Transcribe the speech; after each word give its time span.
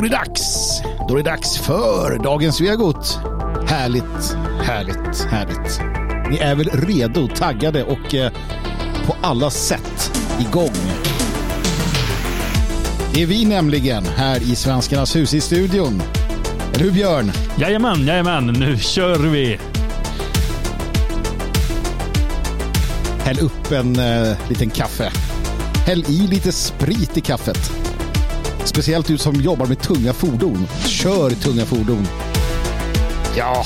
är 0.00 0.08
det 0.08 0.16
dags. 0.16 0.80
Då 1.08 1.14
är 1.14 1.16
det 1.22 1.30
dags 1.30 1.58
för 1.58 2.18
dagens 2.22 2.60
Vegot. 2.60 3.18
Härligt, 3.66 4.36
härligt, 4.62 5.24
härligt. 5.30 5.80
Ni 6.30 6.38
är 6.38 6.54
väl 6.54 6.70
redo, 6.72 7.28
taggade 7.28 7.84
och 7.84 8.14
eh, 8.14 8.32
på 9.06 9.16
alla 9.20 9.50
sätt 9.50 10.12
igång. 10.40 10.74
Det 13.14 13.22
är 13.22 13.26
vi 13.26 13.44
nämligen 13.44 14.04
här 14.04 14.42
i 14.42 14.56
Svenskarnas 14.56 15.16
hus 15.16 15.34
i 15.34 15.40
studion. 15.40 16.02
Eller 16.74 16.84
hur 16.84 16.92
Björn? 16.92 17.32
Jajamän, 17.58 18.06
jajamän, 18.06 18.46
nu 18.46 18.78
kör 18.78 19.18
vi. 19.18 19.58
Häll 23.24 23.38
upp 23.40 23.72
en 23.72 23.98
eh, 23.98 24.48
liten 24.48 24.70
kaffe. 24.70 25.12
Häll 25.86 26.04
i 26.08 26.26
lite 26.26 26.52
sprit 26.52 27.16
i 27.16 27.20
kaffet. 27.20 27.79
Speciellt 28.64 29.06
du 29.06 29.18
som 29.18 29.34
jobbar 29.34 29.66
med 29.66 29.80
tunga 29.80 30.12
fordon. 30.12 30.66
Kör 30.86 31.30
tunga 31.30 31.64
fordon. 31.66 32.06
Ja, 33.36 33.64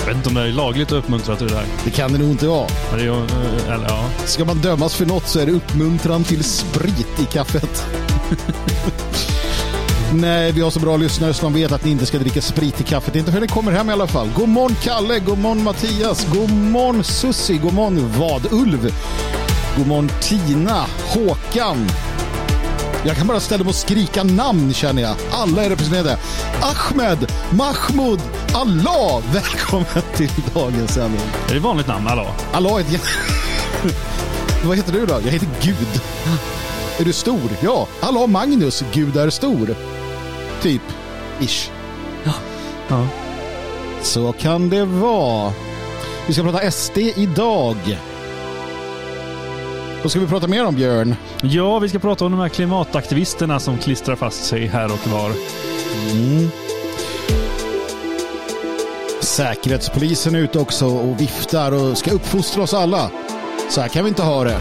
Jag 0.00 0.06
vet 0.06 0.16
inte 0.16 0.28
om 0.28 0.34
det 0.34 0.40
är 0.42 0.52
lagligt 0.52 0.92
att 0.92 0.98
uppmuntra 0.98 1.36
till 1.36 1.46
det 1.48 1.54
här. 1.54 1.64
det 1.84 1.90
kan 1.90 2.12
det 2.12 2.18
nog 2.18 2.30
inte 2.30 2.46
vara. 2.46 2.68
Men 2.90 2.98
det 2.98 3.04
är 3.04 3.06
ju, 3.06 3.12
eh, 3.14 3.72
eller 3.74 3.86
ja. 3.88 4.04
Ska 4.26 4.44
man 4.44 4.58
dömas 4.58 4.94
för 4.94 5.06
något 5.06 5.28
så 5.28 5.38
är 5.38 5.46
det 5.46 5.52
uppmuntran 5.52 6.24
till 6.24 6.44
sprit 6.44 7.20
i 7.20 7.24
kaffet. 7.24 7.86
Nej, 10.14 10.52
vi 10.52 10.60
har 10.60 10.70
så 10.70 10.80
bra 10.80 10.96
lyssnare 10.96 11.34
så 11.34 11.42
de 11.42 11.54
vet 11.54 11.72
att 11.72 11.84
ni 11.84 11.90
inte 11.90 12.06
ska 12.06 12.18
dricka 12.18 12.40
sprit 12.42 12.80
i 12.80 12.84
kaffet. 12.84 13.16
Inte 13.16 13.30
förrän 13.30 13.42
ni 13.42 13.48
kommer 13.48 13.72
hem 13.72 13.90
i 13.90 13.92
alla 13.92 14.06
fall. 14.06 14.28
God 14.36 14.48
morgon 14.48 14.76
Kalle, 14.82 15.18
god 15.18 15.38
morgon 15.38 15.62
Mattias, 15.64 16.26
god 16.32 16.50
morgon 16.50 17.04
Sussi, 17.04 17.58
god 17.58 17.74
morgon 17.74 18.12
Vadulv. 18.18 18.94
God 19.76 19.86
morgon 19.86 20.10
Tina, 20.20 20.84
Håkan. 21.06 21.86
Jag 23.06 23.16
kan 23.16 23.26
bara 23.26 23.40
ställa 23.40 23.64
mig 23.64 23.68
och 23.68 23.74
skrika 23.74 24.24
namn 24.24 24.72
känner 24.74 25.02
jag. 25.02 25.16
Alla 25.30 25.64
är 25.64 25.70
representerade. 25.70 26.18
Ahmed, 26.62 27.32
Mahmoud, 27.50 28.20
Allah. 28.52 29.22
Välkommen 29.32 30.02
till 30.16 30.30
dagens 30.54 30.94
sändning. 30.94 31.20
Är 31.46 31.50
det 31.50 31.56
ett 31.56 31.62
vanligt 31.62 31.86
namn? 31.86 32.06
Hallå? 32.06 32.26
Allah 32.52 32.74
är 32.74 32.80
ett 32.80 33.02
Vad 34.64 34.76
heter 34.76 34.92
du 34.92 35.06
då? 35.06 35.14
Jag 35.24 35.30
heter 35.30 35.48
Gud. 35.62 36.00
Är 36.98 37.04
du 37.04 37.12
stor? 37.12 37.50
Ja. 37.60 37.86
Allah 38.00 38.26
Magnus, 38.26 38.84
Gud 38.92 39.16
är 39.16 39.30
stor. 39.30 39.74
Typ. 40.62 40.82
Ish. 41.40 41.70
Ja. 42.88 43.06
Så 44.02 44.32
kan 44.32 44.70
det 44.70 44.84
vara. 44.84 45.52
Vi 46.26 46.34
ska 46.34 46.42
prata 46.42 46.70
SD 46.70 46.98
idag. 46.98 47.98
Vad 50.04 50.10
ska 50.10 50.20
vi 50.20 50.26
prata 50.26 50.46
mer 50.46 50.64
om 50.64 50.74
Björn? 50.74 51.16
ja, 51.42 51.78
vi 51.78 51.88
ska 51.88 51.98
prata 51.98 52.24
om 52.24 52.32
de 52.32 52.40
här 52.40 52.48
klimataktivisterna 52.48 53.60
som 53.60 53.78
klistrar 53.78 54.16
fast 54.16 54.44
sig 54.44 54.66
här 54.66 54.84
och 54.84 55.08
var. 55.08 55.32
Säkerhetspolisen 59.20 60.34
är 60.34 60.38
ute 60.38 60.58
också 60.58 60.86
och 60.86 61.20
viftar 61.20 61.72
och 61.72 61.98
ska 61.98 62.10
uppfostra 62.10 62.62
oss 62.62 62.74
alla. 62.74 63.10
Så 63.70 63.80
här 63.80 63.88
kan 63.88 64.04
vi 64.04 64.08
inte 64.08 64.22
ha 64.22 64.44
det. 64.44 64.58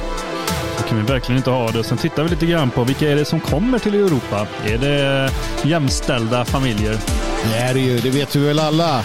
Det 0.78 0.84
kan 0.90 0.98
vi 0.98 1.04
verkligen 1.04 1.38
inte 1.38 1.50
ha 1.50 1.72
det. 1.72 1.84
Sen 1.84 1.98
tittar 1.98 2.24
vi 2.24 2.30
lite 2.30 2.46
grann 2.46 2.70
på 2.70 2.84
vilka 2.84 3.12
är 3.12 3.16
det 3.16 3.26
som 3.26 3.40
kommer 3.40 3.80
till 3.80 3.96
Europa? 3.96 4.48
Är 4.66 4.78
det 4.78 5.32
jämställda 5.64 6.46
familjer? 6.46 6.98
Det 7.52 7.58
är 7.58 7.74
det 7.74 7.80
ju, 7.80 8.00
det 8.00 8.10
vet 8.10 8.36
vi 8.36 8.40
väl 8.40 8.60
alla. 8.60 9.04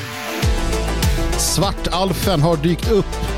Svartalfen 1.39 2.42
har 2.42 2.56
dykt 2.56 2.91
upp. 2.91 3.38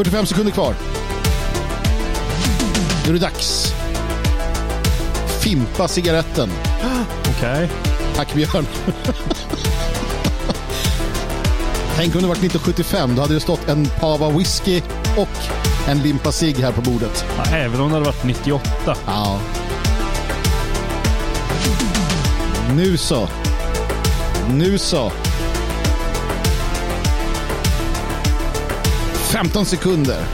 45 0.00 0.26
sekunder 0.26 0.52
kvar. 0.52 0.74
Nu 3.04 3.08
är 3.08 3.12
det 3.12 3.18
dags. 3.18 3.74
Fimpa 5.40 5.88
cigaretten. 5.88 6.50
Okej. 7.36 7.70
Tack 8.16 8.34
Björn. 8.34 8.66
Tänk 11.96 12.14
om 12.14 12.20
det 12.22 12.28
varit 12.28 12.38
1975. 12.38 13.14
Då 13.14 13.22
hade 13.22 13.34
det 13.34 13.40
stått 13.40 13.68
en 13.68 13.86
pava 13.86 14.30
whisky 14.30 14.82
och 15.16 15.28
en 15.88 15.98
limpa 15.98 16.32
cigg 16.32 16.56
här 16.56 16.72
på 16.72 16.80
bordet. 16.80 17.24
Ja, 17.36 17.56
även 17.56 17.80
om 17.80 17.88
det 17.88 17.94
hade 17.94 18.06
varit 18.06 18.24
98. 18.24 18.96
Ja. 19.06 19.38
Nu 22.76 22.96
så. 22.96 23.28
Nu 24.48 24.78
så. 24.78 25.12
15 29.32 29.66
sekunder. 29.66 30.26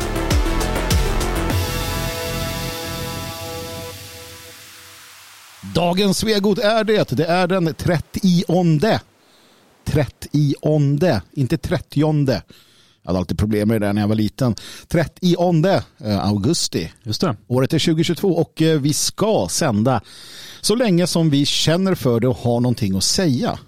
Dagens 5.74 6.18
Svegot 6.18 6.58
är 6.58 6.84
det. 6.84 7.08
Det 7.10 7.24
är 7.24 7.46
den 7.46 7.74
30 7.74 8.44
30 9.84 10.54
inte 11.32 11.58
30 11.58 12.00
Jag 12.00 12.42
hade 13.04 13.18
alltid 13.18 13.38
problem 13.38 13.68
med 13.68 13.80
det 13.80 13.86
där 13.86 13.92
när 13.92 14.00
jag 14.00 14.08
var 14.08 14.14
liten. 14.14 14.54
30 14.88 15.36
eh, 16.04 16.26
augusti. 16.26 16.92
Just 17.02 17.20
det. 17.20 17.36
Året 17.46 17.72
är 17.72 17.78
2022 17.78 18.28
och 18.28 18.62
eh, 18.62 18.80
vi 18.80 18.92
ska 18.92 19.46
sända 19.50 20.00
så 20.60 20.74
länge 20.74 21.06
som 21.06 21.30
vi 21.30 21.46
känner 21.46 21.94
för 21.94 22.20
det 22.20 22.28
och 22.28 22.36
har 22.36 22.60
någonting 22.60 22.96
att 22.96 23.04
säga. 23.04 23.58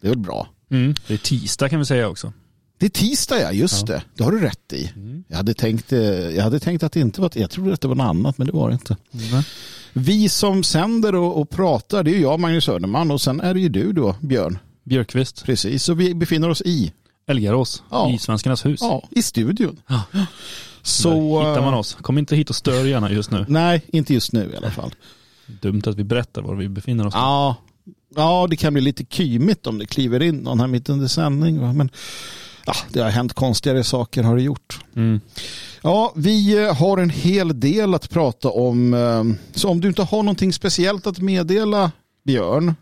Det 0.00 0.06
är 0.06 0.10
väl 0.10 0.18
bra. 0.18 0.48
Mm. 0.70 0.94
Det 1.06 1.14
är 1.14 1.18
tisdag 1.18 1.68
kan 1.68 1.78
vi 1.78 1.84
säga 1.84 2.08
också. 2.08 2.32
Det 2.78 2.86
är 2.86 2.90
tisdag 2.90 3.40
ja, 3.40 3.52
just 3.52 3.86
det. 3.86 4.02
Det 4.14 4.24
har 4.24 4.32
du 4.32 4.40
rätt 4.40 4.72
i. 4.72 4.92
Jag, 5.28 5.36
hade 5.36 5.54
tänkt, 5.54 5.92
eh, 5.92 6.00
jag 6.00 6.42
hade 6.42 6.60
tänkt 6.60 6.82
att 6.82 6.92
det 6.92 7.00
inte 7.00 7.20
var, 7.20 7.30
jag 7.34 7.50
trodde 7.50 7.72
att 7.72 7.80
det 7.80 7.88
var 7.88 7.94
något 7.94 8.04
annat 8.04 8.38
men 8.38 8.46
det 8.46 8.52
var 8.52 8.68
det 8.68 8.72
inte. 8.72 8.96
Vi 9.92 10.28
som 10.28 10.62
sänder 10.64 11.14
och, 11.14 11.40
och 11.40 11.50
pratar 11.50 12.02
det 12.02 12.14
är 12.14 12.20
jag 12.20 12.40
Magnus 12.40 12.64
Söderman 12.64 13.10
och 13.10 13.20
sen 13.20 13.40
är 13.40 13.54
det 13.54 13.60
ju 13.60 13.68
du 13.68 13.92
då 13.92 14.16
Björn. 14.20 14.58
Björkqvist. 14.84 15.44
Precis, 15.44 15.84
så 15.84 15.94
vi 15.94 16.14
befinner 16.14 16.48
oss 16.48 16.62
i, 16.62 16.92
Elgarås. 17.26 17.82
Ja. 17.90 18.10
I 18.10 18.18
Svenskarnas 18.18 18.66
hus. 18.66 18.80
ja, 18.82 19.08
i 19.10 19.22
studion. 19.22 19.80
Ja. 19.86 20.02
Så, 20.82 21.10
Där 21.10 21.48
hittar 21.48 21.62
man 21.62 21.74
eh, 21.74 21.78
oss. 21.78 21.96
Kom 22.00 22.18
inte 22.18 22.36
hit 22.36 22.50
och 22.50 22.56
stör 22.56 22.84
gärna 22.84 23.12
just 23.12 23.30
nu. 23.30 23.44
Nej, 23.48 23.82
inte 23.92 24.14
just 24.14 24.32
nu 24.32 24.50
i 24.54 24.56
alla 24.56 24.70
fall. 24.70 24.94
Dumt 25.46 25.82
att 25.86 25.96
vi 25.96 26.04
berättar 26.04 26.42
var 26.42 26.54
vi 26.54 26.68
befinner 26.68 27.06
oss. 27.06 27.14
Ja, 27.14 27.56
ja, 28.16 28.46
det 28.50 28.56
kan 28.56 28.72
bli 28.72 28.82
lite 28.82 29.04
kymigt 29.10 29.66
om 29.66 29.78
det 29.78 29.86
kliver 29.86 30.22
in 30.22 30.36
någon 30.36 30.60
här 30.60 30.66
mitt 30.66 30.88
under 30.88 31.08
sändning. 31.08 31.76
Men 31.76 31.90
ja, 32.68 32.74
det 32.92 33.00
har 33.00 33.10
hänt 33.10 33.32
konstigare 33.34 33.84
saker 33.84 34.22
har 34.22 34.36
det 34.36 34.42
gjort. 34.42 34.80
Mm. 34.96 35.20
Ja, 35.82 36.12
vi 36.16 36.64
eh, 36.66 36.74
har 36.76 36.98
en 36.98 37.10
hel 37.10 37.60
del 37.60 37.94
att 37.94 38.10
prata 38.10 38.48
om. 38.50 38.94
eh, 38.94 39.24
Så 39.58 39.68
om 39.68 39.80
du 39.80 39.88
inte 39.88 40.02
har 40.02 40.22
någonting 40.22 40.52
speciellt 40.52 41.06
att 41.06 41.18
meddela 41.18 41.92
Björn 42.24 42.74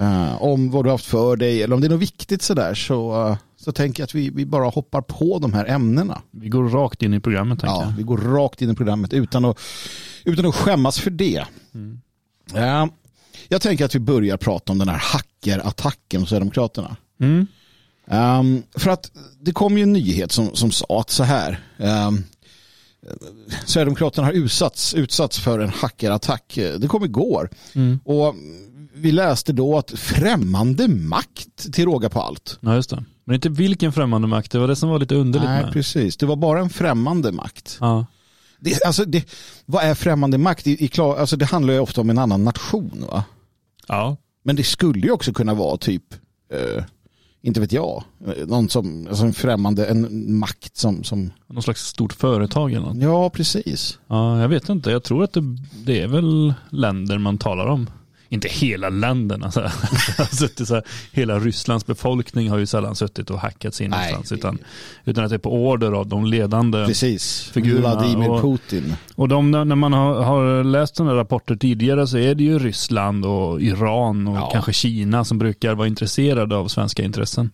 eh, 0.00 0.42
om 0.42 0.70
vad 0.70 0.84
du 0.84 0.88
har 0.88 0.94
haft 0.94 1.04
för 1.06 1.36
dig 1.36 1.62
eller 1.62 1.74
om 1.74 1.80
det 1.80 1.86
är 1.86 1.90
något 1.90 2.00
viktigt 2.00 2.42
sådär 2.42 2.74
så, 2.74 3.36
så 3.56 3.72
tänker 3.72 4.00
jag 4.02 4.04
att 4.04 4.14
vi, 4.14 4.30
vi 4.30 4.46
bara 4.46 4.68
hoppar 4.68 5.00
på 5.02 5.38
de 5.38 5.52
här 5.52 5.64
ämnena. 5.66 6.22
Vi 6.30 6.48
går 6.48 6.68
rakt 6.68 7.02
in 7.02 7.14
i 7.14 7.20
programmet 7.20 7.58
Ja, 7.62 7.82
jag. 7.84 7.96
vi 7.96 8.02
går 8.02 8.18
rakt 8.18 8.62
in 8.62 8.70
i 8.70 8.74
programmet 8.74 9.12
utan 9.12 9.44
att, 9.44 9.58
utan 10.24 10.46
att 10.46 10.54
skämmas 10.54 10.98
för 11.00 11.10
det. 11.10 11.44
Ja, 12.54 12.88
jag 13.48 13.62
tänker 13.62 13.84
att 13.84 13.94
vi 13.94 13.98
börjar 13.98 14.36
prata 14.36 14.72
om 14.72 14.78
den 14.78 14.88
här 14.88 14.98
hackerattacken 14.98 16.20
hos 16.20 16.28
Sverigedemokraterna. 16.28 16.96
Mm. 17.20 17.46
Um, 18.06 18.62
för 18.74 18.90
att 18.90 19.10
det 19.40 19.52
kom 19.52 19.76
ju 19.76 19.82
en 19.82 19.92
nyhet 19.92 20.32
som, 20.32 20.54
som 20.54 20.70
sa 20.70 21.00
att 21.00 21.10
så 21.10 21.22
här. 21.24 21.60
Um, 21.76 22.24
Sverigedemokraterna 23.66 24.26
har 24.26 24.32
utsatts, 24.32 24.94
utsatts 24.94 25.40
för 25.40 25.58
en 25.58 25.68
hackerattack. 25.68 26.58
Det 26.78 26.88
kom 26.88 27.04
igår. 27.04 27.50
Mm. 27.74 28.00
Och 28.04 28.34
vi 28.94 29.12
läste 29.12 29.52
då 29.52 29.78
att 29.78 29.90
främmande 29.90 30.88
makt 30.88 31.72
till 31.72 31.84
råga 31.84 32.08
på 32.08 32.22
allt. 32.22 32.58
Ja, 32.60 32.74
just 32.74 32.90
det. 32.90 33.04
Men 33.24 33.34
inte 33.34 33.48
vilken 33.48 33.92
främmande 33.92 34.28
makt, 34.28 34.52
det 34.52 34.58
var 34.58 34.68
det 34.68 34.76
som 34.76 34.88
var 34.88 34.98
lite 34.98 35.14
underligt 35.14 35.48
Nej, 35.48 35.62
med. 35.62 35.72
precis. 35.72 36.16
Det 36.16 36.26
var 36.26 36.36
bara 36.36 36.60
en 36.60 36.70
främmande 36.70 37.32
makt. 37.32 37.78
Ja. 37.80 38.06
Det, 38.58 38.84
alltså 38.84 39.04
det, 39.04 39.28
vad 39.66 39.84
är 39.84 39.94
främmande 39.94 40.38
makt? 40.38 40.66
I, 40.66 40.84
i 40.84 40.88
klar, 40.88 41.16
alltså 41.16 41.36
det 41.36 41.44
handlar 41.44 41.74
ju 41.74 41.80
ofta 41.80 42.00
om 42.00 42.10
en 42.10 42.18
annan 42.18 42.44
nation. 42.44 43.04
Va? 43.10 43.24
ja. 43.88 44.16
Men 44.42 44.56
det 44.56 44.64
skulle 44.64 45.00
ju 45.00 45.10
också 45.10 45.32
kunna 45.32 45.54
vara 45.54 45.76
typ, 45.76 46.14
eh, 46.52 46.84
inte 47.44 47.60
vet 47.60 47.72
jag, 47.72 48.04
någon 48.46 48.68
som, 48.68 49.06
alltså 49.08 49.24
en 49.24 49.32
främmande, 49.32 49.86
en 49.86 50.34
makt 50.38 50.76
som, 50.76 51.04
som 51.04 51.30
Någon 51.46 51.62
slags 51.62 51.86
stort 51.86 52.12
företag 52.12 52.72
eller 52.72 52.86
något. 52.86 53.02
ja 53.02 53.30
precis. 53.30 53.98
Ja, 54.06 54.40
jag 54.40 54.48
vet 54.48 54.68
inte. 54.68 54.90
Jag 54.90 55.02
tror 55.02 55.24
att 55.24 55.32
det, 55.32 55.56
det 55.86 56.00
är 56.00 56.08
väl 56.08 56.54
länder 56.70 57.18
man 57.18 57.38
talar 57.38 57.66
om. 57.66 57.90
Inte 58.34 58.48
hela 58.48 58.88
länderna. 58.88 59.50
Så 59.50 59.60
här. 59.60 59.70
suttit 60.36 60.68
så 60.68 60.74
här, 60.74 60.84
hela 61.12 61.38
Rysslands 61.38 61.86
befolkning 61.86 62.50
har 62.50 62.58
ju 62.58 62.66
sällan 62.66 62.96
suttit 62.96 63.30
och 63.30 63.40
hackat 63.40 63.74
sig 63.74 63.84
in 63.84 63.90
någonstans. 63.90 64.32
Utan, 64.32 64.58
utan 65.04 65.24
att 65.24 65.30
det 65.30 65.36
är 65.36 65.38
på 65.38 65.52
order 65.68 65.92
av 65.92 66.06
de 66.06 66.24
ledande. 66.26 66.86
Precis, 66.86 67.50
Figurerna 67.52 67.94
Vladimir 67.94 68.30
och- 68.30 68.40
Putin. 68.42 68.94
Och 69.14 69.28
de, 69.28 69.50
när 69.50 69.64
man 69.64 69.92
har, 69.92 70.22
har 70.22 70.64
läst 70.64 70.96
sådana 70.96 71.14
rapporter 71.16 71.56
tidigare 71.56 72.06
så 72.06 72.18
är 72.18 72.34
det 72.34 72.44
ju 72.44 72.58
Ryssland 72.58 73.24
och 73.26 73.60
Iran 73.62 74.26
och 74.28 74.36
Ja. 74.36 74.50
kanske 74.52 74.72
Kina 74.72 75.24
som 75.24 75.38
brukar 75.38 75.74
vara 75.74 75.88
intresserade 75.88 76.56
av 76.56 76.68
svenska 76.68 77.02
intressen. 77.02 77.50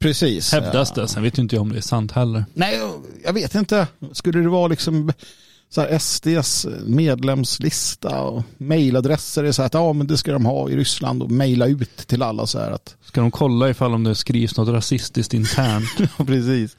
Precis. 0.00 0.52
Hävdas 0.52 0.92
Ja. 0.96 1.02
det. 1.02 1.08
Sen 1.08 1.22
vet 1.22 1.38
inte 1.38 1.56
jag 1.56 1.62
om 1.62 1.68
det 1.72 1.76
är 1.78 1.80
sant 1.80 2.12
heller. 2.12 2.44
Nej, 2.54 2.80
jag 3.24 3.32
vet 3.32 3.54
inte. 3.54 3.86
Skulle 4.12 4.40
det 4.40 4.48
vara 4.48 4.66
liksom 4.68 5.12
så 5.70 5.80
här 5.80 5.98
SDs 5.98 6.66
medlemslista 6.86 8.22
och 8.22 8.42
mejladresser 8.58 9.44
är 9.44 9.52
så 9.52 9.62
här 9.62 9.66
att 9.66 9.74
ja 9.74 9.92
men 9.92 10.06
det 10.06 10.16
ska 10.16 10.32
de 10.32 10.46
ha 10.46 10.70
i 10.70 10.76
Ryssland 10.76 11.22
och 11.22 11.30
mejla 11.30 11.66
ut 11.66 11.96
till 11.96 12.22
alla 12.22 12.46
så 12.46 12.58
här 12.58 12.70
att 12.70 12.96
Ska 13.04 13.20
de 13.20 13.30
kolla 13.30 13.70
ifall 13.70 13.94
om 13.94 14.04
det 14.04 14.14
skrivs 14.14 14.56
något 14.56 14.68
rasistiskt 14.68 15.34
internt? 15.34 15.90
ja, 16.18 16.24
precis. 16.24 16.76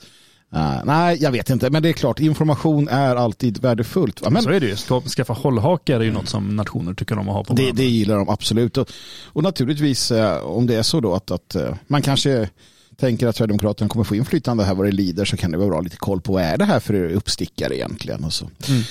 Uh, 0.56 0.82
nej, 0.86 1.18
jag 1.22 1.32
vet 1.32 1.50
inte, 1.50 1.70
men 1.70 1.84
det 1.84 1.90
är 1.90 1.94
klart, 1.94 2.20
information 2.20 2.88
är 2.88 3.16
alltid 3.16 3.62
värdefullt. 3.62 4.30
Men 4.30 4.42
så 4.42 4.50
är 4.50 4.60
det 4.60 4.68
ju. 4.68 4.76
Ska, 4.76 5.02
skaffa 5.02 5.34
hållhakar 5.34 6.00
är 6.00 6.04
ju 6.04 6.12
något 6.12 6.30
som 6.30 6.56
nationer 6.56 6.94
tycker 6.94 7.20
om 7.20 7.30
att 7.30 7.36
ha 7.36 7.44
på 7.44 7.54
det, 7.54 7.72
det 7.72 7.86
gillar 7.86 8.18
de 8.18 8.30
absolut. 8.30 8.78
Och, 8.78 8.90
och 9.26 9.44
naturligtvis, 9.44 10.12
uh, 10.12 10.38
om 10.38 10.68
det 10.68 10.76
är 10.76 10.84
så 10.84 11.00
då 11.00 11.14
att, 11.14 11.32
att 11.32 11.56
uh, 11.56 11.76
man 11.88 12.02
kanske 12.02 12.50
tänker 13.00 13.28
att 13.28 13.36
Sverigedemokraterna 13.36 13.90
kommer 13.90 14.04
få 14.04 14.16
inflytande 14.16 14.64
här 14.64 14.76
vad 14.76 14.86
det 14.86 14.92
lider 14.92 15.26
så 15.26 15.38
kan 15.38 15.52
det 15.52 15.58
vara 15.58 15.70
bra 15.70 15.82
lite 15.82 15.98
koll 15.98 16.22
på 16.22 16.34
vad 16.34 16.44
är 16.44 16.58
det 16.58 16.66
här 16.66 16.80
för 16.80 16.94
uppstickare 16.94 17.76
egentligen. 17.76 18.24
Och 18.24 18.34
så. 18.34 18.50
Mm. 18.70 18.82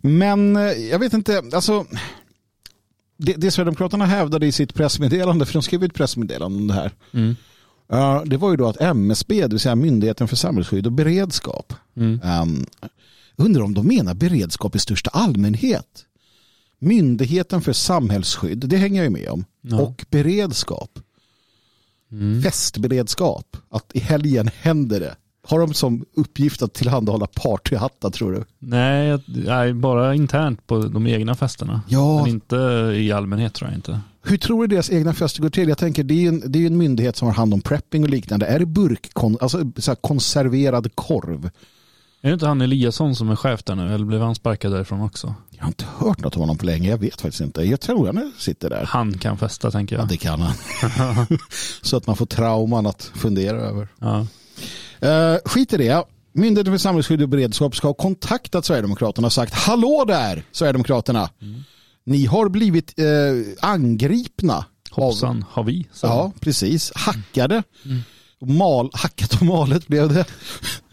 Men 0.00 0.56
eh, 0.56 0.72
jag 0.72 0.98
vet 0.98 1.12
inte, 1.12 1.42
alltså 1.52 1.86
det, 3.16 3.32
det 3.32 3.50
Sverigedemokraterna 3.50 4.06
hävdade 4.06 4.46
i 4.46 4.52
sitt 4.52 4.74
pressmeddelande, 4.74 5.46
för 5.46 5.52
de 5.52 5.62
skrev 5.62 5.84
ett 5.84 5.94
pressmeddelande 5.94 6.58
om 6.58 6.66
det 6.66 6.74
här. 6.74 6.92
Mm. 7.12 7.36
Uh, 7.92 8.24
det 8.24 8.36
var 8.36 8.50
ju 8.50 8.56
då 8.56 8.68
att 8.68 8.80
MSB, 8.80 9.40
det 9.42 9.48
vill 9.48 9.60
säga 9.60 9.74
Myndigheten 9.74 10.28
för 10.28 10.36
samhällsskydd 10.36 10.86
och 10.86 10.92
beredskap, 10.92 11.72
Mm. 11.96 12.20
um, 12.42 12.66
undrar 13.36 13.62
om 13.62 13.74
de 13.74 13.86
menar 13.86 14.14
beredskap 14.14 14.76
i 14.76 14.78
största 14.78 15.10
allmänhet. 15.10 16.04
Myndigheten 16.78 17.60
för 17.60 17.72
samhällsskydd, 17.72 18.58
det 18.58 18.76
hänger 18.76 18.96
jag 18.96 19.04
ju 19.04 19.10
med 19.10 19.28
om. 19.28 19.44
Ja. 19.60 19.80
Och 19.80 20.04
beredskap, 20.10 20.98
Mm. 22.12 22.42
festberedskap, 22.42 23.56
att 23.70 23.90
i 23.94 23.98
helgen 23.98 24.50
händer 24.60 25.00
det. 25.00 25.16
Har 25.46 25.60
de 25.60 25.74
som 25.74 26.04
uppgift 26.16 26.62
att 26.62 26.74
tillhandahålla 26.74 27.26
partyhattar 27.26 28.10
tror 28.10 28.32
du? 28.32 28.44
Nej, 28.58 29.18
nej, 29.26 29.72
bara 29.72 30.14
internt 30.14 30.66
på 30.66 30.78
de 30.78 31.06
egna 31.06 31.34
festerna. 31.34 31.82
Ja. 31.88 32.22
Men 32.22 32.26
inte 32.26 32.56
i 32.94 33.12
allmänhet 33.12 33.54
tror 33.54 33.70
jag 33.70 33.78
inte. 33.78 34.00
Hur 34.22 34.36
tror 34.36 34.66
du 34.66 34.74
deras 34.74 34.90
egna 34.90 35.14
fester 35.14 35.42
går 35.42 35.50
till? 35.50 35.68
Jag 35.68 35.78
tänker 35.78 36.04
det 36.04 36.14
är 36.14 36.20
ju 36.20 36.28
en, 36.28 36.42
det 36.46 36.58
är 36.58 36.66
en 36.66 36.78
myndighet 36.78 37.16
som 37.16 37.28
har 37.28 37.34
hand 37.34 37.54
om 37.54 37.60
prepping 37.60 38.02
och 38.02 38.10
liknande. 38.10 38.46
Är 38.46 38.58
det 38.58 38.66
burk, 38.66 39.10
alltså 39.40 39.72
så 39.76 39.94
konserverad 39.96 40.94
korv? 40.94 41.50
Är 42.20 42.28
det 42.28 42.32
inte 42.34 42.46
han 42.46 42.60
Eliasson 42.60 43.16
som 43.16 43.30
är 43.30 43.36
chef 43.36 43.62
där 43.64 43.74
nu? 43.74 43.94
Eller 43.94 44.04
blev 44.04 44.20
han 44.20 44.34
sparkad 44.34 44.72
därifrån 44.72 45.00
också? 45.00 45.34
Jag 45.50 45.60
har 45.62 45.68
inte 45.68 45.84
hört 45.98 46.20
något 46.20 46.34
om 46.36 46.40
honom 46.40 46.58
på 46.58 46.66
länge. 46.66 46.90
Jag 46.90 46.98
vet 46.98 47.20
faktiskt 47.20 47.40
inte. 47.40 47.62
Jag 47.62 47.80
tror 47.80 48.06
han 48.06 48.32
sitter 48.38 48.70
där. 48.70 48.84
Han 48.88 49.18
kan 49.18 49.38
festa 49.38 49.70
tänker 49.70 49.96
Ja, 49.96 50.02
jag. 50.02 50.08
det 50.08 50.16
kan 50.16 50.40
han. 50.40 50.54
så 51.82 51.96
att 51.96 52.06
man 52.06 52.16
får 52.16 52.26
trauman 52.26 52.86
att 52.86 53.02
fundera 53.14 53.56
över. 53.60 53.88
Ja. 53.98 54.26
Uh, 55.04 55.38
skit 55.44 55.72
i 55.72 55.76
det. 55.76 56.04
Myndigheten 56.32 56.72
för 56.72 56.78
samhällsskydd 56.78 57.22
och 57.22 57.28
beredskap 57.28 57.76
ska 57.76 57.86
ha 57.88 57.94
kontaktat 57.94 58.64
Sverigedemokraterna 58.64 59.26
och 59.26 59.32
sagt 59.32 59.54
Hallå 59.54 60.04
där 60.08 60.42
Sverigedemokraterna. 60.52 61.30
Ni 62.04 62.26
har 62.26 62.48
blivit 62.48 62.98
eh, 62.98 63.04
angripna. 63.70 64.56
av- 64.56 64.64
Hoppsan, 65.04 65.44
har 65.50 65.64
vi? 65.64 65.88
Så. 65.92 66.06
Ja, 66.06 66.32
precis. 66.40 66.92
Hackade. 66.94 67.62
Mal, 68.40 68.90
hackat 68.92 69.34
och 69.34 69.42
malet 69.42 69.86
blev 69.86 70.08
det. 70.14 70.24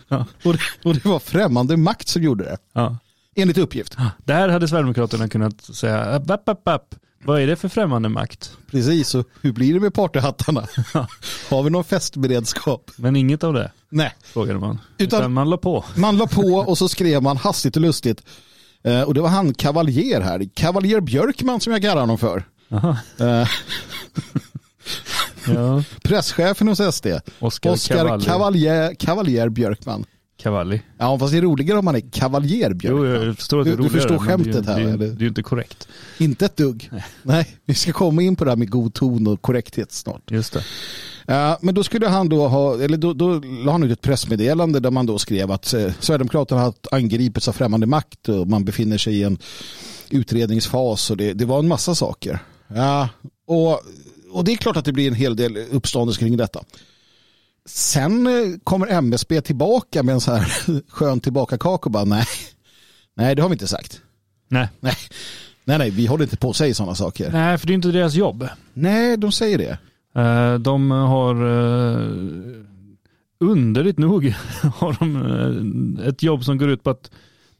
Ja. 0.07 0.25
Och, 0.44 0.54
det. 0.54 0.60
och 0.84 0.94
det 0.94 1.06
var 1.06 1.19
främmande 1.19 1.78
makt 1.78 2.07
som 2.07 2.24
gjorde 2.24 2.44
det. 2.44 2.57
Ja. 2.74 2.98
Enligt 3.36 3.57
uppgift. 3.57 3.98
Där 4.24 4.50
hade 4.50 4.68
Sverigedemokraterna 4.68 5.30
kunnat 5.30 5.62
säga, 5.62 6.16
app, 6.16 6.30
app, 6.50 6.68
app, 6.68 6.96
vad 7.24 7.42
är 7.42 7.48
det 7.48 7.56
för 7.56 7.69
främmande 7.69 8.10
makt? 8.10 8.52
Precis, 8.72 9.16
och 9.16 9.28
hur 9.42 9.52
blir 9.52 9.74
det 9.74 9.80
med 9.80 9.94
partyhattarna? 9.94 10.68
Har 11.50 11.63
vi 11.63 11.69
någon 11.69 11.84
festberedskap? 11.84 12.92
Men 12.96 13.16
inget 13.16 13.44
av 13.44 13.54
det, 13.54 13.72
Nej. 13.90 14.16
frågade 14.24 14.60
man. 14.60 14.80
Utan- 14.98 15.19
Utan, 15.19 15.34
man 15.34 15.50
la 15.50 15.57
på. 15.57 15.86
Man 15.96 16.18
la 16.18 16.28
på 16.28 16.42
och 16.68 16.78
så 16.78 16.90
skrev 16.90 17.24
man 17.24 17.38
hastigt 17.38 17.75
och 17.75 17.81
lustigt. 17.81 18.24
Eh, 18.84 19.01
och 19.01 19.13
det 19.13 19.22
var 19.22 19.30
han 19.30 19.54
Kavaljer 19.54 20.22
här. 20.22 20.50
Kavaljer 20.54 21.00
Björkman 21.01 21.60
som 21.60 21.74
jag 21.74 21.81
kallar 21.81 22.01
honom 22.01 22.18
för. 22.18 22.44
Aha. 22.72 22.98
Eh, 23.19 23.48
Ja. 25.54 25.84
presschefen 26.04 26.68
hos 26.68 26.96
SD. 26.96 27.08
Oscar, 27.40 27.72
Oskar. 27.72 28.20
Kavaljer, 28.20 28.96
Kavaljer 28.96 29.50
Björkman. 29.50 30.06
Cavalli. 30.42 30.82
Ja, 30.98 31.20
fast 31.20 31.32
det 31.32 31.38
är 31.38 31.42
roligare 31.42 31.80
om 31.80 31.86
man 31.86 31.96
är 31.96 32.12
Kavaljer 32.12 32.70
Jo, 32.70 32.76
Björkman. 32.76 33.28
jag 33.28 33.36
förstår 33.38 33.60
att 33.60 33.66
det 33.66 33.72
är 33.72 33.78
Du- 33.78 33.84
du 33.84 33.90
roligare, 33.90 34.02
förstår 34.02 34.26
det 34.26 34.34
är 34.34 34.38
ju- 34.38 34.44
skämtet 34.54 34.66
här, 34.66 34.80
Det 34.84 34.90
är, 34.90 34.98
det 34.98 35.06
är 35.06 35.22
ju 35.22 35.28
inte 35.28 35.44
korrekt. 35.44 35.88
Inte 36.18 36.46
ett 36.46 36.58
dugg. 36.58 36.92
Nej. 37.24 37.58
vi 37.66 37.74
ska 37.74 37.92
komma 37.94 38.22
in 38.22 38.36
på 38.36 38.46
det 38.46 38.52
här 38.52 38.56
med 38.58 38.70
god 38.70 38.94
ton 38.94 39.28
och 39.28 39.42
korrekthet 39.42 39.92
snart. 39.92 40.32
Just 40.32 40.54
det. 40.54 40.64
Men 41.62 41.76
då 41.76 41.84
skulle 41.84 42.08
han 42.08 42.30
då 42.30 42.48
ha, 42.48 42.80
eller 42.82 42.98
då, 42.98 43.14
då 43.14 43.40
la 43.66 43.72
han 43.72 43.84
ut 43.84 43.92
ett 43.92 44.02
pressmeddelande 44.02 44.80
där 44.80 44.92
man 44.92 45.06
då 45.06 45.18
skrev 45.18 45.52
att 45.52 45.74
eh, 45.74 45.92
Sverigedemokraterna 46.00 46.62
har 46.62 46.74
angripits 46.92 47.48
av 47.48 47.52
främmande 47.54 47.88
makt 47.88 48.30
och 48.30 48.48
man 48.48 48.66
befinner 48.66 48.98
sig 48.98 49.14
i 49.16 49.24
en 49.24 49.38
utredningsfas 50.10 51.12
och 51.12 51.18
det, 51.18 51.34
det 51.34 51.46
var 51.46 51.60
en 51.60 51.68
massa 51.68 51.96
saker. 51.96 52.40
Ja, 52.68 53.10
och, 53.48 53.82
och 54.36 54.44
det 54.44 54.52
är 54.54 54.56
klart 54.58 54.78
att 54.78 54.86
det 54.86 54.94
blir 54.94 55.08
en 55.08 55.14
hel 55.14 55.36
del 55.36 55.58
uppståndelse 55.58 56.20
kring 56.20 56.38
detta. 56.38 56.64
Sen 57.66 58.28
eh, 58.28 58.34
kommer 58.64 58.88
MSB 58.88 59.42
tillbaka 59.42 60.04
med 60.04 60.14
en 60.14 60.22
så 60.22 60.32
här 60.34 60.46
skön 60.90 61.20
tillbakakaka 61.20 61.86
och 61.86 61.92
bara 61.92 62.04
nej, 62.06 62.26
nej 63.16 63.36
det 63.36 63.42
har 63.42 63.50
vi 63.50 63.54
inte 63.54 63.68
sagt. 63.68 64.02
Nej. 64.48 64.70
Nej, 64.80 64.96
nej, 65.64 65.78
nej 65.78 65.90
vi 65.90 66.06
håller 66.06 66.24
inte 66.24 66.38
på 66.38 66.50
att 66.50 66.56
säga 66.56 66.74
sådana 66.74 66.96
saker. 66.96 67.32
Nej, 67.32 67.58
för 67.58 67.68
det 67.68 67.74
är 67.74 67.76
inte 67.76 67.88
deras 67.88 68.14
jobb. 68.14 68.48
Nej, 68.74 69.18
de 69.18 69.32
säger 69.32 69.58
det. 69.58 69.78
Eh, 70.22 70.60
De 70.60 70.92
har 70.92 71.36
eh, 71.36 72.00
underligt 73.40 73.98
nog 74.00 74.26
har 74.76 74.96
de 75.00 76.00
ett 76.06 76.24
jobb 76.24 76.44
som 76.44 76.58
går 76.58 76.70
ut 76.70 76.84
på 76.84 76.90
att 76.90 77.12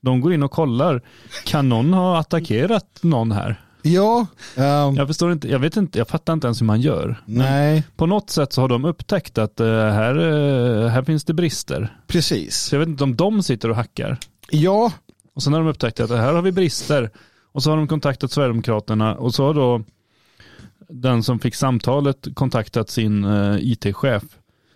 de 0.02 0.22
går 0.22 0.34
in 0.34 0.44
och 0.44 0.52
kollar. 0.52 1.02
Kan 1.46 1.70
någon 1.70 1.94
ha 1.94 2.20
attackerat 2.20 3.00
någon 3.02 3.32
här? 3.32 3.65
Ja, 3.88 4.28
ehm, 4.56 4.96
Jag 4.96 5.08
förstår 5.08 5.32
inte, 5.32 5.48
jag 5.48 5.60
vet 5.60 5.78
inte, 5.78 5.98
jag 5.98 6.08
fattar 6.08 6.34
inte 6.34 6.48
ens 6.48 6.62
hur 6.62 6.66
man 6.66 6.82
gör. 6.82 7.22
nej, 7.26 7.84
På 7.96 8.06
något 8.06 8.30
sätt 8.30 8.54
så 8.54 8.62
har 8.62 8.68
de 8.68 8.86
upptäckt 8.86 9.38
att 9.38 9.60
eh, 9.60 9.68
här, 9.68 10.16
eh, 10.16 10.88
här 10.88 11.04
finns 11.04 11.24
det 11.24 11.34
brister. 11.34 11.98
precis. 12.08 12.56
Så 12.58 12.76
jag 12.76 12.80
vet 12.80 12.88
inte 12.90 13.04
om 13.04 13.16
de 13.16 13.44
sitter 13.44 13.70
och 13.70 13.76
hackar. 13.76 14.18
Ja, 14.50 14.92
Och 15.36 15.44
sen 15.44 15.54
har 15.54 15.60
de 15.60 15.70
upptäckt 15.70 16.00
att 16.00 16.10
här 16.10 16.34
har 16.34 16.42
vi 16.42 16.52
brister. 16.52 17.10
Och 17.52 17.64
så 17.64 17.70
har 17.70 17.78
de 17.78 17.88
kontaktat 17.88 18.32
Sverigedemokraterna 18.32 19.16
och 19.16 19.34
så 19.36 19.46
har 19.46 19.54
då 19.54 19.84
den 20.90 21.24
som 21.24 21.40
fick 21.40 21.56
samtalet 21.56 22.28
kontaktat 22.34 22.90
sin 22.90 23.24
eh, 23.24 23.58
it-chef 23.60 24.24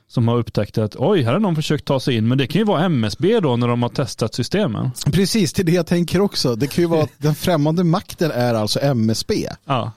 som 0.10 0.28
har 0.28 0.38
upptäckt 0.38 0.78
att 0.78 0.96
oj, 0.96 1.22
här 1.24 1.34
har 1.34 1.40
någon 1.40 1.56
försökt 1.56 1.86
ta 1.86 2.00
sig 2.00 2.16
in, 2.16 2.28
men 2.28 2.38
det 2.38 2.48
kan 2.48 2.60
ju 2.60 2.66
vara 2.66 2.86
MSB 2.86 3.40
då 3.40 3.56
när 3.56 3.68
de 3.68 3.82
har 3.82 3.90
testat 3.90 4.36
systemen. 4.36 4.92
precis 5.12 5.54
till 5.54 5.66
det 5.66 5.72
jag 5.72 5.88
tänker 5.88 6.22
också. 6.22 6.56
Det 6.56 6.68
kan 6.68 6.84
ju 6.84 6.88
vara 6.88 7.04
att 7.04 7.12
den 7.18 7.36
främmande 7.36 7.84
makten 7.84 8.32
är 8.32 8.54
alltså 8.54 8.80
MSB. 8.80 9.34
Ja, 9.66 9.92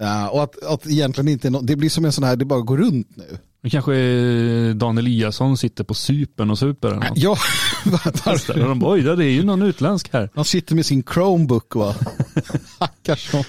Ja, 0.00 0.28
och 0.28 0.42
att, 0.42 0.64
att 0.64 0.86
egentligen 0.86 1.28
inte, 1.28 1.48
är 1.48 1.62
det 1.62 1.76
blir 1.76 1.90
som 1.90 2.04
en 2.04 2.12
sån 2.12 2.24
här, 2.24 2.36
det 2.36 2.44
bara 2.44 2.60
går 2.60 2.76
runt 2.76 3.16
nu. 3.16 3.38
det 3.62 3.70
kanske 3.70 3.94
är 3.94 4.74
Dan 4.74 4.98
Eliasson 4.98 5.56
sitter 5.56 5.84
på 5.84 5.94
supen 5.94 6.50
och 6.50 6.58
super 6.58 6.88
eller 6.88 7.08
något. 7.08 7.18
Ja, 7.18 7.36
Och 8.48 8.68
de 8.68 8.78
bara, 8.78 8.92
oj, 8.92 9.02
det 9.02 9.24
är 9.24 9.30
ju 9.30 9.42
någon 9.42 9.62
utländsk 9.62 10.12
här. 10.12 10.30
han 10.34 10.44
sitter 10.44 10.74
med 10.74 10.86
sin 10.86 11.02
Chromebook 11.02 11.74
va. 11.74 11.94
Hackar 12.78 13.16
som 13.16 13.44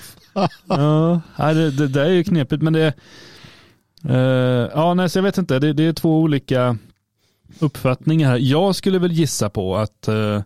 Ja, 0.68 1.22
det, 1.54 1.72
det 1.72 1.88
där 1.88 2.06
är 2.06 2.10
ju 2.10 2.24
knepigt, 2.24 2.62
men 2.64 2.74
det 2.74 2.94
eh, 4.10 4.16
ja, 4.74 4.94
nej, 4.94 5.10
så 5.10 5.18
jag 5.18 5.24
vet 5.24 5.38
inte, 5.38 5.60
det, 5.60 5.74
det 5.74 5.84
är 5.86 5.94
två 5.94 6.20
olika 6.22 6.78
uppfattningar 7.60 8.30
här. 8.30 8.38
Jag 8.38 8.76
skulle 8.76 9.00
väl 9.00 9.12
gissa 9.12 9.50
på 9.50 9.78
att 9.78 10.08
eh, 10.08 10.42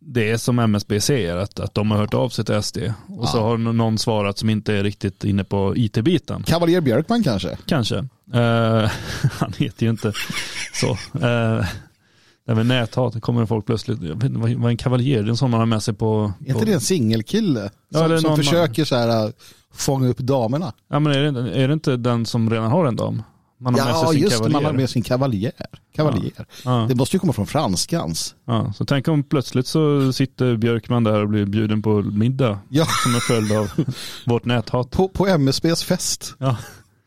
det 0.00 0.30
är 0.30 0.36
som 0.36 0.58
MSB 0.58 1.00
säger, 1.00 1.36
att, 1.36 1.60
att 1.60 1.74
de 1.74 1.90
har 1.90 1.98
hört 1.98 2.14
av 2.14 2.28
sig 2.28 2.44
till 2.44 2.62
SD 2.62 2.78
och 3.08 3.28
så 3.28 3.36
Ja. 3.38 3.42
har 3.42 3.54
n- 3.54 3.76
någon 3.76 3.98
svarat 3.98 4.38
som 4.38 4.50
inte 4.50 4.74
är 4.74 4.82
riktigt 4.82 5.24
inne 5.24 5.44
på 5.44 5.76
it-biten. 5.76 6.42
Kavaljer 6.42 6.80
Björkman 6.80 7.22
kanske. 7.24 7.58
Kanske. 7.66 7.96
Eh, 8.34 8.90
han 9.32 9.52
heter 9.58 9.84
ju 9.86 9.90
inte 9.90 10.12
så. 10.74 10.90
Uh, 10.90 11.64
det 12.46 12.54
med 12.54 12.66
näthat 12.66 13.20
kommer 13.22 13.46
folk 13.46 13.66
plötsligt, 13.66 14.02
jag 14.02 14.14
vet 14.14 14.24
inte 14.24 14.38
vad 14.40 14.50
är 14.50 14.68
en 14.68 14.76
kavaljer, 14.76 15.22
det 15.22 15.28
är 15.28 15.30
en 15.30 15.36
sån 15.36 15.50
man 15.50 15.60
har 15.60 15.66
med 15.66 15.82
sig 15.82 15.94
på... 15.94 16.32
Är 16.40 16.48
inte 16.48 16.58
på 16.58 16.64
det 16.64 16.72
en 16.72 16.80
singelkille? 16.80 17.70
Ja, 17.88 17.98
Som, 17.98 18.12
är 18.12 18.16
som 18.18 18.28
någon- 18.28 18.36
försöker 18.36 18.84
så 18.84 18.96
här 18.96 19.32
fånga 19.74 20.08
upp 20.08 20.18
damerna. 20.18 20.72
Ja 20.88 20.98
men 21.00 21.12
är 21.12 21.32
det, 21.32 21.52
är 21.54 21.68
det 21.68 21.74
inte 21.74 21.96
den 21.96 22.26
som 22.26 22.50
redan 22.50 22.70
har 22.70 22.84
en 22.86 22.96
dam? 22.96 23.22
Man 23.62 23.74
har 23.74 23.84
med 23.84 23.90
Ja, 23.94 24.00
sig 24.06 24.12
sin 24.14 24.22
just 24.22 24.32
det, 24.32 24.36
kavaljer. 24.38 24.52
man 24.60 24.64
har 24.64 24.72
med 24.72 24.90
sin 24.90 25.02
kavaljer. 25.02 25.52
kavaljer. 25.96 26.46
Ja, 26.64 26.86
Det 26.88 26.94
måste 26.94 27.16
ju 27.16 27.20
komma 27.20 27.32
från 27.32 27.46
franskans. 27.46 28.34
ja. 28.44 28.72
Så 28.72 28.84
tänk 28.84 29.08
om 29.08 29.22
plötsligt 29.22 29.66
så 29.66 30.12
sitter 30.12 30.56
Björkman 30.56 31.04
där 31.04 31.22
och 31.22 31.28
blir 31.28 31.46
bjuden 31.46 31.82
på 31.82 32.02
middag 32.02 32.58
Ja, 32.68 32.84
som 33.02 33.14
en 33.14 33.20
följd 33.20 33.52
av 33.52 33.70
vårt 34.26 34.44
näthat. 34.44 34.90
på, 34.90 35.08
på 35.08 35.26
MSBs 35.26 35.82
fest. 35.82 36.34
Ja. 36.38 36.56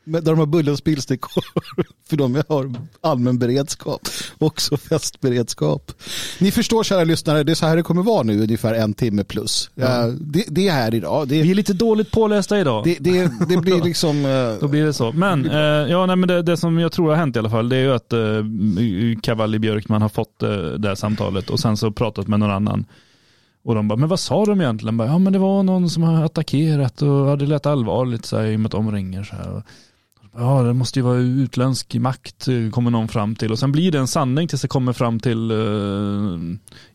Med- 0.06 0.24
Där 0.24 0.32
de 0.32 0.40
har 0.40 0.46
Bullens 0.46 0.82
pilsnerkorv. 0.82 1.86
För 2.10 2.18
de 2.18 2.36
har 2.50 2.74
allmän 3.02 3.38
beredskap. 3.40 4.02
Också 4.38 4.78
festberedskap. 4.78 5.92
Ni 6.40 6.52
förstår 6.52 6.84
kära 6.84 7.04
lyssnare, 7.04 7.44
det 7.44 7.52
är 7.52 7.56
så 7.56 7.66
här 7.66 7.76
det 7.76 7.84
kommer 7.84 8.04
vara 8.04 8.24
nu 8.24 8.42
ungefär 8.42 8.74
en 8.74 8.94
timme 8.94 9.24
plus. 9.24 9.70
Ja. 9.76 10.08
Det, 10.22 10.44
det 10.48 10.68
är 10.68 10.72
här 10.72 10.94
idag. 10.96 11.28
Det, 11.28 11.42
Vi 11.44 11.52
är 11.52 11.56
lite 11.56 11.74
dåligt 11.74 12.12
pålästa 12.12 12.60
idag. 12.60 12.84
det, 12.84 12.98
det, 13.00 13.32
det 13.50 13.58
blir 13.58 13.82
liksom... 13.84 14.26
eh, 14.26 14.54
Då 14.60 14.68
blir 14.68 14.86
det 14.86 14.94
så. 14.94 15.12
Men, 15.12 15.50
eh, 15.50 15.58
ja, 15.92 16.06
nej, 16.06 16.16
men 16.16 16.28
det, 16.28 16.42
det 16.42 16.58
som 16.58 16.80
jag 16.80 16.92
tror 16.92 17.10
har 17.10 17.16
hänt 17.16 17.36
i 17.36 17.40
alla 17.40 17.50
fall, 17.50 17.70
det 17.70 17.76
är 17.76 17.82
ju 17.82 17.94
att 17.94 18.14
eh, 18.14 19.20
Cavalli 19.22 19.60
Björkman 19.60 20.02
har 20.02 20.10
fått 20.10 20.44
eh, 20.44 20.50
det 20.50 20.88
här 20.88 20.96
samtalet 20.96 21.50
och 21.50 21.60
sen 21.60 21.78
så 21.78 21.92
pratat 21.92 22.28
med 22.28 22.40
någon 22.40 22.52
annan. 22.52 22.86
Och 23.66 23.76
de 23.76 23.88
bara, 23.88 24.00
men 24.00 24.10
vad 24.10 24.20
sa 24.20 24.46
de 24.46 24.62
egentligen? 24.62 24.98
Bara, 24.98 25.08
ja 25.08 25.18
men 25.18 25.34
det 25.34 25.40
var 25.40 25.64
någon 25.64 25.90
som 25.90 26.04
har 26.04 26.24
attackerat 26.26 27.02
och 27.02 27.26
hade 27.26 27.46
lät 27.46 27.66
allvarligt 27.66 28.26
så 28.26 28.38
här, 28.38 28.46
i 28.46 28.56
och 28.56 28.60
med 28.60 28.66
att 28.66 28.72
de 28.72 28.92
ringer 28.92 29.24
så 29.24 29.36
här. 29.36 29.64
Ja, 30.36 30.64
det 30.64 30.74
måste 30.74 31.00
ju 31.00 31.04
vara 31.04 31.18
utländsk 31.18 31.96
makt, 31.96 32.48
kommer 32.72 32.92
någon 32.92 33.08
fram 33.08 33.36
till. 33.36 33.52
Och 33.52 33.60
sen 33.60 33.72
blir 33.72 33.92
det 33.92 34.00
en 34.00 34.08
sanning 34.08 34.48
tills 34.48 34.62
det 34.62 34.68
kommer 34.68 34.94
fram 34.94 35.20
till 35.20 35.52
uh, 35.52 36.40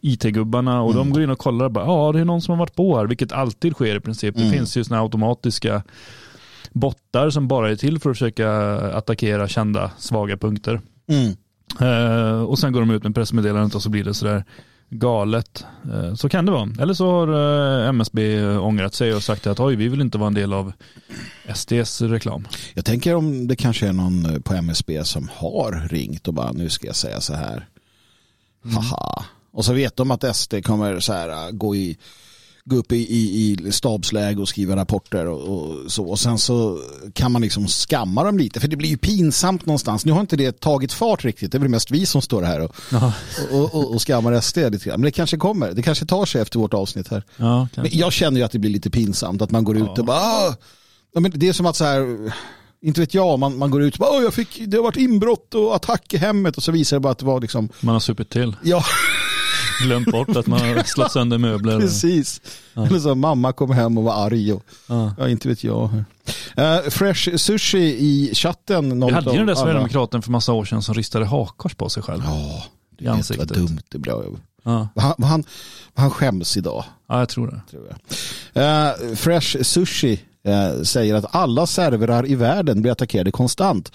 IT-gubbarna 0.01 0.83
och 0.83 0.93
mm. 0.93 1.05
de 1.05 1.13
går 1.13 1.23
in 1.23 1.31
och 1.31 1.39
kollar 1.39 1.65
och 1.65 1.73
bara, 1.73 1.85
ja 1.85 2.13
det 2.13 2.21
är 2.21 2.25
någon 2.25 2.43
som 2.43 2.53
har 2.53 2.59
varit 2.59 2.75
på 2.75 2.97
här, 2.97 3.07
vilket 3.07 3.33
alltid 3.33 3.73
sker 3.73 3.97
i 3.97 4.01
princip. 4.01 4.37
Mm. 4.37 4.51
Det 4.51 4.57
finns 4.57 4.77
ju 4.77 4.85
sådana 4.85 5.03
automatiska 5.03 5.83
bottar 6.73 7.31
som 7.31 7.49
bara 7.49 7.71
är 7.71 7.77
till 7.77 7.99
för 7.99 8.11
att 8.11 8.17
försöka 8.17 8.51
attackera 8.97 9.49
kända 9.49 9.91
svaga 9.99 10.37
punkter. 10.37 10.81
Mm. 11.09 11.37
Uh, 11.83 12.43
och 12.43 12.59
sen 12.59 12.73
går 12.73 12.81
de 12.81 12.91
ut 12.91 13.03
med 13.03 13.15
pressmeddelandet 13.15 13.75
och 13.75 13.83
så 13.83 13.91
blir 13.91 14.05
det 14.05 14.15
sådär 14.15 14.45
galet. 14.91 15.65
Uh, 15.93 16.15
så 16.15 16.29
kan 16.29 16.47
det 16.47 16.53
vara. 16.53 16.69
Eller 16.81 16.95
så 16.95 17.11
har 17.11 17.31
uh, 17.31 17.89
MSB 17.89 18.47
ångrat 18.59 18.95
sig 18.95 19.15
och 19.15 19.23
sagt 19.23 19.47
att 19.47 19.61
oj, 19.61 19.77
vi 19.77 19.89
vill 19.89 20.01
inte 20.01 20.19
vara 20.19 20.27
en 20.27 20.35
del 20.35 20.53
av 20.53 20.73
SDs 21.55 22.01
reklam. 22.03 22.49
Jag 22.75 22.85
tänker 22.85 23.15
om 23.15 23.49
det 23.49 23.57
kanske 23.57 23.89
är 23.89 23.93
någon 23.93 24.43
på 24.43 24.55
MSB 24.55 25.05
som 25.05 25.31
har 25.35 25.89
ringt 25.91 26.29
och 26.29 26.35
bara 26.35 26.53
nu 26.53 26.69
ska 26.69 26.87
jag 26.87 26.97
säga 26.97 27.21
så 27.21 27.35
här. 27.35 27.69
Mm. 28.65 28.77
Haha. 28.77 29.25
Och 29.51 29.65
så 29.65 29.73
vet 29.73 29.97
de 29.97 30.11
att 30.11 30.37
SD 30.37 30.55
kommer 30.65 31.01
så 31.01 31.13
här 31.13 31.53
gå 31.53 31.77
i 31.77 31.99
gå 32.69 32.77
upp 32.77 32.93
i, 32.93 32.97
i, 32.97 33.57
i 33.67 33.73
stabsläge 33.73 34.41
och 34.41 34.49
skriva 34.49 34.77
rapporter 34.77 35.27
och, 35.27 35.41
och, 35.49 35.93
så. 35.93 36.05
Och 36.05 36.19
sen 36.19 36.39
så 36.39 36.79
kan 37.13 37.33
man 37.33 37.43
liksom 37.43 37.69
skamma 37.69 38.25
dem 38.25 38.39
lite. 38.39 38.61
För 38.61 38.69
det 38.69 38.77
blir 38.77 38.89
ju 38.89 38.97
pinsamt 38.97 39.67
någonstans. 39.67 40.05
Nu 40.05 40.13
har 40.13 40.21
inte 40.21 40.37
det 40.37 40.61
tagit 40.61 40.93
fart 40.93 41.25
riktigt. 41.25 41.53
Det 41.53 41.59
är 41.59 41.61
väl 41.61 41.69
mest 41.69 41.91
vi 41.91 42.07
som 42.07 42.23
står 42.23 42.43
här 42.43 42.61
och, 42.61 42.75
och, 43.53 43.75
och, 43.75 43.95
och 43.95 44.03
skammar 44.03 44.41
SD 44.41 44.57
lite 44.57 44.89
grann. 44.89 45.01
Men 45.01 45.05
det 45.05 45.11
kanske 45.11 45.37
kommer. 45.37 45.73
Det 45.73 45.83
kanske 45.83 46.07
tar 46.07 46.27
sig 46.27 46.41
efter 46.41 46.59
vårt 46.59 46.75
avsnitt 46.75 47.09
här. 47.09 47.23
Ja, 47.37 47.69
men 47.77 47.89
jag 47.91 48.13
känner 48.13 48.41
ju 48.41 48.47
att 48.47 48.53
det 48.53 48.59
blir 48.59 48.71
lite 48.71 48.91
pinsamt. 48.91 49.43
Att 49.43 49.51
man 49.51 49.65
går 49.65 49.77
ut 49.77 49.99
och 49.99 50.05
bara... 50.05 50.19
Ah! 50.19 50.57
Ja, 51.15 51.21
men 51.21 51.33
det 51.35 51.49
är 51.49 51.53
som 51.53 51.67
att 51.67 51.77
så 51.77 51.85
här 51.85 52.31
inte 52.81 53.01
vet 53.01 53.15
jag, 53.15 53.39
man, 53.39 53.59
man 53.59 53.71
går 53.71 53.83
ut 53.83 53.95
och 53.95 53.99
bara, 53.99 54.23
jag 54.23 54.35
fick, 54.35 54.61
det 54.67 54.77
har 54.77 54.85
varit 54.85 54.97
inbrott 54.97 55.55
och 55.55 55.77
attack 55.77 56.15
i 56.15 56.17
hemmet 56.17 56.57
och 56.57 56.63
så 56.63 56.73
visar 56.73 56.97
det 56.97 57.01
bara 57.01 57.13
att 57.13 57.19
det 57.19 57.25
var 57.25 57.41
liksom... 57.41 57.69
Man 57.81 57.93
har 57.93 58.01
supit 58.01 58.31
till. 58.31 58.57
Ja, 58.63 58.85
glömt 59.83 60.11
bort 60.11 60.37
att 60.37 60.47
man 60.47 60.61
har 60.61 60.83
slått 60.83 61.13
sönder 61.13 61.39
möbler. 61.39 61.81
Precis. 61.81 62.41
Ja. 62.75 62.87
Eller 62.87 62.99
så 62.99 63.15
mamma 63.15 63.53
kom 63.53 63.71
hem 63.71 63.99
och 63.99 64.05
var 64.05 64.27
arg. 64.27 64.53
Och, 64.53 64.63
ja. 64.87 65.15
ja 65.19 65.29
inte 65.29 65.49
vet 65.49 65.65
jag. 65.65 65.91
Uh, 66.59 66.91
fresh 66.91 67.37
Sushi 67.37 67.97
i 67.99 68.35
chatten. 68.35 69.07
Vi 69.07 69.13
hade 69.13 69.31
ju 69.31 69.39
den 69.39 69.47
där 69.47 69.55
sverigedemokraten 69.55 70.23
för 70.23 70.31
massa 70.31 70.53
år 70.53 70.65
sedan 70.65 70.83
som 70.83 70.95
ristade 70.95 71.25
hakors 71.25 71.75
på 71.75 71.89
sig 71.89 72.03
själv. 72.03 72.23
Ja, 72.25 72.65
det 72.99 73.07
är 73.07 73.11
ansiktet. 73.11 73.49
dumt 73.49 73.81
det 73.89 73.99
blev. 73.99 74.15
Ja. 74.63 74.89
Han, 74.97 75.15
han, 75.25 75.45
han 75.95 76.11
skäms 76.11 76.57
idag. 76.57 76.85
Ja, 77.09 77.19
jag 77.19 77.29
tror 77.29 77.47
det. 77.47 77.61
Tror 77.71 77.87
jag. 78.53 79.09
Uh, 79.09 79.15
Fresh 79.15 79.63
Sushi 79.63 80.21
uh, 80.49 80.83
säger 80.83 81.15
att 81.15 81.35
alla 81.35 81.67
servrar 81.67 82.27
i 82.27 82.35
världen 82.35 82.83
blir 82.83 82.93
attackerade 82.93 83.31
konstant. 83.31 83.93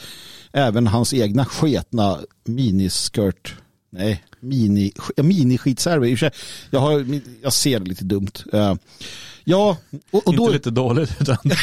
Även 0.52 0.88
hans 0.88 1.14
egna 1.14 1.46
sketna 1.46 2.20
miniskirt 2.46 3.56
nej, 3.94 4.24
mini, 4.40 4.92
mini-skitserver. 5.18 6.32
Jag, 6.70 6.80
har, 6.80 7.22
jag 7.42 7.54
ser 7.54 7.80
det 7.80 7.86
lite 7.86 8.04
dumt. 8.04 8.32
Uh, 8.54 8.76
ja, 9.44 9.78
och, 10.12 10.28
och 10.28 10.36
då... 10.36 10.44
Inte 10.44 10.54
lite 10.54 10.72
dåligt 10.72 11.12
utan 11.22 11.38
dumt. 11.44 11.56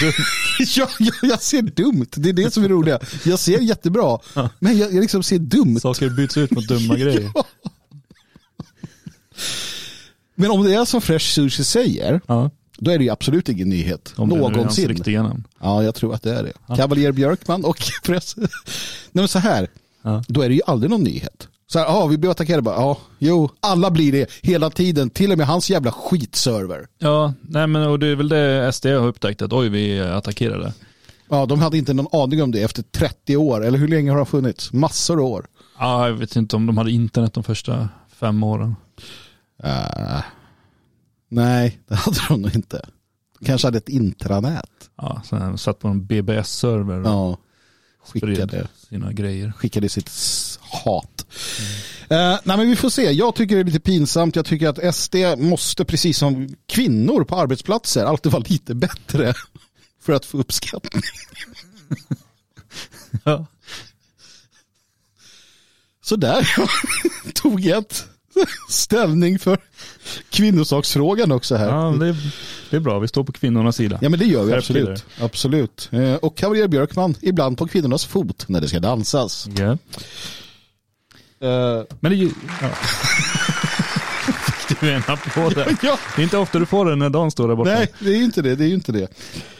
ja, 0.77 0.89
ja, 0.99 1.13
jag 1.23 1.43
ser 1.43 1.63
dumt. 1.63 2.07
Det 2.11 2.29
är 2.29 2.33
det 2.33 2.51
som 2.51 2.65
är 2.65 2.69
roliga. 2.69 2.99
Jag 3.25 3.39
ser 3.39 3.59
jättebra, 3.59 4.19
men 4.59 4.79
jag, 4.79 4.95
jag 4.95 5.01
liksom 5.01 5.23
ser 5.23 5.39
dumt. 5.39 5.81
Saker 5.81 6.09
byts 6.09 6.37
ut 6.37 6.51
mot 6.51 6.69
dumma 6.69 6.95
grejer. 6.97 7.31
ja. 7.35 7.45
Men 10.35 10.51
om 10.51 10.65
det 10.65 10.75
är 10.75 10.85
som 10.85 11.01
Fresh 11.01 11.27
Sushi 11.27 11.65
säger, 11.65 12.21
ja. 12.27 12.51
då 12.79 12.91
är 12.91 12.99
det 12.99 13.05
ju 13.05 13.11
absolut 13.11 13.49
ingen 13.49 13.69
nyhet. 13.69 14.13
Om 14.17 14.29
någonsin. 14.29 14.85
Det 14.87 14.93
är 14.93 14.95
riktiga 14.95 15.23
namn. 15.23 15.45
Ja, 15.61 15.83
jag 15.83 15.95
tror 15.95 16.15
att 16.15 16.23
det 16.23 16.35
är 16.35 16.43
det. 16.43 16.53
Ja. 16.67 17.13
Björkman 17.13 17.65
och 17.65 17.79
Fresh. 18.05 18.35
Nej, 18.39 18.49
men 19.13 19.29
så 19.29 19.39
här, 19.39 19.69
ja. 20.03 20.23
då 20.29 20.43
är 20.43 20.49
det 20.49 20.55
ju 20.55 20.61
aldrig 20.67 20.91
någon 20.91 21.05
nyhet. 21.05 21.49
Så 21.67 21.79
här, 21.79 21.87
ja, 21.87 22.07
vi 22.07 22.19
blev 22.19 22.31
attackerade. 22.31 22.63
Bara, 22.63 22.75
ja, 22.75 22.99
jo, 23.19 23.51
alla 23.61 23.91
blir 23.91 24.13
det 24.13 24.31
hela 24.43 24.71
tiden. 24.71 25.11
Till 25.11 25.33
och 25.33 25.39
med 25.39 25.47
hans 25.47 25.71
jävla 25.71 25.93
skitserver. 25.93 26.87
Ja, 26.99 27.33
nej 27.43 27.67
men 27.67 27.89
och 27.89 27.99
det 27.99 28.07
är 28.07 28.17
väl 28.17 28.29
det 28.29 28.73
SD 28.73 28.87
har 28.87 29.07
upptäckt 29.07 29.43
att 29.43 29.53
oj, 29.53 29.69
vi 29.69 30.01
attackerade. 30.01 30.73
Ja, 31.29 31.47
de 31.47 31.61
hade 31.61 31.79
inte 31.79 31.95
någon 31.95 32.21
aning 32.23 32.43
om 32.43 32.51
det 32.51 32.63
efter 32.63 32.83
30 32.83 33.37
år. 33.37 33.65
Eller 33.65 33.79
hur 33.79 33.89
länge 33.89 34.11
har 34.11 34.17
de 34.17 34.27
funnits? 34.27 34.73
Massor 34.73 35.19
av 35.19 35.25
år. 35.25 35.47
Ja, 35.79 36.07
jag 36.09 36.15
vet 36.15 36.37
inte 36.37 36.57
om 36.57 36.67
de 36.67 36.79
hade 36.79 36.91
internet 36.91 37.35
de 37.35 37.45
första 37.45 37.89
fem 38.09 38.43
åren. 38.43 38.77
Uh, 39.65 40.23
nej, 41.29 41.81
det 41.89 41.95
hade 41.95 42.19
de 42.29 42.43
nog 42.43 42.55
inte. 42.55 42.83
Kanske 43.45 43.67
hade 43.67 43.79
ett 43.79 43.89
intranät. 43.89 44.91
Ja, 44.97 45.23
så 45.25 45.57
satt 45.57 45.79
på 45.79 45.89
en 45.89 46.07
BBS-server. 46.07 47.03
Ja, 47.05 47.39
skickade 48.05 48.69
sina 48.89 49.13
grejer. 49.13 49.53
Skickade 49.57 49.89
sitt 49.89 50.11
hat. 50.61 51.27
Mm. 52.09 52.33
Uh, 52.33 52.41
nej 52.45 52.57
men 52.57 52.69
vi 52.69 52.77
får 52.77 52.91
se. 52.91 53.13
Jag 53.13 53.35
tycker 53.35 53.55
det 53.55 53.61
är 53.61 53.65
lite 53.65 53.81
pinsamt. 53.81 54.37
Jag 54.37 54.47
tycker 54.47 54.69
att 54.69 54.95
SD 54.95 55.17
måste, 55.39 55.85
precis 55.85 56.19
som 56.19 56.55
kvinnor 56.67 57.25
på 57.25 57.37
arbetsplatser, 57.37 58.05
alltid 58.05 58.33
vara 58.33 58.45
lite 58.49 58.75
bättre 58.75 59.35
för 60.01 60.13
att 60.13 60.25
få 60.25 60.39
uppskattning. 60.39 61.03
ja. 63.25 63.47
Så 66.03 66.17
där 66.17 66.49
tog 67.35 67.61
jag 67.61 67.79
ett 67.79 68.07
ställning 68.69 69.39
för 69.39 69.59
kvinnosaksfrågan 70.31 71.33
också 71.33 71.57
här. 71.57 71.69
Ja, 71.69 71.97
det, 72.01 72.07
är, 72.07 72.17
det 72.71 72.77
är 72.77 72.81
bra, 72.81 72.99
vi 72.99 73.09
står 73.09 73.25
på 73.25 73.33
kvinnornas 73.33 73.77
sida. 73.77 73.99
Ja, 74.03 74.09
men 74.09 74.19
det 74.19 74.27
gör 74.27 74.45
vi 74.45 74.53
absolut. 74.53 75.05
absolut. 75.21 75.89
Eh, 75.93 76.15
och 76.15 76.37
Kavaljer 76.37 76.69
Björkman, 76.69 77.15
ibland 77.21 77.59
på 77.59 77.67
kvinnornas 77.67 78.05
fot 78.05 78.45
när 78.49 78.61
det 78.61 78.69
ska 78.69 78.81
dansas. 78.81 79.49
Yeah. 79.59 79.77
Uh, 81.45 81.85
men 82.01 82.13
det 82.13 82.19
är 82.19 82.31
du 84.81 84.93
en 84.93 85.03
applåd 85.07 85.55
där. 85.55 85.77
Ja. 85.83 85.99
Det 86.17 86.23
är 86.23 86.25
inte 86.25 86.37
ofta 86.37 86.59
du 86.59 86.67
får 86.67 86.85
den 86.87 86.99
när 86.99 87.11
Dan 87.11 87.31
står 87.31 87.49
där 87.49 87.55
borta. 87.55 87.71
Nej, 87.71 87.93
det 87.99 88.11
är 88.11 88.23
inte 88.23 88.43
det. 88.43 88.55
Det 88.55 88.65
är 88.65 88.69
inte 88.69 88.93
det. 88.93 89.09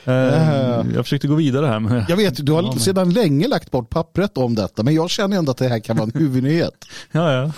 Uh, 0.09 0.95
jag 0.95 1.05
försökte 1.05 1.29
gå 1.29 1.35
vidare 1.35 1.67
här. 1.67 1.81
Men... 1.81 2.05
Jag 2.09 2.17
vet, 2.17 2.47
du 2.47 2.53
har 2.53 2.63
ja, 2.63 2.73
sedan 2.79 3.13
länge 3.13 3.49
lagt 3.49 3.71
bort 3.71 3.91
pappret 3.91 4.39
om 4.39 4.55
detta, 4.55 4.83
men 4.83 4.95
jag 4.95 5.11
känner 5.11 5.37
ändå 5.37 5.51
att 5.51 5.57
det 5.57 5.69
här 5.69 5.79
kan 5.79 5.97
vara 5.97 6.11
en 6.15 6.21
huvudnyhet. 6.21 6.85
ja, 7.13 7.33
ja. 7.33 7.53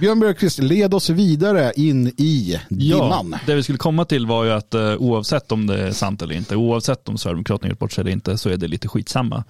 Björn 0.00 0.20
Björkqvist, 0.20 0.58
led 0.58 0.94
oss 0.94 1.10
vidare 1.10 1.72
in 1.76 2.06
i 2.06 2.60
dimman. 2.68 3.30
Ja, 3.32 3.38
det 3.46 3.54
vi 3.54 3.62
skulle 3.62 3.78
komma 3.78 4.04
till 4.04 4.26
var 4.26 4.44
ju 4.44 4.50
att 4.50 4.74
uh, 4.74 4.94
oavsett 4.94 5.52
om 5.52 5.66
det 5.66 5.82
är 5.82 5.92
sant 5.92 6.22
eller 6.22 6.34
inte, 6.34 6.56
oavsett 6.56 7.08
om 7.08 7.18
Sverigedemokraterna 7.18 7.70
gjort 7.70 7.78
bort 7.78 7.92
sig 7.92 8.02
eller 8.02 8.12
inte, 8.12 8.38
så 8.38 8.48
är 8.48 8.56
det 8.56 8.68
lite 8.68 8.88
skitsamma. 8.88 9.44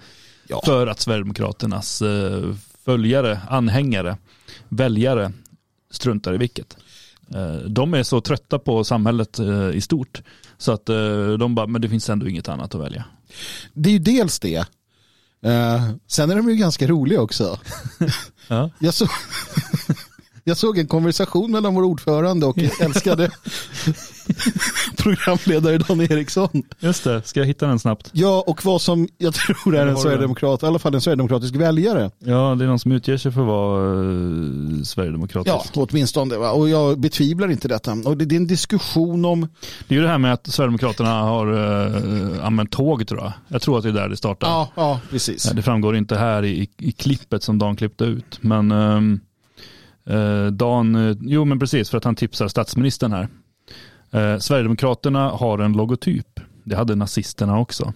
Ja. 0.47 0.61
För 0.65 0.87
att 0.87 0.99
Sverigedemokraternas 0.99 2.01
uh, 2.01 2.55
följare, 2.85 3.39
anhängare, 3.49 4.17
väljare 4.69 5.31
struntar 5.91 6.33
i 6.33 6.37
vilket. 6.37 6.77
Eh, 7.35 7.55
de 7.55 7.93
är 7.93 8.03
så 8.03 8.21
trötta 8.21 8.59
på 8.59 8.83
samhället 8.83 9.39
eh, 9.39 9.69
i 9.69 9.81
stort 9.81 10.21
så 10.57 10.71
att 10.71 10.89
eh, 10.89 11.27
de 11.39 11.55
bara, 11.55 11.67
men 11.67 11.81
det 11.81 11.89
finns 11.89 12.09
ändå 12.09 12.29
inget 12.29 12.49
annat 12.49 12.75
att 12.75 12.81
välja. 12.81 13.05
Det 13.73 13.89
är 13.89 13.93
ju 13.93 13.99
dels 13.99 14.39
det. 14.39 14.65
sen 16.07 16.31
är 16.31 16.35
de 16.35 16.49
ju 16.49 16.55
ganska 16.55 16.87
roliga 16.87 17.21
också. 17.21 17.59
Ja. 18.47 18.69
Jag, 18.79 18.93
så, 18.93 19.07
jag 20.43 20.57
såg 20.57 20.77
en 20.77 20.87
konversation 20.87 21.51
mellan 21.51 21.75
vår 21.75 21.83
ordförande 21.83 22.45
och 22.45 22.57
älskade 22.81 23.31
programledare 24.97 25.77
Dan 25.77 26.01
Eriksson. 26.01 26.63
Just 26.79 27.03
det, 27.03 27.21
ska 27.27 27.39
jag 27.39 27.47
hitta 27.47 27.67
den 27.67 27.79
snabbt? 27.79 28.09
Ja, 28.11 28.43
och 28.47 28.65
vad 28.65 28.81
som 28.81 29.07
jag 29.17 29.33
tror 29.33 29.75
är 29.75 29.87
en 29.87 29.97
sverigedemokrat, 29.97 30.63
i 30.63 30.65
alla 30.65 30.79
fall 30.79 30.95
en 30.95 31.01
sverigedemokratisk 31.01 31.55
väljare. 31.55 32.11
Ja, 32.19 32.55
det 32.59 32.65
är 32.65 32.67
någon 32.67 32.79
som 32.79 32.91
utger 32.91 33.17
sig 33.17 33.31
för 33.31 33.41
att 33.41 33.47
vara 33.47 33.93
uh, 33.93 34.83
sverigedemokratisk. 34.83 35.55
Ja, 35.73 35.85
åtminstone. 35.89 36.35
Och 36.35 36.69
jag 36.69 36.99
betvivlar 36.99 37.51
inte 37.51 37.67
detta. 37.67 37.91
Och 37.91 38.17
det, 38.17 38.35
är 38.35 38.37
en 38.37 38.47
diskussion 38.47 39.25
om... 39.25 39.41
Det 39.87 39.95
är 39.95 39.99
ju 39.99 40.01
det 40.01 40.09
här 40.09 40.17
med 40.17 40.33
att 40.33 40.47
Sverigedemokraterna 40.47 41.21
har 41.21 41.53
uh, 41.53 42.45
använt 42.45 42.71
tåg 42.71 43.07
tror 43.07 43.19
jag. 43.19 43.33
Jag 43.47 43.61
tror 43.61 43.77
att 43.77 43.83
det 43.83 43.89
är 43.89 43.93
där 43.93 44.09
det 44.09 44.17
startar. 44.17 44.47
Ja, 44.47 44.69
ja 44.75 44.99
precis. 45.09 45.43
Det 45.43 45.61
framgår 45.61 45.95
inte 45.95 46.15
här 46.15 46.45
i, 46.45 46.69
i 46.77 46.91
klippet 46.91 47.43
som 47.43 47.59
Dan 47.59 47.75
klippte 47.75 48.03
ut. 48.03 48.39
Men 48.41 48.71
um, 48.71 49.19
Dan, 50.51 51.17
jo 51.21 51.45
men 51.45 51.59
precis 51.59 51.89
för 51.89 51.97
att 51.97 52.03
han 52.03 52.15
tipsar 52.15 52.47
statsministern 52.47 53.11
här. 53.13 53.27
Eh, 54.11 54.39
Sverigedemokraterna 54.39 55.29
har 55.29 55.59
en 55.59 55.73
logotyp. 55.73 56.39
Det 56.63 56.75
hade 56.75 56.95
nazisterna 56.95 57.59
också. 57.59 57.93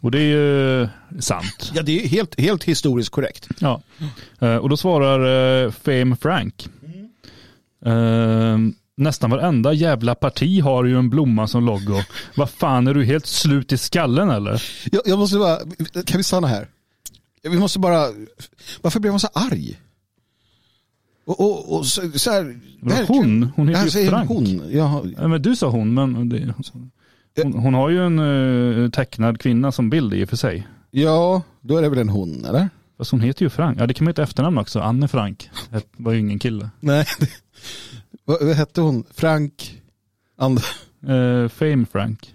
Och 0.00 0.10
det 0.10 0.18
är 0.18 0.36
ju 0.36 0.88
sant. 1.20 1.72
Ja, 1.74 1.82
det 1.82 2.04
är 2.04 2.08
helt, 2.08 2.40
helt 2.40 2.64
historiskt 2.64 3.10
korrekt. 3.10 3.48
Ja. 3.58 3.82
Eh, 4.38 4.56
och 4.56 4.68
då 4.68 4.76
svarar 4.76 5.64
eh, 5.64 5.70
Fame 5.70 6.16
Frank. 6.16 6.68
Mm. 6.86 7.08
Eh, 7.86 8.74
nästan 8.96 9.30
varenda 9.30 9.72
jävla 9.72 10.14
parti 10.14 10.62
har 10.62 10.84
ju 10.84 10.98
en 10.98 11.10
blomma 11.10 11.46
som 11.46 11.66
logo. 11.66 12.02
Vad 12.36 12.50
fan, 12.50 12.86
är 12.86 12.94
du 12.94 13.04
helt 13.04 13.26
slut 13.26 13.72
i 13.72 13.78
skallen 13.78 14.30
eller? 14.30 14.62
Jag, 14.92 15.02
jag 15.04 15.18
måste 15.18 15.38
bara, 15.38 15.58
kan 16.06 16.16
vi 16.18 16.22
stanna 16.22 16.46
här? 16.46 16.68
Vi 17.42 17.58
måste 17.58 17.78
bara, 17.78 18.08
varför 18.80 19.00
blev 19.00 19.12
man 19.12 19.20
så 19.20 19.28
arg? 19.34 19.80
Och, 21.26 21.40
och, 21.40 21.76
och 21.78 21.86
så, 21.86 22.10
så 22.18 22.30
här, 22.30 22.60
det 22.80 23.04
Hon, 23.08 23.50
hon 23.56 23.66
det 23.66 23.72
heter 23.72 23.84
ju 23.84 23.90
säger 23.90 24.10
Frank. 24.10 24.28
Hon. 24.28 24.62
Ja, 24.70 25.04
Ja, 25.18 25.28
men 25.28 25.42
du 25.42 25.56
sa 25.56 25.68
hon, 25.70 25.94
men 25.94 26.28
det, 26.28 26.54
hon, 27.42 27.52
hon 27.52 27.74
har 27.74 27.90
ju 27.90 28.06
en 28.06 28.18
eh, 28.84 28.90
tecknad 28.90 29.40
kvinna 29.40 29.72
som 29.72 29.90
bild 29.90 30.14
i 30.14 30.24
och 30.24 30.28
för 30.28 30.36
sig. 30.36 30.68
ja, 30.90 31.42
då 31.60 31.76
är 31.76 31.82
det 31.82 31.88
väl 31.88 31.98
en 31.98 32.08
hon 32.08 32.44
eller? 32.44 32.68
Fast 32.98 33.10
hon 33.10 33.20
heter 33.20 33.42
ju 33.44 33.50
Frank. 33.50 33.80
Ja 33.80 33.86
det 33.86 33.94
kan 33.94 34.04
man 34.04 34.10
ju 34.10 34.12
ett 34.12 34.18
efternamn 34.28 34.58
också. 34.58 34.80
Anne 34.80 35.08
Frank. 35.08 35.50
Det 35.70 35.82
var 35.96 36.12
ju 36.12 36.18
ingen 36.20 36.38
kille. 36.38 36.70
Nej. 36.80 37.06
vad, 38.24 38.42
vad 38.46 38.56
hette 38.56 38.80
hon? 38.80 39.04
Frank? 39.14 39.80
And, 40.38 40.60
Eh, 41.08 41.48
Fame 41.48 41.86
Frank. 41.92 42.34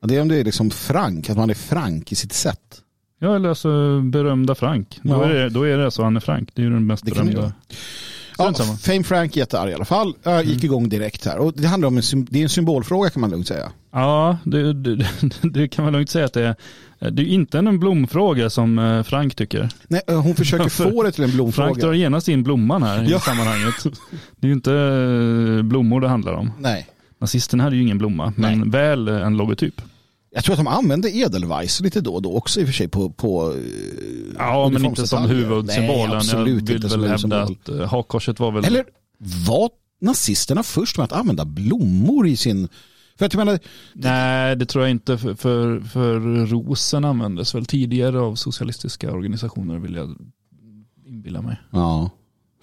ja, 0.00 0.06
det 0.08 0.16
är 0.16 0.22
om 0.22 0.28
det 0.28 0.36
är 0.40 0.44
liksom 0.44 0.70
Frank, 0.70 1.30
att 1.30 1.36
man 1.36 1.50
är 1.50 1.54
frank 1.54 2.12
i 2.12 2.14
sitt 2.14 2.32
sätt. 2.32 2.80
Ja 3.20 3.36
eller 3.36 3.48
alltså 3.48 4.00
berömda 4.00 4.54
Frank. 4.54 5.00
Då, 5.02 5.10
Ja. 5.12 5.24
är 5.24 5.34
det, 5.34 5.48
då 5.48 5.62
är 5.62 5.78
det 5.78 5.84
alltså 5.84 6.02
Anne 6.02 6.20
Frank. 6.20 6.50
Det 6.54 6.62
är 6.62 6.64
ju 6.66 6.70
den 6.72 6.86
mest 6.86 7.04
Det 7.04 7.10
det 7.10 7.14
berömda. 7.14 7.52
Ja. 8.38 8.52
Fame 8.82 9.04
Frank 9.04 9.36
är 9.36 9.40
jättearg 9.40 9.70
i 9.70 9.74
alla 9.74 9.84
fall. 9.84 10.14
Jag 10.22 10.44
gick 10.44 10.64
igång 10.64 10.88
direkt 10.88 11.24
här. 11.26 11.38
Och 11.38 11.52
det 11.56 11.66
handlar 11.68 11.88
om 11.88 11.96
en, 11.96 12.02
det 12.30 12.38
är 12.38 12.42
en 12.42 12.48
symbolfråga 12.48 13.10
kan 13.10 13.20
man 13.20 13.30
lugnt 13.30 13.48
säga. 13.48 13.72
Ja, 13.92 14.38
det, 14.44 14.72
det, 14.72 15.06
det 15.42 15.68
kan 15.68 15.84
man 15.84 15.92
lugnt 15.92 16.10
säga 16.10 16.24
att 16.24 16.32
det 16.32 16.42
är. 16.46 16.56
Det 17.10 17.22
är 17.22 17.26
inte 17.26 17.58
en 17.58 17.78
blomfråga 17.80 18.50
som 18.50 18.78
eh, 18.78 19.02
Frank 19.02 19.34
tycker. 19.34 19.68
Nej, 19.88 20.00
eh, 20.06 20.20
hon 20.22 20.34
försöker 20.34 20.68
För- 20.68 20.90
få 20.90 21.02
det 21.02 21.12
till 21.12 21.24
en 21.24 21.30
Frank 21.30 21.54
drar 21.56 21.64
blomfråga. 21.64 21.94
genast 21.94 22.28
in 22.28 22.42
blomman 22.42 22.82
här 22.82 23.06
Ja. 23.10 23.16
i 23.16 23.20
sammanhanget. 23.20 23.74
Det 24.36 24.46
är 24.46 24.48
ju 24.48 24.52
inte 24.52 24.72
eh, 25.58 25.62
blommor 25.62 26.00
det 26.00 26.08
handlar 26.08 26.32
om. 26.32 26.50
Nej. 26.58 26.86
Nazisterna 27.18 27.62
hade 27.64 27.76
ju 27.76 27.82
ingen 27.82 27.98
blomma, 27.98 28.32
men 28.36 28.60
Nej. 28.60 28.68
väl 28.70 29.08
en 29.08 29.36
logotyp. 29.36 29.80
Jag 30.34 30.44
tror 30.44 30.52
att 30.52 30.58
de 30.58 30.66
använder 30.66 31.16
Edelweiss 31.16 31.80
lite 31.80 32.00
då 32.00 32.14
och 32.14 32.22
då 32.22 32.36
också 32.36 32.60
i 32.60 32.64
och 32.64 32.68
för 32.68 32.72
sig 32.74 32.88
på, 32.88 33.10
på 33.10 33.52
eh, 33.52 33.58
Ja, 34.38 34.68
men 34.72 34.84
inte 34.84 35.06
som 35.06 35.24
huvudsymbolen. 35.24 36.08
Nej, 36.08 36.16
absolut 36.16 36.68
Jag 36.68 36.74
vill 36.74 36.76
inte 36.76 36.88
som 36.88 37.02
hävda 37.02 37.42
att 37.42 37.68
eh, 37.68 37.88
hakkorset 37.88 38.40
var 38.40 38.52
väl... 38.52 38.64
Eller 38.64 38.84
var 39.46 39.70
nazisterna 40.00 40.62
först 40.62 40.96
med 40.98 41.04
att 41.04 41.12
använda 41.12 41.44
blommor 41.44 42.26
i 42.26 42.36
sin... 42.36 42.68
För 43.18 43.26
att 43.26 43.34
jag 43.34 43.44
menar, 43.44 43.58
Nej, 43.92 44.56
det 44.56 44.66
tror 44.66 44.84
jag 44.84 44.90
inte. 44.90 45.18
För, 45.18 45.34
för, 45.34 45.80
för 45.80 46.20
rosen 46.46 47.04
användes 47.04 47.54
väl 47.54 47.66
tidigare 47.66 48.20
av 48.20 48.34
socialistiska 48.34 49.12
organisationer 49.12 49.78
vill 49.78 49.94
jag 49.94 50.16
inbilla 51.06 51.42
mig. 51.42 51.56
ja, 51.70 52.10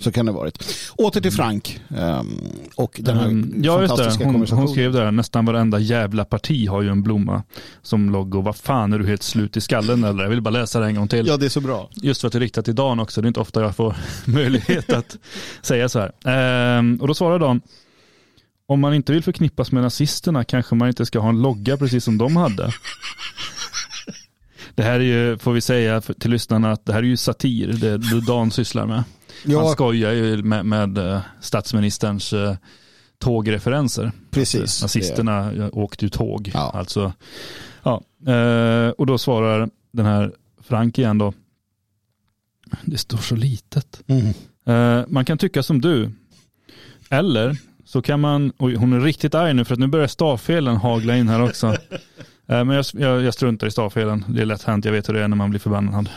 så 0.02 0.12
kan 0.12 0.26
det 0.26 0.32
ha 0.32 0.40
varit. 0.40 0.76
Åter 0.98 1.22
till 1.22 1.32
Frank 1.32 1.80
ehm, 1.98 2.28
och 2.76 3.00
den 3.04 3.18
här 3.18 3.26
Mm, 3.26 3.62
ja, 3.64 3.78
fantastiska 3.88 4.20
det. 4.20 4.26
Hon, 4.26 4.34
konversationen. 4.34 4.68
hon 4.68 4.76
skrev 4.76 4.94
där, 4.94 5.12
nästan 5.12 5.46
varenda 5.46 5.80
jävla 5.80 6.26
parti 6.26 6.68
har 6.68 6.82
ju 6.82 6.90
en 6.90 7.04
blomma 7.04 7.44
som 7.82 8.10
logo. 8.10 8.42
Vad 8.42 8.56
fan, 8.56 8.94
är 8.94 9.00
du 9.00 9.08
helt 9.08 9.24
slut 9.24 9.58
i 9.58 9.62
skallen 9.62 10.04
eller? 10.04 10.24
Jag 10.24 10.30
vill 10.30 10.42
bara 10.42 10.50
läsa 10.50 10.80
det 10.80 10.86
en 10.86 10.96
gång 10.96 11.08
till. 11.08 11.28
Ja, 11.28 11.38
det 11.38 11.46
är 11.46 11.50
så 11.50 11.62
bra. 11.62 11.90
Just 11.94 12.22
för 12.22 12.28
att 12.28 12.32
det 12.34 12.38
är 12.38 12.40
riktat 12.40 12.66
till 12.66 12.76
Dan 12.76 13.00
också. 13.00 13.22
Det 13.22 13.26
är 13.26 13.28
inte 13.28 13.40
ofta 13.40 13.62
jag 13.62 13.76
får 13.76 13.96
möjlighet 14.26 14.94
att 14.94 15.18
säga 15.62 15.90
så 15.90 16.00
här. 16.00 16.12
Ehm, 16.26 16.98
och 17.02 17.08
då 17.08 17.14
svarar 17.14 17.40
Dan, 17.40 17.62
om 18.68 18.80
man 18.80 18.94
inte 18.94 19.14
vill 19.14 19.24
förknippas 19.24 19.72
med 19.72 19.84
nazisterna 19.84 20.44
kanske 20.44 20.76
man 20.76 20.88
inte 20.88 21.06
ska 21.06 21.20
ha 21.20 21.30
en 21.30 21.42
logga 21.42 21.78
precis 21.78 22.04
som 22.04 22.18
de 22.18 22.36
hade. 22.36 22.72
Det 24.76 24.84
här 24.84 25.00
är 25.00 25.04
ju, 25.04 25.38
får 25.38 25.54
vi 25.54 25.62
säga 25.62 26.02
till 26.02 26.32
lyssnarna, 26.32 26.72
att 26.72 26.86
det 26.86 26.94
här 26.94 27.00
är 27.00 27.04
ju 27.08 27.18
satir, 27.18 27.68
det, 27.68 27.98
det 27.98 28.22
Dan 28.22 28.52
sysslar 28.52 28.86
med. 28.86 29.04
Han 29.44 29.54
Ja, 29.54 29.72
skojar 29.74 30.12
ju 30.12 30.44
med, 30.44 30.66
med 30.66 30.98
eh, 30.98 31.22
statsministerns 31.42 32.34
eh, 32.34 32.56
tågreferenser. 33.20 34.12
precis. 34.32 34.82
Nazisterna 34.82 35.52
eh, 35.54 35.70
åkte 35.72 36.06
ju 36.06 36.10
tåg. 36.10 36.52
Ja. 36.54 36.72
Alltså, 36.74 37.14
ja. 37.84 38.02
Och 38.98 39.06
då 39.06 39.18
svarar 39.18 39.70
den 39.92 40.06
här 40.06 40.34
Frank 40.64 41.00
igen 41.00 41.18
då. 41.18 41.34
Det 42.86 42.98
står 42.98 43.18
så 43.18 43.36
litet. 43.36 44.02
Det. 44.06 44.34
Mm. 44.66 45.06
Man 45.08 45.26
kan 45.26 45.38
tycka 45.38 45.64
som 45.64 45.82
du. 45.82 46.12
Eller 47.10 47.58
så 47.86 48.02
kan 48.02 48.20
man, 48.20 48.54
oj 48.58 48.76
hon 48.76 48.94
är 48.94 49.00
riktigt 49.00 49.36
arg 49.36 49.54
nu 49.54 49.66
för 49.66 49.74
att 49.74 49.80
nu 49.80 49.88
börjar 49.88 50.08
stavfelen 50.08 50.76
hagla 50.78 51.18
in 51.18 51.28
här 51.30 51.42
också. 51.44 51.76
Men 52.46 52.70
jag, 52.70 52.86
jag, 52.94 53.22
jag 53.22 53.34
struntar 53.34 53.68
i 53.68 53.72
stavfelen. 53.72 54.26
Det 54.28 54.42
är 54.42 54.46
lätt 54.46 54.64
hänt, 54.64 54.86
jag 54.86 54.92
vet 54.92 55.10
hur 55.10 55.14
det 55.14 55.24
är 55.24 55.28
när 55.28 55.38
man 55.38 55.50
blir 55.50 55.60
förbannad. 55.60 56.10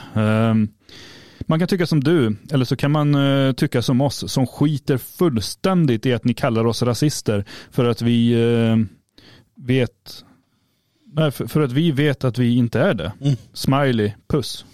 Man 1.47 1.59
kan 1.59 1.69
tycka 1.69 1.87
som 1.87 2.05
du, 2.05 2.37
eller 2.51 2.65
så 2.65 2.77
kan 2.77 2.91
man 2.91 3.15
eh, 3.15 3.53
tycka 3.53 3.83
som 3.83 4.01
oss 4.01 4.33
som 4.33 4.47
skiter 4.47 4.99
fullständigt 4.99 6.07
i 6.07 6.13
att 6.13 6.25
ni 6.25 6.35
kallar 6.35 6.67
oss 6.67 6.83
rasister 6.83 7.45
för 7.71 7.85
att 7.85 8.03
vi 8.03 8.33
eh, 8.33 8.77
vet 9.67 10.25
Nej, 11.17 11.31
för, 11.31 11.47
för 11.47 11.61
att 11.61 11.73
vi 11.73 11.91
vet 11.91 12.25
att 12.25 12.39
vi 12.39 12.57
inte 12.57 12.81
är 12.81 12.95
det. 12.95 13.13
Mm. 13.21 13.37
Smiley, 13.53 14.13
puss. 14.29 14.65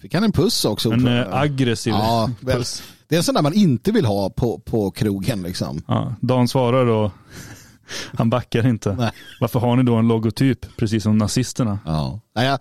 Fick 0.00 0.14
han 0.14 0.24
en 0.24 0.32
puss 0.32 0.64
också? 0.64 0.92
En 0.92 1.06
eh, 1.06 1.34
aggressiv 1.34 1.92
ja, 1.92 2.30
puss. 2.40 2.82
det 3.08 3.14
är 3.14 3.16
en 3.16 3.22
sån 3.22 3.34
där 3.34 3.42
man 3.42 3.54
inte 3.54 3.92
vill 3.92 4.04
ha 4.04 4.30
på, 4.30 4.58
på 4.58 4.90
krogen 4.90 5.42
liksom. 5.42 5.82
Ja, 5.86 6.14
Dan 6.20 6.48
svarar 6.48 6.86
då, 6.86 7.12
han 8.14 8.30
backar 8.30 8.66
inte. 8.66 8.94
Nej. 8.94 9.10
Varför 9.40 9.60
har 9.60 9.76
ni 9.76 9.82
då 9.82 9.94
en 9.94 10.08
logotyp, 10.08 10.76
precis 10.76 11.02
som 11.02 11.18
nazisterna? 11.18 11.78
Ja. 11.84 12.20
Nej, 12.34 12.46
jag, 12.46 12.58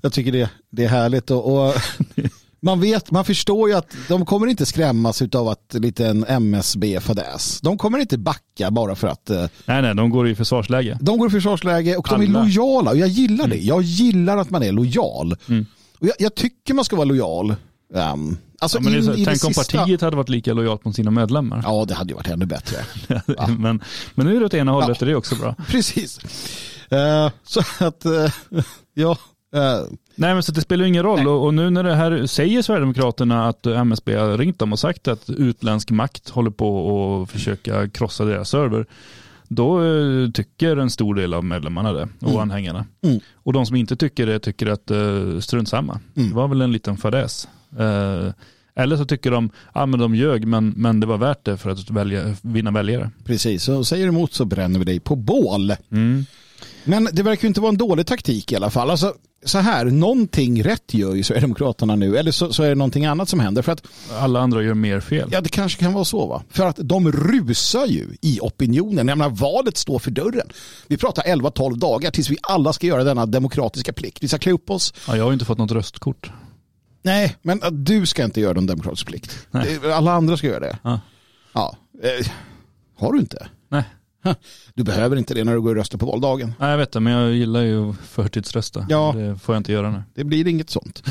jag 0.00 0.12
tycker 0.12 0.32
det, 0.32 0.50
det 0.70 0.84
är 0.84 0.88
härligt 0.88 1.30
och, 1.30 1.68
och 1.68 1.74
man 2.60 2.80
vet, 2.80 3.10
man 3.10 3.24
förstår 3.24 3.68
ju 3.68 3.74
att 3.74 3.96
de 4.08 4.26
kommer 4.26 4.46
inte 4.46 4.66
skrämmas 4.66 5.22
av 5.22 5.48
att 5.48 5.74
lite 5.74 6.06
en 6.06 6.24
MSB-fadäs. 6.28 7.60
De 7.60 7.78
kommer 7.78 7.98
inte 7.98 8.18
backa 8.18 8.70
bara 8.70 8.94
för 8.94 9.08
att 9.08 9.30
eh, 9.30 9.46
Nej, 9.64 9.82
nej, 9.82 9.94
de 9.94 10.10
går 10.10 10.28
i 10.28 10.34
försvarsläge. 10.34 10.98
de 11.00 11.18
går 11.18 11.28
i 11.28 11.30
försvarsläge 11.30 11.96
och 11.96 12.06
de 12.10 12.22
är 12.22 12.26
Alla. 12.26 12.42
lojala 12.42 12.90
och 12.90 12.96
jag 12.96 13.08
gillar 13.08 13.46
det. 13.48 13.56
Jag 13.56 13.82
gillar 13.82 14.36
att 14.36 14.50
man 14.50 14.62
är 14.62 14.72
lojal. 14.72 15.36
Mm. 15.48 15.66
Och 15.98 16.06
jag, 16.06 16.14
jag 16.18 16.34
tycker 16.34 16.74
man 16.74 16.84
ska 16.84 16.96
vara 16.96 17.04
lojal. 17.04 17.54
Um, 17.94 18.38
alltså 18.58 18.78
Ja, 18.82 18.90
in 18.96 19.04
så, 19.04 19.12
tänk 19.14 19.28
om 19.28 19.54
sista. 19.54 19.78
partiet 19.78 20.00
hade 20.00 20.16
varit 20.16 20.28
lika 20.28 20.52
lojalt 20.52 20.84
mot 20.84 20.96
sina 20.96 21.10
medlemmar. 21.10 21.60
Ja, 21.64 21.84
det 21.88 21.94
hade 21.94 22.10
ju 22.10 22.14
varit 22.14 22.28
ännu 22.28 22.46
bättre. 22.46 22.76
men, 23.58 23.82
men 24.14 24.26
nu 24.26 24.36
är 24.36 24.40
det 24.40 24.46
åt 24.46 24.54
ena 24.54 24.72
hållet 24.72 25.00
och 25.00 25.06
det 25.06 25.12
är 25.12 25.16
också 25.16 25.34
bra. 25.34 25.54
Precis. 25.68 26.18
Eh, 26.90 27.30
så 27.46 27.60
att, 27.78 28.04
eh, 28.04 28.32
ja. 28.94 29.18
eh, 29.54 29.80
Nej 30.18 30.34
men 30.34 30.42
så 30.42 30.52
det 30.52 30.60
spelar 30.60 30.84
ingen 30.84 31.02
roll 31.02 31.28
och, 31.28 31.44
och 31.44 31.54
nu 31.54 31.70
när 31.70 31.82
det 31.82 31.94
här 31.94 32.26
säger 32.26 32.62
Sverigedemokraterna 32.62 33.48
att 33.48 33.66
MSB 33.66 34.14
har 34.14 34.38
ringt 34.38 34.58
dem 34.58 34.72
och 34.72 34.78
sagt 34.78 35.08
att 35.08 35.30
utländsk 35.30 35.90
makt 35.90 36.28
håller 36.28 36.50
på 36.50 37.22
att 37.22 37.30
försöka 37.30 37.88
krossa 37.88 38.24
deras 38.24 38.48
server. 38.48 38.86
Då 39.48 39.84
eh, 39.84 40.30
tycker 40.30 40.76
en 40.76 40.90
stor 40.90 41.14
del 41.14 41.34
av 41.34 41.44
medlemmarna 41.44 41.92
det 41.92 42.08
och 42.20 42.28
Mm. 42.28 42.40
anhängarna. 42.42 42.86
Mm. 43.02 43.20
Och 43.34 43.52
de 43.52 43.66
som 43.66 43.76
inte 43.76 43.96
tycker 43.96 44.26
det 44.26 44.38
tycker 44.38 44.66
att 44.66 44.90
uh, 44.90 45.40
strunt 45.40 45.68
samma. 45.68 46.00
Mm. 46.16 46.28
Det 46.28 46.34
var 46.34 46.48
väl 46.48 46.60
en 46.62 46.72
liten 46.72 46.96
fadäs. 46.96 47.48
Eh, 47.78 48.32
eller 48.78 48.96
så 48.96 49.04
tycker 49.04 49.30
de, 49.30 49.50
ja 49.74 49.82
ah, 49.82 49.86
men 49.86 50.00
de 50.00 50.14
ljög 50.14 50.46
men, 50.46 50.74
men 50.76 51.00
det 51.00 51.06
var 51.06 51.18
värt 51.18 51.44
det 51.44 51.56
för 51.56 51.70
att 51.70 51.90
välja, 51.90 52.36
vinna 52.42 52.70
väljare. 52.70 53.10
precis, 53.24 53.62
så 53.62 53.84
säger 53.84 54.04
du 54.04 54.08
emot 54.08 54.32
så 54.32 54.44
bränner 54.44 54.78
vi 54.78 54.84
dig 54.84 55.00
på 55.00 55.16
bål. 55.16 55.72
Mm. 55.90 56.26
Men 56.84 57.08
det 57.12 57.22
verkar 57.22 57.42
ju 57.42 57.48
inte 57.48 57.60
vara 57.60 57.68
en 57.68 57.78
dålig 57.78 58.06
taktik 58.06 58.52
i 58.52 58.56
alla 58.56 58.70
fall. 58.70 58.90
Alltså, 58.90 59.14
så 59.44 59.58
här, 59.58 59.84
någonting 59.84 60.62
rätt 60.62 60.94
gör 60.94 61.14
ju 61.14 61.22
Sverigedemokraterna 61.22 61.96
nu, 61.96 62.16
eller 62.16 62.30
så, 62.32 62.52
så 62.52 62.62
är 62.62 62.68
det 62.68 62.74
någonting 62.74 63.06
annat 63.06 63.28
som 63.28 63.40
händer. 63.40 63.62
För 63.62 63.72
att, 63.72 63.82
Alla 64.18 64.40
andra 64.40 64.62
gör 64.62 64.74
mer 64.74 65.00
fel. 65.00 65.28
ja, 65.32 65.40
det 65.40 65.48
kanske 65.48 65.80
kan 65.80 65.92
vara 65.92 66.04
så 66.04 66.26
va? 66.26 66.42
För 66.50 66.66
att 66.66 66.76
de 66.82 67.12
rusar 67.12 67.86
ju 67.86 68.08
i 68.22 68.38
opinionen. 68.40 69.08
Jag 69.08 69.18
menar, 69.18 69.30
valet 69.30 69.76
står 69.76 69.98
för 69.98 70.10
dörren. 70.10 70.48
Vi 70.86 70.96
pratar 70.96 71.22
11-12 71.22 71.76
dagar 71.78 72.10
tills 72.10 72.30
vi 72.30 72.36
alla 72.42 72.72
ska 72.72 72.86
göra 72.86 73.04
denna 73.04 73.26
demokratiska 73.26 73.92
plikt. 73.92 74.22
Vi 74.22 74.28
ska 74.28 74.38
klä 74.38 74.52
upp 74.52 74.70
oss. 74.70 74.94
Ja, 75.08 75.16
jag 75.16 75.24
har 75.24 75.30
ju 75.30 75.34
inte 75.34 75.44
fått 75.44 75.58
något 75.58 75.72
röstkort. 75.72 76.30
Nej, 77.02 77.36
men 77.42 77.62
att 77.62 77.86
du 77.86 78.06
ska 78.06 78.24
inte 78.24 78.40
göra 78.40 78.52
någon 78.52 78.66
demokratisk 78.66 79.06
plikt. 79.06 79.46
Nej. 79.50 79.78
Alla 79.92 80.12
andra 80.12 80.36
ska 80.36 80.46
göra 80.46 80.60
det. 80.60 80.78
Ja. 80.82 81.00
Ja. 81.52 81.76
Eh, 82.02 82.26
har 82.98 83.12
du 83.12 83.18
inte? 83.18 83.48
Nej. 83.68 83.84
Du 84.74 84.84
behöver 84.84 85.16
inte 85.16 85.34
det 85.34 85.44
när 85.44 85.54
du 85.54 85.60
går 85.60 85.70
och 85.70 85.76
röstar 85.76 85.98
på 85.98 86.06
valdagen. 86.06 86.54
Nej, 86.58 86.70
jag 86.70 86.78
vet 86.78 86.92
det, 86.92 87.00
men 87.00 87.12
jag 87.12 87.32
gillar 87.32 87.62
ju 87.62 87.90
att 87.90 87.96
förtidsrösta. 87.96 88.86
Ja. 88.88 89.14
Det 89.16 89.38
får 89.38 89.54
jag 89.54 89.60
inte 89.60 89.72
göra 89.72 89.90
nu. 89.90 90.02
Det 90.14 90.24
blir 90.24 90.46
inget 90.46 90.70
sånt. 90.70 91.02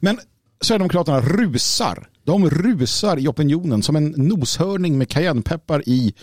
Men 0.00 0.18
Sverigedemokraterna 0.60 1.20
rusar. 1.20 2.08
De 2.24 2.50
rusar 2.50 3.16
i 3.16 3.28
opinionen 3.28 3.82
som 3.82 3.96
en 3.96 4.14
noshörning 4.16 4.98
med 4.98 5.08
cayennepeppar 5.08 5.88
i 5.88 6.14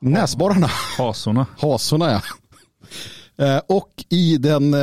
näsborrarna. 0.00 0.70
Hasorna. 0.98 1.46
Hasorna 1.58 2.10
ja. 2.10 2.22
Eh, 3.38 3.60
Och 3.68 4.04
i 4.08 4.36
den 4.36 4.74
eh, 4.74 4.80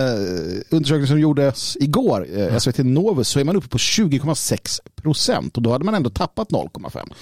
undersökning 0.70 1.08
som 1.08 1.20
gjordes 1.20 1.78
igår, 1.80 2.28
eh, 2.38 2.58
SVT 2.58 2.78
Novus, 2.78 3.28
så 3.30 3.40
är 3.40 3.44
man 3.44 3.56
uppe 3.56 3.68
på 3.68 3.78
20,6 3.78 4.80
procent. 4.96 5.58
Och 5.58 5.64
då 5.64 5.72
hade 5.72 5.86
man 5.86 5.96
ändå 5.96 6.10
tappat 6.10 6.50
0,5. 6.50 7.14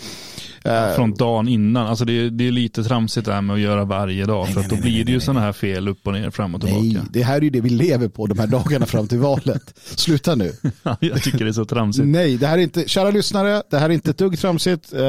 Eh, 0.66 0.96
Från 0.96 1.14
dagen 1.14 1.48
innan. 1.48 1.88
Alltså 1.88 2.06
det, 2.06 2.14
är, 2.14 2.30
det 2.30 2.48
är 2.48 2.52
lite 2.52 2.84
tramsigt 2.84 3.26
det 3.26 3.34
här 3.34 3.42
med 3.42 3.54
att 3.54 3.60
göra 3.60 3.86
varje 3.86 4.26
dag. 4.26 4.46
Nej, 4.46 4.54
för 4.54 4.60
nej, 4.62 4.70
då 4.70 4.76
nej, 4.76 4.82
blir 4.82 4.92
nej, 4.94 5.04
det 5.04 5.12
ju 5.12 5.18
nej, 5.18 5.26
sådana 5.26 5.40
här 5.40 5.52
fel 5.54 5.88
upp 5.88 6.08
och 6.08 6.14
ner, 6.14 6.30
fram 6.30 6.56
och 6.56 6.64
Nej, 6.64 6.82
tillbaka. 6.82 7.08
det 7.12 7.24
här 7.24 7.38
är 7.38 7.42
ju 7.42 7.50
det 7.50 7.62
vi 7.62 7.70
lever 7.70 8.08
på 8.08 8.28
de 8.28 8.40
här 8.40 8.48
dagarna 8.58 8.86
fram 8.86 9.08
till 9.08 9.18
valet. 9.18 9.74
Sluta 9.96 10.36
nu. 10.36 10.54
jag 11.00 11.24
tycker 11.24 11.38
det 11.46 11.48
är 11.48 11.54
så 11.54 11.66
tramsigt. 11.66 12.08
Nej, 12.08 12.38
det 12.38 12.48
här 12.48 12.58
är 12.58 12.62
inte, 12.62 12.88
kära 12.88 13.12
lyssnare, 13.12 13.64
det 13.70 13.78
här 13.80 13.90
är 13.90 13.94
inte 13.94 14.10
ett 14.10 14.18
dugg 14.18 14.40
tramsigt. 14.40 14.94
Eh, 14.94 15.04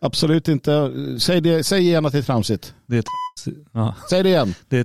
absolut 0.00 0.48
inte. 0.48 0.92
Säg, 1.18 1.40
det, 1.40 1.64
säg 1.64 1.80
igen 1.82 2.06
att 2.06 2.12
det 2.12 2.18
är 2.18 2.22
tramsigt. 2.22 2.74
Det 2.86 2.96
är 2.98 3.02
tramsigt. 3.02 3.66
Ja, 3.72 3.94
Säg 4.10 4.22
det 4.22 4.28
igen. 4.28 4.54
Det 4.68 4.76
är- 4.78 4.84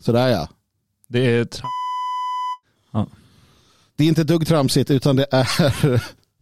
Sådär 0.00 0.28
ja. 0.28 0.48
det 1.08 1.26
är 1.26 1.44
tram- 1.44 1.70
Det 3.96 4.04
är 4.04 4.08
inte 4.08 4.20
ett 4.20 4.26
dugg 4.28 4.46
tramsigt 4.46 4.90
utan 4.90 5.16
det 5.16 5.26
är, 5.30 5.46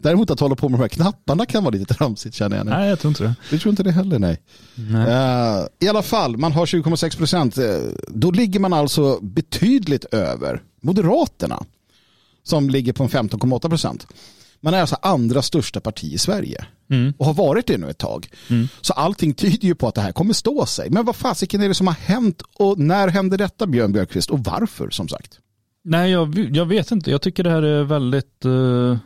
Däremot 0.05 0.31
att 0.31 0.41
hålla 0.41 0.55
på 0.55 0.69
med 0.69 0.79
de 0.79 0.83
här 0.83 0.89
knapparna 0.89 1.47
kan 1.47 1.65
vara 1.65 1.75
lite 1.77 1.95
tramsigt 1.95 2.35
känner 2.37 2.57
jag 2.57 2.67
nu. 2.67 2.73
Nej, 2.73 2.89
jag 2.89 2.99
tror 2.99 3.09
inte 3.11 3.23
det. 3.23 3.35
Jag 3.51 3.61
tror 3.61 3.71
inte 3.71 3.83
det 3.83 3.91
heller, 3.93 4.19
nej. 4.19 4.41
Nej. 4.75 5.11
Eh, 5.11 5.67
I 5.81 5.89
alla 5.89 6.03
fall, 6.03 6.37
man 6.37 6.53
har 6.53 6.67
20,6 6.67 7.17
procent. 7.17 7.59
Eh, 7.59 7.65
Då 8.09 8.31
ligger 8.31 8.61
man 8.61 8.73
alltså 8.73 9.19
betydligt 9.23 10.05
över 10.05 10.63
Moderaterna 10.83 11.63
som 12.43 12.71
ligger 12.71 12.93
på 12.93 13.03
en 13.03 13.09
15,8 13.09 13.69
procent. 13.69 14.07
Man 14.61 14.75
är 14.75 14.81
alltså 14.81 14.97
andra 15.03 15.43
största 15.43 15.81
parti 15.81 16.05
i 16.13 16.19
Sverige 16.19 16.65
Mm. 16.91 17.13
och 17.19 17.27
har 17.27 17.35
varit 17.35 17.67
det 17.67 17.79
nu 17.79 17.91
ett 17.91 17.99
tag. 17.99 18.29
Mm. 18.51 18.69
Så 18.81 18.93
allting 18.93 19.35
tyder 19.35 19.67
ju 19.69 19.75
på 19.75 19.89
att 19.89 19.95
det 19.95 20.01
här 20.01 20.13
kommer 20.13 20.33
stå 20.33 20.67
sig. 20.67 20.91
Men 20.91 21.05
vad 21.05 21.17
fasiken 21.17 21.63
är 21.63 21.69
det 21.69 21.75
som 21.75 21.87
har 21.87 21.95
hänt 21.95 22.43
och 22.59 22.79
när 22.79 23.09
hände 23.09 23.37
detta 23.37 23.67
Björn 23.67 23.93
Björkqvist 23.93 24.31
och 24.31 24.39
varför 24.45 24.91
som 24.91 25.09
sagt? 25.09 25.39
Nej, 25.85 26.11
jag, 26.11 26.39
jag 26.53 26.67
vet 26.67 26.91
inte. 26.91 27.11
Jag 27.11 27.23
tycker 27.23 27.45
det 27.45 27.51
här 27.51 27.63
är 27.63 27.83
väldigt, 27.85 28.45
eh, 28.45 28.97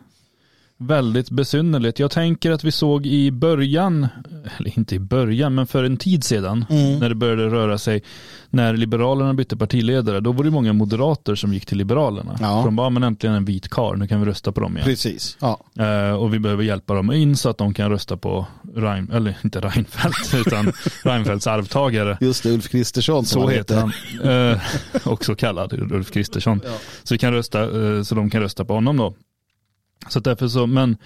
väldigt 0.78 1.30
besynnerligt. 1.30 1.98
Jag 1.98 2.10
tänker 2.10 2.50
att 2.50 2.64
vi 2.64 2.72
såg 2.72 3.06
i 3.06 3.30
början, 3.30 4.06
eller 4.58 4.78
inte 4.78 4.94
i 4.94 4.98
början, 4.98 5.54
men 5.54 5.66
för 5.66 5.84
en 5.84 5.96
tid 5.96 6.24
sedan, 6.24 6.64
Mm. 6.70 6.98
när 6.98 7.08
det 7.08 7.14
började 7.14 7.46
röra 7.48 7.78
sig, 7.78 8.02
när 8.50 8.76
Liberalerna 8.76 9.34
bytte 9.34 9.56
partiledare, 9.56 10.20
då 10.20 10.32
var 10.32 10.44
det 10.44 10.50
många 10.50 10.72
moderater 10.72 11.34
som 11.34 11.52
gick 11.54 11.66
till 11.66 11.78
Liberalerna. 11.78 12.36
Ja. 12.40 12.62
För 12.62 12.64
de 12.64 12.76
bara, 12.76 12.86
"Ja, 12.86 12.90
men 12.90 13.02
äntligen 13.02 13.36
en 13.36 13.44
vit 13.44 13.68
kar, 13.68 13.96
nu 13.96 14.06
kan 14.06 14.20
vi 14.20 14.26
rösta 14.26 14.52
på 14.52 14.60
dem 14.60 14.76
igen. 14.76 14.84
Precis. 14.84 15.36
Ja. 15.40 15.60
Eh, 15.78 16.12
och 16.12 16.34
vi 16.34 16.38
behöver 16.38 16.64
hjälpa 16.64 16.94
dem 16.94 17.12
in 17.12 17.36
så 17.36 17.48
att 17.48 17.58
de 17.58 17.74
kan 17.74 17.90
rösta 17.90 18.16
på 18.16 18.46
Rein, 18.76 19.10
eller 19.12 19.36
inte 19.44 19.60
Reinfeldt, 19.60 20.34
utan 20.46 20.72
Reinfeldts 21.04 21.46
arvtagare. 21.46 22.18
Just 22.20 22.42
det, 22.42 22.50
Ulf 22.50 22.68
Kristersson 22.68 23.24
Så 23.24 23.48
heter 23.48 23.76
han. 23.76 23.92
Eh, 24.52 24.60
också 25.04 25.34
kallad 25.34 25.72
Ulf 25.92 26.10
Kristersson. 26.10 26.60
Ja. 26.64 26.70
Så, 27.02 27.14
vi 27.14 27.18
kan 27.18 27.32
rösta, 27.32 27.62
eh, 27.62 28.02
så 28.02 28.14
de 28.14 28.30
kan 28.30 28.40
rösta 28.40 28.64
på 28.64 28.74
honom 28.74 28.96
då. 28.96 29.14
Så 30.08 30.20
därför 30.20 30.48
så, 30.48 30.66
men, 30.66 30.96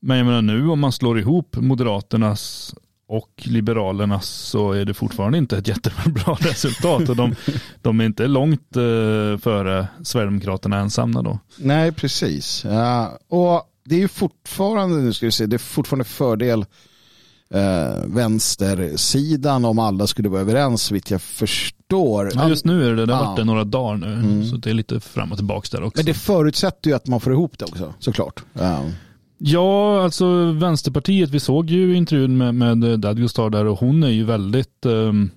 men 0.00 0.16
jag 0.16 0.26
menar 0.26 0.42
nu 0.42 0.68
om 0.68 0.80
man 0.80 0.92
slår 0.92 1.18
ihop 1.18 1.56
Moderaternas 1.56 2.74
och 3.08 3.30
Liberalernas 3.44 4.26
så 4.26 4.72
är 4.72 4.84
det 4.84 4.94
fortfarande 4.94 5.38
inte 5.38 5.58
ett 5.58 5.68
jättebra 5.68 6.34
resultat. 6.40 7.08
Och 7.08 7.16
de, 7.16 7.34
de 7.82 8.00
är 8.00 8.04
inte 8.04 8.26
långt 8.26 8.76
eh, 8.76 9.38
före 9.38 9.88
Sverigedemokraterna 10.02 10.78
ensamma 10.78 11.22
då. 11.22 11.38
Nej, 11.56 11.92
precis. 11.92 12.64
Ja, 12.64 13.18
och 13.28 13.62
det 13.84 13.94
är 13.94 13.98
ju 14.00 14.08
fortfarande, 14.08 14.96
nu 14.96 15.12
ska 15.12 15.26
vi 15.26 15.32
se, 15.32 15.46
det 15.46 15.56
är 15.56 15.58
fortfarande 15.58 16.04
fördel 16.04 16.64
eh, 17.54 18.04
vänstersidan 18.06 19.64
om 19.64 19.78
alla 19.78 20.06
skulle 20.06 20.28
vara 20.28 20.40
överens, 20.40 20.90
vitt 20.90 21.10
jag 21.10 21.22
förstår. 21.22 22.30
Ja, 22.34 22.48
just 22.48 22.64
nu 22.64 22.88
är 22.88 22.94
det, 22.94 23.06
det 23.06 23.14
har 23.14 23.24
varit 23.24 23.36
det 23.36 23.44
några 23.44 23.64
dagar 23.64 23.96
nu. 23.96 24.12
Mm. 24.12 24.44
Så 24.44 24.56
det 24.56 24.70
är 24.70 24.74
lite 24.74 25.00
fram 25.00 25.32
och 25.32 25.38
tillbaka 25.38 25.68
där 25.70 25.82
också. 25.82 25.98
Men 25.98 26.06
det 26.06 26.14
förutsätter 26.14 26.90
ju 26.90 26.96
att 26.96 27.06
man 27.06 27.20
får 27.20 27.32
ihop 27.32 27.58
det 27.58 27.64
också, 27.64 27.94
såklart. 27.98 28.42
Ja. 28.52 28.84
Ja, 29.38 30.02
alltså 30.04 30.52
Vänsterpartiet, 30.52 31.30
vi 31.30 31.40
såg 31.40 31.70
ju 31.70 31.96
intervjun 31.96 32.36
med, 32.36 32.54
med 32.54 33.00
Dadgostar 33.00 33.50
där 33.50 33.66
och 33.66 33.78
hon 33.78 34.02
är 34.02 34.08
ju 34.08 34.24
väldigt 34.24 34.86
ehm, 34.86 35.30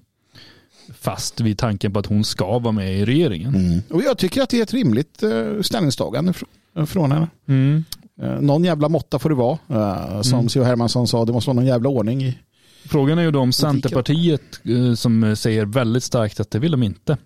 fast 0.99 1.39
vid 1.41 1.57
tanken 1.57 1.93
på 1.93 1.99
att 1.99 2.05
hon 2.05 2.23
ska 2.23 2.59
vara 2.59 2.71
med 2.71 2.97
i 2.99 3.05
regeringen. 3.05 3.55
Mm. 3.55 3.81
Och 3.89 4.01
jag 4.03 4.17
tycker 4.17 4.41
att 4.41 4.49
det 4.49 4.57
är 4.59 4.63
ett 4.63 4.73
rimligt 4.73 5.23
eh, 5.23 5.61
ställningstagande 5.61 6.31
fr- 6.31 6.85
från 6.85 7.11
henne. 7.11 7.27
Mm. 7.47 7.85
Eh, 8.21 8.41
någon 8.41 8.63
jävla 8.63 8.89
måtta 8.89 9.19
får 9.19 9.29
det 9.29 9.35
vara. 9.35 9.57
Eh, 9.69 10.21
som 10.21 10.39
Mm. 10.39 10.67
Hermansson 10.67 11.07
sa, 11.07 11.25
det 11.25 11.33
måste 11.33 11.47
vara 11.47 11.55
någon 11.55 11.65
jävla 11.65 11.89
ordning 11.89 12.23
i. 12.23 12.37
Frågan 12.85 13.17
är 13.17 13.23
ju 13.23 13.31
då 13.31 13.39
om 13.39 13.53
Centerpartiet 13.53 14.41
eh, 14.63 14.93
som 14.93 15.35
säger 15.35 15.65
väldigt 15.65 16.03
starkt 16.03 16.39
att 16.39 16.51
det 16.51 16.59
vill 16.59 16.71
de 16.71 16.83
inte 16.83 17.17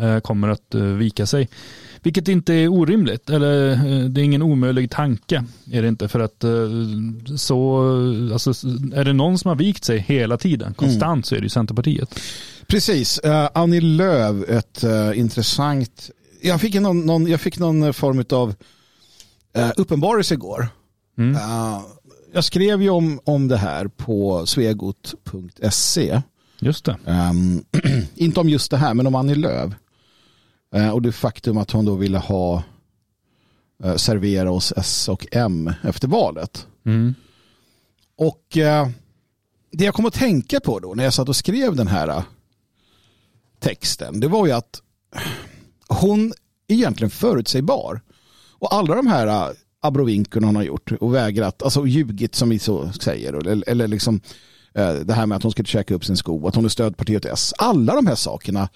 eh, 0.00 0.20
kommer 0.20 0.48
att 0.48 0.74
vika 0.74 1.26
sig. 1.26 1.48
Vilket 2.02 2.28
inte 2.28 2.54
är 2.54 2.68
orimligt, 2.68 3.30
eller 3.30 3.76
det 4.08 4.20
är 4.20 4.24
ingen 4.24 4.42
omöjlig 4.42 4.90
tanke. 4.90 5.44
Är 5.72 5.82
det 5.82 5.88
inte 5.88 6.08
för 6.08 6.20
att 6.20 6.44
så, 7.36 7.80
alltså, 8.32 8.50
är 8.94 9.04
det 9.04 9.12
någon 9.12 9.38
som 9.38 9.48
har 9.48 9.56
vikt 9.56 9.84
sig 9.84 9.98
hela 9.98 10.36
tiden, 10.36 10.74
konstant 10.74 11.26
så 11.26 11.34
är 11.34 11.38
det 11.38 11.44
ju 11.44 11.48
Centerpartiet. 11.48 12.20
Precis. 12.66 13.20
Annie 13.54 13.80
Lööf, 13.80 14.48
ett 14.48 14.84
intressant... 15.14 16.10
Jag 16.42 16.60
fick, 16.60 16.74
någon, 16.74 17.06
någon, 17.06 17.26
jag 17.26 17.40
fick 17.40 17.58
någon 17.58 17.94
form 17.94 18.24
av 18.30 18.54
uh, 19.58 19.72
uppenbarelse 19.76 20.34
igår. 20.34 20.68
Mm. 21.18 21.36
Eh, 21.36 21.80
jag 22.32 22.44
skrev 22.44 22.82
ju 22.82 22.90
om, 22.90 23.20
om 23.24 23.48
det 23.48 23.56
här 23.56 23.86
på 23.86 24.46
svegot.se. 24.46 26.22
Just 26.58 26.84
det. 26.84 26.96
Um, 27.06 27.64
inte 28.14 28.40
om 28.40 28.48
just 28.48 28.70
det 28.70 28.76
här, 28.76 28.94
men 28.94 29.06
om 29.06 29.14
Annie 29.14 29.34
Lööf. 29.34 29.72
Eh, 30.74 30.90
och 30.90 31.02
det 31.02 31.12
faktum 31.12 31.58
att 31.58 31.70
hon 31.70 31.84
då 31.84 31.94
ville 31.94 32.18
ha 32.18 32.62
uh, 33.84 33.96
servera 33.96 34.50
oss 34.50 34.72
S 34.76 35.08
och 35.08 35.26
M 35.32 35.72
efter 35.82 36.08
valet. 36.08 36.66
Mm. 36.86 37.14
Och 38.16 38.56
eh, 38.56 38.88
det 39.70 39.84
jag 39.84 39.94
kom 39.94 40.06
att 40.06 40.14
tänka 40.14 40.60
på 40.60 40.78
då 40.78 40.94
när 40.94 41.04
jag 41.04 41.14
satt 41.14 41.28
och 41.28 41.36
skrev 41.36 41.76
den 41.76 41.88
här 41.88 42.08
eh, 42.08 42.22
texten, 43.60 44.20
det 44.20 44.28
var 44.28 44.46
ju 44.46 44.52
att 44.52 44.82
hon 45.88 46.32
är 46.68 46.74
egentligen 46.74 47.10
förutsägbar. 47.10 48.00
Och 48.64 48.74
alla 48.74 48.94
de 48.94 49.06
här 49.06 49.26
äh, 49.26 49.32
abrovinkorna 49.32 49.54
abrovinkerna 49.80 50.46
hon 50.46 50.56
har 50.56 50.62
gjort 50.62 50.92
och 50.92 51.14
vägrat, 51.14 51.62
alltså 51.62 51.86
ljugit 51.86 52.34
som 52.34 52.48
vi 52.48 52.58
så 52.58 52.92
säger, 52.92 53.32
eller, 53.32 53.68
eller 53.68 53.88
liksom 53.88 54.20
eh, 54.74 54.94
det 54.94 55.14
här 55.14 55.26
med 55.26 55.36
att 55.36 55.42
hon 55.42 55.52
skulle 55.52 55.66
käka 55.66 55.94
upp 55.94 56.04
sin 56.04 56.16
sko, 56.16 56.48
att 56.48 56.54
hon 56.54 56.64
är 56.64 56.68
stödparti 56.68 57.16
åt 57.16 57.24
S. 57.24 57.54
Alla 57.58 57.94
de 57.94 58.06
här 58.06 58.14
sakerna, 58.14 58.68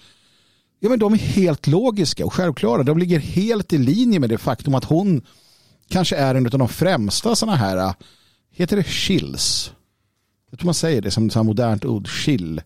ja 0.79 0.89
men 0.89 0.99
de 0.99 1.13
är 1.13 1.17
helt 1.17 1.67
logiska 1.67 2.25
och 2.25 2.33
självklara. 2.33 2.83
De 2.83 2.97
ligger 2.97 3.19
helt 3.19 3.73
i 3.73 3.77
linje 3.77 4.19
med 4.19 4.29
det 4.29 4.37
faktum 4.37 4.75
att 4.75 4.83
hon 4.83 5.21
kanske 5.87 6.15
är 6.15 6.35
en 6.35 6.45
av 6.45 6.51
de 6.51 6.69
främsta 6.69 7.35
sådana 7.35 7.57
här, 7.57 7.77
äh, 7.77 7.93
heter 8.51 8.77
det 8.77 8.87
chills? 8.87 9.71
Jag 10.49 10.59
tror 10.59 10.65
man 10.65 10.73
säger 10.73 11.01
det 11.01 11.11
som 11.11 11.27
ett 11.27 11.35
modernt 11.35 11.85
ord, 11.85 12.07
chill 12.07 12.61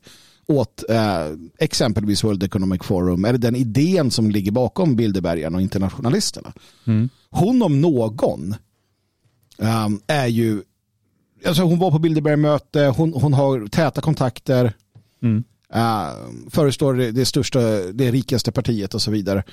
åt 0.47 0.83
eh, 0.89 1.27
exempelvis 1.59 2.23
World 2.23 2.43
Economic 2.43 2.83
Forum 2.83 3.25
eller 3.25 3.39
den 3.39 3.55
idén 3.55 4.11
som 4.11 4.31
ligger 4.31 4.51
bakom 4.51 4.95
Bilderbergarna 4.95 5.57
och 5.57 5.61
internationalisterna. 5.61 6.53
Mm. 6.87 7.09
Hon 7.29 7.61
om 7.61 7.81
någon 7.81 8.55
ehm, 9.59 9.99
är 10.07 10.27
ju, 10.27 10.61
alltså 11.45 11.63
hon 11.63 11.79
var 11.79 11.91
på 11.91 11.99
Bilderbergmöte, 11.99 12.93
hon, 12.97 13.13
hon 13.13 13.33
har 13.33 13.67
täta 13.67 14.01
kontakter, 14.01 14.73
Mm. 15.23 15.43
uh, 15.75 16.49
förestår 16.49 16.93
det, 16.93 17.11
det 17.11 17.25
största, 17.25 17.59
det 17.93 18.11
rikaste 18.11 18.51
partiet 18.51 18.93
och 18.93 19.01
så 19.01 19.11
vidare. 19.11 19.43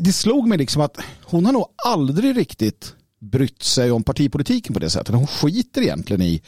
Det 0.00 0.12
slog 0.12 0.48
mig 0.48 0.58
liksom 0.58 0.82
att 0.82 0.98
hon 1.22 1.46
har 1.46 1.52
nog 1.52 1.66
aldrig 1.84 2.36
riktigt 2.36 2.94
brytt 3.20 3.62
sig 3.62 3.90
om 3.90 4.02
partipolitiken 4.02 4.74
på 4.74 4.80
det 4.80 4.90
sättet. 4.90 5.14
Hon 5.14 5.26
skiter 5.26 5.82
egentligen 5.82 6.22
i 6.22 6.42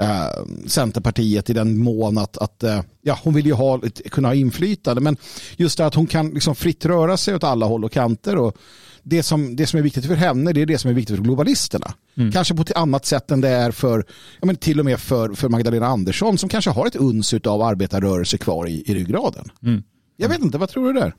eh, 0.00 0.44
Centerpartiet 0.66 1.50
i 1.50 1.52
den 1.52 1.78
mån 1.78 2.18
att, 2.18 2.38
att 2.38 2.62
eh, 2.62 2.80
ja, 3.02 3.18
hon 3.22 3.34
vill 3.34 3.46
ju 3.46 3.52
ha, 3.52 3.80
kunna 4.10 4.28
ha 4.28 4.34
inflytande. 4.34 5.00
Men 5.00 5.16
just 5.56 5.78
det 5.78 5.86
att 5.86 5.94
hon 5.94 6.06
kan 6.06 6.30
liksom 6.30 6.54
fritt 6.54 6.84
röra 6.86 7.16
sig 7.16 7.34
åt 7.34 7.44
alla 7.44 7.66
håll 7.66 7.84
och 7.84 7.92
kanter. 7.92 8.36
Och 8.36 8.56
det, 9.02 9.22
som, 9.22 9.56
det 9.56 9.66
som 9.66 9.78
är 9.78 9.82
viktigt 9.82 10.06
för 10.06 10.14
henne 10.14 10.52
det 10.52 10.62
är 10.62 10.66
det 10.66 10.78
som 10.78 10.90
är 10.90 10.94
viktigt 10.94 11.16
för 11.16 11.24
globalisterna. 11.24 11.94
Kanske 12.32 12.54
på 12.54 12.62
ett 12.62 12.76
annat 12.76 13.06
sätt 13.06 13.30
än 13.30 13.40
det 13.40 13.48
är 13.48 13.70
för, 13.70 14.04
ja, 14.40 14.46
men 14.46 14.56
till 14.56 14.78
och 14.78 14.84
med 14.84 15.00
för, 15.00 15.34
för 15.34 15.48
Magdalena 15.48 15.86
Andersson 15.86 16.38
som 16.38 16.48
kanske 16.48 16.70
har 16.70 16.86
ett 16.86 16.96
uns 16.96 17.34
av 17.34 17.62
arbetarrörelse 17.62 18.38
kvar 18.38 18.66
i, 18.68 18.82
i 18.86 18.94
ryggraden. 18.94 19.44
Mm. 19.62 19.82
Jag 20.16 20.28
vet 20.28 20.42
inte, 20.42 20.58
vad 20.58 20.68
tror 20.68 20.92
du 20.92 21.00
där? 21.00 21.14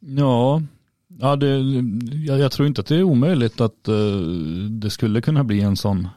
Ja, 0.00 0.62
ja 1.20 1.36
det, 1.36 1.58
jag, 2.26 2.38
jag 2.38 2.52
tror 2.52 2.68
inte 2.68 2.80
att 2.80 2.86
det 2.86 2.96
är 2.96 3.02
omöjligt 3.02 3.60
att 3.60 3.88
eh, 3.88 3.94
det 4.70 4.90
skulle 4.90 5.20
kunna 5.20 5.44
bli 5.44 5.60
en 5.60 5.76
sån, 5.76 6.08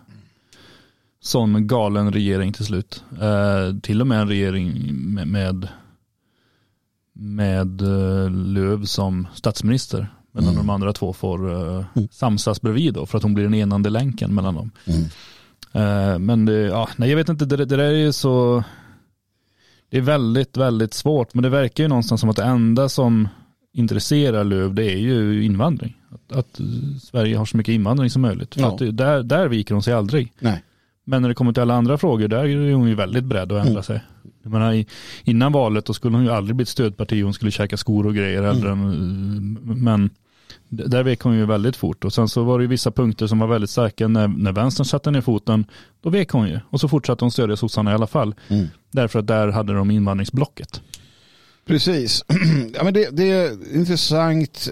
sån 1.22 1.68
galen 1.68 2.12
regering 2.14 2.54
till 2.54 2.66
slut. 2.66 3.04
Eh, 3.22 3.80
till 3.82 4.02
och 4.02 4.08
med 4.08 4.22
en 4.22 4.28
regering 4.28 4.74
med, 5.14 5.28
med, 5.28 5.68
med 7.14 7.82
uh, 7.82 8.32
Löv 8.32 8.86
som 8.86 9.28
statsminister. 9.34 10.08
Medan 10.32 10.50
Mm. 10.54 10.68
de 10.68 10.70
andra 10.74 10.94
två 10.94 11.14
får 11.14 11.52
uh, 11.52 11.86
samsas 12.12 12.62
bredvid 12.62 12.94
då 12.94 13.06
för 13.06 13.18
att 13.18 13.24
hon 13.24 13.34
blir 13.34 13.44
den 13.44 13.54
enande 13.54 13.90
länken 13.90 14.36
mellan 14.36 14.56
dem. 14.56 14.72
Eh, 15.74 16.20
men 16.20 16.46
det, 16.46 16.54
ja, 16.60 16.90
nej 16.98 17.10
jag 17.10 17.18
vet 17.18 17.30
inte, 17.30 17.46
det, 17.46 17.58
det 17.58 17.66
där 17.66 17.80
är 17.80 18.12
så, 18.12 18.64
det 19.90 19.98
är 19.98 20.02
väldigt, 20.02 20.58
väldigt 20.58 20.94
svårt. 20.94 21.34
Men 21.34 21.44
det 21.44 21.50
verkar 21.50 21.84
ju 21.84 21.88
någonstans 21.88 22.22
som 22.22 22.30
att 22.30 22.36
det 22.36 22.44
enda 22.44 22.90
som 22.90 23.28
intresserar 23.74 24.44
Löv 24.44 24.74
det 24.74 24.92
är 24.92 24.98
ju 24.98 25.44
invandring. 25.44 25.98
Att, 26.10 26.38
att 26.38 26.60
eh, 26.60 26.66
Sverige 27.02 27.38
har 27.38 27.46
så 27.46 27.58
mycket 27.58 27.74
invandring 27.74 28.10
som 28.10 28.22
möjligt. 28.22 28.54
För 28.54 28.62
Ja. 28.62 28.68
att 28.74 28.78
det, 28.78 28.92
där, 28.92 29.24
där 29.24 29.48
viker 29.48 29.74
hon 29.76 29.84
sig 29.84 29.94
aldrig. 29.94 30.34
Nej. 30.40 30.64
Men 31.06 31.22
när 31.22 31.30
det 31.30 31.36
kommer 31.36 31.54
till 31.54 31.62
alla 31.62 31.74
andra 31.74 31.98
frågor, 31.98 32.28
där 32.28 32.46
är 32.46 32.74
hon 32.74 32.88
ju 32.90 32.96
väldigt 32.96 33.24
beredd 33.24 33.52
att 33.52 33.60
ändra 33.60 33.72
Mm. 33.72 33.84
sig. 33.84 34.02
Jag 34.44 34.52
menar, 34.52 34.86
innan 35.24 35.52
valet 35.52 35.86
då 35.86 35.94
skulle 35.94 36.18
hon 36.18 36.26
ju 36.26 36.32
aldrig 36.32 36.56
bli 36.56 36.64
ett 36.64 36.70
stödparti, 36.70 37.24
hon 37.24 37.34
skulle 37.34 37.52
käka 37.52 37.78
skor 37.78 38.06
och 38.08 38.16
grejer. 38.16 38.44
Mm. 38.44 38.58
Eller, 38.58 38.76
men 39.76 40.10
där 40.70 41.04
vek 41.04 41.22
hon 41.22 41.36
ju 41.36 41.46
väldigt 41.46 41.76
fort. 41.76 42.06
Och 42.06 42.14
sen 42.14 42.28
så 42.28 42.44
var 42.44 42.60
det 42.60 42.64
ju 42.64 42.68
vissa 42.68 42.92
punkter 42.92 43.28
som 43.28 43.40
var 43.40 43.48
väldigt 43.48 43.70
starka 43.70 44.08
när, 44.08 44.28
när 44.28 44.52
vänstern 44.52 44.86
satte 44.86 45.12
ner 45.12 45.22
foten. 45.22 45.66
Då 46.02 46.10
vek 46.10 46.30
hon 46.30 46.48
ju. 46.48 46.60
Och 46.70 46.80
så 46.80 46.88
fortsatte 46.88 47.24
hon 47.24 47.32
stödja 47.32 47.56
sossarna 47.56 47.92
i 47.92 47.94
alla 47.94 48.08
fall. 48.08 48.36
Mm. 48.48 48.68
Därför 48.92 49.20
att 49.20 49.28
där 49.28 49.48
hade 49.48 49.74
de 49.74 49.92
invandringsblocket. 49.92 50.82
Precis. 51.66 52.26
ja, 52.74 52.84
men 52.84 52.94
det, 52.94 53.10
det 53.18 53.32
är 53.32 53.76
intressant. 53.76 54.70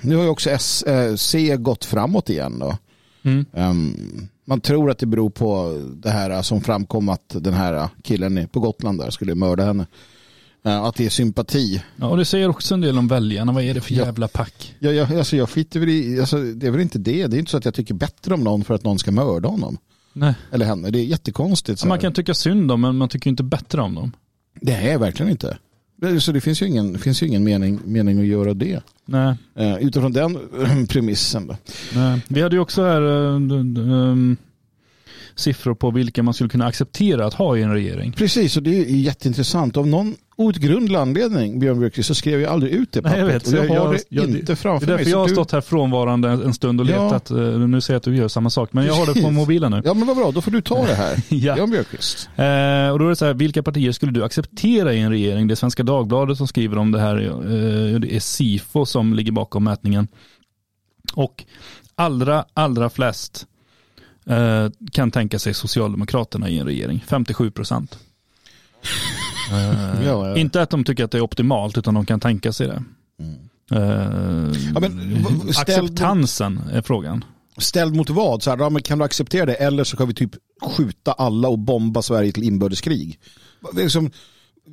Nu 0.00 0.16
har 0.16 0.22
ju 0.22 0.28
också 0.28 0.50
S, 0.50 0.82
eh, 0.82 1.56
gått 1.56 1.84
framåt 1.84 2.30
igen. 2.30 2.58
Då. 2.58 2.78
Mm. 3.22 3.44
Um, 3.52 4.28
man 4.46 4.60
tror 4.60 4.90
att 4.90 4.98
det 4.98 5.06
beror 5.06 5.30
på 5.30 5.78
det 6.02 6.10
här 6.10 6.42
som 6.42 6.60
framkom 6.60 7.08
att 7.08 7.36
den 7.40 7.54
här 7.54 7.88
killen 8.02 8.48
på 8.52 8.60
Gotland 8.60 8.98
där 9.00 9.10
skulle 9.10 9.34
mörda 9.34 9.64
henne. 9.64 9.86
Uh, 10.66 10.82
att 10.82 10.94
det 10.94 11.06
är 11.06 11.10
sympati. 11.10 11.82
Ja, 11.96 12.06
och 12.06 12.16
det 12.16 12.24
säger 12.24 12.48
också 12.48 12.74
en 12.74 12.80
del 12.80 12.98
om 12.98 13.08
väljarna. 13.08 13.52
Vad 13.52 13.64
är 13.64 13.74
det 13.74 13.80
för 13.80 13.94
Ja. 13.94 14.04
jävla 14.04 14.28
pack? 14.28 14.74
Jag, 14.78 14.94
jag, 14.94 15.14
alltså 15.14 15.36
jag 15.36 15.50
skiter 15.50 15.80
väl 15.80 15.88
i, 15.88 16.20
alltså 16.20 16.42
det 16.42 16.66
är 16.66 16.70
väl 16.70 16.80
inte 16.80 16.98
det. 16.98 17.26
Det 17.26 17.36
är 17.36 17.38
inte 17.38 17.50
så 17.50 17.56
att 17.56 17.64
jag 17.64 17.74
tycker 17.74 17.94
bättre 17.94 18.34
om 18.34 18.40
någon 18.44 18.64
för 18.64 18.74
att 18.74 18.84
någon 18.84 18.98
ska 18.98 19.10
mörda 19.12 19.48
honom. 19.48 19.78
Nej. 20.12 20.34
Eller 20.52 20.66
henne. 20.66 20.90
Det 20.90 20.98
är 20.98 21.04
jättekonstigt. 21.04 21.80
Så 21.80 21.88
Man 21.88 21.98
kan 21.98 22.12
tycka 22.12 22.34
synd 22.34 22.72
om 22.72 22.80
men 22.80 22.96
man 22.96 23.08
tycker 23.08 23.30
inte 23.30 23.42
bättre 23.42 23.80
om 23.82 23.94
dem. 23.94 24.12
Det 24.60 24.72
är 24.72 24.98
verkligen 24.98 25.30
inte. 25.30 25.58
Det- 25.96 26.20
Så 26.20 26.32
det 26.32 26.40
finns 26.40 26.62
ju 26.62 26.66
ingen, 26.66 26.98
finns 26.98 27.22
ju 27.22 27.26
ingen 27.26 27.44
mening, 27.44 27.80
mening 27.84 28.18
att 28.20 28.26
göra 28.26 28.54
det. 28.54 28.80
Nej. 29.04 29.34
Uh, 29.60 29.78
utifrån 29.86 30.12
den 30.12 30.38
premissen. 30.88 31.46
Då. 31.46 31.56
Nej. 31.94 32.20
Vi 32.28 32.42
hade 32.42 32.56
ju 32.56 32.60
också 32.60 32.82
här 32.82 33.02
eh, 33.02 33.34
ehm, 33.34 34.36
siffror 35.34 35.74
på 35.74 35.90
vilka 35.90 36.22
man 36.22 36.34
skulle 36.34 36.50
kunna 36.50 36.66
acceptera 36.66 37.26
att 37.26 37.34
ha 37.34 37.56
i 37.56 37.62
en 37.62 37.72
regering. 37.72 38.12
Precis, 38.12 38.56
och 38.56 38.62
det 38.62 38.70
är 38.78 38.84
jätteintressant. 38.84 39.76
Av 39.76 39.86
någon 39.86 40.14
outgrundlig 40.36 40.96
anledning, 40.98 41.58
Björn 41.58 41.78
Björkqvist, 41.80 42.06
så 42.08 42.14
skrev 42.14 42.40
jag 42.40 42.52
aldrig 42.52 42.72
ut 42.72 42.92
det 42.92 43.00
Nej, 43.00 43.12
jag 43.18 43.20
pappret. 43.26 43.46
vet. 43.48 43.58
Och 43.60 43.64
jag, 43.66 43.76
Jag- 43.76 43.80
har 43.84 43.92
det 43.92 44.02
jag- 44.08 44.24
inte 44.24 44.52
Det 44.52 44.56
framför 44.56 44.86
är 44.86 44.90
därför 44.90 45.04
mig. 45.04 45.10
jag 45.12 45.18
har 45.18 45.28
du- 45.28 45.34
stått 45.34 45.52
här 45.52 45.60
frånvarande 45.60 46.28
en 46.28 46.54
stund 46.54 46.80
och 46.80 46.86
Ja. 46.86 47.04
letat. 47.04 47.30
Eh, 47.30 47.36
Nu 47.36 47.80
ser 47.80 47.92
jag 47.94 47.96
att 47.98 48.02
du 48.04 48.16
gör 48.16 48.28
samma 48.28 48.50
sak. 48.50 48.72
Men 48.72 48.86
jag 48.86 48.94
har 48.94 49.14
det 49.14 49.22
på 49.22 49.30
mobilen 49.30 49.70
nu. 49.72 49.82
Ja, 49.84 49.94
men 49.94 50.06
vad 50.06 50.16
bra. 50.16 50.30
Då 50.30 50.40
får 50.40 50.50
du 50.50 50.60
ta 50.60 50.86
det 50.86 50.94
här. 50.94 51.16
Ja. 51.28 51.54
Björn 51.54 51.70
Björkqvist. 51.70 52.28
Eh, 52.36 52.90
och 52.90 52.98
då 52.98 53.04
är 53.04 53.08
det 53.08 53.16
så 53.16 53.24
här, 53.24 53.34
vilka 53.34 53.62
partier 53.62 53.92
skulle 53.92 54.12
du 54.12 54.24
acceptera 54.24 54.94
i 54.94 55.00
en 55.00 55.10
regering? 55.10 55.46
Det 55.48 55.54
är 55.54 55.56
Svenska 55.56 55.82
Dagbladet 55.82 56.36
som 56.38 56.48
skriver 56.48 56.78
om 56.78 56.92
det 56.92 57.00
här. 57.00 57.16
Eh, 57.24 58.00
det 58.00 58.14
är 58.16 58.20
Sifo 58.20 58.86
som 58.86 59.14
ligger 59.14 59.32
bakom 59.32 59.64
mätningen. 59.64 60.08
Och 61.14 61.44
allra, 61.94 62.44
allra 62.54 62.90
flest 62.90 63.46
eh, 64.26 64.68
kan 64.92 65.10
tänka 65.10 65.38
sig 65.38 65.54
Socialdemokraterna 65.54 66.48
i 66.48 66.58
en 66.58 66.66
regering. 66.66 67.04
57 67.08 67.50
procent. 67.50 67.98
Ja. 70.04 70.36
Inte 70.36 70.62
att 70.62 70.70
de 70.70 70.84
tycker 70.84 71.04
att 71.04 71.10
det 71.10 71.18
är 71.18 71.22
optimalt, 71.22 71.78
utan 71.78 71.94
de 71.94 72.06
kan 72.06 72.20
tänka 72.20 72.52
sig 72.52 72.66
det. 72.66 72.82
Eh, 73.72 73.80
Ja, 74.74 74.80
men 74.80 74.98
v- 75.14 75.24
v- 75.46 75.52
ställ- 75.52 75.84
acceptansen 75.84 76.60
är 76.72 76.82
frågan. 76.82 77.24
Ställd 77.58 77.96
mot 77.96 78.10
vad? 78.10 78.42
Så 78.42 78.50
här, 78.50 78.58
ja, 78.58 78.70
kan 78.84 78.98
du 78.98 79.04
acceptera 79.04 79.46
det? 79.46 79.54
Eller 79.54 79.84
så 79.84 79.96
kan 79.96 80.08
vi 80.08 80.14
typ 80.14 80.30
skjuta 80.76 81.12
alla 81.12 81.48
och 81.48 81.58
bomba 81.58 82.02
Sverige 82.02 82.32
till 82.32 82.42
inbördeskrig. 82.42 83.18
Det 83.72 83.82
är 83.82 83.88
som, 83.88 84.10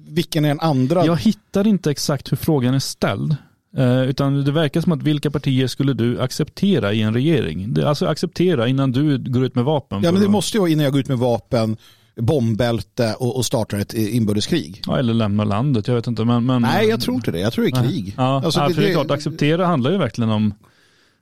vilken 0.08 0.46
är 0.46 0.50
den 0.50 0.60
andra? 0.60 1.06
Jag 1.06 1.18
hittar 1.18 1.68
inte 1.68 1.92
exakt 1.92 2.32
hur 2.32 2.38
frågan 2.38 2.74
är 2.74 2.80
ställd. 2.80 3.36
Eh, 3.78 4.02
utan 4.04 4.44
det 4.44 4.52
verkar 4.52 4.82
som 4.82 4.92
att 4.92 5.04
vilka 5.04 5.32
partier 5.32 5.68
skulle 5.68 5.94
du 5.94 6.22
acceptera 6.22 6.94
i 6.94 7.02
en 7.02 7.14
regering? 7.14 7.76
Alltså 7.86 8.06
acceptera 8.06 8.68
innan 8.68 8.92
du 8.92 9.18
går 9.18 9.46
ut 9.46 9.56
med 9.56 9.64
vapen. 9.66 10.02
Ja, 10.04 10.12
men 10.12 10.22
det 10.22 10.28
måste 10.28 10.60
vara 10.60 10.70
innan 10.70 10.84
jag 10.84 10.94
går 10.94 11.00
ut 11.02 11.08
med 11.08 11.18
vapen, 11.18 11.78
bombbälte 12.22 13.16
och, 13.20 13.36
och 13.38 13.46
startar 13.46 13.78
ett 13.80 13.94
inbördeskrig. 13.94 14.82
ja, 14.88 15.00
eller 15.00 15.14
lämna 15.14 15.44
landet, 15.44 15.88
jag 15.88 15.96
vet 15.96 16.08
inte. 16.08 16.26
Men, 16.26 16.46
men, 16.46 16.62
Nej, 16.62 16.88
jag 16.88 17.02
tror 17.02 17.16
inte 17.16 17.32
det. 17.32 17.40
Jag 17.40 17.54
tror 17.54 17.66
det 17.66 17.72
är 17.72 17.84
krig. 17.84 18.14
Ja, 18.18 18.42
Alltså, 18.46 18.60
ja, 18.60 18.68
det- 18.68 18.74
för 18.74 18.82
det 18.82 18.90
är 18.90 18.94
klart, 18.94 19.12
acceptera 19.12 19.66
handlar 19.66 19.92
ju 19.92 19.98
verkligen 19.98 20.30
om 20.30 20.54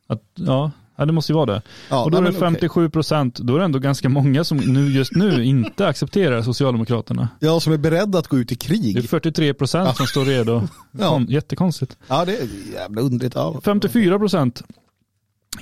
att, 0.08 0.22
ja, 0.36 0.72
ja 0.96 1.06
det 1.06 1.12
måste 1.14 1.32
ju 1.32 1.36
vara 1.36 1.46
det. 1.46 1.62
Ja, 1.90 2.04
och 2.04 2.12
då 2.12 2.18
nej, 2.20 2.28
är 2.28 2.32
det 2.34 2.40
men 2.40 2.48
okej. 2.50 2.60
57 2.60 2.90
procent, 2.90 3.36
då 3.40 3.56
är 3.56 3.60
det 3.60 3.66
ändå 3.66 3.80
ganska 3.80 4.10
många 4.10 4.44
som 4.44 4.58
nu, 4.58 4.90
just 4.92 5.12
nu 5.16 5.44
inte 5.46 5.88
accepterar 5.88 6.42
Socialdemokraterna. 6.42 7.30
Ja, 7.40 7.60
som 7.60 7.74
är 7.74 7.78
beredda 7.78 8.20
att 8.20 8.28
gå 8.28 8.38
ut 8.38 8.52
i 8.52 8.56
Det 8.56 8.66
är 8.66 8.68
krig. 8.94 9.10
43 9.10 9.54
procent 9.54 9.98
som 9.98 10.06
står 10.08 10.26
redo. 10.26 10.62
Ja. 11.00 11.10
Kon- 11.10 11.26
Jättekonstigt. 11.30 11.98
Ja, 12.08 12.26
det 12.26 12.38
är 12.38 12.48
jävla 12.74 13.02
underligt. 13.02 13.36
Ja. 13.36 13.62
54 13.64 14.20
procent 14.20 14.64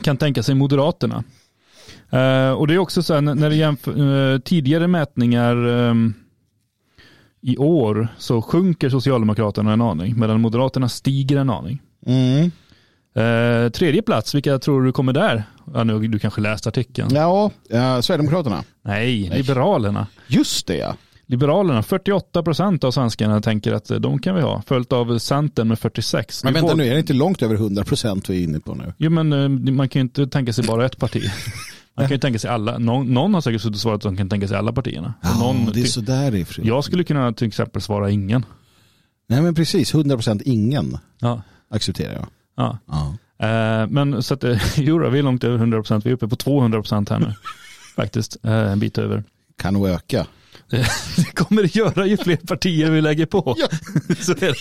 kan 0.02 0.18
tänka 0.18 0.44
sig 0.44 0.56
Moderaterna. 0.56 1.24
Eh, 2.10 2.52
och 2.52 2.68
det 2.68 2.74
är 2.74 2.78
också 2.78 3.04
så 3.04 3.14
här 3.14 3.22
när 3.22 3.50
det 3.50 3.56
jämför 3.56 4.34
eh, 4.34 4.40
tidigare 4.40 4.88
mätningar 4.88 5.68
ehm, 5.68 6.14
i 7.42 7.58
år 7.58 8.08
så 8.18 8.42
sjunker 8.42 8.90
Socialdemokraterna 8.90 9.74
en 9.74 9.82
aning 9.82 10.20
medan 10.20 10.42
Moderaterna 10.42 10.90
stiger 10.90 11.38
en 11.38 11.50
aning. 11.50 11.82
Mm. 12.06 12.52
Eh, 13.16 13.70
tredje 13.72 14.02
plats, 14.02 14.36
vilka 14.36 14.60
tror 14.60 14.84
du 14.84 14.92
kommer 14.92 15.14
där? 15.14 15.44
Ja, 15.74 15.84
nu, 15.84 16.08
du 16.08 16.20
kanske 16.20 16.42
läst 16.42 16.68
artikeln. 16.68 17.10
Ja, 17.12 17.52
ja, 17.70 18.02
Sverigedemokraterna. 18.02 18.64
Nej, 18.82 19.30
Liberalerna. 19.30 20.08
Just 20.28 20.68
det 20.68 20.78
ja. 20.78 20.96
Liberalerna, 21.26 21.84
48 21.84 22.44
procent 22.44 22.84
av 22.84 22.92
svenskarna 22.92 23.42
tänker 23.42 23.74
att 23.74 23.92
eh, 23.92 23.98
de 23.98 24.20
kan 24.20 24.36
vi 24.36 24.42
ha. 24.42 24.62
Följt 24.68 24.94
av 24.94 25.20
Centern 25.20 25.68
med 25.68 25.80
46. 25.80 26.44
Men 26.44 26.54
vänta 26.54 26.76
nu, 26.76 26.88
är 26.88 26.94
det 26.94 27.00
inte 27.00 27.14
långt 27.14 27.42
över 27.42 27.56
100 27.56 27.84
procent 27.84 28.30
vi 28.30 28.40
är 28.40 28.44
inne 28.44 28.60
på 28.60 28.76
nu? 28.76 28.94
Jo 28.98 29.10
men 29.12 29.34
eh, 29.34 29.50
man 29.74 29.90
kan 29.90 30.00
ju 30.00 30.04
inte 30.04 30.28
tänka 30.28 30.54
sig 30.54 30.64
bara 30.64 30.86
ett 30.86 30.98
parti. 30.98 31.24
Man 32.00 32.08
kan 32.08 32.16
ju 32.16 32.20
tänka 32.20 32.40
sig 32.40 32.50
alla. 32.50 32.78
Någon, 32.78 33.14
någon 33.14 33.34
har 33.34 33.42
säkert 33.42 33.62
suttit 33.62 33.76
och 33.76 33.82
svarat 33.82 33.96
att 33.98 34.02
de 34.02 34.18
kan 34.18 34.30
tänka 34.30 34.48
sig 34.48 34.58
alla 34.58 34.74
partierna. 34.74 35.14
Och 35.22 35.40
någon, 35.40 35.66
det 35.74 35.82
är 35.82 35.86
sådär 35.86 36.42
och 36.42 36.48
för 36.48 36.54
sig. 36.54 36.68
jag 36.68 36.84
skulle 36.84 37.04
kunna 37.04 37.34
till 37.34 37.48
exempel 37.48 37.82
svara 37.82 38.10
ingen. 38.10 38.46
Nej 39.28 39.42
men 39.42 39.56
precis, 39.56 39.94
100 39.94 40.16
procent 40.16 40.42
ingen 40.42 40.98
Ja. 41.20 41.42
accepterar 41.70 42.14
jag. 42.14 42.28
Ja. 42.58 42.78
Ja. 42.88 43.18
Eh, 43.48 43.88
men 43.88 44.24
så 44.24 44.34
att 44.34 44.44
eh, 44.44 44.58
jo, 44.78 45.00
då, 45.00 45.10
vi 45.10 45.20
är 45.20 45.24
långt 45.24 45.44
över 45.44 45.56
100 45.58 45.78
procent. 45.78 46.06
Vi 46.06 46.10
är 46.10 46.14
uppe 46.14 46.28
på 46.28 46.36
200 46.36 46.80
procent 46.82 47.10
här 47.10 47.20
nu. 47.20 47.34
Faktiskt, 47.96 48.38
eh, 48.44 48.72
en 48.72 48.80
bit 48.80 48.98
över. 48.98 49.24
Kan 49.58 49.74
nog 49.74 49.88
öka. 49.88 50.28
Det, 51.16 51.36
kommer 51.36 51.62
det 51.62 51.76
göra 51.76 52.06
ju 52.06 52.18
fler 52.18 52.36
partier 52.36 52.92
vi 52.92 53.02
lägger 53.02 53.26
på. 53.26 53.56
Ja. 53.58 53.68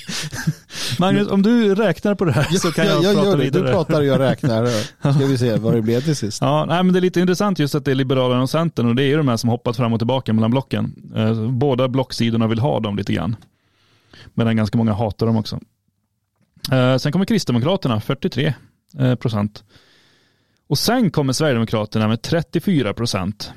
Magnus, 0.99 1.29
om 1.29 1.43
du 1.43 1.75
räknar 1.75 2.15
på 2.15 2.25
det 2.25 2.33
här 2.33 2.43
så 2.59 2.73
kan 2.73 2.87
jag, 2.87 3.05
jag 3.05 3.15
prata 3.15 3.31
det. 3.37 3.43
vidare. 3.45 3.67
Du 3.67 3.73
pratar 3.73 3.99
och 4.01 4.05
jag 4.07 4.21
räknar. 4.21 4.67
Ska 5.13 5.27
vi 5.27 5.39
se 5.39 5.57
vad 5.57 5.75
det 5.75 5.83
blev 5.83 6.01
till 6.01 6.17
sist. 6.17 6.39
Ja, 6.41 6.65
nej, 6.65 6.83
men 6.83 6.93
det 6.93 6.99
är 6.99 7.01
lite 7.01 7.21
intressant 7.21 7.59
just 7.59 7.75
att 7.75 7.85
det 7.85 7.91
är 7.91 7.95
Liberalerna 7.95 8.43
och 8.43 8.51
Centern 8.51 8.87
och 8.89 8.95
det 8.95 9.03
är 9.03 9.07
ju 9.07 9.17
de 9.17 9.29
här 9.29 9.37
som 9.37 9.51
hoppat 9.51 9.77
fram 9.77 9.93
och 9.93 10.01
tillbaka 10.01 10.33
mellan 10.33 10.51
blocken. 10.51 11.13
Eh, 11.17 11.49
Båda 11.51 11.89
blocksidorna 11.89 12.47
vill 12.47 12.59
ha 12.59 12.81
dem 12.81 12.97
lite 12.97 13.13
grann. 13.13 13.37
Medan 14.35 14.57
ganska 14.57 14.79
många 14.79 14.93
hatar 14.93 15.27
dem 15.27 15.37
också. 15.37 15.61
Eh, 16.73 16.97
Sen 16.97 17.13
kommer 17.13 17.25
Kristdemokraterna, 17.25 18.01
43 18.01 18.55
eh, 18.99 19.15
procent. 19.15 19.65
Och 20.69 20.79
sen 20.79 21.11
kommer 21.11 21.33
Sverigedemokraterna 21.33 22.09
med 22.09 22.23
34 22.23 22.95
procent. 22.95 23.53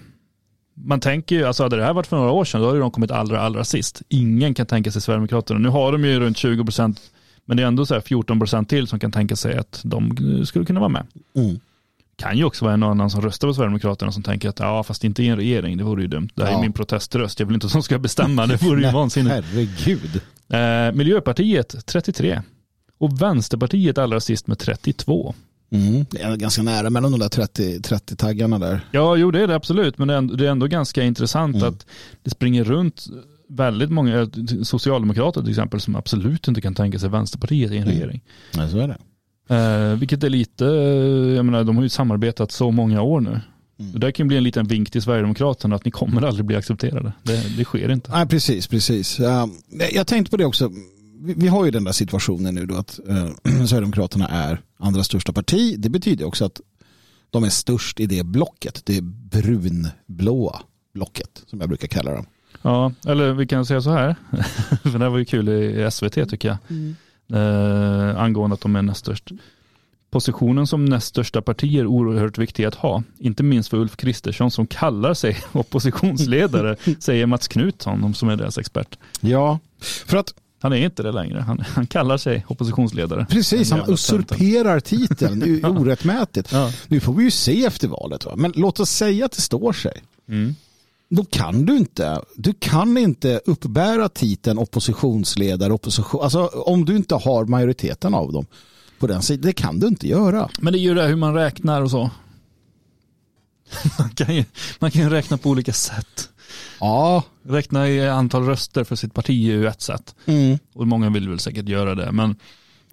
Man 0.73 0.99
tänker 0.99 1.35
ju, 1.35 1.45
alltså 1.45 1.63
hade 1.63 1.75
det 1.75 1.83
här 1.83 1.93
varit 1.93 2.07
för 2.07 2.17
några 2.17 2.31
år 2.31 2.45
sedan, 2.45 2.61
då 2.61 2.67
hade 2.67 2.79
de 2.79 2.91
kommit 2.91 3.11
allra, 3.11 3.41
allra 3.41 3.63
sist. 3.63 4.01
Ingen 4.09 4.53
kan 4.53 4.65
tänka 4.65 4.91
sig 4.91 5.01
Sverigedemokraterna. 5.01 5.59
Nu 5.59 5.69
har 5.69 5.91
de 5.91 6.05
ju 6.05 6.19
runt 6.19 6.37
20 6.37 6.63
procent, 6.65 7.01
men 7.45 7.57
det 7.57 7.63
är 7.63 7.67
ändå 7.67 7.85
så 7.85 7.93
här 7.93 8.01
14 8.01 8.39
procent 8.39 8.69
till 8.69 8.87
som 8.87 8.99
kan 8.99 9.11
tänka 9.11 9.35
sig 9.35 9.57
att 9.57 9.81
de 9.83 10.15
skulle 10.45 10.65
kunna 10.65 10.79
vara 10.79 10.89
med 10.89 11.05
Mm. 11.35 11.59
kan 12.15 12.37
ju 12.37 12.43
också 12.43 12.65
vara 12.65 12.73
en 12.73 12.83
annan 12.83 13.09
som 13.09 13.21
röstar 13.21 13.47
på 13.47 13.53
Sverigedemokraterna 13.53 14.11
som 14.11 14.23
tänker 14.23 14.49
att 14.49 14.59
ja 14.59 14.83
fast 14.83 15.03
inte 15.03 15.23
i 15.23 15.27
en 15.27 15.35
regering, 15.37 15.77
det 15.77 15.83
vore 15.83 16.01
ju 16.01 16.07
dumt. 16.07 16.29
Det 16.35 16.43
här 16.43 16.51
Ja. 16.51 16.57
är 16.57 16.61
min 16.61 16.73
proteströst, 16.73 17.39
jag 17.39 17.47
vill 17.47 17.53
inte 17.53 17.67
att 17.67 17.73
de 17.73 17.83
ska 17.83 17.99
bestämma, 17.99 18.47
det 18.47 18.61
vore 18.61 18.81
ju 18.85 18.91
vansinnigt. 18.93 19.33
Herregud. 19.35 20.21
Eh, 20.49 20.97
Miljöpartiet 20.97 21.85
33 21.85 22.41
och 22.99 23.21
Vänsterpartiet 23.21 23.97
allra 23.97 24.19
sist 24.19 24.47
med 24.47 24.59
32. 24.59 25.33
Mm. 25.71 26.05
Det 26.11 26.21
är 26.21 26.35
ganska 26.35 26.61
nära 26.63 26.89
mellan 26.89 27.11
de 27.11 27.19
där 27.19 27.29
30, 27.29 27.81
30 27.81 28.15
taggarna 28.15 28.59
där. 28.59 28.81
Ja, 28.91 29.15
jo 29.15 29.31
det 29.31 29.41
är 29.41 29.47
det 29.47 29.55
absolut, 29.55 29.97
men 29.97 30.07
det 30.07 30.13
är 30.13 30.17
ändå, 30.17 30.35
det 30.35 30.47
är 30.47 30.51
ändå 30.51 30.67
ganska 30.67 31.03
intressant 31.03 31.55
Mm. 31.55 31.67
att 31.69 31.85
det 32.23 32.29
springer 32.29 32.63
runt 32.63 33.05
väldigt 33.49 33.89
många 33.91 34.19
eh, 34.21 34.27
socialdemokrater 34.63 35.41
till 35.41 35.49
exempel 35.49 35.79
som 35.81 35.95
absolut 35.95 36.47
inte 36.47 36.61
kan 36.61 36.75
tänka 36.75 36.99
sig 36.99 37.09
Vänsterpartiet 37.09 37.71
i 37.71 37.77
en 37.77 37.83
Mm. 37.83 37.95
regering. 37.95 38.21
Ja, 38.55 38.69
så 38.69 38.77
är 38.77 38.87
det. 38.87 38.97
Eh, 39.55 39.95
vilket 39.99 40.23
är 40.23 40.29
lite, 40.29 40.65
eh, 40.65 41.35
jag 41.35 41.45
menar 41.45 41.63
de 41.63 41.75
har 41.75 41.83
ju 41.83 41.89
samarbetat 41.89 42.51
så 42.51 42.71
många 42.71 43.01
år 43.01 43.21
nu. 43.21 43.29
Mm. 43.79 43.91
Det 43.93 43.99
där 43.99 44.11
kan 44.11 44.27
bli 44.27 44.37
en 44.37 44.43
liten 44.43 44.67
vink 44.67 44.91
till 44.91 45.01
Sverigedemokraterna 45.01 45.75
att 45.75 45.85
ni 45.85 45.91
kommer 45.91 46.21
aldrig 46.21 46.45
bli 46.45 46.55
accepterade. 46.55 47.13
Det, 47.23 47.57
det 47.57 47.63
sker 47.63 47.91
inte. 47.91 48.11
Nej, 48.11 48.27
precis, 48.27 48.67
precis. 48.67 49.19
Jag 49.93 50.07
tänkte 50.07 50.31
på 50.31 50.37
det 50.37 50.45
också. 50.45 50.71
Vi, 51.23 51.47
har 51.47 51.65
ju 51.65 51.71
den 51.71 51.83
där 51.83 51.91
situationen 51.91 52.55
nu 52.55 52.65
då 52.65 52.75
att 52.75 52.99
uh, 53.09 53.31
Sverigedemokraterna 53.43 54.27
är 54.27 54.61
andra 54.77 55.03
största 55.03 55.33
parti. 55.33 55.75
Det 55.79 55.89
betyder 55.89 56.25
också 56.25 56.45
att 56.45 56.61
de 57.29 57.43
är 57.43 57.49
störst 57.49 57.99
i 57.99 58.05
det 58.05 58.23
blocket. 58.23 58.81
Det 58.85 59.01
brunblåa 59.03 60.61
blocket 60.93 61.43
som 61.47 61.59
jag 61.59 61.69
brukar 61.69 61.87
kalla 61.87 62.11
dem. 62.11 62.25
Ja, 62.61 62.93
eller 63.05 63.33
vi 63.33 63.47
kan 63.47 63.65
säga 63.65 63.81
så 63.81 63.91
här. 63.91 64.15
För 64.83 64.99
det 64.99 65.05
här 65.05 65.09
var 65.09 65.17
ju 65.17 65.25
kul 65.25 65.49
i 65.49 65.91
SVT 65.91 66.29
tycker 66.29 66.47
jag. 66.47 66.57
Eh, 67.33 68.21
angående 68.21 68.53
att 68.53 68.61
de 68.61 68.75
är 68.75 68.81
näst 68.81 68.99
störst. 68.99 69.31
Positionen 70.11 70.67
som 70.67 70.85
näst 70.85 71.07
största 71.07 71.41
parti 71.41 71.75
är 71.75 71.85
oerhört 71.85 72.37
viktig 72.37 72.65
att 72.65 72.75
ha. 72.75 73.03
Inte 73.17 73.43
minst 73.43 73.69
för 73.69 73.77
Ulf 73.77 73.95
Kristersson 73.95 74.51
som 74.51 74.67
kallar 74.67 75.13
sig 75.13 75.37
oppositionsledare, 75.51 76.75
säger 76.99 77.25
Mats 77.25 77.47
Knutsson 77.47 78.13
som 78.13 78.29
är 78.29 78.35
deras 78.35 78.57
expert. 78.57 78.97
Ja, 79.21 79.59
för 80.05 80.17
att 80.17 80.33
Han 80.61 80.73
är 80.73 80.77
inte 80.77 81.03
det 81.03 81.11
längre. 81.11 81.39
Han, 81.39 81.59
han 81.67 81.87
kallar 81.87 82.17
sig 82.17 82.45
oppositionsledare. 82.47 83.25
precis, 83.29 83.71
han 83.71 83.93
usurperar 83.93 84.79
titeln. 84.79 85.65
Orättmätigt. 85.77 86.51
Ja. 86.51 86.71
Nu 86.87 86.99
får 86.99 87.13
vi 87.13 87.23
ju 87.23 87.31
se 87.31 87.65
efter 87.65 87.87
valet. 87.87 88.25
Va? 88.25 88.33
Men 88.35 88.53
låt 88.55 88.79
oss 88.79 88.89
säga 88.89 89.25
att 89.25 89.31
det 89.31 89.41
står 89.41 89.73
sig. 89.73 90.01
Mm. 90.29 90.55
Då 91.09 91.25
kan 91.25 91.65
du 91.65 91.77
inte, 91.77 92.21
du 92.35 92.53
kan 92.53 92.97
inte 92.97 93.41
uppbära 93.45 94.09
titeln 94.09 94.59
oppositionsledare, 94.59 95.73
opposition, 95.73 96.23
alltså 96.23 96.45
om 96.45 96.85
du 96.85 96.95
inte 96.95 97.15
har 97.15 97.45
majoriteten 97.45 98.13
av 98.13 98.33
dem 98.33 98.45
på 98.99 99.07
den 99.07 99.21
sidan, 99.21 99.41
det 99.41 99.53
kan 99.53 99.79
du 99.79 99.87
inte 99.87 100.07
göra. 100.07 100.49
Men 100.59 100.73
det 100.73 100.79
är 100.79 100.81
ju 100.81 100.93
det 100.93 101.07
hur 101.07 101.15
man 101.15 101.33
räknar 101.33 101.81
och 101.81 101.91
så. 101.91 102.09
Man 103.99 104.09
kan 104.09 104.35
ju, 104.35 104.43
man 104.79 104.91
kan 104.91 105.01
ju 105.01 105.09
räkna 105.09 105.37
på 105.37 105.49
olika 105.49 105.73
sätt. 105.73 106.29
Ja. 106.79 107.23
Räkna 107.43 107.89
i 107.89 108.09
antal 108.09 108.45
röster 108.45 108.83
för 108.83 108.95
sitt 108.95 109.13
parti 109.13 109.29
är 109.29 109.53
ju 109.53 109.67
ett 109.67 109.81
sätt. 109.81 110.15
Mm. 110.25 110.57
Och 110.73 110.87
många 110.87 111.09
vill 111.09 111.29
väl 111.29 111.39
säkert 111.39 111.67
göra 111.69 111.95
det. 111.95 112.11
Men, 112.11 112.35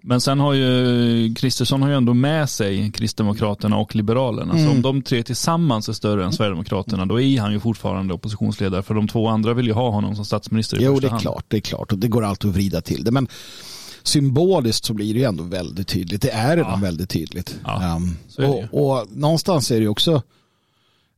men 0.01 0.21
sen 0.21 0.39
har 0.39 0.53
ju 0.53 1.33
Kristersson 1.35 1.81
har 1.81 1.89
ju 1.89 1.95
ändå 1.95 2.13
med 2.13 2.49
sig 2.49 2.91
Kristdemokraterna 2.91 3.77
och 3.77 3.95
Liberalerna. 3.95 4.53
Mm. 4.53 4.65
Så 4.65 4.71
om 4.71 4.81
de 4.81 5.01
tre 5.01 5.23
tillsammans 5.23 5.89
är 5.89 5.93
större 5.93 6.25
än 6.25 6.33
Sverigedemokraterna 6.33 7.05
då 7.05 7.21
är 7.21 7.41
han 7.41 7.51
ju 7.51 7.59
fortfarande 7.59 8.13
oppositionsledare. 8.13 8.83
För 8.83 8.93
de 8.93 9.07
två 9.07 9.27
andra 9.27 9.53
vill 9.53 9.67
ju 9.67 9.73
ha 9.73 9.89
honom 9.89 10.15
som 10.15 10.25
statsminister 10.25 10.81
i 10.81 10.83
Jo, 10.83 10.93
första 10.93 11.01
det 11.01 11.07
är 11.07 11.11
hand. 11.11 11.21
klart, 11.21 11.45
det 11.47 11.57
är 11.57 11.61
klart. 11.61 11.91
Och 11.91 11.97
det 11.97 12.07
går 12.07 12.23
alltid 12.23 12.49
att 12.49 12.55
vrida 12.55 12.81
till 12.81 13.03
det. 13.03 13.11
Men 13.11 13.27
symboliskt 14.03 14.85
så 14.85 14.93
blir 14.93 15.13
det 15.13 15.19
ju 15.19 15.25
ändå 15.25 15.43
väldigt 15.43 15.87
tydligt. 15.87 16.21
Det 16.21 16.29
är 16.31 16.55
redan 16.57 16.71
Ja. 16.71 16.77
väldigt 16.85 17.09
tydligt. 17.09 17.59
Ja, 17.63 18.01
ju. 18.37 18.45
och, 18.45 18.63
och 18.99 19.07
någonstans 19.11 19.71
är 19.71 19.75
det 19.75 19.81
ju 19.81 19.87
också 19.87 20.21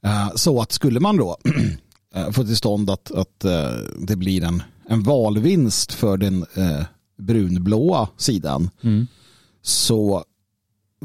eh, 0.06 0.30
så 0.36 0.62
att 0.62 0.71
skulle 0.71 0.99
man 0.99 1.17
då 1.17 1.38
få 2.32 2.43
till 2.43 2.58
stånd 2.58 2.89
att, 2.89 3.12
att 3.12 3.45
eh, 3.45 3.71
det 4.00 4.15
blir 4.15 4.43
en, 4.43 4.63
en 4.88 5.04
valvinst 5.04 5.93
för 5.93 6.17
den 6.17 6.45
uh, 6.58 6.84
brunblåa 7.17 8.08
sidan 8.17 8.69
Mm. 8.82 9.08
så 9.62 10.24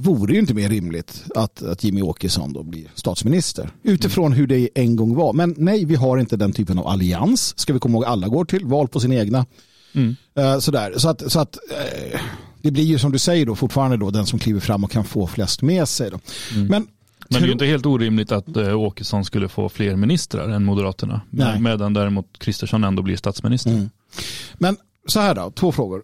vore 0.01 0.27
det 0.27 0.35
ju 0.35 0.41
inte 0.41 0.55
mer 0.55 0.69
rimligt 0.69 1.25
att, 1.35 1.63
att 1.63 1.85
Jimmy 1.85 2.03
Åkesson 2.03 2.53
då 2.53 2.63
blir 2.63 2.91
statsminister. 2.95 3.71
Utifrån 3.83 4.33
hur 4.33 4.47
det 4.47 4.69
en 4.75 4.97
gång 4.97 5.15
var. 5.15 5.33
Men 5.33 5.55
nej, 5.59 5.85
vi 5.85 5.95
har 5.95 6.19
inte 6.19 6.37
den 6.37 6.53
typen 6.53 6.79
av 6.79 6.87
allians. 6.87 7.59
Ska 7.59 7.73
vi 7.73 7.79
komma 7.79 7.95
ihåg, 7.95 8.05
alla 8.05 8.29
går 8.29 8.45
till 8.45 8.65
val 8.65 8.89
på 8.89 9.01
sina 9.01 9.15
egna. 9.15 9.47
Mm. 9.93 10.17
Eh, 10.35 10.59
sådär. 10.59 10.95
Så 10.97 11.09
att, 11.09 11.33
så 11.33 11.41
att 11.41 11.59
eh, 11.71 12.21
det 12.63 12.71
blir 12.71 12.85
ju 12.85 12.99
som 12.99 13.13
du 13.13 13.19
säger 13.19 13.47
då 13.47 13.55
fortfarande 13.55 13.97
då 13.97 14.11
den 14.11 14.27
som 14.27 14.39
kliver 14.39 14.61
fram 14.61 14.85
och 14.85 14.91
kan 14.91 15.05
få 15.05 15.27
flest 15.27 15.63
med 15.63 15.89
sig. 15.89 16.11
Då. 16.11 16.19
Mm. 16.55 16.67
Men, 16.67 16.87
Men 17.31 17.43
det 17.43 17.49
är 17.49 17.53
inte 17.53 17.67
helt 17.67 17.87
orimligt 17.87 18.33
att 18.33 18.57
eh, 18.57 18.81
Åkesson 18.81 19.25
skulle 19.25 19.49
få 19.49 19.69
fler 19.69 19.97
ministrar 19.97 20.49
än 20.49 20.65
Moderaterna. 20.65 21.21
Nej. 21.31 21.61
Medan 21.61 21.95
däremot 21.95 22.39
Kristersson 22.39 22.85
ändå 22.85 23.03
blir 23.03 23.17
statsminister. 23.17 23.71
Mm. 23.71 23.91
Men 24.55 24.77
så 25.07 25.21
här 25.21 25.35
då, 25.35 25.51
två 25.51 25.73
frågor. 25.73 26.03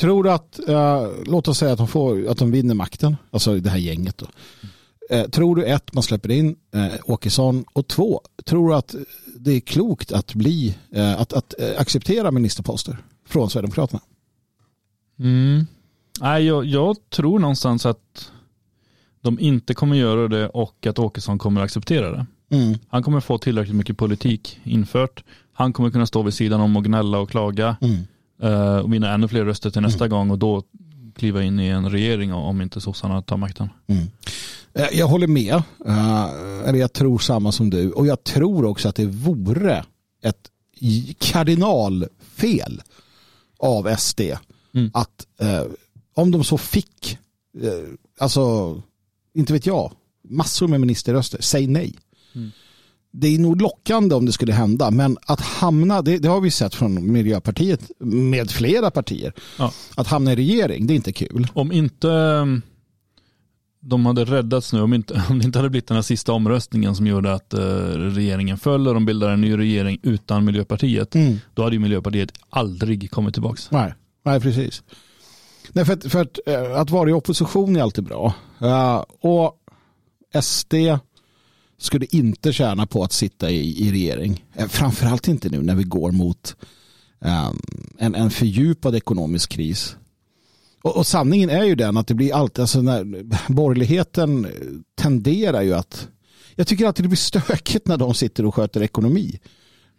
Tror 0.00 0.24
du 0.24 0.32
att, 0.32 0.68
eh, 0.68 1.06
låt 1.26 1.48
oss 1.48 1.58
säga 1.58 1.72
att 1.72 1.78
de, 1.78 1.88
får, 1.88 2.28
att 2.28 2.38
de 2.38 2.50
vinner 2.50 2.74
makten, 2.74 3.16
alltså 3.30 3.56
det 3.56 3.70
här 3.70 3.78
gänget 3.78 4.18
då. 4.18 4.26
Eh, 5.10 5.28
tror 5.28 5.56
du 5.56 5.64
ett, 5.64 5.92
man 5.92 6.02
släpper 6.02 6.30
in 6.30 6.56
eh, 6.74 6.92
Åkesson 7.04 7.64
och 7.72 7.88
två, 7.88 8.20
tror 8.44 8.68
du 8.68 8.74
att 8.74 8.94
det 9.36 9.52
är 9.52 9.60
klokt 9.60 10.12
att 10.12 10.34
bli, 10.34 10.74
eh, 10.92 11.20
att, 11.20 11.32
att 11.32 11.54
eh, 11.58 11.80
acceptera 11.80 12.30
ministerposter 12.30 12.98
från 13.26 13.50
Sverigedemokraterna? 13.50 14.00
Mm. 15.18 15.66
Nej, 16.20 16.44
jag, 16.44 16.64
jag 16.64 16.96
tror 17.10 17.38
någonstans 17.38 17.86
att 17.86 18.32
de 19.20 19.38
inte 19.40 19.74
kommer 19.74 19.96
göra 19.96 20.28
det 20.28 20.48
och 20.48 20.86
att 20.86 20.98
Åkesson 20.98 21.38
kommer 21.38 21.60
acceptera 21.60 22.10
det. 22.10 22.26
Mm. 22.56 22.78
Han 22.88 23.02
kommer 23.02 23.20
få 23.20 23.38
tillräckligt 23.38 23.76
mycket 23.76 23.96
politik 23.98 24.60
infört. 24.64 25.24
Han 25.52 25.72
kommer 25.72 25.90
kunna 25.90 26.06
stå 26.06 26.22
vid 26.22 26.34
sidan 26.34 26.60
om 26.60 26.76
och 26.76 26.84
gnälla 26.84 27.18
och 27.18 27.30
klaga 27.30 27.76
Mm. 27.80 27.96
eh, 28.42 28.76
och 28.78 28.92
vinna 28.92 29.14
ännu 29.14 29.28
fler 29.28 29.44
röster 29.44 29.70
till 29.70 29.82
nästa 29.82 30.08
gång 30.08 30.30
och 30.30 30.38
då 30.38 30.62
kliva 31.16 31.42
in 31.42 31.60
i 31.60 31.66
en 31.68 31.90
regering 31.90 32.32
om 32.32 32.60
inte 32.60 32.80
sossarna 32.80 33.22
tar 33.22 33.36
makten. 33.36 33.68
Mm. 33.86 34.04
Eh, 34.74 34.86
Jag 34.98 35.06
håller 35.08 35.26
med, 35.26 35.54
eh, 35.86 36.68
eller 36.68 36.78
jag 36.78 36.92
tror 36.92 37.18
samma 37.18 37.52
som 37.52 37.70
du 37.70 37.90
och 37.92 38.06
jag 38.06 38.24
tror 38.24 38.64
också 38.64 38.88
att 38.88 38.94
det 38.96 39.06
vore 39.06 39.84
ett 40.22 40.50
kardinalfel 41.18 42.82
av 43.58 43.96
SD 43.98 44.20
Mm. 44.74 44.90
att 44.94 45.26
om 46.14 46.30
de 46.30 46.44
så 46.44 46.58
fick, 46.58 47.18
alltså 48.18 48.74
inte 49.38 49.52
vet 49.52 49.66
jag, 49.66 49.92
massor 50.28 50.68
med 50.68 50.80
ministerröster, 50.80 51.38
säg 51.42 51.66
nej. 51.66 51.94
Mm. 52.34 52.50
Det 53.10 53.28
är 53.34 53.38
nog 53.38 53.60
lockande 53.62 54.14
om 54.14 54.26
det 54.26 54.32
skulle 54.32 54.52
hända, 54.52 54.90
men 54.90 55.16
att 55.26 55.40
hamna, 55.40 56.02
det, 56.02 56.18
det 56.18 56.28
har 56.28 56.40
vi 56.40 56.50
sett 56.50 56.74
från 56.74 57.12
Miljöpartiet 57.12 57.90
med 58.00 58.50
flera 58.50 58.90
partier, 58.90 59.32
Ja. 59.58 59.72
att 59.96 60.06
hamna 60.06 60.32
i 60.32 60.36
regering, 60.36 60.86
det 60.86 60.94
är 60.94 60.96
inte 60.96 61.12
kul. 61.12 61.46
Om 61.52 61.72
inte 61.72 62.08
um, 62.08 62.62
de 63.80 64.06
hade 64.06 64.24
räddats 64.24 64.72
nu, 64.72 64.80
om, 64.80 64.94
inte, 64.94 65.22
om 65.30 65.38
det 65.38 65.44
inte 65.44 65.58
hade 65.58 65.70
blivit 65.70 65.86
den 65.88 65.94
här 65.94 66.02
sista 66.02 66.32
omröstningen 66.32 66.94
som 66.96 67.06
gjorde 67.06 67.34
att 67.34 67.54
eh, 67.54 67.60
regeringen 67.94 68.58
föll 68.58 68.88
och 68.88 68.94
de 68.94 69.06
bildade 69.06 69.32
en 69.32 69.40
ny 69.40 69.58
regering 69.58 69.98
utan 70.02 70.44
Miljöpartiet, 70.44 71.14
då 71.54 71.62
hade 71.62 71.76
ju 71.76 71.80
Miljöpartiet 71.80 72.32
aldrig 72.50 73.10
kommit 73.10 73.34
tillbaka. 73.34 73.62
Nej, 73.70 73.94
nej 74.24 74.40
precis. 74.40 74.82
Nej, 75.72 75.84
för 75.84 75.92
att, 75.92 76.04
för 76.04 76.22
att, 76.22 76.38
eh, 76.46 76.80
att 76.80 76.90
vara 76.90 77.10
i 77.10 77.12
opposition 77.12 77.76
är 77.76 77.82
alltid 77.82 78.04
bra. 78.04 78.34
Eh, 78.60 79.04
och 79.20 79.56
SD 80.42 80.74
skulle 81.78 82.06
inte 82.10 82.52
tjäna 82.52 82.86
på 82.86 83.04
att 83.04 83.12
sitta 83.12 83.50
i, 83.50 83.86
i 83.88 83.92
regering. 83.92 84.44
Eh, 84.54 84.68
Framförallt 84.68 85.28
inte 85.28 85.48
nu 85.48 85.62
när 85.62 85.74
vi 85.74 85.84
går 85.84 86.10
mot 86.10 86.56
en, 87.98 88.14
en 88.14 88.30
fördjupad 88.30 88.94
ekonomisk 88.94 89.50
kris. 89.50 89.96
Och, 90.82 90.96
och 90.96 91.06
sanningen 91.06 91.50
är 91.50 91.64
ju 91.64 91.74
den 91.74 91.96
att 91.96 92.06
det 92.06 92.14
blir 92.14 92.34
alltid, 92.34 92.60
alltså 92.60 92.82
när 92.82 93.22
borgerligheten 93.52 94.46
tenderar 94.94 95.62
ju 95.62 95.74
att, 95.74 96.08
jag 96.54 96.66
tycker 96.66 96.86
alltid 96.86 97.04
det 97.04 97.08
blir 97.08 97.16
stökigt 97.16 97.86
när 97.86 97.96
de 97.96 98.14
sitter 98.14 98.46
och 98.46 98.54
sköter 98.54 98.82
ekonomi. 98.82 99.40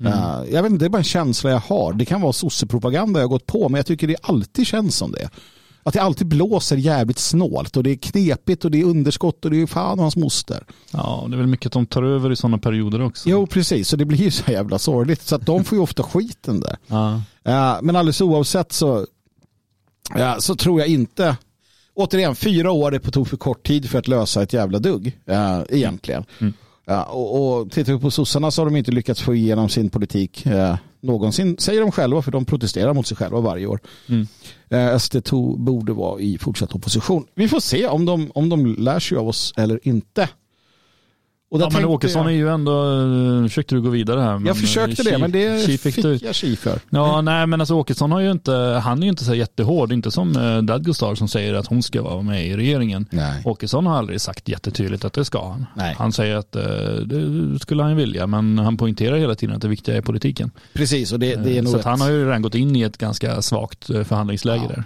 Eh, 0.05 0.43
jag 0.51 0.63
vet 0.63 0.71
inte, 0.71 0.85
det 0.85 0.87
är 0.87 0.89
bara 0.89 0.97
en 0.97 1.03
känsla 1.03 1.51
jag 1.51 1.59
har. 1.59 1.93
Det 1.93 2.05
kan 2.05 2.21
vara 2.21 2.33
sossepropaganda 2.33 3.19
jag 3.19 3.27
har 3.27 3.29
gått 3.29 3.45
på, 3.45 3.69
men 3.69 3.79
jag 3.79 3.85
tycker 3.85 4.07
det 4.07 4.17
alltid 4.21 4.67
känns 4.67 4.95
som 4.95 5.11
det. 5.11 5.29
Att 5.83 5.93
det 5.93 6.01
alltid 6.01 6.27
blåser 6.27 6.77
jävligt 6.77 7.19
snålt 7.19 7.77
och 7.77 7.83
det 7.83 7.91
är 7.91 7.95
knepigt 7.95 8.65
och 8.65 8.71
det 8.71 8.81
är 8.81 8.85
underskott 8.85 9.45
och 9.45 9.51
det 9.51 9.61
är 9.61 9.65
fan 9.67 9.91
och 9.91 10.03
hans 10.03 10.15
moster. 10.15 10.63
Ja, 10.91 11.25
det 11.29 11.35
är 11.35 11.37
väl 11.37 11.47
mycket 11.47 11.65
att 11.65 11.73
de 11.73 11.85
tar 11.85 12.03
över 12.03 12.31
i 12.31 12.35
sådana 12.35 12.57
perioder 12.57 13.01
också. 13.01 13.29
Jo, 13.29 13.47
precis. 13.47 13.87
Så 13.87 13.95
det 13.95 14.05
blir 14.05 14.17
ju 14.17 14.31
så 14.31 14.51
jävla 14.51 14.79
sorgligt. 14.79 15.21
Så 15.21 15.35
att 15.35 15.45
de 15.45 15.63
får 15.63 15.77
ju 15.77 15.81
ofta 15.81 16.03
skiten 16.03 16.59
där. 16.59 16.77
Ja. 16.87 17.21
Eh, 17.43 17.77
men 17.81 17.95
alldeles 17.95 18.21
oavsett 18.21 18.71
så, 18.71 19.07
ja, 20.15 20.35
så 20.39 20.55
tror 20.55 20.79
jag 20.79 20.89
inte, 20.89 21.37
återigen, 21.93 22.35
fyra 22.35 22.71
år 22.71 22.95
är 22.95 22.99
på 22.99 23.11
tok 23.11 23.27
för 23.27 23.37
kort 23.37 23.67
tid 23.67 23.89
för 23.89 23.99
att 23.99 24.07
lösa 24.07 24.43
ett 24.43 24.53
jävla 24.53 24.79
dugg, 24.79 25.19
eh, 25.25 25.61
egentligen. 25.69 26.23
Mm. 26.39 26.53
Ja, 26.85 27.03
och, 27.03 27.59
och 27.59 27.71
tittar 27.71 27.93
vi 27.93 27.99
på 27.99 28.11
sossarna 28.11 28.51
så 28.51 28.61
har 28.61 28.65
de 28.65 28.75
inte 28.75 28.91
lyckats 28.91 29.21
få 29.21 29.35
igenom 29.35 29.69
sin 29.69 29.89
politik 29.89 30.45
eh, 30.45 30.75
någonsin, 31.01 31.55
säger 31.59 31.81
de 31.81 31.91
själva, 31.91 32.21
för 32.21 32.31
de 32.31 32.45
protesterar 32.45 32.93
mot 32.93 33.07
sig 33.07 33.17
själva 33.17 33.39
varje 33.39 33.65
år. 33.65 33.79
Mm. 34.07 34.27
Eh, 34.69 34.77
SD2 34.77 35.57
borde 35.57 35.93
vara 35.93 36.19
i 36.19 36.37
fortsatt 36.37 36.75
opposition. 36.75 37.25
Vi 37.35 37.47
får 37.47 37.59
se 37.59 37.87
om 37.87 38.05
de, 38.05 38.31
om 38.35 38.49
de 38.49 38.65
lär 38.65 38.99
sig 38.99 39.17
av 39.17 39.27
oss 39.27 39.53
eller 39.57 39.79
inte. 39.83 40.29
Och 41.51 41.61
Ja, 41.61 41.69
men 41.73 41.85
Åkesson 41.85 42.25
är 42.27 42.29
jag, 42.31 42.37
ju 42.37 42.49
ändå, 42.49 43.01
eh, 43.41 43.43
försökte 43.43 43.75
du 43.75 43.81
gå 43.81 43.89
vidare 43.89 44.21
här. 44.21 44.41
Jag 44.45 44.57
försökte 44.57 45.01
eh, 45.01 45.11
det, 45.11 45.17
men 45.17 45.31
det 45.31 45.65
Chi 45.65 45.77
fick 45.77 45.95
du. 46.03 46.15
jag 46.21 46.35
chi 46.35 46.55
för. 46.55 46.79
Ja, 46.89 47.21
nej 47.21 47.47
men 47.47 47.61
alltså 47.61 47.73
Åkesson 47.75 48.11
har 48.11 48.19
ju 48.19 48.31
inte, 48.31 48.51
han 48.83 48.97
är 48.99 49.03
ju 49.03 49.09
inte 49.09 49.23
så 49.23 49.35
jättehård, 49.35 49.91
inte 49.91 50.11
som 50.11 50.35
eh, 50.37 50.57
Dadgostar 50.61 51.15
som 51.15 51.27
säger 51.27 51.53
att 51.53 51.67
hon 51.67 51.83
ska 51.83 52.01
vara 52.01 52.21
med 52.21 52.47
i 52.47 52.55
regeringen. 52.57 53.05
Nej. 53.09 53.41
Åkesson 53.45 53.85
har 53.85 53.97
aldrig 53.97 54.21
sagt 54.21 54.49
jättetydligt 54.49 55.05
att 55.05 55.13
det 55.13 55.25
ska 55.25 55.49
han. 55.49 55.65
Nej. 55.75 55.95
Han 55.97 56.11
säger 56.11 56.35
att 56.35 56.55
eh, 56.55 56.63
det 57.05 57.59
skulle 57.59 57.83
han 57.83 57.95
vilja, 57.95 58.27
men 58.27 58.59
han 58.59 58.77
poängterar 58.77 59.17
hela 59.17 59.35
tiden 59.35 59.55
att 59.55 59.61
det 59.61 59.67
viktiga 59.67 59.97
är 59.97 60.01
politiken. 60.01 60.51
Precis, 60.73 61.11
och 61.13 61.19
det, 61.19 61.35
det 61.35 61.51
är 61.51 61.57
Eh, 61.57 61.63
nog 61.63 61.71
så 61.73 61.79
ett- 61.79 61.85
han 61.85 62.01
har 62.01 62.09
ju 62.09 62.25
redan 62.25 62.41
gått 62.41 62.55
in 62.55 62.75
i 62.75 62.81
ett 62.81 62.97
ganska 62.97 63.41
svagt 63.41 63.89
eh, 63.89 64.03
förhandlingsläge 64.03 64.63
Ja. 64.63 64.75
där. 64.75 64.83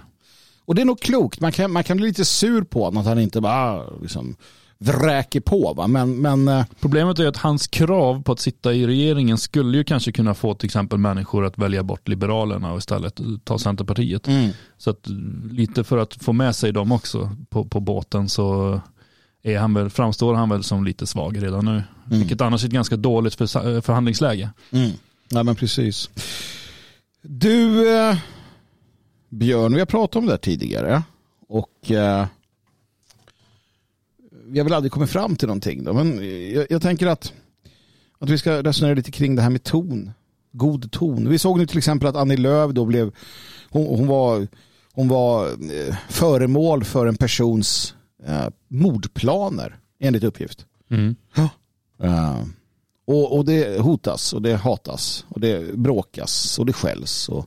Och 0.66 0.74
det 0.74 0.80
är 0.80 0.86
nog 0.86 1.00
klokt. 1.00 1.40
Man 1.40 1.52
kan, 1.52 1.72
man 1.72 1.84
kan 1.84 1.96
bli 1.96 2.06
lite 2.06 2.24
sur 2.24 2.62
på 2.62 2.84
honom 2.84 3.00
att 3.00 3.06
han 3.06 3.18
inte 3.18 3.40
bara 3.40 3.82
liksom 4.02 4.36
vräker 4.78 5.40
på. 5.40 5.74
Va? 5.76 5.86
Men, 5.86 6.16
men 6.16 6.48
eh, 6.48 6.64
Problemet 6.80 7.18
är 7.18 7.26
att 7.26 7.36
hans 7.36 7.66
krav 7.66 8.22
på 8.22 8.32
att 8.32 8.40
sitta 8.40 8.74
i 8.74 8.86
regeringen 8.86 9.38
skulle 9.38 9.78
ju 9.78 9.84
kanske 9.84 10.12
kunna 10.12 10.34
få 10.34 10.54
till 10.54 10.66
exempel 10.66 10.98
människor 10.98 11.44
att 11.44 11.58
välja 11.58 11.82
bort 11.82 12.08
Liberalerna 12.08 12.72
och 12.72 12.78
istället 12.78 13.20
ta 13.44 13.58
Centerpartiet. 13.58 14.28
Så 14.78 14.90
att 14.90 15.08
eh, 15.08 15.14
lite 15.50 15.84
för 15.84 15.98
att 15.98 16.14
få 16.14 16.32
med 16.32 16.56
sig 16.56 16.72
dem 16.72 16.92
också 16.92 17.30
på, 17.48 17.64
på 17.64 17.80
båten 17.80 18.28
så 18.28 18.80
är 19.42 19.58
han 19.58 19.74
väl, 19.74 19.90
framstår 19.90 20.34
han 20.34 20.48
väl 20.48 20.62
som 20.62 20.84
lite 20.84 21.06
svag 21.06 21.42
redan 21.42 21.64
nu. 21.64 21.70
Mm. 21.70 21.84
Vilket 22.04 22.40
annars 22.40 22.62
är 22.62 22.68
ett 22.68 22.72
ganska 22.72 22.96
dåligt 22.96 23.34
för, 23.34 23.80
förhandlingsläge. 23.80 24.50
Mm. 24.70 24.90
Ja, 25.28 25.42
men 25.42 25.56
precis. 25.56 26.10
Du, 27.22 27.88
eh, 27.96 28.16
Björn, 29.28 29.74
vi 29.74 29.78
har 29.78 29.86
pratat 29.86 30.16
om 30.16 30.26
det 30.26 30.32
här 30.32 30.38
tidigare. 30.38 31.02
Och 31.48 31.90
eh, 31.90 32.26
vi 34.46 34.58
har 34.58 34.64
väl 34.64 34.72
aldrig 34.72 34.92
kommit 34.92 35.10
fram 35.10 35.36
till 35.36 35.48
någonting. 35.48 35.84
Då, 35.84 35.92
men 35.92 36.16
jag, 36.52 36.66
jag 36.70 36.82
tänker 36.82 37.06
att, 37.06 37.32
att 38.18 38.30
vi 38.30 38.38
ska 38.38 38.62
resonera 38.62 38.94
lite 38.94 39.10
kring 39.10 39.36
det 39.36 39.42
här 39.42 39.50
med 39.50 39.62
ton. 39.62 40.10
God 40.52 40.92
ton. 40.92 41.28
Vi 41.28 41.38
såg 41.38 41.58
nu 41.58 41.66
till 41.66 41.78
exempel 41.78 42.08
att 42.08 42.16
Annie 42.16 42.36
Lööf 42.36 42.70
då 42.72 42.84
blev, 42.84 43.12
hon, 43.70 43.86
hon 43.86 44.06
var, 44.06 44.46
hon 44.92 45.08
var 45.08 45.46
eh, 45.46 45.96
föremål 46.08 46.84
för 46.84 47.06
en 47.06 47.16
persons 47.16 47.94
eh, 48.26 48.46
mordplaner 48.68 49.78
enligt 50.00 50.24
uppgift. 50.24 50.66
Eh, 52.02 52.38
och, 53.06 53.36
och 53.36 53.44
det 53.44 53.80
hotas 53.80 54.32
och 54.32 54.42
det 54.42 54.56
hatas 54.56 55.24
och 55.28 55.40
det 55.40 55.76
bråkas 55.78 56.58
och 56.58 56.66
det 56.66 56.72
skälls 56.72 57.28
och, 57.28 57.46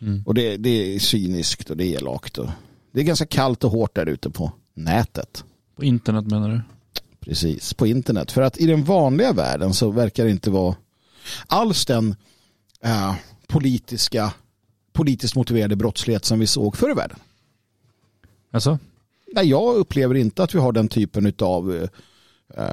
Mm. 0.00 0.22
och 0.26 0.34
det, 0.34 0.56
det 0.56 0.94
är 0.94 0.98
cyniskt 0.98 1.70
och 1.70 1.76
det 1.76 1.84
är 1.84 1.96
elakt. 1.98 2.38
Och 2.38 2.48
det 2.92 3.00
är 3.00 3.04
ganska 3.04 3.26
kallt 3.26 3.64
och 3.64 3.70
hårt 3.70 3.94
där 3.94 4.06
ute 4.06 4.30
på 4.30 4.52
nätet. 4.74 5.44
På 5.76 5.84
internet 5.84 6.26
menar 6.26 6.48
du? 6.48 6.60
Precis, 7.20 7.74
på 7.74 7.86
internet. 7.86 8.32
För 8.32 8.42
att 8.42 8.58
i 8.58 8.66
den 8.66 8.84
vanliga 8.84 9.32
världen 9.32 9.74
så 9.74 9.90
verkar 9.90 10.24
det 10.24 10.30
inte 10.30 10.50
vara 10.50 10.76
alls 11.46 11.86
den 11.86 12.16
eh, 12.80 13.14
politiska, 13.46 14.32
politiskt 14.92 15.36
motiverade 15.36 15.76
brottslighet 15.76 16.24
som 16.24 16.38
vi 16.38 16.46
såg 16.46 16.76
förr 16.76 16.90
i 16.90 16.94
världen. 16.94 17.18
Alltså? 18.50 18.78
Nej, 19.34 19.46
jag 19.48 19.74
upplever 19.74 20.14
inte 20.14 20.42
att 20.42 20.54
vi 20.54 20.58
har 20.58 20.72
den 20.72 20.88
typen 20.88 21.32
av 21.38 21.88
eh, 22.56 22.64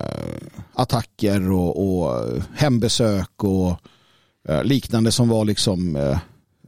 attacker 0.74 1.52
och, 1.52 2.04
och 2.04 2.28
hembesök 2.54 3.44
och 3.44 3.78
eh, 4.48 4.64
liknande 4.64 5.12
som 5.12 5.30
var 5.30 5.46
liksom 5.46 5.96
eh, 5.96 6.20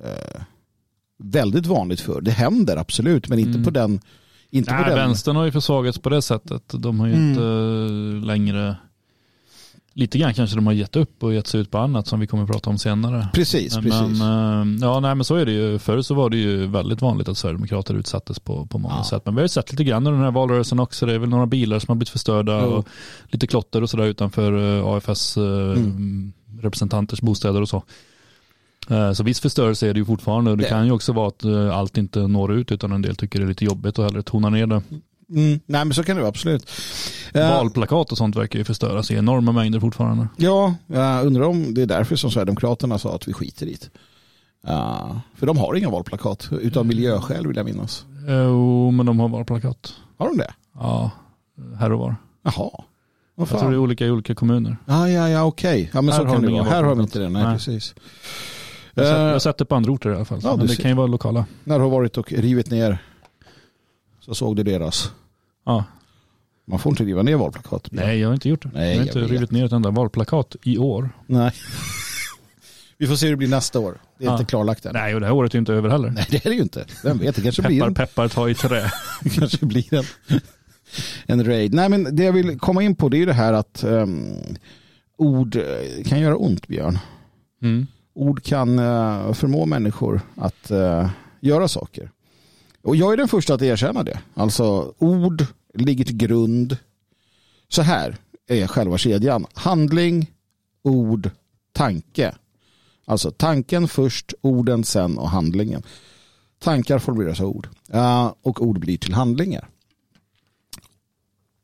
eh 0.03 0.41
väldigt 1.17 1.65
vanligt 1.65 2.01
för. 2.01 2.21
Det 2.21 2.31
händer 2.31 2.77
absolut, 2.77 3.29
men 3.29 3.39
inte 3.39 3.51
mm. 3.51 3.63
på 3.63 3.69
den 3.69 4.01
inte 4.53 4.73
Nej, 4.73 4.83
på 4.83 4.89
den. 4.89 4.97
Vänstern 4.97 5.35
har 5.35 5.45
ju 5.45 5.51
försvagats 5.51 5.99
på 5.99 6.09
det 6.09 6.21
sättet. 6.21 6.63
De 6.73 6.99
har 6.99 7.07
ju 7.07 7.13
mm. 7.13 7.29
inte 7.29 8.27
längre 8.27 8.75
Lite 9.95 10.17
grann 10.17 10.33
kanske 10.33 10.55
de 10.55 10.65
har 10.65 10.73
gett 10.73 10.95
upp 10.95 11.23
och 11.23 11.33
gett 11.33 11.47
sig 11.47 11.61
ut 11.61 11.71
på 11.71 11.77
annat 11.77 12.07
som 12.07 12.19
vi 12.19 12.27
kommer 12.27 12.43
att 12.43 12.49
prata 12.49 12.69
om 12.69 12.77
senare. 12.77 13.27
Precis, 13.33 13.75
men, 13.75 13.83
precis. 13.83 14.19
Men, 14.19 14.79
ja, 14.81 14.99
nej, 14.99 15.15
men 15.15 15.25
så 15.25 15.35
är 15.35 15.45
det 15.45 15.51
ju. 15.51 15.79
Förr 15.79 16.01
så 16.01 16.13
var 16.13 16.29
det 16.29 16.37
ju 16.37 16.67
väldigt 16.67 17.01
vanligt 17.01 17.27
att 17.27 17.37
Sverigedemokrater 17.37 17.93
utsattes 17.93 18.39
på, 18.39 18.65
på 18.65 18.77
många 18.77 18.95
ja. 18.95 19.03
sätt. 19.03 19.21
Men 19.25 19.35
vi 19.35 19.39
har 19.39 19.43
ju 19.43 19.49
sett 19.49 19.71
lite 19.71 19.83
grann 19.83 20.07
i 20.07 20.09
den 20.09 20.19
här 20.19 20.31
valrörelsen 20.31 20.79
också. 20.79 21.05
Det 21.05 21.13
är 21.13 21.19
väl 21.19 21.29
några 21.29 21.45
bilar 21.45 21.79
som 21.79 21.87
har 21.87 21.95
blivit 21.95 22.09
förstörda 22.09 22.61
jo. 22.61 22.67
och 22.67 22.87
lite 23.27 23.47
klotter 23.47 23.81
och 23.81 23.89
sådär 23.89 24.05
utanför 24.05 24.77
eh, 24.77 24.87
AFS 24.87 25.37
eh, 25.37 25.43
mm. 25.43 26.33
representanters 26.61 27.21
bostäder 27.21 27.61
och 27.61 27.69
så. 27.69 27.83
Eh, 28.89 29.11
så 29.11 29.23
viss 29.23 29.39
förstörelse 29.39 29.89
är 29.89 29.93
det 29.93 29.99
ju 29.99 30.05
fortfarande. 30.05 30.51
Det, 30.51 30.57
det 30.57 30.69
kan 30.69 30.85
ju 30.85 30.91
också 30.91 31.13
vara 31.13 31.27
att 31.27 31.45
allt 31.73 31.97
inte 31.97 32.19
når 32.19 32.53
ut 32.53 32.71
utan 32.71 32.91
en 32.91 33.01
del 33.01 33.15
tycker 33.15 33.39
det 33.39 33.45
är 33.45 33.49
lite 33.49 33.65
jobbigt 33.65 33.99
och 33.99 34.05
hellre 34.05 34.23
tonar 34.23 34.49
ner 34.49 34.67
det. 34.67 34.81
Mm, 35.29 35.59
nej 35.65 35.85
men 35.85 35.93
så 35.93 36.03
kan 36.03 36.15
det 36.15 36.21
vara 36.21 36.29
absolut. 36.29 36.71
Eh, 37.33 37.49
Valplakat 37.49 38.11
och 38.11 38.17
sånt 38.17 38.35
verkar 38.35 38.59
ju 38.59 38.65
förstöras 38.65 39.11
i 39.11 39.15
enorma 39.15 39.51
mängder 39.51 39.79
fortfarande. 39.79 40.27
Ja, 40.37 40.75
jag 40.87 41.25
undrar 41.25 41.43
om 41.43 41.73
det 41.73 41.81
är 41.81 41.85
därför 41.85 42.15
som 42.15 42.31
Sverigedemokraterna 42.31 42.99
sa 42.99 43.15
att 43.15 43.27
vi 43.27 43.33
skiter 43.33 43.65
i 43.65 43.77
det. 43.81 43.89
Uh, 44.71 45.17
för 45.35 45.45
de 45.45 45.57
har 45.57 45.75
inga 45.75 45.89
valplakat 45.89 46.49
utav 46.61 46.85
miljöskäl 46.85 47.47
vill 47.47 47.57
jag 47.57 47.65
minnas. 47.65 48.05
Jo, 48.27 48.91
men 48.91 49.05
de 49.05 49.19
har 49.19 49.29
valplakat. 49.29 49.93
Har 50.17 50.27
de 50.27 50.37
det? 50.37 50.53
Ja, 50.79 51.11
här 51.79 51.91
och 51.91 51.99
var. 51.99 52.15
Jaha. 52.43 52.83
Jag 53.35 53.47
tror 53.47 53.69
det 53.69 53.75
är 53.75 53.79
olika 53.79 54.05
i 54.05 54.11
olika 54.11 54.35
kommuner. 54.35 54.77
Ah, 54.85 55.07
ja, 55.07 55.29
ja, 55.29 55.43
okej. 55.43 55.81
Okay. 55.81 55.89
Ja, 55.93 56.01
men 56.01 56.13
här 56.13 56.21
så 56.21 56.33
kan 56.33 56.41
det 56.41 56.51
vara. 56.51 56.63
Här 56.63 56.83
har 56.83 56.95
vi 56.95 57.01
inte 57.01 57.19
det. 57.19 57.29
Nej, 57.29 57.43
Nej. 57.43 57.53
precis. 57.53 57.95
Jag 58.93 59.31
har 59.31 59.39
sett 59.39 59.57
det 59.57 59.65
på 59.65 59.75
andra 59.75 59.91
orter 59.91 60.09
i 60.09 60.15
alla 60.15 60.25
fall. 60.25 60.39
Ja, 60.43 60.55
men 60.55 60.67
det 60.67 60.75
kan 60.75 60.91
ju 60.91 60.95
vara 60.97 61.07
lokala. 61.07 61.45
När 61.63 61.77
du 61.79 61.83
har 61.83 61.91
varit 61.91 62.17
och 62.17 62.31
rivit 62.31 62.71
ner 62.71 62.97
så 64.19 64.35
såg 64.35 64.55
du 64.55 64.63
deras. 64.63 65.11
Ja. 65.65 65.83
Man 66.65 66.79
får 66.79 66.89
inte 66.89 67.03
riva 67.03 67.21
ner 67.21 67.35
valplakat. 67.35 67.87
Nej, 67.91 68.19
jag 68.19 68.27
har 68.27 68.33
inte 68.33 68.49
gjort 68.49 68.63
det. 68.63 68.69
Nej, 68.73 68.89
jag 68.89 68.97
har 68.97 69.05
inte 69.07 69.19
jag 69.19 69.31
rivit 69.31 69.51
ner 69.51 69.65
ett 69.65 69.71
enda 69.71 69.91
valplakat 69.91 70.55
i 70.63 70.77
år. 70.77 71.09
Nej. 71.25 71.51
Vi 72.97 73.07
får 73.07 73.15
se 73.15 73.25
hur 73.25 73.33
det 73.33 73.37
blir 73.37 73.47
nästa 73.47 73.79
år. 73.79 73.97
Det 74.17 74.25
är 74.25 74.29
ja. 74.29 74.33
inte 74.33 74.45
klarlagt 74.45 74.85
än. 74.85 74.93
Nej, 74.93 75.15
och 75.15 75.19
det 75.19 75.25
här 75.25 75.33
året 75.33 75.53
är 75.53 75.59
inte 75.59 75.73
över 75.73 75.89
heller. 75.89 76.09
Nej, 76.09 76.25
det 76.29 76.45
är 76.45 76.49
det 76.49 76.55
ju 76.55 76.61
inte. 76.61 76.85
Vem 77.03 77.17
vet, 77.17 77.35
det 77.35 77.41
kanske 77.41 77.61
peppar, 77.61 77.69
blir 77.69 77.83
en... 77.83 77.93
Peppar, 77.93 78.27
ta 78.27 78.49
i 78.49 78.55
trä. 78.55 78.91
det 79.23 79.29
kanske 79.29 79.65
blir 79.65 79.93
en, 79.93 80.05
en 81.25 81.45
raid. 81.45 81.73
Nej, 81.73 81.89
men 81.89 82.15
det 82.15 82.23
jag 82.23 82.33
vill 82.33 82.59
komma 82.59 82.83
in 82.83 82.95
på 82.95 83.09
det 83.09 83.21
är 83.21 83.25
det 83.25 83.33
här 83.33 83.53
att 83.53 83.83
um, 83.83 84.35
ord 85.17 85.57
kan 86.05 86.19
göra 86.19 86.35
ont, 86.35 86.67
Björn. 86.67 86.99
Mm. 87.61 87.87
Ord 88.13 88.43
kan 88.43 88.79
eh, 88.79 89.33
förmå 89.33 89.65
människor 89.65 90.21
att 90.35 90.71
eh, 90.71 91.09
göra 91.39 91.67
saker. 91.67 92.11
Och 92.81 92.95
jag 92.95 93.13
är 93.13 93.17
den 93.17 93.27
första 93.27 93.53
att 93.53 93.61
erkänna 93.61 94.03
det. 94.03 94.19
Alltså 94.33 94.93
ord 94.97 95.45
ligger 95.73 96.05
till 96.05 96.17
grund. 96.17 96.77
Så 97.69 97.81
här 97.81 98.17
är 98.47 98.67
själva 98.67 98.97
kedjan. 98.97 99.45
Handling, 99.53 100.31
ord, 100.83 101.29
tanke. 101.71 102.35
Alltså 103.05 103.31
tanken 103.31 103.87
först, 103.87 104.33
orden 104.41 104.83
sen 104.83 105.17
och 105.17 105.29
handlingen. 105.29 105.83
Tankar 106.59 106.99
formuleras 106.99 107.39
av 107.39 107.47
ord. 107.47 107.67
Eh, 107.93 108.33
och 108.41 108.61
ord 108.61 108.79
blir 108.79 108.97
till 108.97 109.13
handlingar. 109.13 109.69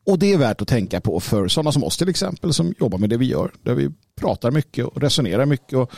Och 0.10 0.20
det 0.20 0.34
är 0.34 0.38
värt 0.38 0.62
att 0.62 0.68
tänka 0.68 1.02
på 1.02 1.20
för 1.20 1.48
sådana 1.48 1.72
som 1.72 1.84
oss 1.84 1.98
till 1.98 2.10
exempel 2.10 2.54
som 2.54 2.74
jobbar 2.80 2.98
med 2.98 3.10
det 3.10 3.18
vi 3.18 3.26
gör. 3.26 3.52
Där 3.64 3.74
vi 3.74 3.90
pratar 4.16 4.52
mycket 4.52 4.86
och 4.86 5.02
resonerar 5.02 5.46
mycket. 5.46 5.78
Och 5.78 5.92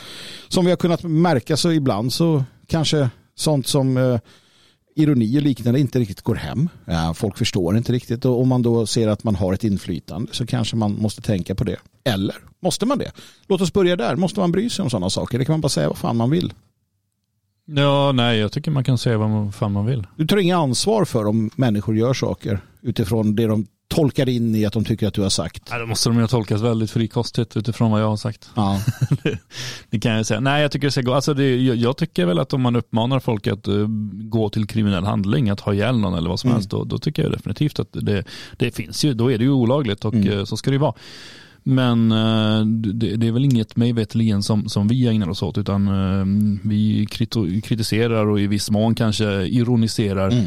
som 0.48 0.66
vi 0.66 0.72
har 0.72 0.78
kunnat 0.78 1.04
märka 1.04 1.58
så 1.58 1.72
ibland 1.72 2.14
så 2.14 2.44
kanske 2.68 3.10
sånt 3.36 3.68
som 3.68 3.98
eh, 3.98 4.20
ironi 4.96 5.38
och 5.38 5.42
liknande 5.42 5.80
inte 5.80 6.00
riktigt 6.00 6.22
går 6.22 6.36
hem. 6.36 6.70
Folk 7.16 7.38
förstår 7.38 7.78
inte 7.78 7.94
riktigt 7.94 8.26
och 8.26 8.42
om 8.42 8.48
man 8.48 8.62
då 8.62 8.86
ser 8.86 9.08
att 9.08 9.24
man 9.24 9.36
har 9.36 9.54
ett 9.54 9.64
inflytande 9.64 10.34
så 10.34 10.46
kanske 10.46 10.76
man 10.76 11.02
måste 11.02 11.22
tänka 11.22 11.56
på 11.56 11.64
det. 11.64 11.78
Eller 12.04 12.36
måste 12.60 12.86
man 12.86 12.98
det? 12.98 13.12
Låt 13.48 13.62
oss 13.62 13.74
börja 13.74 13.96
där. 13.96 14.16
Måste 14.16 14.40
man 14.40 14.52
bry 14.52 14.70
sig 14.70 14.84
om 14.84 14.90
sådana 14.90 15.10
saker? 15.10 15.40
Det 15.40 15.46
kan 15.46 15.54
man 15.54 15.62
bara 15.62 15.70
säga 15.70 15.88
vad 15.88 15.98
fan 15.98 16.18
man 16.18 16.30
vill. 16.30 16.54
Ja, 17.66 18.12
nej, 18.12 18.40
jag 18.40 18.52
tycker 18.52 18.72
man 18.72 18.84
kan 18.84 18.98
säga 18.98 19.18
vad 19.18 19.56
fan 19.56 19.72
man 19.72 19.86
vill. 19.86 20.08
Du 20.18 20.28
tar 20.28 20.38
inga 20.38 20.58
ansvar 20.58 21.06
för 21.06 21.26
om 21.26 21.50
människor 21.56 21.98
gör 21.98 22.14
saker 22.14 22.62
utifrån 22.82 23.36
det 23.36 23.48
de 23.48 23.68
tolkar 23.92 24.30
in 24.30 24.56
i 24.56 24.66
att 24.66 24.74
de 24.74 24.86
tycker 24.86 25.08
att 25.08 25.14
du 25.14 25.22
har 25.22 25.30
sagt. 25.30 25.64
Ja, 25.70 25.78
då 25.78 25.86
måste 25.86 26.10
de 26.10 26.16
ju 26.16 26.22
ha 26.22 26.28
tolkat 26.28 26.62
väldigt 26.62 26.92
frikostigt 26.92 27.58
utifrån 27.58 27.92
vad 27.92 28.02
jag 28.02 28.08
har 28.08 28.18
sagt. 28.18 28.50
Ja. 28.56 28.82
det, 29.24 29.38
det, 29.90 30.00
kan 30.00 30.12
jag 30.12 30.26
säga. 30.26 30.40
Nej, 30.40 30.62
jag 30.62 30.72
tycker 30.72 30.88
det 30.88 30.92
ska 30.92 31.02
gå. 31.02 31.14
Alltså 31.14 31.34
det, 31.34 31.56
jag, 31.56 31.76
jag, 31.76 31.98
tycker 31.98 32.26
väl 32.26 32.40
att 32.40 32.54
om 32.54 32.62
man 32.62 32.76
uppmanar 32.76 33.20
folk 33.20 33.48
att 33.48 33.68
uh, 33.68 33.88
gå 34.14 34.50
till 34.50 34.68
kriminell 34.68 35.04
handling, 35.04 35.50
att 35.50 35.60
ha 35.60 35.74
ihjäl 35.74 35.98
någon 35.98 36.14
eller 36.14 36.30
vad 36.30 36.40
som 36.40 36.48
mm. 36.48 36.56
helst, 36.56 36.70
då, 36.70 36.84
då, 36.84 36.98
tycker 36.98 37.24
jag 37.24 37.32
definitivt 37.32 37.80
att 37.80 37.88
det, 37.92 38.24
det 38.58 38.76
finns 38.76 39.06
ju, 39.06 39.14
då 39.14 39.32
är 39.32 39.38
det 39.38 39.44
ju 39.44 39.52
olagligt 39.52 40.06
och 40.06 40.14
mm. 40.14 40.30
uh, 40.30 40.44
så 40.44 40.58
ska 40.58 40.70
det 40.70 40.76
ju 40.76 40.82
vara. 40.82 40.94
Men 41.64 42.12
uh, 42.12 42.66
det, 42.66 43.28
är 43.28 43.32
väl 43.32 43.46
inget 43.46 43.76
mig 43.76 43.94
vetligen 43.94 44.44
som, 44.44 44.70
som 44.70 44.88
vi 44.88 45.08
ägnar 45.08 45.30
oss 45.30 45.44
åt 45.44 45.58
utan 45.58 46.60
vi 46.64 47.08
kritiserar 47.64 48.26
och 48.26 48.40
i 48.40 48.48
viss 48.48 48.72
mån 48.72 48.96
kanske 48.96 49.26
ironiserar 49.46 50.30
mm 50.30 50.46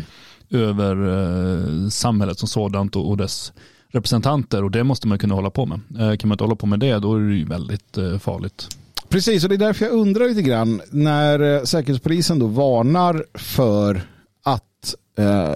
över 0.50 0.96
eh, 1.06 1.88
samhället 1.88 2.38
som 2.38 2.48
sådant 2.48 2.96
och, 2.96 3.10
och 3.10 3.16
dess 3.16 3.52
representanter 3.88 4.64
och 4.64 4.70
det 4.70 4.84
måste 4.84 5.08
man 5.08 5.18
kunna 5.18 5.34
hålla 5.34 5.50
på 5.50 5.66
med. 5.66 5.80
Eh, 5.90 6.16
kan 6.16 6.28
man 6.28 6.34
inte 6.34 6.44
hålla 6.44 6.56
på 6.56 6.66
med 6.66 6.80
det 6.80 6.98
då 6.98 7.14
är 7.14 7.20
det 7.20 7.34
ju 7.34 7.44
väldigt 7.44 7.98
eh, 7.98 8.18
farligt. 8.18 8.68
Precis, 9.08 9.42
och 9.42 9.48
det 9.48 9.54
är 9.54 9.58
därför 9.58 9.84
jag 9.84 9.94
undrar 9.94 10.28
lite 10.28 10.42
grann 10.42 10.80
när 10.90 11.40
eh, 11.40 11.62
Säkerhetspolisen 11.62 12.38
då 12.38 12.46
varnar 12.46 13.24
för 13.34 14.02
att 14.42 14.94
eh, 15.18 15.54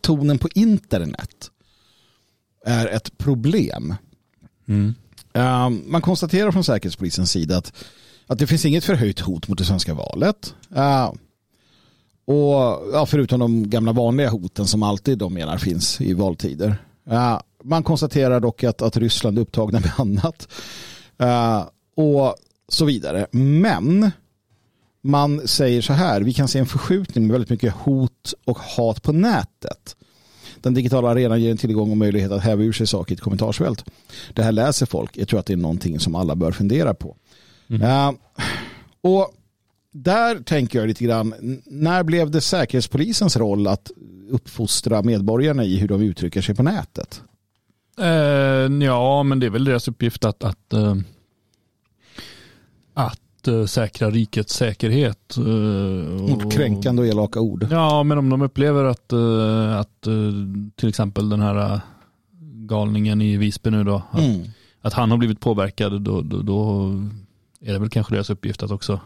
tonen 0.00 0.38
på 0.38 0.48
internet 0.54 1.50
är 2.64 2.86
ett 2.86 3.18
problem. 3.18 3.94
Mm. 4.68 4.94
Uh, 5.36 5.70
man 5.86 6.02
konstaterar 6.02 6.50
från 6.50 6.64
Säkerhetspolisens 6.64 7.30
sida 7.30 7.56
att, 7.56 7.72
att 8.26 8.38
det 8.38 8.46
finns 8.46 8.64
inget 8.64 8.84
förhöjt 8.84 9.20
hot 9.20 9.48
mot 9.48 9.58
det 9.58 9.64
svenska 9.64 9.94
valet. 9.94 10.54
Och 12.26 12.54
ja, 12.92 13.06
förutom 13.06 13.40
de 13.40 13.70
gamla 13.70 13.92
vanliga 13.92 14.28
hoten 14.28 14.66
som 14.66 14.82
alltid 14.82 15.18
de 15.18 15.34
menar 15.34 15.58
finns 15.58 16.00
i 16.00 16.14
valtider. 16.14 16.76
Uh, 17.10 17.40
man 17.64 17.82
konstaterar 17.82 18.40
dock 18.40 18.64
att, 18.64 18.82
att 18.82 18.96
Ryssland 18.96 19.38
är 19.38 19.42
upptagna 19.42 19.80
med 19.80 19.92
annat. 19.96 20.48
Uh, 21.22 21.66
och 21.96 22.34
så 22.68 22.84
vidare. 22.84 23.26
Men 23.30 24.10
man 25.02 25.48
säger 25.48 25.82
så 25.82 25.92
här, 25.92 26.20
vi 26.20 26.34
kan 26.34 26.48
se 26.48 26.58
en 26.58 26.66
förskjutning 26.66 27.26
med 27.26 27.32
väldigt 27.32 27.50
mycket 27.50 27.74
hot 27.74 28.34
och 28.44 28.58
hat 28.58 29.02
på 29.02 29.12
nätet. 29.12 29.96
Den 30.60 30.74
digitala 30.74 31.08
arenan 31.08 31.40
ger 31.40 31.50
en 31.50 31.56
tillgång 31.56 31.90
och 31.90 31.96
möjlighet 31.96 32.32
att 32.32 32.42
häva 32.42 32.62
ur 32.62 32.72
sig 32.72 32.86
saker 32.86 33.12
i 33.12 33.14
ett 33.14 33.20
kommentarsfält. 33.20 33.84
Det 34.34 34.42
här 34.42 34.52
läser 34.52 34.86
folk. 34.86 35.16
Jag 35.16 35.28
tror 35.28 35.40
att 35.40 35.46
det 35.46 35.52
är 35.52 35.56
någonting 35.56 36.00
som 36.00 36.14
alla 36.14 36.34
bör 36.36 36.52
fundera 36.52 36.94
på. 36.94 37.16
Mm. 37.68 37.82
Uh, 37.82 38.14
och 39.00 39.32
där 40.02 40.40
tänker 40.40 40.78
jag 40.78 40.88
lite 40.88 41.04
grann, 41.04 41.34
när 41.64 42.02
blev 42.02 42.30
det 42.30 42.40
säkerhetspolisens 42.40 43.36
roll 43.36 43.66
att 43.66 43.90
uppfostra 44.30 45.02
medborgarna 45.02 45.64
i 45.64 45.76
hur 45.76 45.88
de 45.88 46.02
uttrycker 46.02 46.42
sig 46.42 46.54
på 46.54 46.62
nätet? 46.62 47.22
Uh, 48.00 48.84
ja, 48.84 49.22
men 49.22 49.40
det 49.40 49.46
är 49.46 49.50
väl 49.50 49.64
deras 49.64 49.88
uppgift 49.88 50.24
att, 50.24 50.44
att, 50.44 50.74
uh, 50.74 50.96
att 52.94 53.48
uh, 53.48 53.66
säkra 53.66 54.10
rikets 54.10 54.54
säkerhet. 54.54 55.36
Mot 56.28 56.52
kränkande 56.52 57.02
och 57.02 57.08
elaka 57.08 57.40
ord. 57.40 57.66
Ja, 57.70 58.02
men 58.02 58.18
om 58.18 58.28
de 58.30 58.42
upplever 58.42 58.84
att, 58.84 59.12
att 59.80 60.02
till 60.76 60.88
exempel 60.88 61.28
den 61.28 61.40
här 61.40 61.80
galningen 62.66 63.22
i 63.22 63.36
Visby 63.36 63.70
nu 63.70 63.84
då, 63.84 64.02
att, 64.10 64.20
mm. 64.20 64.40
att 64.80 64.92
han 64.92 65.10
har 65.10 65.18
blivit 65.18 65.40
påverkad, 65.40 66.02
då, 66.02 66.20
då, 66.20 66.42
då 66.42 66.90
är 67.60 67.72
det 67.72 67.78
väl 67.78 67.90
kanske 67.90 68.14
deras 68.14 68.30
uppgift 68.30 68.62
att 68.62 68.70
också 68.70 69.00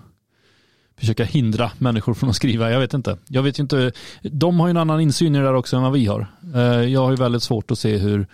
försöka 1.00 1.24
hindra 1.24 1.70
människor 1.78 2.14
från 2.14 2.30
att 2.30 2.36
skriva. 2.36 2.70
Jag 2.70 2.80
vet 2.80 2.94
inte. 2.94 3.18
Jag 3.28 3.42
vet 3.42 3.58
inte. 3.58 3.92
De 4.22 4.60
har 4.60 4.66
ju 4.66 4.70
en 4.70 4.76
annan 4.76 5.00
insyn 5.00 5.34
i 5.34 5.38
det 5.38 5.44
där 5.44 5.54
också 5.54 5.76
än 5.76 5.82
vad 5.82 5.92
vi 5.92 6.06
har. 6.06 6.26
Eh, 6.54 6.62
jag 6.62 7.00
har 7.00 7.10
ju 7.10 7.16
väldigt 7.16 7.42
svårt 7.42 7.70
att 7.70 7.78
se 7.78 7.96
hur, 7.96 8.26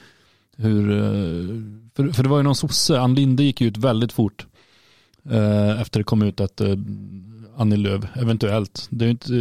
hur 0.56 0.90
eh, 0.90 1.02
för, 1.96 2.12
för 2.12 2.22
det 2.22 2.28
var 2.28 2.36
ju 2.36 2.42
någon 2.42 2.54
sosse, 2.54 3.00
Ann 3.00 3.14
Linde 3.14 3.42
gick 3.42 3.60
ut 3.60 3.76
väldigt 3.76 4.12
fort 4.12 4.46
eh, 5.30 5.80
efter 5.80 6.00
det 6.00 6.04
kom 6.04 6.22
ut 6.22 6.40
att 6.40 6.60
Annie 7.56 7.76
Lööf 7.76 8.04
eventuellt, 8.14 8.86
det 8.90 9.04
är 9.04 9.08
inte, 9.08 9.32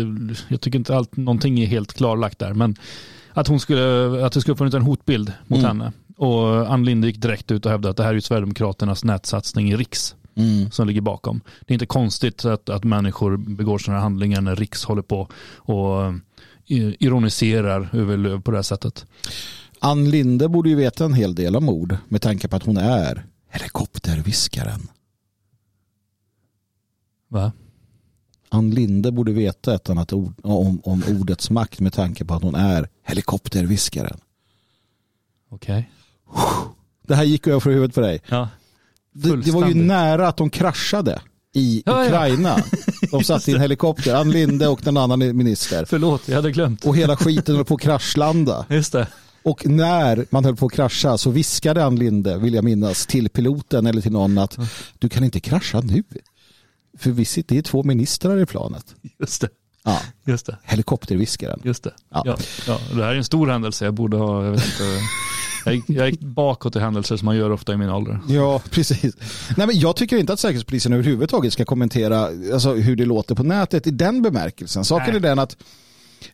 jag 0.47 0.61
tycker 0.61 0.80
inte 0.80 0.95
allt, 0.95 1.17
någonting 1.17 1.59
är 1.59 1.65
helt 1.65 1.93
klarlagt 1.93 2.39
där, 2.39 2.53
men 2.53 2.76
att 3.34 3.47
hon 3.47 3.59
skulle, 3.59 4.26
att 4.26 4.34
det 4.34 4.41
skulle 4.41 4.57
funnits 4.57 4.76
en 4.76 4.82
hotbild 4.82 5.34
mot 5.47 5.59
mm. 5.59 5.67
henne. 5.67 5.91
Och 6.17 6.73
Ann 6.73 6.86
Linde 6.86 7.07
gick 7.07 7.21
direkt 7.21 7.51
ut 7.51 7.65
och 7.65 7.71
hävdade 7.71 7.91
att 7.91 7.97
det 7.97 8.03
här 8.03 8.09
är 8.09 8.13
ju 8.13 8.21
Sverigedemokraternas 8.21 9.03
nätsatsning 9.03 9.71
i 9.71 9.76
Riks 9.76 10.15
Mm. 10.36 10.71
som 10.71 10.88
ligger 10.88 11.01
bakom. 11.01 11.41
Det 11.59 11.71
är 11.71 11.75
inte 11.75 11.86
konstigt 11.86 12.45
att, 12.45 12.69
att 12.69 12.83
människor 12.83 13.38
begår 13.38 13.77
sådana 13.77 13.99
här 13.99 14.03
handlingar 14.03 14.41
när 14.41 14.55
Riks 14.55 14.83
håller 14.83 15.01
på 15.01 15.27
och 15.55 16.03
eh, 16.05 16.13
ironiserar 16.99 17.89
över 17.93 18.17
Löv 18.17 18.41
på 18.41 18.51
det 18.51 18.57
här 18.57 18.61
sättet. 18.63 19.05
Ann 19.79 20.09
Linde 20.09 20.49
borde 20.49 20.69
ju 20.69 20.75
veta 20.75 21.05
en 21.05 21.13
hel 21.13 21.36
del 21.36 21.55
om 21.55 21.69
ord 21.69 21.97
med 22.07 22.21
tanke 22.21 22.47
på 22.47 22.55
att 22.55 22.63
hon 22.63 22.77
är 22.77 23.25
helikopterviskaren. 23.49 24.88
Va? 27.27 27.51
Ann 28.49 28.71
Linde 28.71 29.11
borde 29.11 29.31
veta 29.31 29.75
ett 29.75 29.89
annat 29.89 30.13
ord 30.13 30.33
om, 30.43 30.81
om 30.83 31.03
ordets 31.19 31.49
makt 31.49 31.79
med 31.79 31.93
tanke 31.93 32.25
på 32.25 32.33
att 32.33 32.43
hon 32.43 32.55
är 32.55 32.89
helikopterviskaren. 33.03 34.19
Okej. 35.49 35.89
Det 37.07 37.15
här 37.15 37.23
gick 37.23 37.47
över 37.47 37.71
huvudet 37.71 37.95
på 37.95 38.01
dig. 38.01 38.21
Ja. 38.27 38.49
Det, 39.16 39.36
det 39.36 39.51
var 39.51 39.68
ju 39.68 39.74
nära 39.74 40.28
att 40.28 40.38
de 40.38 40.49
kraschade 40.49 41.22
i 41.53 41.84
Ja, 41.86 42.01
ja. 42.03 42.05
Ukraina. 42.07 42.57
De 43.11 43.24
satt 43.24 43.47
i 43.47 43.53
en 43.53 43.61
helikopter, 43.61 44.16
Ann 44.16 44.32
Linde 44.32 44.68
och 44.68 44.80
den 44.84 44.97
annan 44.97 45.20
minister. 45.20 45.86
Förlåt, 45.86 46.28
jag 46.28 46.36
hade 46.36 46.51
glömt. 46.51 46.86
Och 46.86 46.95
hela 46.95 47.18
skiten 47.18 47.55
höll 47.55 47.66
på 47.66 47.76
att 47.76 47.82
kraschlanda. 47.82 48.66
Just 48.70 48.91
det. 48.91 49.07
Och 49.43 49.66
när 49.68 50.26
man 50.30 50.45
höll 50.45 50.55
på 50.55 50.66
att 50.66 50.72
krascha 50.72 51.18
så 51.18 51.30
viskade 51.32 51.86
Ann 51.86 51.95
Linde, 51.95 52.38
vill 52.38 52.53
jag 52.53 52.63
minnas, 52.63 53.05
till 53.05 53.30
piloten 53.30 53.86
eller 53.86 54.01
till 54.01 54.11
någon 54.11 54.38
att 54.38 54.57
du 54.99 55.09
kan 55.09 55.24
inte 55.24 55.39
krascha 55.39 55.82
nu. 55.82 56.03
För 56.97 57.11
vi 57.11 57.26
sitter, 57.26 57.55
det 57.55 57.59
är 57.59 57.63
två 57.63 57.84
ministrar 57.84 58.41
i 58.41 58.45
planet. 58.45 58.95
Just 59.20 59.41
det. 59.41 59.49
Ja, 59.84 60.01
Just 60.26 60.45
det. 60.45 60.57
helikopterviskaren. 60.63 61.59
Just 61.63 61.84
det. 61.84 61.93
Ja. 62.11 62.22
Ja. 62.26 62.38
Ja. 62.68 62.80
Det 62.95 63.03
här 63.03 63.11
är 63.11 63.16
en 63.16 63.24
stor 63.24 63.47
händelse. 63.47 63.86
Jag 63.86 63.93
borde 63.93 64.18
ha, 64.18 64.45
jag 64.45 64.51
vet 64.51 64.66
inte. 64.66 64.84
Jag 65.66 65.76
gick, 65.76 65.84
jag 65.88 66.09
gick 66.09 66.20
bakåt 66.20 66.76
i 66.76 66.80
händelser 66.80 67.18
som 67.18 67.26
man 67.26 67.38
gör 67.38 67.49
ofta 67.49 67.74
i 67.74 67.78
min 67.78 67.89
ålder. 67.89 68.20
Ja, 68.28 68.61
precis. 68.70 69.16
Nej, 69.57 69.68
men 69.68 69.80
jag 69.80 69.95
tycker 69.95 70.18
inte 70.18 70.34
att 70.34 70.39
Säkerhetspolisen 70.39 70.93
överhuvudtaget 70.93 71.53
ska 71.53 71.66
kommentera 71.66 72.30
alltså, 72.53 72.74
hur 72.74 72.95
det 72.95 73.05
låter 73.05 73.36
på 73.36 73.43
nätet 73.43 73.88
i 73.88 73.91
den 73.91 74.22
bemärkelsen. 74.22 74.86
Saken 74.86 75.07
Nej. 75.07 75.16
är 75.16 75.20
den 75.20 75.39
att 75.39 75.57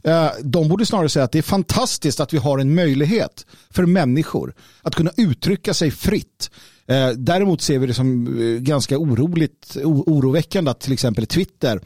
eh, 0.03 0.27
de 0.43 0.67
borde 0.67 0.85
snarare 0.85 1.09
säga 1.09 1.25
att 1.25 1.31
det 1.31 1.37
är 1.37 1.43
fantastiskt 1.43 2.19
att 2.19 2.33
vi 2.33 2.37
har 2.37 2.59
en 2.59 2.75
möjlighet 2.75 3.45
för 3.69 3.85
människor 3.85 4.53
att 4.81 4.95
kunna 4.95 5.11
uttrycka 5.17 5.73
sig 5.73 5.91
fritt. 5.91 6.51
Eh, 6.87 7.09
däremot 7.09 7.61
ser 7.61 7.79
vi 7.79 7.87
det 7.87 7.93
som 7.93 8.27
eh, 8.27 8.61
ganska 8.61 8.97
oroligt, 8.97 9.77
oroväckande 9.83 10.71
att 10.71 10.79
till 10.79 10.93
exempel 10.93 11.25
Twitter 11.25 11.81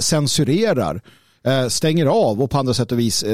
censurerar, 0.00 1.00
stänger 1.68 2.06
av 2.06 2.42
och 2.42 2.50
på 2.50 2.58
andra 2.58 2.74
sätt 2.74 2.92
och 2.92 2.98
vis 2.98 3.24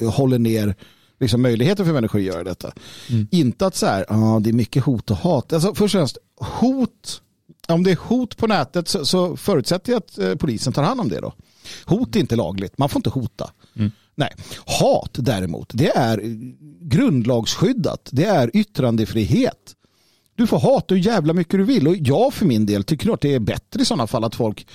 håller 0.00 0.38
ner 0.38 0.74
liksom, 1.20 1.42
möjligheter 1.42 1.84
för 1.84 1.92
människor 1.92 2.18
att 2.18 2.24
göra 2.24 2.44
detta. 2.44 2.72
Inte 3.30 3.66
att 3.66 3.74
så 3.74 3.86
här, 3.86 4.04
ah, 4.08 4.40
det 4.40 4.50
är 4.50 4.54
mycket 4.54 4.84
hot 4.84 5.10
och 5.10 5.16
hat. 5.16 5.52
Alltså, 5.52 5.74
först 5.74 5.94
och 5.94 5.98
främst, 5.98 6.18
hot, 6.40 7.22
om 7.68 7.82
det 7.82 7.90
är 7.90 7.96
hot 7.96 8.36
på 8.36 8.46
nätet 8.46 8.88
så, 8.88 9.04
så 9.04 9.36
förutsätter 9.36 9.92
jag 9.92 9.98
att 9.98 10.18
eh, 10.18 10.34
polisen 10.34 10.72
tar 10.72 10.82
hand 10.82 11.00
om 11.00 11.08
det 11.08 11.20
då. 11.20 11.32
Hot 11.84 12.16
är 12.16 12.20
inte 12.20 12.36
lagligt, 12.36 12.78
man 12.78 12.88
får 12.88 12.98
inte 12.98 13.10
hota. 13.10 13.50
Nej. 14.14 14.34
Hat 14.66 15.10
däremot, 15.12 15.70
det 15.74 15.96
är 15.96 16.20
grundlagsskyddat. 16.80 18.08
Det 18.12 18.24
är 18.24 18.56
yttrandefrihet. 18.56 19.74
Du 20.34 20.46
får 20.46 20.58
hata 20.58 20.94
hur 20.94 21.02
jävla 21.02 21.32
mycket 21.32 21.52
du 21.52 21.64
vill 21.64 21.88
och 21.88 21.96
jag 21.96 22.34
för 22.34 22.46
min 22.46 22.66
del 22.66 22.84
tycker 22.84 23.14
att 23.14 23.20
det 23.20 23.34
är 23.34 23.38
bättre 23.38 23.82
i 23.82 23.84
sådana 23.84 24.06
fall 24.06 24.24
att 24.24 24.34
folk 24.34 24.66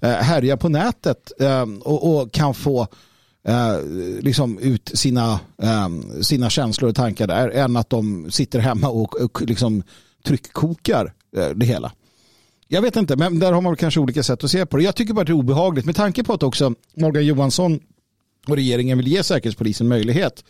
eh, 0.00 0.10
härjar 0.10 0.56
på 0.56 0.68
nätet 0.68 1.32
eh, 1.40 1.62
och 1.82 2.32
kan 2.32 2.54
få 2.54 2.88
eh, 3.48 3.84
liksom 4.20 4.58
ut 4.58 4.90
sina, 4.94 5.40
eh, 5.62 5.88
sina 6.20 6.50
känslor 6.50 6.90
och 6.90 6.96
tankar 6.96 7.26
där 7.26 7.48
än 7.48 7.76
att 7.76 7.90
de 7.90 8.30
sitter 8.30 8.58
hemma 8.58 8.88
och, 8.88 9.20
och 9.20 9.42
liksom 9.42 9.82
tryckkokar 10.24 11.12
eh, 11.36 11.48
det 11.48 11.66
hela. 11.66 11.92
Jag 12.68 12.82
vet 12.82 12.96
inte, 12.96 13.16
men 13.16 13.38
där 13.38 13.52
har 13.52 13.60
man 13.60 13.76
kanske 13.76 14.00
olika 14.00 14.22
sätt 14.22 14.44
att 14.44 14.50
se 14.50 14.66
på 14.66 14.76
det. 14.76 14.82
Jag 14.82 14.94
tycker 14.96 15.14
bara 15.14 15.20
att 15.20 15.26
det 15.26 15.32
är 15.32 15.34
obehagligt 15.34 15.86
med 15.86 15.96
tanke 15.96 16.24
på 16.24 16.32
att 16.32 16.42
också 16.42 16.74
Morgan 16.96 17.26
Johansson 17.26 17.80
och 18.46 18.56
regeringen 18.56 18.98
vill 18.98 19.08
ge 19.08 19.22
Säkerhetspolisen 19.22 19.88
möjlighet 19.88 20.44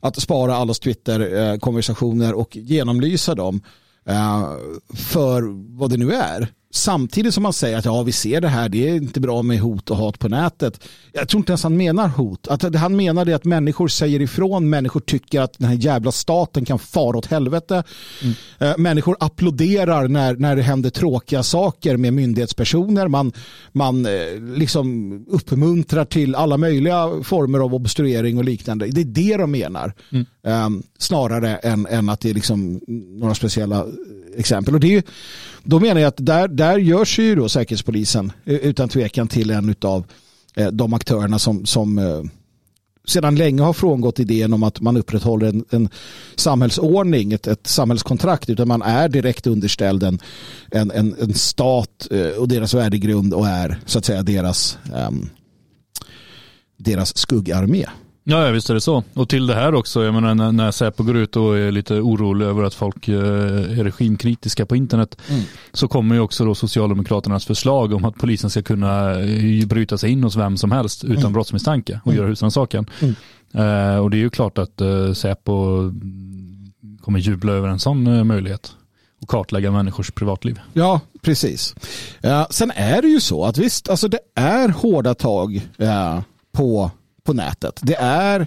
att 0.00 0.22
spara 0.22 0.56
allas 0.56 0.78
Twitter-konversationer 0.78 2.28
eh, 2.28 2.38
och 2.38 2.56
genomlysa 2.56 3.34
dem 3.34 3.62
eh, 4.06 4.50
för 4.94 5.42
vad 5.78 5.90
det 5.90 5.96
nu 5.96 6.12
är. 6.12 6.48
Samtidigt 6.76 7.34
som 7.34 7.42
man 7.42 7.52
säger 7.52 7.78
att 7.78 7.84
ja, 7.84 8.02
vi 8.02 8.12
ser 8.12 8.40
det 8.40 8.48
här, 8.48 8.68
det 8.68 8.88
är 8.88 8.94
inte 8.96 9.20
bra 9.20 9.42
med 9.42 9.58
hot 9.60 9.90
och 9.90 9.96
hat 9.96 10.18
på 10.18 10.28
nätet. 10.28 10.80
Jag 11.12 11.28
tror 11.28 11.38
inte 11.40 11.52
ens 11.52 11.62
han 11.62 11.76
menar 11.76 12.08
hot. 12.08 12.48
Att 12.48 12.72
det 12.72 12.78
han 12.78 12.96
menar 12.96 13.26
är 13.28 13.34
att 13.34 13.44
människor 13.44 13.88
säger 13.88 14.20
ifrån, 14.20 14.70
människor 14.70 15.00
tycker 15.00 15.40
att 15.40 15.58
den 15.58 15.68
här 15.68 15.74
jävla 15.76 16.12
staten 16.12 16.64
kan 16.64 16.78
fara 16.78 17.16
åt 17.18 17.26
helvete. 17.26 17.82
Eh, 18.58 18.72
Människor 18.78 19.16
applåderar 19.20 20.08
när, 20.08 20.36
när 20.36 20.56
det 20.56 20.62
händer 20.62 20.90
tråkiga 20.90 21.42
saker 21.42 21.96
med 21.96 22.12
myndighetspersoner. 22.12 23.08
Man, 23.08 23.32
man 23.72 24.06
eh, 24.06 24.12
liksom 24.56 25.12
uppmuntrar 25.28 26.04
till 26.04 26.34
alla 26.34 26.56
möjliga 26.56 27.10
former 27.22 27.58
av 27.58 27.74
obstruering 27.74 28.38
och 28.38 28.44
liknande. 28.44 28.86
Det 28.86 29.00
är 29.00 29.04
det 29.04 29.36
de 29.36 29.50
menar. 29.50 29.92
Eh, 30.46 30.68
snarare 30.98 31.56
än, 31.56 31.86
än 31.86 32.08
att 32.08 32.20
det 32.20 32.30
är 32.30 32.34
liksom 32.34 32.80
några 33.20 33.34
speciella 33.34 33.86
exempel. 34.36 34.74
Och 34.74 34.80
det 34.80 34.86
är, 34.86 34.90
ju- 34.90 35.02
då 35.64 35.80
menar 35.80 36.00
jag 36.00 36.08
att 36.08 36.26
där, 36.26 36.48
där 36.48 36.78
görs 36.78 37.18
ju 37.18 37.34
då 37.34 37.48
Säkerhetspolisen 37.48 38.32
eh, 38.44 38.54
utan 38.54 38.88
tvekan 38.88 39.28
till 39.28 39.50
en 39.50 39.74
av 39.80 40.04
eh, 40.56 40.68
de 40.68 40.94
aktörerna 40.94 41.38
som, 41.38 41.66
som 41.66 41.98
eh, 41.98 42.22
sedan 43.06 43.36
länge 43.36 43.62
har 43.62 43.72
frångått 43.72 44.18
idén 44.18 44.52
om 44.52 44.62
att 44.62 44.80
man 44.80 44.96
upprätthåller 44.96 45.46
en, 45.46 45.64
en 45.70 45.88
samhällsordning, 46.34 47.32
ett, 47.32 47.46
ett 47.46 47.66
samhällskontrakt, 47.66 48.50
utan 48.50 48.68
man 48.68 48.82
är 48.82 49.08
direkt 49.08 49.46
underställd 49.46 50.02
en, 50.02 50.18
en, 50.70 50.90
en, 50.90 51.16
en 51.20 51.34
stat 51.34 52.08
och 52.38 52.48
deras 52.48 52.74
värdegrund 52.74 53.34
och 53.34 53.46
är 53.46 53.80
så 53.86 53.98
att 53.98 54.04
säga 54.04 54.22
deras, 54.22 54.78
um, 55.08 55.30
deras 56.76 57.16
skuggarmé. 57.16 57.86
Ja, 58.26 58.50
visst 58.50 58.70
är 58.70 58.74
det 58.74 58.80
så. 58.80 59.02
Och 59.14 59.28
till 59.28 59.46
det 59.46 59.54
här 59.54 59.74
också, 59.74 60.04
jag 60.04 60.14
menar 60.14 60.34
när, 60.34 60.52
när 60.52 60.70
Säpo 60.70 61.02
går 61.02 61.16
ut 61.16 61.36
och 61.36 61.58
är 61.58 61.72
lite 61.72 61.94
orolig 62.00 62.46
över 62.46 62.62
att 62.62 62.74
folk 62.74 63.08
eh, 63.08 63.14
är 63.78 63.84
regimkritiska 63.84 64.66
på 64.66 64.76
internet 64.76 65.16
Mm. 65.28 65.42
så 65.72 65.88
kommer 65.88 66.14
ju 66.14 66.20
också 66.20 66.44
då 66.44 66.54
Socialdemokraternas 66.54 67.44
förslag 67.46 67.92
om 67.92 68.04
att 68.04 68.14
polisen 68.14 68.50
ska 68.50 68.62
kunna 68.62 69.20
eh, 69.20 69.66
bryta 69.66 69.98
sig 69.98 70.10
in 70.10 70.24
hos 70.24 70.36
vem 70.36 70.56
som 70.56 70.72
helst 70.72 71.04
utan 71.04 71.16
Mm. 71.18 71.32
brottsmisstanke 71.32 72.00
och 72.04 72.12
Mm. 72.12 72.18
göra 72.18 72.28
husrannsakan. 72.28 72.86
Mm. 73.00 73.14
Eh, 73.54 73.96
och 73.98 74.10
det 74.10 74.16
är 74.16 74.18
ju 74.18 74.30
klart 74.30 74.58
att 74.58 74.80
eh, 74.80 75.12
Säpo 75.12 75.78
mm, 75.80 76.72
kommer 77.02 77.18
jubla 77.18 77.52
över 77.52 77.68
en 77.68 77.78
sån 77.78 78.06
eh, 78.06 78.24
möjlighet 78.24 78.72
och 79.22 79.28
kartlägga 79.28 79.70
människors 79.70 80.10
privatliv. 80.10 80.60
Ja, 80.72 81.00
precis. 81.22 81.74
Sen 82.50 82.70
är 82.70 83.02
det 83.02 83.08
ju 83.08 83.20
så 83.20 83.44
att 83.44 83.58
visst, 83.58 83.88
alltså 83.88 84.08
det 84.08 84.18
är 84.34 84.68
hårda 84.68 85.14
tag 85.14 85.68
ja, 85.76 86.22
på, 86.52 86.90
på 87.24 87.32
nätet. 87.32 87.80
Det 87.82 87.96
är 87.96 88.46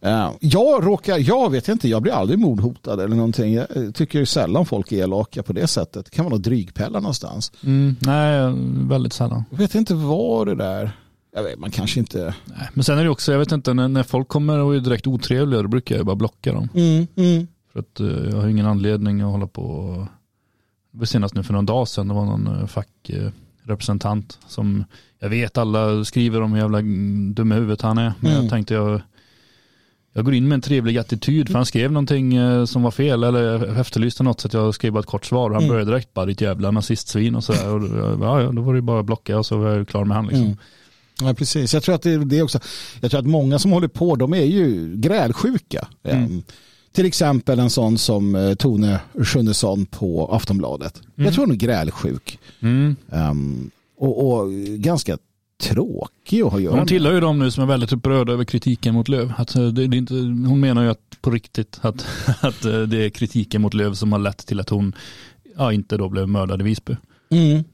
ja, 0.00 0.34
jag 0.40 0.86
råkar, 0.86 1.18
jag 1.18 1.50
vet 1.50 1.68
inte, 1.68 1.88
jag 1.88 2.02
blir 2.02 2.12
aldrig 2.12 2.38
mordhotad 2.38 3.00
eller 3.00 3.16
någonting. 3.16 3.54
Jag 3.54 3.94
tycker 3.94 4.24
sällan 4.24 4.66
folk 4.66 4.92
är 4.92 4.96
elaka 4.96 5.42
på 5.42 5.52
det 5.52 5.66
sättet. 5.66 6.04
Det 6.04 6.10
kan 6.10 6.24
vara 6.24 6.34
något 6.34 6.42
drygpellar 6.42 7.00
någonstans. 7.00 7.52
Mm, 7.64 7.96
nej, 8.00 8.52
väldigt 8.88 9.12
sällan. 9.12 9.44
Jag 9.50 9.58
vet 9.58 9.74
inte 9.74 9.94
vad 9.94 10.46
det 10.46 10.54
där, 10.54 10.90
jag 11.34 11.42
vet, 11.42 11.58
man 11.58 11.70
kanske 11.70 12.00
inte... 12.00 12.34
Nej, 12.44 12.68
Men 12.74 12.84
sen 12.84 12.98
är 12.98 13.04
det 13.04 13.10
också, 13.10 13.32
jag 13.32 13.38
vet 13.38 13.52
inte, 13.52 13.74
när, 13.74 13.88
när 13.88 14.02
folk 14.02 14.28
kommer 14.28 14.58
och 14.58 14.74
är 14.74 14.80
direkt 14.80 15.06
otrevliga 15.06 15.62
då 15.62 15.68
brukar 15.68 15.96
jag 15.96 16.06
bara 16.06 16.16
blocka 16.16 16.52
dem. 16.52 16.68
Mm, 16.74 17.06
mm. 17.16 17.46
För 17.72 17.80
att 17.80 18.00
eh, 18.00 18.30
jag 18.30 18.36
har 18.36 18.48
ingen 18.48 18.66
anledning 18.66 19.20
att 19.20 19.32
hålla 19.32 19.46
på. 19.46 19.96
Det 20.92 20.98
var 20.98 21.06
senast 21.06 21.34
nu 21.34 21.42
för 21.42 21.52
någon 21.52 21.66
dag 21.66 21.88
sedan, 21.88 22.08
det 22.08 22.14
var 22.14 22.24
någon 22.24 22.46
eh, 22.46 22.66
fackrepresentant 23.66 24.38
som 24.48 24.84
jag 25.18 25.28
vet 25.28 25.58
alla 25.58 26.04
skriver 26.04 26.40
om 26.40 26.52
hur 26.52 26.60
jävla 26.60 26.78
dum 27.34 27.52
i 27.52 27.54
huvudet 27.54 27.82
han 27.82 27.98
är. 27.98 28.12
Men 28.20 28.30
Mm. 28.32 28.42
jag 28.42 28.50
tänkte 28.52 28.74
jag, 28.74 29.00
jag 30.14 30.24
går 30.24 30.34
in 30.34 30.48
med 30.48 30.54
en 30.56 30.60
trevlig 30.60 30.98
attityd 30.98 31.48
för 31.48 31.54
han 31.54 31.66
skrev 31.66 31.92
någonting 31.92 32.34
eh, 32.34 32.64
som 32.64 32.82
var 32.82 32.90
fel 32.90 33.24
eller 33.24 33.76
efterlyste 33.80 34.22
något 34.22 34.40
så 34.40 34.46
att 34.48 34.54
jag 34.54 34.74
skrev 34.74 34.92
bara 34.92 35.00
ett 35.00 35.06
kort 35.06 35.24
svar 35.24 35.50
och 35.50 35.54
han 35.56 35.62
Mm. 35.64 35.74
började 35.74 35.90
direkt 35.90 36.14
bara 36.14 36.26
ditt 36.26 36.40
jävla 36.40 36.70
nazistsvin 36.70 37.34
och 37.34 37.44
sådär. 37.44 37.68
Och 37.74 37.80
då- 37.80 38.18
ja, 38.20 38.52
då 38.52 38.62
var 38.62 38.74
det 38.74 38.82
bara 38.82 39.00
att 39.00 39.06
blocka 39.06 39.38
och 39.38 39.46
så 39.46 39.56
var 39.58 39.70
jag 39.70 39.88
klar 39.88 40.04
med 40.04 40.16
han 40.16 40.26
liksom. 40.26 40.44
Mm. 40.44 40.56
Ja, 41.22 41.34
precis. 41.34 41.74
Jag 41.74 41.82
tror 41.82 41.94
att 41.94 42.02
det, 42.02 42.24
det 42.24 42.38
är 42.38 42.42
också, 42.42 42.60
jag 43.00 43.10
tror 43.10 43.20
att 43.20 43.26
många 43.26 43.58
som 43.58 43.70
håller 43.72 43.88
på, 43.88 44.16
de 44.16 44.34
är 44.34 44.44
ju 44.44 44.96
grälsjuka. 44.96 45.88
Mm. 46.04 46.42
Till 46.92 47.06
exempel 47.06 47.58
en 47.58 47.70
sån 47.70 47.98
som 47.98 48.34
eh, 48.34 48.54
Tone 48.54 49.00
Schunnesson 49.24 49.86
på 49.86 50.26
Aftonbladet. 50.32 51.02
Mm. 51.16 51.24
Jag 51.24 51.34
tror 51.34 51.46
hon 51.46 51.54
är 51.54 51.58
grälsjuk. 51.58 52.38
Mm. 52.60 52.96
Ehm, 53.12 53.70
och, 53.98 54.26
och 54.26 54.52
ganska 54.76 55.18
tråkig 55.62 56.42
att 56.42 56.50
ha 56.50 56.58
att 56.58 56.62
göra 56.62 56.76
Hon 56.76 56.86
tillhör 56.86 57.12
ju 57.12 57.20
de 57.20 57.38
nu 57.38 57.50
som 57.50 57.62
är 57.62 57.66
väldigt 57.66 57.92
upprörda 57.92 58.32
över 58.32 58.44
kritiken 58.44 58.94
mot 58.94 59.08
Löv. 59.08 59.32
Att 59.36 59.54
eh, 59.54 59.66
det, 59.66 59.86
det 59.86 59.96
är 59.96 59.98
inte, 59.98 60.14
hon 60.48 60.60
menar 60.60 60.82
ju 60.82 60.90
att 60.90 61.18
på 61.20 61.30
riktigt 61.30 61.78
att, 61.80 62.06
att 62.40 62.64
eh, 62.64 62.80
det 62.80 63.04
är 63.04 63.10
kritiken 63.10 63.62
mot 63.62 63.74
Löv 63.74 63.94
som 63.94 64.12
har 64.12 64.18
lett 64.18 64.46
till 64.46 64.60
att 64.60 64.68
hon 64.68 64.94
ja, 65.56 65.72
inte 65.72 65.96
då 65.96 66.08
blev 66.08 66.28
mördad 66.28 66.60
i 66.60 66.64
Visby. 66.64 66.96
Mm. 67.30 67.64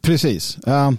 Precis. 0.00 0.58
Ehm, 0.66 0.96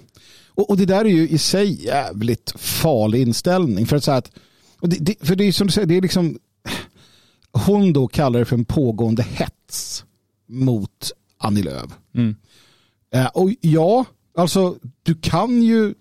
och, 0.47 0.69
och 0.69 0.77
det 0.77 0.85
där 0.85 1.05
är 1.05 1.09
ju 1.09 1.29
i 1.29 1.37
sig 1.37 1.85
jävligt 1.85 2.53
farlig 2.57 3.21
inställning. 3.21 3.85
För 3.85 3.95
att 3.95 4.03
säga 4.03 4.17
att, 4.17 4.31
och 4.79 4.89
det, 4.89 4.97
det, 4.99 5.15
för 5.27 5.35
det 5.35 5.43
är 5.43 5.51
som 5.51 5.67
du 5.67 5.73
säger, 5.73 5.87
det 5.87 5.97
är 5.97 6.01
liksom 6.01 6.37
hon 7.53 7.93
då 7.93 8.07
kallar 8.07 8.39
det 8.39 8.45
för 8.45 8.55
en 8.55 8.65
pågående 8.65 9.23
hets 9.23 10.05
mot 10.47 11.11
Annie 11.37 11.63
Lööf. 11.63 11.91
Mm. 12.15 12.35
Eh, 13.13 13.27
och 13.27 13.49
ja, 13.61 14.05
alltså 14.37 14.75
du 15.03 15.15
kan 15.15 15.63
ju 15.63 15.93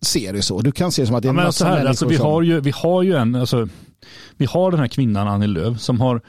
se 0.00 0.32
det 0.32 0.42
så. 0.42 0.60
Du 0.60 0.72
kan 0.72 0.92
se 0.92 1.02
det 1.02 1.06
som 1.06 1.16
att 1.16 1.22
det 1.22 1.26
är 1.26 1.28
Ja, 1.28 1.32
en 1.32 1.36
men 1.36 1.44
massa 1.44 1.58
så 1.58 1.64
här, 1.64 1.72
människor 1.72 1.88
alltså, 1.88 2.06
vi, 2.06 2.16
som... 2.16 2.26
har 2.26 2.42
ju, 2.42 2.60
vi 2.60 2.70
har 2.70 3.02
ju 3.02 3.16
en, 3.16 3.34
alltså, 3.34 3.68
vi 4.36 4.46
har 4.46 4.70
den 4.70 4.80
här 4.80 4.88
kvinnan 4.88 5.28
Annie 5.28 5.46
Lööf 5.46 5.80
som 5.80 6.00
har 6.00 6.20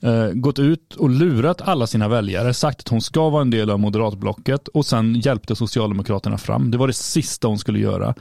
eh, 0.00 0.28
gått 0.28 0.58
ut 0.58 0.94
och 0.94 1.10
lurat 1.10 1.60
alla 1.60 1.86
sina 1.86 2.08
väljare, 2.08 2.54
sagt 2.54 2.80
att 2.80 2.88
hon 2.88 3.00
ska 3.00 3.28
vara 3.28 3.42
en 3.42 3.50
del 3.50 3.70
av 3.70 3.78
moderatblocket 3.78 4.68
och 4.68 4.86
sen 4.86 5.14
hjälpte 5.14 5.56
Socialdemokraterna 5.56 6.38
fram. 6.38 6.70
Det 6.70 6.78
var 6.78 6.86
det 6.86 6.92
sista 6.92 7.48
hon 7.48 7.58
skulle 7.58 7.78
göra. 7.78 8.14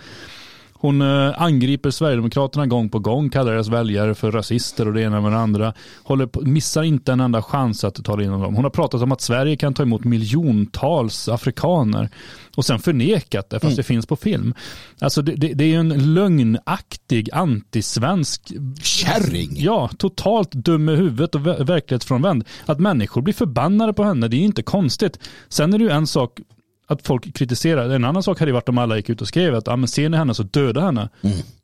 Hon 0.80 1.02
eh, 1.02 1.42
angriper 1.42 1.92
Sverigedemokraterna 1.92 2.66
gång 2.66 2.90
på 2.90 3.00
gång, 3.00 3.30
kallar 3.30 3.52
deras 3.52 3.68
väljare 3.68 4.16
för 4.16 4.32
rasister 4.32 4.88
och 4.88 4.94
det 4.94 5.02
ena 5.02 5.22
med 5.22 5.32
det 5.32 5.38
andra. 5.38 5.74
Håller 6.04 6.26
på, 6.26 6.42
missar 6.42 6.84
inte 6.84 7.12
en 7.12 7.20
enda 7.20 7.42
chans 7.42 7.84
att 7.84 8.06
ta 8.06 8.22
in 8.22 8.32
dem. 8.32 8.56
Hon 8.56 8.64
har 8.64 8.70
pratat 8.70 9.02
om 9.02 9.12
att 9.12 9.22
Sverige 9.22 9.56
kan 9.56 9.74
ta 9.74 9.84
emot 9.84 10.04
miljontals 10.04 11.30
afrikaner 11.30 12.10
och 12.56 12.66
sen 12.66 12.80
förnekat 12.80 13.50
det 13.50 13.60
fast 13.60 13.76
det 13.76 13.84
finns 13.84 14.06
på 14.06 14.16
film. 14.16 14.54
Alltså 15.00 15.22
det, 15.22 15.32
det, 15.36 15.54
det 15.54 15.64
är 15.64 15.68
ju 15.68 15.80
en 15.80 16.14
lögnaktig 16.14 17.30
antisvensk 17.34 18.54
Kärring. 18.82 19.52
Ja, 19.56 19.90
totalt 19.98 20.52
dum 20.52 20.90
i 20.90 20.96
huvudet 20.96 21.36
och 21.36 21.42
ver- 21.42 21.64
verklighetsfrånvänd. 21.64 22.44
Att 22.66 22.80
människor 22.80 23.22
blir 23.22 23.34
förbannade 23.34 23.94
på 23.94 24.04
henne, 24.04 24.28
det 24.28 24.38
är 24.38 24.42
inte 24.42 24.64
konstigt. 24.64 25.20
Sen 25.50 25.74
är 25.74 25.78
det 25.78 25.84
ju 25.84 25.90
en 25.90 26.08
sak 26.08 26.40
att 26.88 27.08
folk 27.08 27.34
kritiserar. 27.34 27.90
En 27.90 28.06
annan 28.06 28.24
sak 28.24 28.40
hade 28.40 28.50
ju 28.50 28.54
varit 28.54 28.70
om 28.70 28.78
alla 28.78 28.98
gick 28.98 29.10
ut 29.10 29.22
och 29.22 29.28
skrev 29.28 29.56
att 29.56 29.68
ah, 29.68 29.76
men 29.76 29.88
ser 29.88 30.10
ni 30.10 30.18
henne 30.18 30.34
så 30.34 30.44
döda 30.44 30.82
henne. 30.82 31.10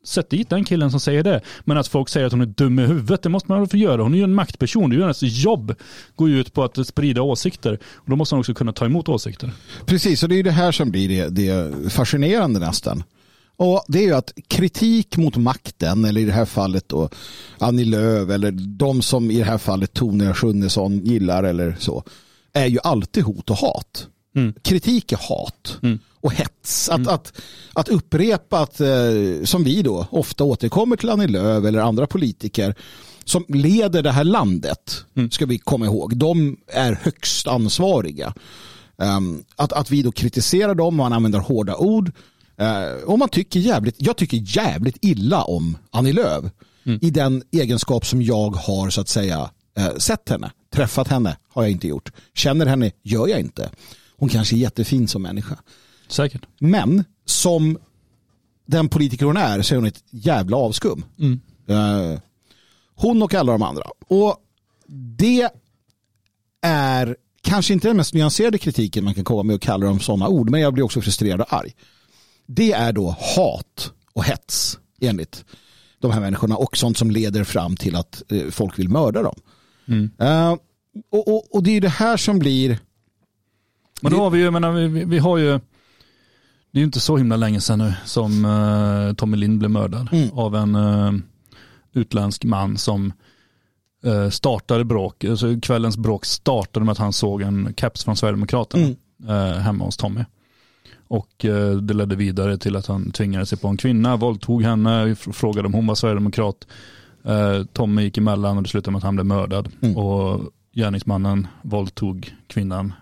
Sätt 0.06 0.30
dit 0.30 0.50
den 0.50 0.66
killen 0.66 0.92
som 0.92 1.00
säger 1.00 1.24
det. 1.24 1.42
Men 1.66 1.78
att 1.78 1.88
folk 1.88 2.10
säger 2.10 2.26
att 2.26 2.32
hon 2.32 2.42
är 2.42 2.46
dum 2.46 2.80
i 2.80 2.82
huvudet, 2.82 3.24
det 3.24 3.30
måste 3.30 3.52
man 3.52 3.60
väl 3.60 3.70
få 3.70 3.78
göra. 3.78 4.02
Hon 4.02 4.14
är 4.14 4.18
ju 4.18 4.24
en 4.24 4.34
maktperson, 4.34 4.90
det 4.90 4.94
är 4.94 4.98
ju 4.98 5.02
hennes 5.02 5.24
jobb. 5.24 5.76
Går 6.16 6.30
ju 6.30 6.40
ut 6.40 6.54
på 6.54 6.64
att 6.64 6.88
sprida 6.88 7.22
åsikter. 7.22 7.80
Och 7.96 8.10
då 8.10 8.16
måste 8.16 8.36
hon 8.36 8.40
också 8.40 8.54
kunna 8.54 8.74
ta 8.74 8.86
emot 8.86 9.10
åsikter. 9.10 9.52
Precis, 9.86 10.24
och 10.24 10.30
det 10.30 10.40
är 10.40 10.44
det 10.44 10.52
här 10.52 10.72
som 10.72 10.92
blir 10.92 11.10
det, 11.10 11.30
det 11.30 11.92
fascinerande 11.92 12.60
nästan. 12.60 13.04
Och 13.56 13.86
det 13.88 14.00
är 14.00 14.04
ju 14.04 14.14
att 14.14 14.32
kritik 14.48 15.18
mot 15.18 15.36
makten, 15.36 16.06
eller 16.06 16.22
i 16.22 16.26
det 16.26 16.32
här 16.32 16.46
fallet 16.46 16.90
då 16.90 17.10
Annie 17.58 17.86
Lööf 17.86 18.30
eller 18.30 18.52
de 18.52 19.02
som 19.02 19.32
i 19.32 19.38
det 19.38 19.44
här 19.44 19.58
fallet 19.58 19.94
Tone 19.94 20.34
Schunnesson 20.34 21.00
gillar 21.00 21.44
eller 21.44 21.76
så, 21.80 22.04
är 22.54 22.66
ju 22.66 22.80
alltid 22.84 23.24
hot 23.24 23.50
och 23.50 23.58
hat. 23.58 24.08
Mm. 24.36 24.54
Kritik 24.62 25.12
är 25.12 25.20
hat 25.30 25.78
Mm. 25.82 26.00
och 26.22 26.34
hets. 26.34 26.90
Att, 26.90 27.08
att, 27.08 27.42
att 27.74 27.90
upprepa 27.90 28.60
att, 28.60 28.80
eh, 28.80 29.44
som 29.44 29.64
vi 29.64 29.82
då 29.82 30.08
ofta 30.10 30.44
återkommer 30.44 30.96
till 30.96 31.10
Annie 31.10 31.28
Lööf 31.28 31.66
eller 31.66 31.80
andra 31.80 32.08
politiker 32.08 32.76
som 33.26 33.46
leder 33.48 34.02
det 34.02 34.12
här 34.12 34.24
landet, 34.24 35.06
ska 35.32 35.46
vi 35.46 35.58
komma 35.58 35.86
ihåg, 35.86 36.18
de 36.18 36.58
är 36.68 37.00
högst 37.02 37.48
ansvariga. 37.48 38.34
Um, 38.98 39.44
att, 39.56 39.74
att 39.74 39.92
vi 39.92 40.02
då 40.02 40.12
kritiserar 40.12 40.76
dem, 40.76 40.96
man 40.96 41.14
använder 41.14 41.40
hårda 41.40 41.76
ord. 41.76 42.12
Uh, 42.62 43.04
och 43.04 43.20
man 43.20 43.30
tycker 43.30 43.60
jävligt, 43.60 43.96
jag 43.98 44.18
tycker 44.18 44.38
jävligt 44.58 44.98
illa 45.02 45.44
om 45.44 45.78
Annie 45.92 46.14
Lööf 46.14 46.46
i 47.02 47.10
den 47.10 47.44
egenskap 47.52 48.06
som 48.06 48.22
jag 48.22 48.50
har 48.50 48.90
så 48.90 49.02
att 49.02 49.10
säga 49.10 49.50
uh, 49.80 49.98
sett 49.98 50.30
henne. 50.30 50.52
Träffat 50.74 51.08
henne 51.08 51.38
har 51.50 51.64
jag 51.64 51.72
inte 51.72 51.88
gjort. 51.88 52.12
Känner 52.36 52.66
henne 52.66 52.92
gör 53.04 53.28
jag 53.28 53.40
inte. 53.40 53.70
Hon 54.24 54.30
kanske 54.30 54.56
är 54.56 54.58
jättefin 54.58 55.08
som 55.08 55.22
människa. 55.22 55.58
Säkert. 56.08 56.42
Men 56.60 57.04
som 57.26 57.78
den 58.66 58.90
politiker 58.90 59.26
hon 59.26 59.38
är 59.38 59.62
så 59.62 59.74
är 59.74 59.76
hon 59.76 59.86
ett 59.86 60.04
jävla 60.10 60.58
avskum. 60.58 61.06
Eh, 61.68 62.20
hon 62.96 63.22
och 63.22 63.34
alla 63.34 63.52
de 63.52 63.62
andra. 63.62 63.84
Och 64.08 64.38
det 65.18 65.50
är 66.62 67.18
kanske 67.42 67.74
inte 67.74 67.88
den 67.88 67.98
mest 67.98 68.14
nyanserade 68.14 68.58
kritiken 68.58 69.04
man 69.04 69.14
kan 69.14 69.24
komma 69.24 69.44
med 69.44 69.54
och 69.54 69.62
kalla 69.62 69.86
dem 69.86 70.00
sådana 70.00 70.28
ord, 70.28 70.50
men 70.50 70.62
jag 70.62 70.74
blir 70.74 70.84
också 70.84 71.02
frustrerad 71.02 71.42
och 71.42 71.54
arg. 71.54 71.72
Det 72.46 72.72
är 72.72 72.94
då 72.94 73.16
hat 73.36 73.92
och 74.14 74.24
hets 74.24 74.80
enligt 75.02 75.46
de 76.00 76.12
här 76.12 76.20
människorna 76.20 76.58
och 76.58 76.78
sånt 76.78 76.98
som 76.98 77.12
leder 77.12 77.44
fram 77.44 77.76
till 77.76 77.96
att 77.96 78.24
eh, 78.32 78.50
folk 78.50 78.80
vill 78.80 78.90
mörda 78.90 79.22
dem. 79.24 79.40
Eh, 80.20 80.56
och, 81.12 81.28
och, 81.28 81.56
och 81.56 81.64
det 81.64 81.78
är 81.78 81.82
det 81.82 81.90
här 81.90 82.18
som 82.18 82.40
blir 82.40 82.80
Men 84.04 84.12
då 84.12 84.24
har 84.24 84.30
vi 84.30 84.40
ju, 84.40 84.52
menar, 84.52 84.72
vi, 84.72 85.06
vi- 85.06 85.20
har 85.20 85.38
ju, 85.38 85.46
det 86.72 86.78
är 86.78 86.80
ju 86.80 86.84
inte 86.84 87.00
så 87.00 87.18
himla 87.18 87.36
länge 87.36 87.62
sedan 87.62 87.80
nu 87.80 87.94
som 88.06 88.46
uh, 88.46 89.14
Tommy 89.14 89.38
Lind 89.38 89.60
blev 89.60 89.72
mördad 89.72 90.10
Mm. 90.12 90.30
av 90.34 90.56
en 90.56 90.76
eh, 90.76 91.12
utländsk 91.94 92.44
man 92.44 92.78
som 92.78 93.14
eh, 94.04 94.30
startade 94.30 94.84
bråk, 94.86 95.24
alltså 95.24 95.60
kvällens 95.62 95.98
bråk 95.98 96.26
startade 96.26 96.86
med 96.86 96.92
att 96.92 96.98
han 96.98 97.14
såg 97.14 97.42
en 97.42 97.74
keps 97.78 98.04
från 98.04 98.16
Sverigedemokraterna 98.16 98.96
Mm. 99.28 99.62
hemma 99.62 99.86
hos 99.86 99.98
Tommy. 99.98 100.22
Och 101.08 101.46
det 101.82 101.94
ledde 101.94 102.16
vidare 102.16 102.58
till 102.58 102.76
att 102.76 102.88
han 102.88 103.12
tvingade 103.12 103.46
sig 103.46 103.58
på 103.58 103.68
en 103.68 103.78
kvinna, 103.78 104.16
våldtog 104.18 104.64
henne, 104.64 105.16
frågade 105.16 105.68
om 105.68 105.74
hon 105.74 105.88
var 105.88 105.96
sverigedemokrat. 105.96 106.68
Tommy 107.74 108.02
gick 108.02 108.18
emellan 108.18 108.58
och 108.58 108.64
det 108.64 108.70
slutade 108.70 108.92
med 108.92 108.98
att 108.98 109.04
han 109.04 109.16
blev 109.16 109.26
mördad. 109.26 109.70
Mm. 109.82 109.98
Och 109.98 110.42
gärningsmannen 110.74 111.48
våldtog 111.62 112.36
kvinnan 112.48 112.94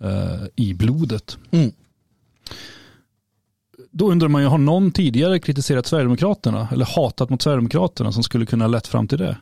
eh, 0.00 0.46
i 0.56 0.74
blodet. 0.74 1.38
Mm. 1.50 1.72
Då 3.90 4.10
undrar 4.10 4.28
man 4.28 4.42
ju, 4.42 4.48
har 4.48 4.58
någon 4.58 4.92
tidigare 4.92 5.38
kritiserat 5.38 5.86
Sverigedemokraterna 5.86 6.68
eller 6.72 6.84
hatat 6.84 7.30
mot 7.30 7.42
Sverigedemokraterna 7.42 8.12
som 8.12 8.22
skulle 8.22 8.46
kunna 8.46 8.66
lett 8.66 8.86
fram 8.86 9.08
till 9.08 9.18
det? 9.18 9.36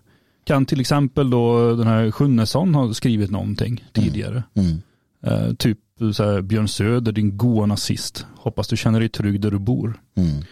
Kan 0.44 0.66
till 0.66 0.80
exempel 0.80 1.30
då 1.30 1.74
den 1.76 1.86
här 1.86 2.10
Sjunnesson 2.10 2.74
ha 2.74 2.94
skrivit 2.94 3.30
någonting 3.30 3.84
tidigare? 3.92 4.42
Mm. 4.54 4.82
Eh, 5.22 5.54
typ 5.54 5.78
så 6.12 6.24
här, 6.24 6.42
Björn 6.42 6.68
Söder, 6.68 7.12
din 7.12 7.36
goa 7.36 7.66
nazist. 7.66 8.26
Hoppas 8.36 8.68
du 8.68 8.76
känner 8.76 9.00
dig 9.00 9.08
trygg 9.08 9.40
där 9.40 9.50
du 9.50 9.58
bor. 9.58 10.00
Mm. 10.16 10.44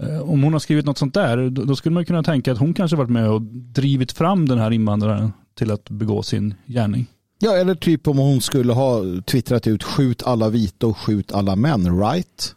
Eh, 0.00 0.30
om 0.30 0.42
hon 0.42 0.52
har 0.52 0.60
skrivit 0.60 0.86
något 0.86 0.98
sånt 0.98 1.14
där, 1.14 1.50
då, 1.50 1.64
då 1.64 1.76
skulle 1.76 1.94
man 1.94 2.04
kunna 2.04 2.22
tänka 2.22 2.52
att 2.52 2.58
hon 2.58 2.74
kanske 2.74 2.96
varit 2.96 3.10
med 3.10 3.30
och 3.30 3.42
drivit 3.42 4.12
fram 4.12 4.48
den 4.48 4.58
här 4.58 4.70
invandraren 4.70 5.32
till 5.54 5.70
att 5.70 5.90
begå 5.90 6.22
sin 6.22 6.54
gärning. 6.66 7.06
Ja, 7.38 7.56
eller 7.56 7.74
typ 7.74 8.08
om 8.08 8.18
hon 8.18 8.40
skulle 8.40 8.72
ha 8.72 9.02
twittrat 9.26 9.66
ut 9.66 9.82
skjut 9.82 10.22
alla 10.22 10.48
vita 10.48 10.86
och 10.86 10.98
skjut 10.98 11.32
alla 11.32 11.56
män, 11.56 12.00
right? 12.00 12.54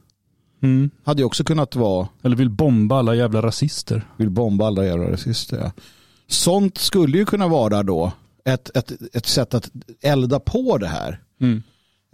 Mm. 0.63 0.89
Hade 1.03 1.21
ju 1.21 1.25
också 1.25 1.43
kunnat 1.43 1.75
vara 1.75 2.07
Eller 2.23 2.35
vill 2.35 2.49
bomba 2.49 2.99
alla 2.99 3.15
jävla 3.15 3.41
rasister. 3.41 4.07
vill 4.17 4.29
bomba 4.29 4.67
alla 4.67 4.85
jävla 4.85 5.11
rasister. 5.11 5.57
Ja. 5.57 5.71
Sånt 6.27 6.77
skulle 6.77 7.17
ju 7.17 7.25
kunna 7.25 7.47
vara 7.47 7.83
då 7.83 8.11
ett, 8.45 8.77
ett, 8.77 8.91
ett 9.15 9.25
sätt 9.25 9.53
att 9.53 9.69
elda 10.01 10.39
på 10.39 10.77
det 10.77 10.87
här. 10.87 11.21
Mm. 11.41 11.63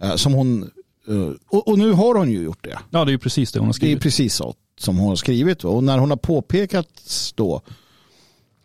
Eh, 0.02 0.14
Som 0.16 0.32
hon, 0.34 0.62
eh, 1.08 1.30
och, 1.48 1.68
och 1.68 1.78
nu 1.78 1.92
har 1.92 2.14
hon 2.14 2.30
ju 2.30 2.42
gjort 2.42 2.64
det. 2.64 2.78
Ja, 2.90 3.04
det 3.04 3.10
är 3.10 3.12
ju 3.12 3.18
precis 3.18 3.52
det 3.52 3.58
hon 3.58 3.66
har 3.66 3.72
Det 3.72 3.76
är 3.76 3.78
skrivit. 3.78 4.02
precis 4.02 4.34
så 4.34 4.54
som 4.78 4.96
hon 4.98 5.08
har 5.08 5.16
skrivit. 5.16 5.64
Och 5.64 5.84
när 5.84 5.98
hon 5.98 6.10
har 6.10 6.16
påpekat 6.16 6.88
då 7.34 7.62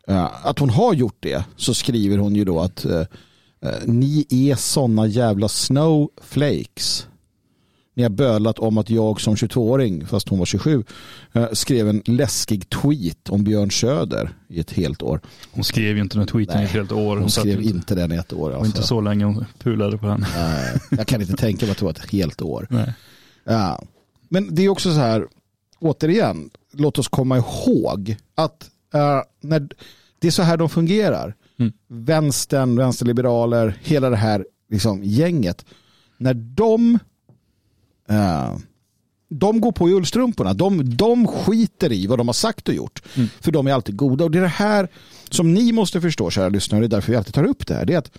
eh, 0.07 0.45
att 0.45 0.59
hon 0.59 0.69
har 0.69 0.93
gjort 0.93 1.17
det 1.19 1.43
så 1.55 1.73
skriver 1.73 2.17
hon 2.17 2.35
ju 2.35 2.45
då 2.45 2.59
att 2.59 2.85
ni 3.85 4.25
är 4.29 4.55
sådana 4.55 5.07
jävla 5.07 5.47
snowflakes. 5.47 7.07
Ni 7.93 8.03
har 8.03 8.09
bölat 8.09 8.59
om 8.59 8.77
att 8.77 8.89
jag 8.89 9.21
som 9.21 9.35
22-åring, 9.35 10.07
fast 10.07 10.29
hon 10.29 10.39
var 10.39 10.45
27, 10.45 10.83
eh, 11.33 11.47
skrev 11.53 11.89
en 11.89 12.01
läskig 12.05 12.69
tweet 12.69 13.29
om 13.29 13.43
Björn 13.43 13.71
Söder 13.71 14.29
i 14.47 14.59
ett 14.59 14.71
helt 14.71 15.01
år. 15.01 15.21
Hon 15.51 15.63
skrev 15.63 15.95
ju 15.95 16.01
inte 16.01 16.17
den 16.17 16.27
tweeten 16.27 16.61
i 16.61 16.63
ett 16.63 16.71
helt 16.71 16.91
år. 16.91 17.17
Hon 17.17 17.29
satt 17.29 17.41
skrev 17.41 17.61
inte 17.61 17.95
den 17.95 18.11
i 18.11 18.15
ett 18.15 18.33
år. 18.33 18.51
Var 18.51 18.57
inte 18.57 18.67
Alltså. 18.67 18.83
så 18.83 19.01
länge 19.01 19.25
hon 19.25 19.45
pulade 19.63 19.97
på 19.97 20.07
den. 20.07 20.25
Nej, 20.35 20.77
jag 20.91 21.07
kan 21.07 21.21
inte 21.21 21.33
tänka 21.35 21.65
mig 21.65 21.71
att 21.71 21.77
det 21.77 21.85
var 21.85 21.91
ett 21.91 22.11
helt 22.11 22.41
år. 22.41 22.67
Nej. 22.69 22.93
Ja. 23.43 23.83
Men 24.29 24.55
det 24.55 24.65
är 24.65 24.69
också 24.69 24.93
så 24.93 24.99
här, 24.99 25.27
återigen, 25.79 26.49
låt 26.73 26.99
oss 26.99 27.07
komma 27.07 27.37
ihåg 27.37 28.15
att 28.35 28.69
eh, 28.93 29.21
när, 29.41 29.69
det 30.19 30.27
är 30.27 30.31
så 30.31 30.43
här 30.43 30.57
de 30.57 30.69
fungerar. 30.69 31.35
Mm. 31.59 31.73
Vänstern, 31.87 32.75
vänsterliberaler, 32.75 33.77
hela 33.81 34.09
det 34.09 34.15
här 34.15 34.45
liksom, 34.69 35.03
gänget. 35.03 35.65
När 36.17 36.33
de, 36.33 36.99
eh, 38.09 38.57
de 39.29 39.61
går 39.61 39.71
på 39.71 39.89
i 39.89 39.93
ullstrumporna, 39.93 40.53
de, 40.53 40.95
de 40.95 41.27
skiter 41.27 41.91
i 41.91 42.07
vad 42.07 42.17
de 42.17 42.27
har 42.27 42.33
sagt 42.33 42.67
och 42.67 42.73
gjort. 42.73 43.03
Mm. 43.15 43.29
För 43.41 43.51
de 43.51 43.67
är 43.67 43.73
alltid 43.73 43.95
goda. 43.95 44.23
Och 44.23 44.31
det 44.31 44.37
är 44.37 44.41
det 44.41 44.47
här 44.47 44.87
som 45.29 45.53
ni 45.53 45.71
måste 45.71 46.01
förstå, 46.01 46.29
kära 46.29 46.49
lyssnare, 46.49 46.81
det 46.81 46.85
är 46.85 46.89
därför 46.89 47.11
vi 47.11 47.17
alltid 47.17 47.33
tar 47.33 47.43
upp 47.43 47.67
det 47.67 47.73
här. 47.73 47.85
Det 47.85 47.93
är 47.93 47.97
att 47.97 48.11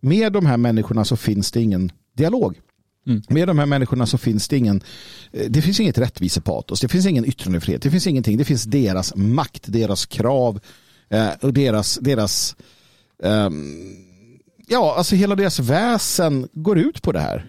med 0.00 0.32
de 0.32 0.46
här 0.46 0.56
människorna 0.56 1.04
så 1.04 1.16
finns 1.16 1.52
det 1.52 1.62
ingen 1.62 1.92
dialog. 2.16 2.60
Mm. 3.06 3.22
Med 3.28 3.48
de 3.48 3.58
här 3.58 3.66
människorna 3.66 4.06
så 4.06 4.18
finns 4.18 4.48
det 4.48 4.56
ingen, 4.56 4.82
eh, 5.32 5.50
det 5.50 5.62
finns 5.62 5.80
inget 5.80 5.98
rättvisepatos, 5.98 6.80
det 6.80 6.88
finns 6.88 7.06
ingen 7.06 7.24
yttrandefrihet, 7.24 7.82
det 7.82 7.90
finns 7.90 8.06
ingenting, 8.06 8.38
det 8.38 8.44
finns 8.44 8.64
deras 8.64 9.16
makt, 9.16 9.64
deras 9.66 10.06
krav 10.06 10.60
och 11.40 11.52
deras, 11.52 11.98
deras 12.02 12.56
ehm, 13.22 13.74
ja, 14.68 14.94
alltså 14.96 15.14
hela 15.16 15.34
deras 15.34 15.58
väsen 15.58 16.48
går 16.52 16.78
ut 16.78 17.02
på 17.02 17.12
det 17.12 17.20
här. 17.20 17.44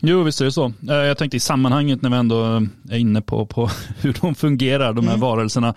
Jo, 0.00 0.22
visst 0.22 0.40
är 0.40 0.44
det 0.44 0.52
så. 0.52 0.66
Eh, 0.88 0.94
Jag 0.94 1.18
tänkte 1.18 1.36
i 1.36 1.40
sammanhanget 1.40 2.02
när 2.02 2.10
vi 2.10 2.16
ändå 2.16 2.44
är 2.90 2.96
inne 2.98 3.22
på, 3.22 3.46
på 3.46 3.70
hur 4.00 4.16
de 4.20 4.34
fungerar, 4.34 4.92
de 4.92 5.04
här 5.04 5.14
Mm. 5.14 5.20
varelserna. 5.20 5.74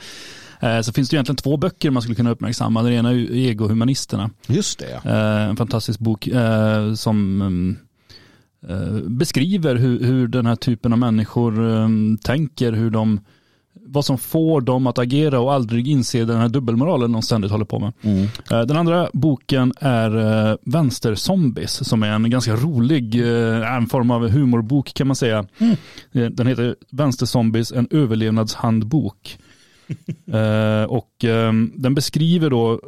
Eh, 0.60 0.82
så 0.82 0.94
finns 0.94 1.10
det 1.10 1.16
egentligen 1.16 1.36
två 1.38 1.58
böcker 1.58 1.92
man 1.92 2.02
skulle 2.02 2.16
kunna 2.16 2.30
uppmärksamma. 2.32 2.82
Den 2.84 2.94
ena 2.94 3.12
är 3.12 3.32
Egohumanisterna. 3.36 4.30
Just 4.48 4.80
det. 4.80 5.02
Eh, 5.06 5.50
en 5.50 5.56
fantastisk 5.58 6.00
bok 6.00 6.28
eh, 6.28 6.94
som 6.94 7.42
mm, 7.42 7.78
eh, 8.70 9.02
beskriver 9.10 9.76
hur, 9.76 10.04
hur 10.04 10.28
den 10.28 10.46
här 10.46 10.56
typen 10.56 10.94
av 10.94 11.00
människor 11.00 11.70
eh, 11.82 11.88
tänker, 12.24 12.72
hur 12.74 12.90
de 12.90 13.20
vad 13.94 14.06
som 14.06 14.18
får 14.18 14.62
dem 14.62 14.88
att 14.88 14.98
agera 14.98 15.40
och 15.40 15.54
aldrig 15.54 15.88
inse 15.88 16.26
den 16.26 16.38
här 16.38 16.50
dubbelmoralen 16.50 17.12
de 17.12 17.22
ständigt 17.22 17.52
håller 17.52 17.66
på 17.66 17.80
med. 17.80 17.94
Mm. 18.02 18.24
Eh, 18.52 18.62
Den 18.62 18.78
andra 18.78 19.10
boken 19.14 19.74
är 19.80 20.50
eh, 20.52 20.56
Vänsterzombies 20.62 21.90
som 21.90 22.04
är 22.04 22.10
en 22.12 22.30
ganska 22.30 22.56
rolig, 22.56 23.16
eh, 23.16 23.76
en 23.76 23.88
form 23.88 24.12
av 24.12 24.30
humorbok 24.30 24.94
kan 24.94 25.08
man 25.08 25.16
säga. 25.16 25.46
Eh, 26.12 26.26
Den 26.26 26.48
heter 26.48 26.76
Vänsterzombies, 26.92 27.72
en 27.72 27.88
överlevnadshandbok. 27.92 29.38
Eh, 30.34 30.84
och 31.22 31.26
eh, 31.26 31.54
den 31.76 31.96
beskriver 31.96 32.50
då 32.50 32.80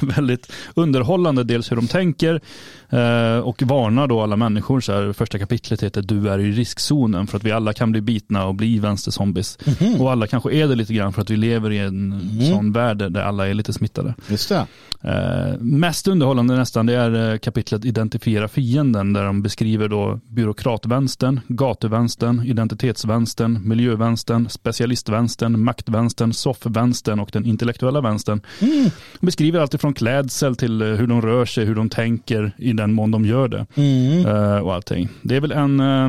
väldigt 0.00 0.52
underhållande 0.74 1.44
dels 1.44 1.70
hur 1.70 1.76
de 1.76 1.86
tänker 1.86 2.40
eh, 2.88 3.38
och 3.38 3.62
varnar 3.62 4.06
då 4.06 4.20
alla 4.20 4.36
människor. 4.36 4.80
Så 4.80 4.92
här, 4.92 5.12
första 5.12 5.38
kapitlet 5.38 5.82
heter 5.82 6.02
Du 6.02 6.28
är 6.28 6.38
i 6.38 6.52
riskzonen 6.52 7.26
för 7.26 7.36
att 7.36 7.44
vi 7.44 7.52
alla 7.52 7.72
kan 7.72 7.92
bli 7.92 8.00
bitna 8.00 8.46
och 8.46 8.54
bli 8.54 8.78
vänsterzombies. 8.78 9.58
Och 9.98 10.12
alla 10.12 10.26
kanske 10.26 10.52
är 10.52 10.68
det 10.68 10.74
lite 10.74 10.94
grann 10.94 11.12
för 11.12 11.22
att 11.22 11.30
vi 11.30 11.36
lever 11.36 11.70
i 11.70 11.78
en 11.78 12.40
sån 12.50 12.72
värld 12.72 12.98
där 12.98 13.20
alla 13.20 13.48
är 13.48 13.54
lite 13.54 13.72
smittade. 13.72 14.14
Just 14.28 14.48
det. 14.48 14.66
Eh, 15.02 15.58
mest 15.60 16.08
underhållande 16.08 16.56
nästan 16.56 16.86
det 16.86 16.94
är 16.94 17.32
eh, 17.32 17.38
kapitlet 17.38 17.84
Identifiera 17.84 18.48
fienden 18.48 19.12
där 19.12 19.24
de 19.24 19.42
beskriver 19.42 19.88
då 19.88 20.20
byråkratvänstern, 20.28 21.40
gatuvänstern, 21.48 22.46
identitetsvänstern, 22.46 23.68
miljövänstern, 23.68 24.48
specialistvänstern, 24.48 25.64
maktvänstern, 25.64 26.32
soffvänstern 26.32 27.20
och 27.20 27.29
den 27.32 27.46
intellektuella 27.46 28.00
vänstern. 28.00 28.40
De 28.60 28.90
beskriver 29.20 29.60
allt 29.60 29.74
ifrån 29.74 29.94
klädsel 29.94 30.56
till 30.56 30.82
eh, 30.82 30.88
hur 30.88 31.06
de 31.06 31.22
rör 31.22 31.44
sig, 31.44 31.64
hur 31.64 31.74
de 31.74 31.90
tänker 31.90 32.52
i 32.58 32.72
den 32.72 32.92
mån 32.92 33.10
de 33.10 33.24
gör 33.24 33.48
det. 33.48 33.66
Mm. 33.74 34.26
Eh, 34.26 34.58
och 34.58 34.74
allting. 34.74 35.08
Det 35.22 35.36
är 35.36 35.40
väl 35.40 35.52
en 35.52 35.80
eh, 35.80 36.08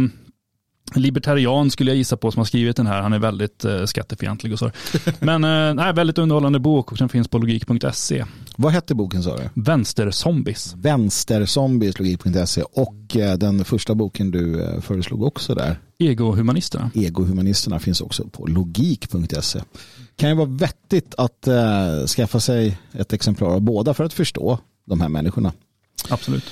libertarian 0.95 1.71
skulle 1.71 1.91
jag 1.91 1.97
gissa 1.97 2.17
på 2.17 2.31
som 2.31 2.39
har 2.39 2.45
skrivit 2.45 2.75
den 2.75 2.87
här. 2.87 3.01
Han 3.01 3.13
är 3.13 3.19
väldigt 3.19 3.65
eh, 3.65 3.85
skattefientlig 3.85 4.53
och 4.53 4.59
så. 4.59 4.71
Men 5.19 5.43
eh, 5.43 5.73
nej, 5.73 5.93
väldigt 5.93 6.17
underhållande 6.17 6.59
bok 6.59 6.91
och 6.91 6.97
den 6.97 7.09
finns 7.09 7.27
på 7.27 7.37
logik.se. 7.37 8.25
Vad 8.57 8.71
hette 8.71 8.95
boken 8.95 9.23
sa 9.23 9.37
du? 9.37 9.49
Vänsterzombies. 9.53 10.75
Vänsterzombies.logik.se 10.77 12.61
och 12.61 13.17
eh, 13.17 13.37
den 13.37 13.65
första 13.65 13.95
boken 13.95 14.31
du 14.31 14.63
eh, 14.63 14.81
föreslog 14.81 15.23
också 15.23 15.55
där, 15.55 15.79
Egohumanisterna. 16.01 16.91
Egohumanisterna, 16.95 17.79
finns 17.79 18.01
också 18.01 18.27
på 18.27 18.47
logik.se. 18.47 19.59
Kan 20.15 20.29
ju 20.29 20.35
vara 20.35 20.47
vettigt 20.49 21.15
att 21.17 21.47
eh, 21.47 22.05
skaffa 22.07 22.39
sig 22.39 22.77
ett 22.93 23.13
exemplar 23.13 23.47
av 23.47 23.61
båda 23.61 23.93
för 23.93 24.03
att 24.03 24.13
förstå 24.13 24.59
de 24.85 25.01
här 25.01 25.09
människorna. 25.09 25.53
Absolut. 26.09 26.43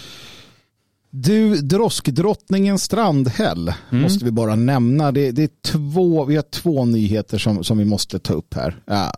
Du, 1.11 1.55
droskdrottningen 1.55 2.79
Strandhäll 2.79 3.73
Mm. 3.91 4.01
måste 4.03 4.25
vi 4.25 4.31
bara 4.31 4.55
nämna. 4.55 5.11
Det, 5.11 5.31
det 5.31 5.43
är 5.43 5.49
två, 5.61 6.25
vi 6.25 6.35
har 6.35 6.43
två 6.43 6.85
nyheter 6.85 7.37
som, 7.37 7.63
som 7.63 7.77
vi 7.77 7.85
måste 7.85 8.19
ta 8.19 8.33
upp 8.33 8.53
här. 8.53 8.81
Ja, 8.85 9.13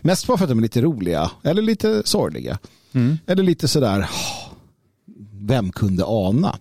mest 0.00 0.26
bara 0.26 0.38
för 0.38 0.44
att 0.44 0.48
de 0.48 0.58
är 0.58 0.62
lite 0.62 0.80
roliga 0.82 1.30
eller 1.42 1.62
lite 1.62 2.02
sorgliga. 2.04 2.58
Mm. 2.92 3.18
Eller 3.26 3.42
lite 3.42 3.68
sådär, 3.68 4.08
"Åh, 4.12 4.45
vem 5.46 5.72
kunde 5.72 6.04
ana? 6.06 6.58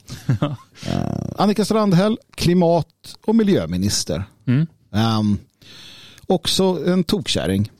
Eh, 0.87 1.01
Annika 1.37 1.65
Strandhäll, 1.65 2.17
klimat 2.35 3.17
och 3.25 3.35
miljöminister. 3.35 4.23
Mm. 4.47 4.67
Ehm, 4.91 5.37
också 6.27 6.63
en 6.87 7.03
tokkärring 7.03 7.71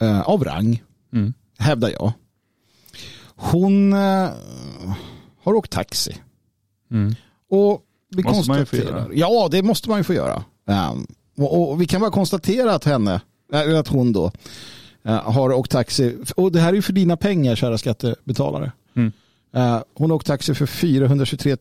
eh, 0.00 0.20
av 0.20 0.44
rang, 0.44 0.82
Mm. 1.12 1.32
hävdar 1.58 1.88
jag. 1.90 2.12
Hon 3.36 3.92
eh, 3.92 4.28
har 5.42 5.54
åkt 5.54 5.70
taxi. 5.70 6.16
Mm. 6.90 7.14
Och 7.50 7.82
vi 8.16 8.22
Måste 8.22 8.48
man 8.50 8.58
ju 8.58 8.64
få 8.64 8.76
konstaterar, 8.76 9.00
göra. 9.00 9.14
Ja, 9.14 9.48
det 9.50 9.62
måste 9.62 9.88
man 9.88 9.98
ju 9.98 10.04
få 10.04 10.14
göra. 10.14 10.44
Ehm, 10.68 11.06
och, 11.36 11.70
och 11.72 11.80
vi 11.82 11.86
kan 11.86 12.00
bara 12.00 12.10
konstatera 12.10 12.74
att 12.74 12.84
henne, 12.84 13.20
eller 13.52 13.74
att 13.74 13.88
hon 13.88 14.12
då, 14.12 14.32
eh, 15.04 15.32
har 15.32 15.52
åkt 15.52 15.70
taxi. 15.70 16.16
Och 16.36 16.52
det 16.52 16.60
här 16.60 16.68
är 16.68 16.72
ju 16.74 16.82
för 16.82 16.92
dina 16.92 17.16
pengar, 17.16 17.56
kära 17.56 17.78
skattebetalare. 17.78 18.72
Mm. 18.96 19.12
Eh, 19.54 19.80
hon 19.94 20.10
har 20.10 20.16
åkt 20.16 20.26
taxi 20.26 20.54
för 20.54 20.66
423 20.66 21.56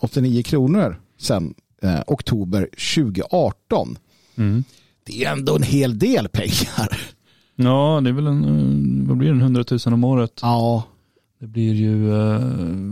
089 0.00 0.42
kronor 0.42 1.00
sedan 1.18 1.54
eh, 1.82 2.00
oktober 2.06 2.68
2018. 2.94 3.98
Mm. 4.36 4.64
Det 5.06 5.24
är 5.24 5.32
ändå 5.32 5.56
en 5.56 5.62
hel 5.62 5.98
del 5.98 6.28
pengar. 6.28 7.00
Ja, 7.56 8.00
det 8.04 8.10
är 8.10 8.14
väl 8.14 8.26
en, 8.26 8.44
eh, 8.44 9.08
vad 9.08 9.16
blir 9.18 9.28
det, 9.28 9.34
en 9.34 9.40
100 9.40 9.64
000 9.70 9.80
om 9.94 10.04
året. 10.04 10.38
Ja, 10.42 10.82
Det 11.40 11.46
blir 11.46 11.74
ju, 11.74 12.12
eh, 12.14 12.40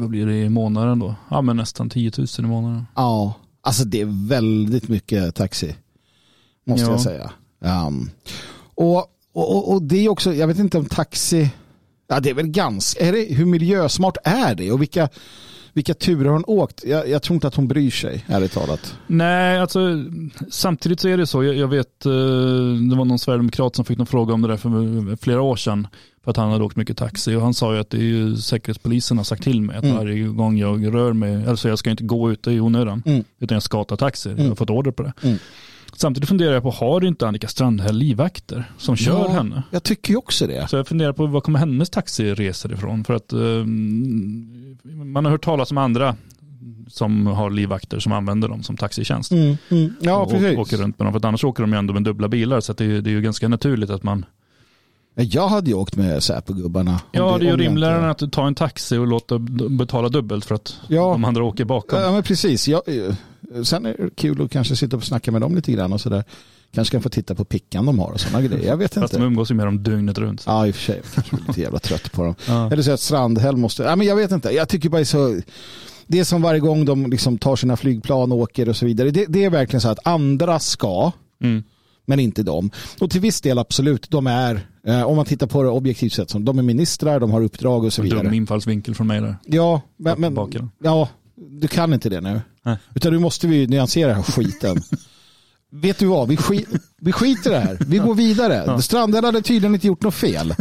vad 0.00 0.08
blir 0.10 0.26
det 0.26 0.34
i 0.36 0.48
månaden 0.48 0.98
då? 0.98 1.14
Ja, 1.30 1.42
men 1.42 1.56
nästan 1.56 1.90
10 1.90 2.12
000 2.18 2.26
i 2.38 2.42
månaden. 2.42 2.86
ja. 2.94 3.34
Alltså 3.66 3.84
det 3.84 4.00
är 4.00 4.28
väldigt 4.28 4.88
mycket 4.88 5.34
taxi. 5.34 5.74
Måste 6.66 6.84
Ja. 6.86 6.90
jag 6.90 7.00
säga. 7.00 7.30
Um, 7.86 8.10
och, 8.74 9.06
och, 9.32 9.72
och 9.72 9.82
det 9.82 9.96
är 10.04 10.08
också, 10.08 10.34
jag 10.34 10.46
vet 10.46 10.58
inte 10.58 10.78
om 10.78 10.84
taxi, 10.84 11.50
ja 12.14 12.20
det 12.20 12.30
är 12.30 12.34
väl 12.34 12.46
ganska, 12.48 13.04
är 13.04 13.12
det, 13.12 13.34
hur 13.34 13.44
miljösmart 13.44 14.16
är 14.24 14.54
det? 14.54 14.72
Och 14.72 14.82
vilka, 14.82 15.08
vilka 15.72 15.94
turer 15.94 16.24
har 16.24 16.32
hon 16.32 16.44
åkt? 16.46 16.84
Jag, 16.84 17.08
jag 17.08 17.22
tror 17.22 17.34
inte 17.34 17.46
att 17.48 17.54
hon 17.54 17.68
bryr 17.68 17.90
sig, 17.90 18.24
ärligt 18.28 18.52
talat. 18.52 18.94
Nej, 19.06 19.58
alltså 19.58 20.04
samtidigt 20.50 21.00
så 21.00 21.08
är 21.08 21.16
det 21.16 21.26
så. 21.26 21.44
Jag, 21.44 21.54
jag 21.56 21.68
vet, 21.68 22.06
eh, 22.06 22.12
det 22.90 22.96
var 22.96 23.04
någon 23.04 23.18
sverigedemokrat 23.18 23.76
som 23.76 23.84
fick 23.84 23.98
någon 23.98 24.06
fråga 24.06 24.34
om 24.34 24.42
det 24.42 24.48
där 24.48 24.56
för 24.56 25.16
flera 25.16 25.42
år 25.42 25.56
sedan. 25.56 25.86
För 26.24 26.30
att 26.30 26.36
han 26.36 26.50
hade 26.50 26.64
åkt 26.64 26.76
mycket 26.76 26.96
taxi 26.96 27.34
och 27.34 27.42
han 27.42 27.54
sa 27.54 27.74
ju 27.74 27.80
att 27.80 27.90
det 27.90 27.96
är 27.96 28.00
ju 28.02 28.36
säkerhetspolisen 28.36 29.16
har 29.16 29.24
sagt 29.24 29.42
till 29.42 29.60
mig 29.62 29.76
att 29.76 29.84
Mm. 29.84 29.96
varje 29.96 30.24
gång 30.26 30.58
jag 30.58 30.94
rör 30.94 31.12
mig, 31.12 31.46
alltså 31.46 31.68
jag 31.68 31.78
ska 31.78 31.90
inte 31.90 32.04
gå 32.04 32.32
ute 32.32 32.50
i 32.50 32.60
onödan. 32.60 33.02
Mm. 33.06 33.24
Utan 33.40 33.54
jag 33.56 33.62
ska 33.62 33.84
ta 33.84 33.96
taxi. 33.96 34.28
Jag 34.28 34.38
Mm. 34.38 34.48
har 34.48 34.56
fått 34.56 34.70
order 34.70 34.90
på 34.90 35.02
det. 35.02 35.12
Mm. 35.22 35.38
Samtidigt 35.96 36.28
funderar 36.28 36.52
jag 36.52 36.62
på, 36.62 36.70
har 36.70 37.04
inte 37.04 37.28
Annika 37.28 37.48
Strandhäll 37.48 37.96
livvakter 37.96 38.72
som 38.78 38.96
kör 38.96 39.12
Ja, 39.12 39.28
henne? 39.28 39.62
Jag 39.70 39.82
tycker 39.82 40.10
ju 40.10 40.16
också 40.16 40.46
det. 40.46 40.70
Så 40.70 40.76
jag 40.76 40.88
funderar 40.88 41.12
på 41.12 41.26
var 41.26 41.40
kommer 41.40 41.58
hennes 41.58 41.90
taxiresor 41.90 42.72
ifrån? 42.72 43.04
För 43.04 43.14
att 43.14 43.32
eh, 43.32 43.38
man 45.04 45.24
har 45.24 45.32
hört 45.32 45.44
talas 45.44 45.70
om 45.70 45.78
andra 45.78 46.16
som 46.88 47.26
har 47.26 47.50
livvakter 47.50 47.98
som 47.98 48.12
använder 48.12 48.48
dem 48.48 48.62
som 48.62 48.76
taxitjänst. 48.76 49.32
Mm, 49.32 49.56
mm. 49.70 49.94
Ja, 50.00 50.22
och 50.22 50.30
precis. 50.30 50.58
åker 50.58 50.76
runt 50.76 50.98
med 50.98 51.06
dem. 51.06 51.20
För 51.20 51.28
annars 51.28 51.44
åker 51.44 51.62
de 51.62 51.72
ju 51.72 51.78
ändå 51.78 51.94
med 51.94 52.02
dubbla 52.02 52.28
bilar. 52.28 52.60
Så 52.60 52.72
det, 52.72 52.84
är, 52.84 53.00
det 53.00 53.10
är 53.10 53.12
ju 53.12 53.20
ganska 53.20 53.48
naturligt 53.48 53.90
att 53.90 54.02
man... 54.02 54.24
Jag 55.14 55.48
hade 55.48 55.70
ju 55.70 55.74
åkt 55.76 55.96
med 55.96 56.22
Säpo-gubbarna. 56.22 57.00
Ja, 57.12 57.38
det 57.38 57.46
är 57.46 57.50
ju 57.50 57.56
rimligare 57.56 57.94
inte- 57.94 58.04
än 58.24 58.28
att 58.28 58.32
ta 58.32 58.46
en 58.46 58.54
taxi 58.54 58.96
och 58.96 59.06
låta 59.06 59.38
betala 59.70 60.08
dubbelt 60.08 60.44
för 60.44 60.54
att 60.54 60.76
Ja. 60.88 61.02
de 61.12 61.24
andra 61.24 61.44
åker 61.44 61.64
bakom. 61.64 62.00
Ja, 62.00 62.12
men 62.12 62.22
precis. 62.22 62.68
Jag, 62.68 62.82
eh, 62.86 63.14
sen 63.62 63.86
är 63.86 63.96
det 63.98 64.10
kul 64.16 64.42
att 64.42 64.50
kanske 64.50 64.76
sitta 64.76 64.96
och 64.96 65.04
snacka 65.04 65.32
med 65.32 65.40
dem 65.40 65.54
lite 65.54 65.72
grann 65.72 65.92
och 65.92 66.00
sådär. 66.00 66.24
Kanske 66.74 66.92
kan 66.92 67.02
få 67.02 67.08
titta 67.08 67.34
på 67.34 67.44
pickan 67.44 67.86
de 67.86 67.98
har 67.98 68.10
och 68.12 68.20
sådana 68.20 68.46
grejer. 68.46 68.66
Jag 68.68 68.76
vet 68.76 68.94
Fast 68.94 69.12
de 69.12 69.16
inte. 69.16 69.26
umgås 69.26 69.50
ju 69.50 69.54
med 69.54 69.66
dem 69.66 69.82
dygnet 69.82 70.18
runt. 70.18 70.42
Ja, 70.46 70.66
i 70.66 70.70
och 70.70 70.74
för 70.74 70.82
sig. 70.82 71.02
Jag 71.14 71.24
blir 71.38 71.48
lite 71.48 71.60
jävla 71.60 71.78
trött 71.78 72.12
på 72.12 72.22
dem. 72.22 72.34
Ja. 72.48 72.70
Eller 72.72 72.82
så 72.82 72.90
att 72.92 73.00
Strandhäll 73.00 73.56
måste... 73.56 73.82
Ja, 73.82 73.96
men 73.96 74.06
jag 74.06 74.16
vet 74.16 74.30
inte. 74.32 74.50
Jag 74.50 74.68
tycker 74.68 74.88
bara 74.88 74.96
det 74.96 75.02
är 75.02 75.04
så... 75.04 75.40
Det 76.06 76.18
är 76.20 76.24
som 76.24 76.42
varje 76.42 76.60
gång 76.60 76.84
de 76.84 77.06
liksom 77.10 77.38
tar 77.38 77.56
sina 77.56 77.76
flygplan 77.76 78.32
och 78.32 78.38
åker 78.38 78.68
och 78.68 78.76
så 78.76 78.86
vidare. 78.86 79.10
Det, 79.10 79.26
det 79.28 79.44
är 79.44 79.50
verkligen 79.50 79.80
så 79.80 79.88
att 79.88 80.06
andra 80.06 80.58
ska, 80.60 81.12
Mm. 81.42 81.62
Men 82.06 82.20
inte 82.20 82.42
de. 82.42 82.70
Och 83.00 83.10
till 83.10 83.20
viss 83.20 83.40
del 83.40 83.58
absolut, 83.58 84.10
de 84.10 84.26
är, 84.26 84.66
eh, 84.86 85.02
om 85.02 85.16
man 85.16 85.24
tittar 85.24 85.46
på 85.46 85.62
det 85.62 85.68
objektivt 85.68 86.12
sett, 86.12 86.30
som 86.30 86.44
de 86.44 86.58
är 86.58 86.62
ministrar, 86.62 87.20
de 87.20 87.30
har 87.30 87.42
uppdrag 87.42 87.84
och 87.84 87.92
så 87.92 88.02
En 88.02 88.08
dum 88.08 88.18
vidare. 88.18 88.36
infallsvinkel 88.36 88.94
från 88.94 89.06
mig 89.06 89.20
där. 89.20 89.36
Ja, 89.46 89.80
men, 89.96 90.20
men 90.20 90.36
ja, 90.82 91.08
du 91.36 91.68
kan 91.68 91.92
inte 91.92 92.08
det 92.08 92.20
nu. 92.20 92.40
Nej. 92.62 92.76
Utan 92.94 93.12
nu 93.12 93.18
måste 93.18 93.46
vi 93.46 93.66
nyansera 93.66 94.06
den 94.08 94.16
här 94.16 94.22
skiten. 94.22 94.82
Vet 95.70 95.98
du 95.98 96.06
vad, 96.06 96.28
vi, 96.28 96.36
skit, 96.36 96.68
vi 97.00 97.12
skiter 97.12 97.50
i 97.50 97.54
det 97.54 97.60
här. 97.60 97.78
Vi 97.80 97.98
går 97.98 98.14
vidare. 98.14 98.64
Ja. 98.66 98.80
Strandhäll 98.82 99.24
hade 99.24 99.42
tydligen 99.42 99.74
inte 99.74 99.86
gjort 99.86 100.02
något 100.02 100.14
fel. 100.14 100.54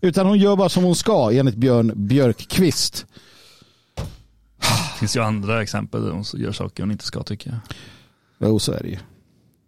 Utan 0.00 0.26
hon 0.26 0.38
gör 0.38 0.56
bara 0.56 0.68
som 0.68 0.84
hon 0.84 0.94
ska 0.96 1.30
enligt 1.32 1.54
Björn 1.56 1.92
Björkqvist. 1.96 3.06
Det 4.60 4.98
finns 4.98 5.16
ju 5.16 5.20
andra 5.20 5.62
exempel 5.62 6.02
där 6.02 6.10
de 6.10 6.24
gör 6.42 6.52
saker 6.52 6.82
hon 6.82 6.92
inte 6.92 7.04
ska 7.04 7.22
tycka 7.22 7.50
jag. 7.50 7.58
Jo, 8.50 8.58
så 8.58 8.72
är 8.72 8.82
det 8.82 8.88
ju. 8.88 8.98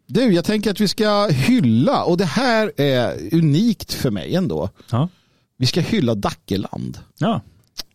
Du, 0.06 0.32
jag 0.32 0.44
tänker 0.44 0.70
att 0.70 0.80
vi 0.80 0.88
ska 0.88 1.26
hylla, 1.26 2.04
och 2.04 2.16
det 2.16 2.24
här 2.24 2.72
är 2.76 3.34
unikt 3.34 3.92
för 3.92 4.10
mig 4.10 4.34
ändå. 4.34 4.70
Ja. 4.90 5.08
Vi 5.56 5.66
ska 5.66 5.80
hylla 5.80 6.14
Dackeland. 6.14 6.98
Ja. 7.18 7.40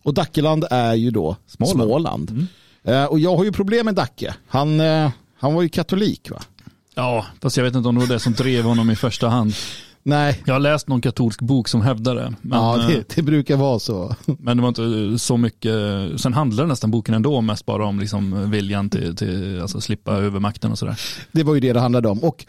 Och 0.03 0.13
Dackeland 0.13 0.65
är 0.69 0.93
ju 0.93 1.11
då 1.11 1.35
Småland. 1.47 1.89
Småland. 1.89 2.29
Mm. 2.29 2.47
Eh, 2.83 3.05
och 3.05 3.19
jag 3.19 3.37
har 3.37 3.43
ju 3.43 3.51
problem 3.51 3.85
med 3.85 3.95
Dacke. 3.95 4.35
Han, 4.47 4.79
eh, 4.79 5.11
han 5.39 5.53
var 5.53 5.61
ju 5.61 5.69
katolik 5.69 6.29
va? 6.29 6.41
ja, 6.95 7.25
fast 7.41 7.57
jag 7.57 7.63
vet 7.63 7.75
inte 7.75 7.89
om 7.89 7.95
det 7.95 8.01
var 8.01 8.07
det 8.07 8.19
som 8.19 8.33
drev 8.33 8.63
honom 8.63 8.91
i 8.91 8.95
första 8.95 9.29
hand. 9.29 9.53
Nej, 10.03 10.41
Jag 10.45 10.53
har 10.53 10.59
läst 10.59 10.87
någon 10.87 11.01
katolsk 11.01 11.41
bok 11.41 11.67
som 11.67 11.81
hävdar 11.81 12.15
det. 12.15 12.33
Men, 12.41 12.59
ja, 12.59 12.81
eh, 12.81 12.87
det, 12.87 13.15
det 13.15 13.21
brukar 13.21 13.57
vara 13.57 13.79
så. 13.79 14.15
men 14.39 14.57
det 14.57 14.61
var 14.63 14.69
inte 14.69 15.19
så 15.19 15.37
mycket. 15.37 15.73
Sen 16.17 16.33
handlar 16.33 16.65
nästan 16.67 16.91
boken 16.91 17.15
ändå 17.15 17.41
mest 17.41 17.65
bara 17.65 17.85
om 17.85 17.99
liksom 17.99 18.51
viljan 18.51 18.89
till, 18.89 19.15
till 19.15 19.61
alltså 19.61 19.81
slippa 19.81 20.11
övermakten 20.11 20.71
och 20.71 20.79
sådär. 20.79 20.99
Det 21.31 21.43
var 21.43 21.53
ju 21.53 21.59
det 21.59 21.73
det 21.73 21.79
handlade 21.79 22.09
om. 22.09 22.19
Och 22.23 22.45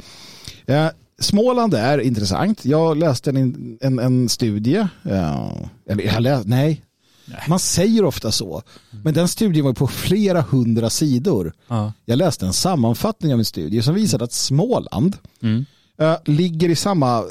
eh, 0.66 0.86
Småland 1.20 1.74
är 1.74 1.98
intressant. 1.98 2.64
Jag 2.64 2.96
läste 2.96 3.30
en, 3.30 3.78
en, 3.80 3.98
en 3.98 4.28
studie. 4.28 4.86
Ja, 5.02 5.56
eller 5.88 6.04
jag 6.04 6.22
läste, 6.22 6.48
nej. 6.48 6.82
nej. 7.26 7.44
Man 7.48 7.58
säger 7.58 8.04
ofta 8.04 8.32
så. 8.32 8.62
Men 9.04 9.14
den 9.14 9.28
studien 9.28 9.64
var 9.64 9.72
på 9.72 9.86
flera 9.86 10.40
hundra 10.40 10.90
sidor. 10.90 11.52
Ja. 11.68 11.92
Jag 12.04 12.16
läste 12.16 12.46
en 12.46 12.52
sammanfattning 12.52 13.32
av 13.32 13.38
en 13.38 13.44
studie 13.44 13.82
som 13.82 13.94
visade 13.94 14.24
att 14.24 14.32
Småland 14.32 15.16
Mm. 15.42 15.64
Äh, 15.98 16.16
ligger 16.24 16.68
i 16.68 16.76
samma 16.76 17.24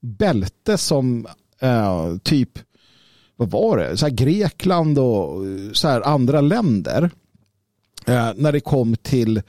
bälte 0.00 0.78
som 0.78 1.26
äh, 1.60 2.16
typ, 2.22 2.58
vad 3.36 3.50
var 3.50 3.78
det, 3.78 3.96
så 3.96 4.08
Grekland 4.08 4.98
och 4.98 5.42
så 5.72 5.88
här 5.88 6.00
andra 6.00 6.40
länder. 6.40 7.10
Äh, 8.06 8.30
när 8.36 8.52
det 8.52 8.60
kom 8.60 8.96
till 8.96 9.42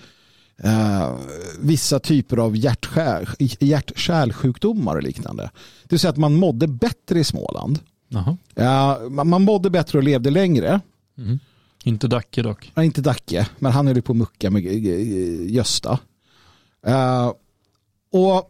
Uh, 0.66 1.16
vissa 1.60 2.00
typer 2.00 2.38
av 2.38 2.58
hjärt-kärlsjukdomar 2.58 4.96
och 4.96 5.04
liknande. 5.04 5.44
Det 5.84 5.92
vill 5.92 6.00
säga 6.00 6.12
att 6.12 6.18
man 6.18 6.36
mådde 6.36 6.68
bättre 6.68 7.20
i 7.20 7.24
Småland. 7.24 7.80
Uh, 8.60 9.10
man, 9.10 9.30
man 9.30 9.42
mådde 9.42 9.70
bättre 9.70 9.98
och 9.98 10.04
levde 10.04 10.30
längre. 10.30 10.82
Mm. 11.18 11.40
Inte 11.84 12.08
Dacke 12.08 12.42
dock. 12.42 12.72
Uh, 12.78 12.86
inte 12.86 13.02
Dacke, 13.02 13.48
men 13.60 13.72
han 13.72 13.88
höll 13.88 14.02
på 14.02 14.12
att 14.12 14.18
mucka 14.18 14.50
med 14.50 14.64
Gösta 15.50 16.00
och 18.14 18.50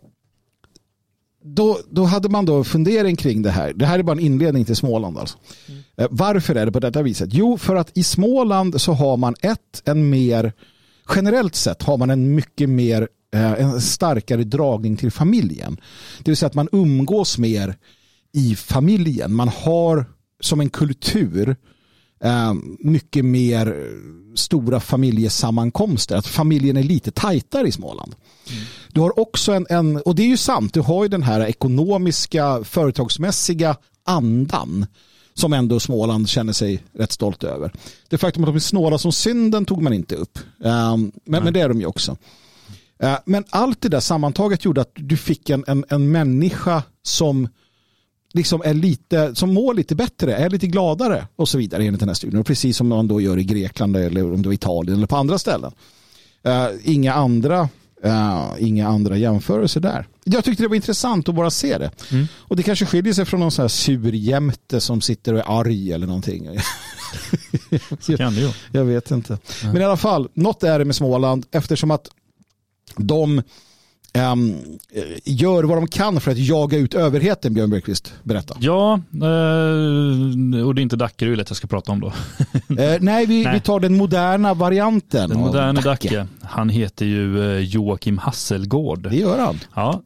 då, 1.43 1.79
då 1.89 2.03
hade 2.03 2.29
man 2.29 2.45
då 2.45 2.63
fundering 2.63 3.15
kring 3.15 3.41
det 3.41 3.51
här. 3.51 3.73
Det 3.73 3.85
här 3.85 3.99
är 3.99 4.03
bara 4.03 4.11
en 4.11 4.19
inledning 4.19 4.65
till 4.65 4.75
Småland. 4.75 5.17
Alltså. 5.17 5.37
Mm. 5.67 6.07
varför 6.11 6.55
är 6.55 6.65
det 6.65 6.71
på 6.71 6.79
detta 6.79 7.01
viset? 7.01 7.29
Jo, 7.33 7.57
för 7.57 7.75
att 7.75 7.97
i 7.97 8.03
Småland 8.03 8.81
så 8.81 8.93
har 8.93 9.17
man 9.17 9.35
ett, 9.41 9.81
en 9.85 10.09
mer 10.09 10.53
generellt 11.15 11.55
sett 11.55 11.83
har 11.83 11.97
man 11.97 12.09
en 12.09 12.35
mycket 12.35 12.69
mer 12.69 13.07
eh, 13.33 13.51
en 13.51 13.81
starkare 13.81 14.43
dragning 14.43 14.97
till 14.97 15.11
familjen. 15.11 15.77
Det 16.17 16.31
vill 16.31 16.37
säga 16.37 16.47
att 16.47 16.53
man 16.53 16.69
umgås 16.71 17.37
mer 17.37 17.77
i 18.33 18.55
familjen. 18.55 19.35
Man 19.35 19.47
har 19.47 20.05
som 20.39 20.59
en 20.59 20.69
kultur 20.69 21.55
eh, 22.23 22.53
mycket 22.79 23.25
mer 23.25 23.89
stora 24.35 24.79
familjesammankomster. 24.79 26.15
Att 26.15 26.27
familjen 26.27 26.77
är 26.77 26.83
lite 26.83 27.11
tajtare 27.11 27.67
i 27.67 27.71
Småland. 27.71 28.15
Mm. 28.49 28.63
Du 28.91 29.01
har 29.01 29.19
också 29.19 29.51
en, 29.51 29.67
en, 29.69 29.97
och 29.97 30.15
det 30.15 30.23
är 30.23 30.27
ju 30.27 30.37
sant, 30.37 30.73
du 30.73 30.81
har 30.81 31.03
ju 31.03 31.09
den 31.09 31.23
här 31.23 31.41
ekonomiska, 31.41 32.63
företagsmässiga 32.63 33.75
andan 34.05 34.85
som 35.33 35.53
ändå 35.53 35.79
Småland 35.79 36.29
känner 36.29 36.53
sig 36.53 36.83
rätt 36.93 37.11
stolt 37.11 37.43
över. 37.43 37.71
Det 38.09 38.17
faktum 38.17 38.43
att 38.43 38.47
de 38.47 38.55
är 38.55 38.59
snåla 38.59 38.97
som 38.97 39.11
synden 39.11 39.65
tog 39.65 39.81
man 39.81 39.93
inte 39.93 40.15
upp. 40.15 40.39
Um, 40.57 41.11
men, 41.25 41.43
men, 41.43 41.53
det 41.53 41.61
är 41.61 41.69
de 41.69 41.79
ju 41.79 41.85
också. 41.85 42.17
Uh, 43.03 43.15
men 43.25 43.43
allt 43.49 43.81
det 43.81 43.89
där 43.89 43.99
sammantaget 43.99 44.65
gjorde 44.65 44.81
att 44.81 44.91
du 44.95 45.17
fick 45.17 45.49
en, 45.49 45.63
en, 45.67 45.85
en 45.89 46.11
människa 46.11 46.83
som 47.03 47.47
liksom 48.33 48.61
är 48.65 48.73
lite, 48.73 49.35
som 49.35 49.53
mår 49.53 49.73
lite 49.73 49.95
bättre, 49.95 50.35
är 50.35 50.49
lite 50.49 50.67
gladare 50.67 51.27
och 51.35 51.49
så 51.49 51.57
vidare 51.57 51.83
enligt 51.83 51.99
den 51.99 52.09
här 52.09 52.13
studien. 52.13 52.39
Och 52.39 52.45
precis 52.45 52.77
som 52.77 52.87
man 52.87 53.07
då 53.07 53.21
gör 53.21 53.39
i 53.39 53.43
Grekland 53.43 53.97
eller 53.97 54.33
om 54.33 54.41
det 54.41 54.49
var 54.49 54.53
Italien 54.53 54.97
eller 54.97 55.07
på 55.07 55.15
andra 55.15 55.37
ställen. 55.37 55.71
Uh, 56.47 56.67
inga 56.83 57.13
andra 57.13 57.69
Uh, 58.05 58.53
inga 58.59 58.87
andra 58.87 59.17
jämförelser 59.17 59.79
där. 59.79 60.07
Jag 60.23 60.43
tyckte 60.43 60.63
det 60.63 60.67
var 60.67 60.75
intressant 60.75 61.29
att 61.29 61.35
bara 61.35 61.49
se 61.49 61.77
det. 61.77 61.91
Mm. 62.11 62.27
Och 62.35 62.55
det 62.55 62.63
kanske 62.63 62.85
skiljer 62.85 63.13
sig 63.13 63.25
från 63.25 63.39
någon 63.39 63.51
sån 63.51 63.63
här 63.63 63.67
surjämte 63.67 64.81
som 64.81 65.01
sitter 65.01 65.33
och 65.33 65.39
är 65.39 65.59
arg 65.59 65.91
eller 65.91 66.07
någonting. 66.07 66.47
Så 67.99 68.17
kan 68.17 68.35
det 68.35 68.41
ju. 68.41 68.51
Jag 68.71 68.85
vet 68.85 69.11
inte. 69.11 69.37
Mm. 69.61 69.73
Men 69.73 69.81
i 69.81 69.85
alla 69.85 69.97
fall, 69.97 70.29
något 70.33 70.63
är 70.63 70.79
det 70.79 70.85
med 70.85 70.95
Småland 70.95 71.45
eftersom 71.51 71.91
att 71.91 72.07
de 72.95 73.41
um, 74.17 74.57
gör 75.23 75.63
vad 75.63 75.77
de 75.77 75.87
kan 75.87 76.21
för 76.21 76.31
att 76.31 76.37
jaga 76.37 76.77
ut 76.77 76.93
överheten, 76.93 77.53
Björn 77.53 77.69
Bergqvist. 77.69 78.13
Berätta. 78.23 78.55
Ja, 78.59 78.93
eh, 79.13 80.67
och 80.67 80.75
det 80.75 80.81
är 80.81 80.83
inte 80.83 80.95
Dackeryd 80.95 81.39
jag 81.39 81.47
ska 81.57 81.67
prata 81.67 81.91
om 81.91 81.99
då. 81.99 82.07
eh, 82.83 82.97
nej, 82.99 83.25
vi, 83.25 83.43
nej, 83.43 83.53
vi 83.53 83.59
tar 83.59 83.79
den 83.79 83.97
moderna 83.97 84.53
varianten. 84.53 85.29
Den 85.29 85.39
moderna 85.39 85.81
Dacke. 85.81 86.09
Dacke. 86.09 86.27
Han 86.41 86.69
heter 86.69 87.05
ju 87.05 87.59
Joakim 87.59 88.17
Hasselgård. 88.17 89.09
Det 89.09 89.15
gör 89.15 89.39
han. 89.39 89.59
Ja, 89.73 90.01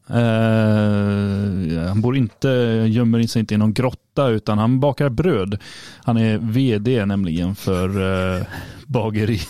han 1.88 2.00
bor 2.00 2.16
inte, 2.16 2.48
gömmer 2.88 3.22
sig 3.22 3.40
inte 3.40 3.54
i 3.54 3.58
någon 3.58 3.72
grotta 3.72 4.28
utan 4.28 4.58
han 4.58 4.80
bakar 4.80 5.08
bröd. 5.08 5.58
Han 6.04 6.16
är 6.16 6.38
vd 6.38 7.06
nämligen 7.06 7.54
för 7.54 7.88
eh, 8.38 8.46
bageri 8.86 9.40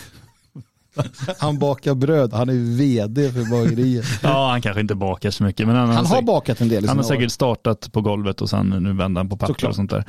Han 1.39 1.59
bakar 1.59 1.95
bröd, 1.95 2.33
han 2.33 2.49
är 2.49 2.77
vd 2.77 3.33
för 3.33 3.51
bageriet. 3.51 4.05
Ja, 4.23 4.51
han 4.51 4.63
kanske 4.63 4.81
inte 4.81 4.95
bakar 4.95 5.31
så 5.31 5.45
mycket. 5.45 5.67
Men 5.67 5.77
han, 5.77 5.91
han 5.91 6.07
har, 6.07 6.23
bakat 6.23 6.61
en 6.61 6.69
del 6.69 6.89
Han 6.89 6.97
har 6.97 7.05
säkert 7.05 7.25
år. 7.25 7.29
startat 7.29 7.93
på 7.93 8.01
golvet 8.01 8.41
och 8.41 8.51
sen 8.51 8.69
nu 8.69 8.93
vänder 8.93 9.21
han 9.21 9.29
på 9.29 9.37
papper 9.37 9.69
och 9.69 9.75
sånt 9.75 9.91
där. 9.91 10.05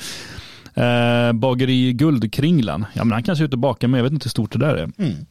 Eh, 0.73 1.33
bageri 1.33 1.93
Guldkringlan, 1.93 2.85
ja 2.93 3.03
men 3.03 3.11
han 3.11 3.23
kanske 3.23 3.43
är 3.43 3.45
ute 3.45 3.55
och 3.55 3.59
bakar 3.59 3.87
men 3.87 3.97
jag 3.97 4.03
vet 4.03 4.13
inte 4.13 4.25
hur 4.25 4.29
stort 4.29 4.51
det 4.51 4.59
där 4.59 4.75
är. 4.75 4.91
Mm. 4.97 5.25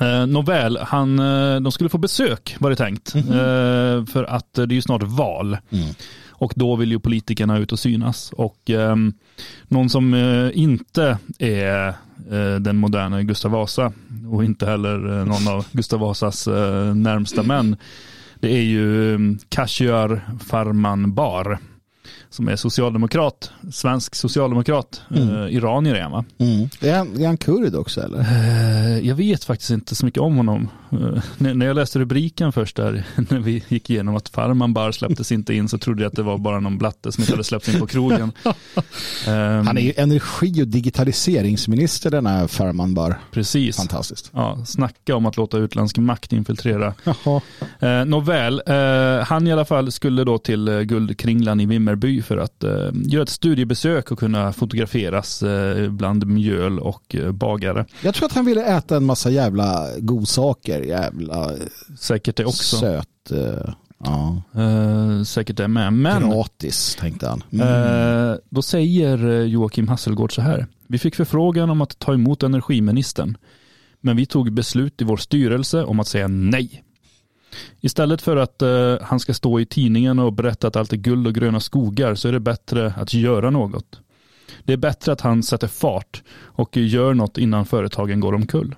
Eh, 0.00 0.26
nåväl, 0.26 0.78
han, 0.82 1.18
eh, 1.18 1.60
de 1.60 1.72
skulle 1.72 1.90
få 1.90 1.98
besök 1.98 2.56
var 2.58 2.70
det 2.70 2.76
tänkt. 2.76 3.14
Mm 3.14 3.28
eh, 3.28 4.06
för 4.06 4.24
att 4.24 4.52
det 4.54 4.62
är 4.62 4.72
ju 4.72 4.82
snart 4.82 5.02
val. 5.02 5.58
Mm. 5.70 5.88
Och 6.28 6.52
då 6.56 6.76
vill 6.76 6.90
ju 6.90 7.00
politikerna 7.00 7.58
ut 7.58 7.72
och 7.72 7.78
synas. 7.78 8.32
Och 8.32 8.70
eh, 8.70 8.96
någon 9.68 9.90
som 9.90 10.14
eh, 10.14 10.50
inte 10.54 11.18
är 11.38 11.88
eh, 11.88 11.94
Eh, 12.30 12.54
den 12.54 12.76
moderna 12.76 13.22
Gustav 13.22 13.50
Vasa 13.50 13.92
och 14.30 14.44
inte 14.44 14.66
heller 14.66 15.18
eh, 15.18 15.24
någon 15.26 15.48
av 15.48 15.66
Gustav 15.72 16.00
Vasas 16.00 16.48
eh, 16.48 16.94
närmsta 16.94 17.42
män. 17.42 17.76
Det 18.40 18.52
är 18.52 18.62
ju 18.62 19.14
mm, 19.14 19.38
Kashyar 19.48 20.20
Farmanbar 20.46 21.58
som 22.32 22.48
är 22.48 22.56
socialdemokrat, 22.56 23.50
svensk 23.72 24.14
socialdemokrat, 24.14 25.02
mm. 25.10 25.36
eh, 25.36 25.54
iranier 25.54 25.94
är 25.94 26.02
han 26.02 26.12
va? 26.12 26.24
Mm. 26.38 26.68
Är, 26.80 26.96
han, 26.96 27.20
är 27.20 27.26
han 27.26 27.36
kurd 27.36 27.74
också 27.74 28.00
eller? 28.00 28.20
Eh, 28.20 29.08
jag 29.08 29.14
vet 29.14 29.44
faktiskt 29.44 29.70
inte 29.70 29.94
så 29.94 30.06
mycket 30.06 30.22
om 30.22 30.36
honom. 30.36 30.68
Eh, 30.92 31.22
när 31.38 31.66
jag 31.66 31.76
läste 31.76 31.98
rubriken 31.98 32.52
först 32.52 32.76
där, 32.76 33.04
när 33.30 33.38
vi 33.38 33.64
gick 33.68 33.90
igenom 33.90 34.16
att 34.16 34.28
Farman 34.28 34.72
Bar 34.74 34.92
släpptes 34.92 35.32
inte 35.32 35.54
in 35.54 35.68
så 35.68 35.78
trodde 35.78 36.02
jag 36.02 36.10
att 36.10 36.16
det 36.16 36.22
var 36.22 36.38
bara 36.38 36.60
någon 36.60 36.78
blatte 36.78 37.12
som 37.12 37.22
inte 37.22 37.32
hade 37.32 37.44
släppts 37.44 37.68
in 37.68 37.80
på 37.80 37.86
krogen. 37.86 38.32
Ehm, 39.26 39.66
han 39.66 39.78
är 39.78 39.82
ju 39.82 39.92
energi 39.96 40.62
och 40.62 40.68
digitaliseringsminister 40.68 42.10
denna 42.10 42.48
Farman 42.48 42.94
Bar. 42.94 43.18
Precis. 43.30 43.76
Fantastiskt. 43.76 44.30
Ja, 44.34 44.58
snacka 44.66 45.16
om 45.16 45.26
att 45.26 45.36
låta 45.36 45.58
utländsk 45.58 45.98
makt 45.98 46.32
infiltrera. 46.32 46.94
Jaha. 47.04 47.40
Eh, 47.80 48.04
nåväl, 48.04 48.62
eh, 48.66 49.24
han 49.24 49.46
i 49.46 49.52
alla 49.52 49.64
fall 49.64 49.92
skulle 49.92 50.24
då 50.24 50.38
till 50.38 50.68
eh, 50.68 50.80
Guldkringlan 50.80 51.60
i 51.60 51.66
Vimmerby 51.66 52.21
för 52.22 52.38
att 52.38 52.64
eh, 52.64 52.90
göra 52.92 53.22
ett 53.22 53.28
studiebesök 53.28 54.12
och 54.12 54.18
kunna 54.18 54.52
fotograferas 54.52 55.42
eh, 55.42 55.90
bland 55.90 56.26
mjöl 56.26 56.78
och 56.78 57.14
eh, 57.14 57.32
bagare. 57.32 57.86
Jag 58.02 58.14
tror 58.14 58.26
att 58.26 58.32
han 58.32 58.44
ville 58.44 58.64
äta 58.64 58.96
en 58.96 59.04
massa 59.04 59.30
jävla 59.30 59.88
godsaker, 59.98 60.80
jävla 60.80 61.52
Säkert 61.98 62.36
det 62.36 62.44
också. 62.44 62.76
söt. 62.76 63.30
Eh, 63.30 63.74
ja. 63.98 64.42
Eh, 64.54 65.22
säkert 65.22 65.56
det 65.56 65.68
med. 65.68 65.92
Men, 65.92 66.30
Gratis 66.30 66.96
tänkte 67.00 67.28
han. 67.28 67.42
Mm. 67.52 68.38
då 68.50 68.62
säger 68.62 69.42
Joakim 69.42 69.88
Hasselgård 69.88 70.34
så 70.34 70.42
här. 70.42 70.66
Vi 70.86 70.98
fick 70.98 71.14
förfrågan 71.14 71.70
om 71.70 71.80
att 71.80 71.98
ta 71.98 72.14
emot 72.14 72.42
energiministern. 72.42 73.36
Men 74.00 74.16
vi 74.16 74.26
tog 74.26 74.52
beslut 74.52 75.00
i 75.00 75.04
vår 75.04 75.16
styrelse 75.16 75.84
om 75.84 76.00
att 76.00 76.08
säga 76.08 76.28
nej. 76.28 76.82
Istället 77.80 78.22
för 78.22 78.36
att 78.36 78.62
uh, 78.62 78.96
han 79.02 79.20
ska 79.20 79.34
stå 79.34 79.60
i 79.60 79.66
tidningen 79.66 80.18
och 80.18 80.32
berätta 80.32 80.68
att 80.68 80.76
allt 80.76 80.92
är 80.92 80.96
guld 80.96 81.26
och 81.26 81.34
gröna 81.34 81.60
skogar 81.60 82.14
så 82.14 82.28
är 82.28 82.32
det 82.32 82.40
bättre 82.40 82.94
att 82.96 83.14
göra 83.14 83.50
något. 83.50 84.00
Det 84.64 84.72
är 84.72 84.76
bättre 84.76 85.12
att 85.12 85.20
han 85.20 85.42
sätter 85.42 85.68
fart 85.68 86.22
och 86.42 86.76
gör 86.76 87.14
något 87.14 87.38
innan 87.38 87.66
företagen 87.66 88.20
går 88.20 88.34
omkull. 88.34 88.74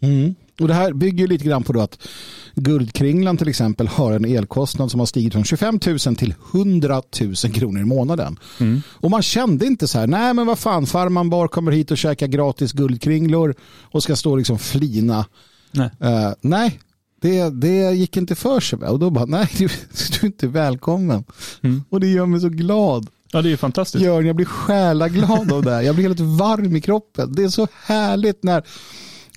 Mm. 0.00 0.34
Och 0.60 0.68
det 0.68 0.74
här 0.74 0.92
bygger 0.92 1.26
lite 1.26 1.44
grann 1.44 1.62
på 1.62 1.80
att 1.80 2.08
Guldkringlan 2.54 3.36
till 3.36 3.48
exempel 3.48 3.88
har 3.88 4.12
en 4.12 4.24
elkostnad 4.24 4.90
som 4.90 5.00
har 5.00 5.06
stigit 5.06 5.32
från 5.32 5.44
25 5.44 5.80
000 5.86 5.98
till 5.98 6.34
100 6.52 7.02
000 7.20 7.34
kronor 7.34 7.80
i 7.80 7.84
månaden. 7.84 8.38
Mm. 8.60 8.82
Och 8.88 9.10
man 9.10 9.22
kände 9.22 9.66
inte 9.66 9.88
så 9.88 9.98
här, 9.98 10.06
nej 10.06 10.34
men 10.34 10.46
vad 10.46 10.58
fan, 10.58 10.86
farman 10.86 11.30
bar 11.30 11.48
kommer 11.48 11.72
hit 11.72 11.90
och 11.90 11.98
käkar 11.98 12.26
gratis 12.26 12.72
guldkringlor 12.72 13.54
och 13.82 14.02
ska 14.02 14.16
stå 14.16 14.36
liksom 14.36 14.58
flina. 14.58 15.26
Nej. 15.72 15.90
Uh, 16.04 16.32
nej, 16.40 16.80
det, 17.20 17.50
det 17.50 17.92
gick 17.92 18.16
inte 18.16 18.34
för 18.34 18.60
sig. 18.60 18.78
Och 18.78 18.98
då 18.98 19.10
bara, 19.10 19.24
nej 19.24 19.48
du, 19.58 19.66
du 19.66 20.20
är 20.20 20.24
inte 20.24 20.46
välkommen. 20.46 21.24
Mm. 21.62 21.84
Och 21.88 22.00
det 22.00 22.06
gör 22.06 22.26
mig 22.26 22.40
så 22.40 22.48
glad. 22.48 23.06
Ja, 23.32 23.42
det 23.42 23.48
är 23.48 23.50
ju 23.50 23.56
fantastiskt. 23.56 24.04
Jörn, 24.04 24.26
jag 24.26 24.36
blir 24.36 24.46
själaglad 24.46 25.52
av 25.52 25.62
det 25.62 25.70
här. 25.70 25.82
Jag 25.82 25.94
blir 25.94 26.04
helt 26.04 26.20
varm 26.20 26.76
i 26.76 26.80
kroppen. 26.80 27.32
Det 27.32 27.42
är 27.42 27.48
så 27.48 27.68
härligt 27.84 28.42
när, 28.42 28.62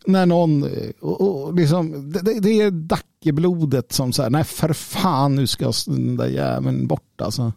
när 0.06 0.26
någon, 0.26 0.70
och, 1.02 1.22
och 1.22 1.54
liksom, 1.54 2.12
det, 2.12 2.40
det 2.40 2.62
är 2.62 2.72
Dackeblodet 2.72 3.94
som 3.94 4.14
säger, 4.14 4.30
nej 4.30 4.44
för 4.44 4.74
fan 4.74 5.36
nu 5.36 5.48
ska 5.48 5.72
den 5.86 6.18
där 6.18 6.28
jäveln 6.28 6.88
bort 6.88 7.22
alltså. 7.22 7.54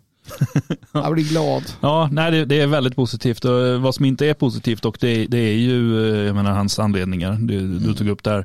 Jag 0.92 1.12
blir 1.12 1.24
glad. 1.24 1.62
Ja, 1.80 2.08
nej, 2.12 2.30
det, 2.30 2.44
det, 2.44 2.60
är 2.60 2.66
väldigt 2.66 2.96
positivt. 2.96 3.44
Och 3.44 3.80
vad 3.80 3.94
som 3.94 4.04
inte 4.04 4.26
är 4.26 4.34
positivt 4.34 4.84
och 4.84 4.98
det, 5.00 5.26
det 5.26 5.38
är 5.38 5.54
ju 5.54 5.96
jag 6.26 6.34
menar, 6.34 6.52
hans 6.52 6.78
anledningar. 6.78 7.32
Du, 7.40 7.58
mm. 7.58 7.82
du 7.82 7.94
tog 7.94 8.08
upp 8.08 8.22
där 8.22 8.44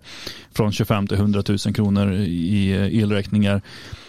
från 0.53 0.71
25 0.71 1.07
till 1.07 1.17
100 1.17 1.43
000 1.47 1.57
kronor 1.57 2.13
i 2.13 2.71
elräkningar. 3.01 3.61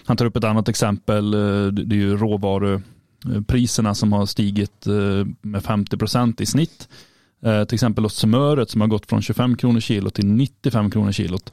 Han 0.05 0.16
tar 0.16 0.25
upp 0.25 0.37
ett 0.37 0.45
annat 0.45 0.68
exempel. 0.68 1.31
Det 1.31 1.95
är 1.95 1.99
ju 1.99 2.16
råvarupriserna 2.16 3.95
som 3.95 4.12
har 4.12 4.27
stigit 4.27 4.87
med 5.41 5.64
50 5.64 5.97
procent 5.97 6.41
i 6.41 6.47
snitt. 6.47 6.89
Till 7.68 7.75
exempel 7.75 8.11
smöret 8.11 8.70
som 8.70 8.81
har 8.81 8.89
gått 8.89 9.07
från 9.07 9.23
25 9.23 9.57
kronor 9.57 9.81
kilo 9.81 10.11
till 10.11 10.27
95 10.27 10.91
kronor 10.91 11.12
kilot. 11.12 11.53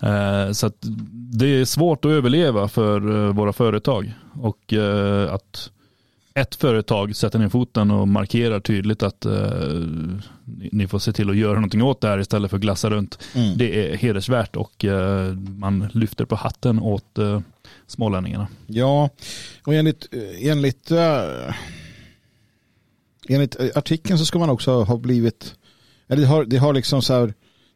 Eh, 0.00 0.52
så 0.52 0.70
det 1.12 1.46
är 1.46 1.64
svårt 1.64 2.04
att 2.04 2.10
överleva 2.10 2.68
för 2.68 3.26
eh, 3.26 3.32
våra 3.32 3.52
företag. 3.52 4.14
Och 4.40 4.72
eh, 4.72 5.32
att 5.32 5.70
ett 6.34 6.54
företag 6.54 7.16
sätter 7.16 7.38
ner 7.38 7.48
foten 7.48 7.90
och 7.90 8.08
markerar 8.08 8.60
tydligt 8.60 9.02
att 9.02 9.26
ni 10.46 10.88
får 10.88 10.98
se 10.98 11.12
till 11.12 11.30
att 11.30 11.36
göra 11.36 11.54
någonting 11.54 11.82
åt 11.82 12.00
det 12.00 12.08
här 12.08 12.18
istället 12.18 12.50
för 12.50 12.56
att 12.56 12.62
glassa 12.62 12.90
runt. 12.90 13.18
Mm. 13.34 13.58
Det 13.58 13.92
är 13.92 13.96
hedersvärt 13.96 14.56
och 14.56 14.84
man 15.58 15.88
lyfter 15.92 16.24
på 16.24 16.34
hatten 16.34 16.78
åt 16.78 17.18
smålänningarna. 17.86 18.48
Ja, 18.66 19.10
och 19.64 19.74
enligt, 19.74 20.08
enligt, 20.38 20.90
enligt 23.28 23.76
artikeln 23.76 24.18
så 24.18 24.24
ska 24.24 24.38
man 24.38 24.50
också 24.50 24.82
ha 24.82 24.96
blivit, 24.96 25.54
eller 26.08 26.22
det 26.22 26.28
har, 26.28 26.44
det 26.44 26.56
har 26.56 26.72
liksom 26.72 27.02
så 27.02 27.14
här 27.14 27.34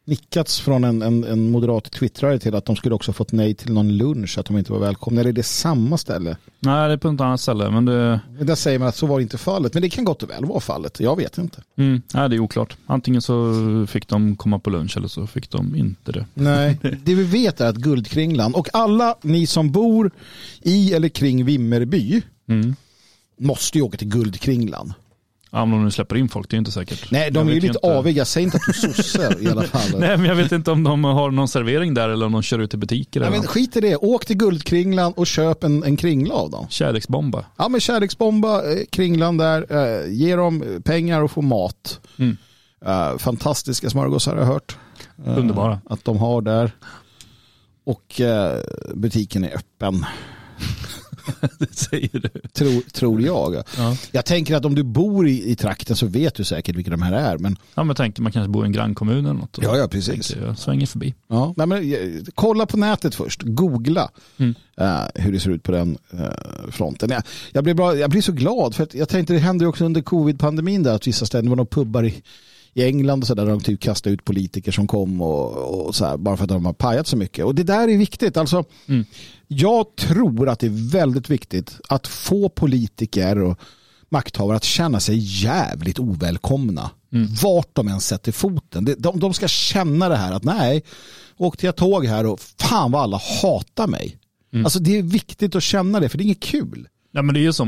nickats 0.09 0.59
från 0.59 0.83
en, 0.83 1.01
en, 1.01 1.23
en 1.23 1.51
moderat 1.51 1.91
twittrare 1.91 2.39
till 2.39 2.55
att 2.55 2.65
de 2.65 2.75
skulle 2.75 2.95
också 2.95 3.13
fått 3.13 3.31
nej 3.31 3.53
till 3.53 3.73
någon 3.73 3.97
lunch, 3.97 4.37
att 4.37 4.45
de 4.45 4.57
inte 4.57 4.71
var 4.71 4.79
välkomna. 4.79 5.21
Eller 5.21 5.29
är 5.29 5.33
det 5.33 5.43
samma 5.43 5.97
ställe? 5.97 6.37
Nej, 6.59 6.87
det 6.87 6.93
är 6.93 6.97
på 6.97 7.09
ett 7.09 7.21
annat 7.21 7.41
ställe. 7.41 7.69
Men 7.69 7.85
det... 7.85 8.19
Där 8.41 8.55
säger 8.55 8.79
man 8.79 8.87
att 8.87 8.95
så 8.95 9.05
var 9.05 9.19
inte 9.19 9.37
fallet. 9.37 9.73
Men 9.73 9.81
det 9.81 9.89
kan 9.89 10.05
gott 10.05 10.23
och 10.23 10.29
väl 10.29 10.45
vara 10.45 10.59
fallet. 10.59 10.99
Jag 10.99 11.15
vet 11.15 11.37
inte. 11.37 11.61
Mm. 11.77 12.01
Nej, 12.13 12.29
det 12.29 12.35
är 12.35 12.39
oklart. 12.39 12.77
Antingen 12.85 13.21
så 13.21 13.53
fick 13.89 14.07
de 14.07 14.35
komma 14.35 14.59
på 14.59 14.69
lunch 14.69 14.97
eller 14.97 15.07
så 15.07 15.27
fick 15.27 15.49
de 15.49 15.75
inte 15.75 16.11
det. 16.11 16.25
Nej, 16.33 16.77
det 17.03 17.15
vi 17.15 17.23
vet 17.23 17.61
är 17.61 17.69
att 17.69 17.75
Guldkringlan 17.75 18.53
och 18.53 18.69
alla 18.73 19.15
ni 19.21 19.47
som 19.47 19.71
bor 19.71 20.11
i 20.61 20.93
eller 20.93 21.09
kring 21.09 21.45
Vimmerby 21.45 22.21
mm. 22.47 22.75
måste 23.37 23.77
ju 23.77 23.83
åka 23.83 23.97
till 23.97 24.07
Guldkringlan. 24.07 24.93
Ja, 25.51 25.61
om 25.61 25.71
de 25.71 25.91
släpper 25.91 26.15
in 26.15 26.29
folk, 26.29 26.49
det 26.49 26.55
är 26.55 26.57
inte 26.57 26.71
säkert. 26.71 27.11
Nej, 27.11 27.31
de 27.31 27.39
jag 27.39 27.47
är 27.47 27.53
ju 27.53 27.55
lite 27.55 27.67
inte... 27.67 27.97
aviga. 27.97 28.25
Säg 28.25 28.43
inte 28.43 28.57
att 28.57 28.63
du 28.65 28.87
är 28.87 28.93
sossar 28.93 29.41
i 29.41 29.47
alla 29.47 29.63
fall. 29.63 29.89
Nej, 29.99 30.17
men 30.17 30.25
jag 30.25 30.35
vet 30.35 30.51
inte 30.51 30.71
om 30.71 30.83
de 30.83 31.03
har 31.03 31.31
någon 31.31 31.47
servering 31.47 31.93
där 31.93 32.09
eller 32.09 32.25
om 32.25 32.31
de 32.31 32.41
kör 32.41 32.59
ut 32.59 32.69
till 32.69 32.79
butiker. 32.79 33.19
Nej, 33.19 33.29
men 33.29 33.43
skit 33.43 33.75
i 33.75 33.81
det. 33.81 33.95
Åk 33.95 34.25
till 34.25 34.37
Guldkringlan 34.37 35.13
och 35.13 35.27
köp 35.27 35.63
en, 35.63 35.83
en 35.83 35.97
kringla 35.97 36.33
av 36.33 36.49
dem. 36.49 36.67
Kärleksbomba. 36.69 37.45
Ja, 37.57 37.69
men 37.69 37.79
kärleksbomba, 37.79 38.71
eh, 38.71 38.79
kringlan 38.89 39.37
där. 39.37 39.65
Eh, 39.69 40.13
ge 40.13 40.35
dem 40.35 40.81
pengar 40.85 41.21
och 41.21 41.31
få 41.31 41.41
mat. 41.41 41.99
Mm. 42.17 42.37
Uh, 42.87 43.17
fantastiska 43.17 43.89
smörgåsar 43.89 44.31
har 44.31 44.39
jag 44.39 44.47
hört. 44.47 44.77
Underbara. 45.25 45.81
Att 45.85 46.05
de 46.05 46.17
har 46.17 46.41
där. 46.41 46.71
Och 47.83 48.21
butiken 48.93 49.43
är 49.43 49.55
öppen. 49.55 50.05
det 51.59 51.75
säger 51.75 52.19
du. 52.19 52.29
Tror, 52.53 52.81
tror 52.81 53.21
jag. 53.21 53.63
Ja. 53.77 53.95
Jag 54.11 54.25
tänker 54.25 54.55
att 54.55 54.65
om 54.65 54.75
du 54.75 54.83
bor 54.83 55.27
i, 55.27 55.51
i 55.51 55.55
trakten 55.55 55.95
så 55.95 56.07
vet 56.07 56.35
du 56.35 56.43
säkert 56.43 56.75
vilka 56.75 56.91
de 56.91 57.01
här 57.01 57.13
är. 57.13 57.37
Men... 57.37 57.57
Ja, 57.75 57.83
men 57.83 57.95
tänk 57.95 58.19
man 58.19 58.31
kanske 58.31 58.49
bor 58.49 58.63
i 58.63 58.67
en 58.67 58.71
grannkommun 58.71 59.25
eller 59.25 59.39
något. 59.39 59.59
Ja, 59.61 59.77
ja, 59.77 59.87
precis. 59.87 60.35
Jag 60.35 60.57
svänger 60.57 60.85
förbi. 60.85 61.15
Ja, 61.27 61.53
nej, 61.57 61.67
men, 61.67 61.93
eh, 61.93 62.23
kolla 62.35 62.65
på 62.65 62.77
nätet 62.77 63.15
först. 63.15 63.41
Googla 63.43 64.11
mm. 64.37 64.55
uh, 64.81 64.87
hur 65.15 65.31
det 65.31 65.39
ser 65.39 65.51
ut 65.51 65.63
på 65.63 65.71
den 65.71 65.97
uh, 66.13 66.71
fronten. 66.71 67.09
Jag, 67.09 67.23
jag, 67.51 67.63
blir 67.63 67.73
bra, 67.73 67.95
jag 67.95 68.09
blir 68.09 68.21
så 68.21 68.31
glad 68.31 68.75
för 68.75 68.83
att 68.83 68.93
jag 68.93 69.09
tänkte 69.09 69.33
det 69.33 69.39
hände 69.39 69.67
också 69.67 69.85
under 69.85 70.01
covid-pandemin 70.01 70.83
där 70.83 70.93
att 70.93 71.07
vissa 71.07 71.25
ställen 71.25 71.49
var 71.49 71.55
några 71.55 71.69
pubbar 71.69 72.05
i 72.05 72.21
i 72.79 72.85
England 72.85 73.21
och 73.23 73.27
så 73.27 73.35
där, 73.35 73.45
där 73.45 73.51
de 73.51 73.61
typ 73.61 73.79
kastade 73.79 74.13
ut 74.13 74.25
politiker 74.25 74.71
som 74.71 74.87
kom 74.87 75.21
och, 75.21 75.87
och 75.87 75.95
så 75.95 76.05
här, 76.05 76.17
bara 76.17 76.37
för 76.37 76.43
att 76.43 76.49
de 76.49 76.65
har 76.65 76.73
pajat 76.73 77.07
så 77.07 77.17
mycket. 77.17 77.45
Och 77.45 77.55
det 77.55 77.63
där 77.63 77.87
är 77.87 77.97
viktigt. 77.97 78.37
Alltså, 78.37 78.65
mm. 78.87 79.05
Jag 79.47 79.95
tror 79.95 80.49
att 80.49 80.59
det 80.59 80.67
är 80.67 80.91
väldigt 80.91 81.29
viktigt 81.29 81.79
att 81.89 82.07
få 82.07 82.49
politiker 82.49 83.41
och 83.41 83.59
makthavare 84.09 84.57
att 84.57 84.63
känna 84.63 84.99
sig 84.99 85.17
jävligt 85.43 85.99
ovälkomna. 85.99 86.91
Mm. 87.13 87.27
Vart 87.43 87.69
de 87.73 87.87
än 87.87 88.01
sätter 88.01 88.31
foten. 88.31 88.95
De, 88.97 89.19
de 89.19 89.33
ska 89.33 89.47
känna 89.47 90.09
det 90.09 90.15
här 90.15 90.33
att 90.33 90.43
nej, 90.43 90.83
åkte 91.37 91.65
jag 91.65 91.75
tåg 91.75 92.05
här 92.05 92.25
och 92.25 92.39
fan 92.39 92.91
vad 92.91 93.01
alla 93.01 93.21
hatar 93.41 93.87
mig. 93.87 94.17
Mm. 94.53 94.65
Alltså 94.65 94.79
det 94.79 94.97
är 94.97 95.03
viktigt 95.03 95.55
att 95.55 95.63
känna 95.63 95.99
det 95.99 96.09
för 96.09 96.17
det 96.17 96.21
är 96.21 96.25
inget 96.25 96.39
kul. 96.39 96.87
Ja 97.11 97.21
men 97.21 97.33
det 97.33 97.39
är 97.39 97.41
ju 97.41 97.53
så, 97.53 97.65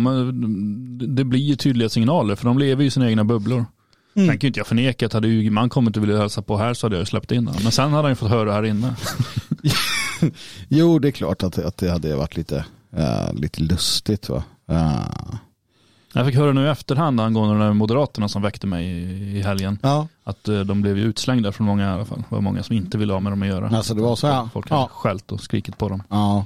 det 1.07 1.23
blir 1.23 1.39
ju 1.39 1.55
tydliga 1.55 1.89
signaler 1.89 2.35
för 2.35 2.45
de 2.45 2.59
lever 2.59 2.83
i 2.83 2.91
sina 2.91 3.09
egna 3.09 3.23
bubblor. 3.23 3.65
Mm. 4.15 4.27
Sen 4.27 4.37
kan 4.37 4.45
ju 4.45 4.47
inte 4.47 4.59
jag 4.59 4.67
förneka 4.67 5.05
att 5.05 5.13
hade 5.13 5.27
Ygeman 5.27 5.69
kommit 5.69 5.97
och 5.97 6.03
ville 6.03 6.17
hälsa 6.17 6.41
på 6.41 6.57
här 6.57 6.73
så 6.73 6.85
hade 6.85 6.97
jag 6.97 7.07
släppt 7.07 7.31
in 7.31 7.47
honom. 7.47 7.63
Men 7.63 7.71
sen 7.71 7.91
hade 7.91 8.01
han 8.01 8.11
ju 8.11 8.15
fått 8.15 8.29
höra 8.29 8.53
här 8.53 8.63
inne. 8.63 8.95
jo, 10.67 10.99
det 10.99 11.07
är 11.07 11.11
klart 11.11 11.43
att, 11.43 11.57
att 11.57 11.77
det 11.77 11.91
hade 11.91 12.15
varit 12.15 12.37
lite, 12.37 12.65
uh, 12.97 13.33
lite 13.33 13.61
lustigt. 13.61 14.29
Va? 14.29 14.43
Uh. 14.71 15.35
Jag 16.13 16.25
fick 16.25 16.35
höra 16.35 16.53
nu 16.53 16.65
i 16.65 16.69
efterhand 16.69 17.21
angående 17.21 17.65
de 17.65 17.77
moderaterna 17.77 18.29
som 18.29 18.41
väckte 18.41 18.67
mig 18.67 18.85
i 19.37 19.41
helgen. 19.41 19.79
Ja. 19.81 20.07
Att 20.23 20.49
uh, 20.49 20.59
de 20.61 20.81
blev 20.81 20.97
ju 20.97 21.03
utslängda 21.03 21.51
från 21.51 21.67
många 21.67 21.83
i 21.85 21.93
alla 21.93 22.05
fall. 22.05 22.17
Det 22.29 22.35
var 22.35 22.41
många 22.41 22.63
som 22.63 22.75
inte 22.75 22.97
ville 22.97 23.13
ha 23.13 23.19
med 23.19 23.31
dem 23.31 23.41
att 23.41 23.47
göra. 23.47 23.69
Alltså 23.69 23.93
det 23.93 24.01
var 24.01 24.15
så 24.15 24.27
ja. 24.27 24.49
Folk 24.53 24.69
hade 24.69 24.81
ja. 24.81 24.87
skällt 24.87 25.31
och 25.31 25.41
skrikit 25.41 25.77
på 25.77 25.89
dem. 25.89 26.03
Ja. 26.09 26.45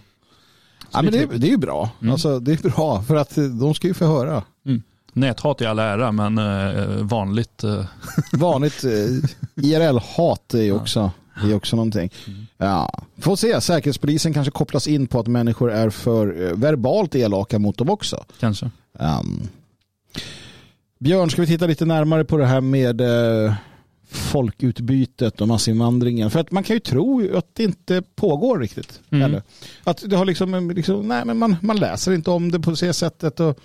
ja 0.92 1.02
men 1.02 1.12
det, 1.12 1.26
det 1.26 1.48
är 1.48 1.52
ju 1.52 1.58
bra. 1.58 1.90
Mm. 2.02 2.12
Alltså, 2.12 2.40
det 2.40 2.52
är 2.52 2.70
bra 2.70 3.02
för 3.02 3.16
att 3.16 3.36
de 3.60 3.74
ska 3.74 3.88
ju 3.88 3.94
få 3.94 4.06
höra. 4.06 4.44
Mm. 4.66 4.84
Näthat 5.16 5.62
i 5.62 5.66
all 5.66 5.80
ära, 5.80 6.12
men 6.12 6.38
eh, 6.38 6.88
vanligt. 7.02 7.64
Eh. 7.64 7.86
vanligt 8.34 8.84
eh, 8.84 9.66
IRL-hat 9.66 10.54
är 10.54 10.72
också, 10.72 11.12
är 11.44 11.56
också 11.56 11.76
någonting. 11.76 12.12
Mm. 12.28 12.46
Ja. 12.58 13.04
Får 13.18 13.36
se, 13.36 13.62
Säkerhetspolisen 13.62 14.34
kanske 14.34 14.52
kopplas 14.52 14.88
in 14.88 15.08
på 15.08 15.20
att 15.20 15.28
människor 15.28 15.72
är 15.72 15.90
för 15.90 16.54
verbalt 16.56 17.16
elaka 17.16 17.60
mot 17.60 17.78
dem 17.78 17.90
också. 17.90 18.26
Kanske. 18.40 18.70
Um. 19.00 19.48
Björn, 21.00 21.30
ska 21.30 21.42
vi 21.42 21.48
titta 21.48 21.68
lite 21.68 21.86
närmare 21.86 22.26
på 22.26 22.38
det 22.38 22.46
här 22.46 22.62
med 22.62 23.02
folkutbytet 24.10 25.42
och 25.42 25.48
massinvandringen. 25.48 26.32
För 26.32 26.40
att 26.40 26.52
man 26.52 26.64
kan 26.64 26.76
ju 26.76 26.80
tro 26.80 27.38
att 27.38 27.48
det 27.54 27.64
inte 27.64 28.02
pågår 28.16 28.60
riktigt. 28.60 29.02
Mm. 29.10 29.26
Eller? 29.26 29.42
Att 29.84 30.04
det 30.10 30.16
har 30.16 30.26
liksom, 30.26 30.72
liksom 30.72 31.08
nej, 31.08 31.26
men 31.26 31.38
man, 31.38 31.56
man 31.62 31.78
läser 31.78 32.12
inte 32.12 32.32
om 32.32 32.52
det 32.52 32.60
på 32.60 32.72
det 32.72 32.94
sättet. 32.94 33.40
Och 33.40 33.60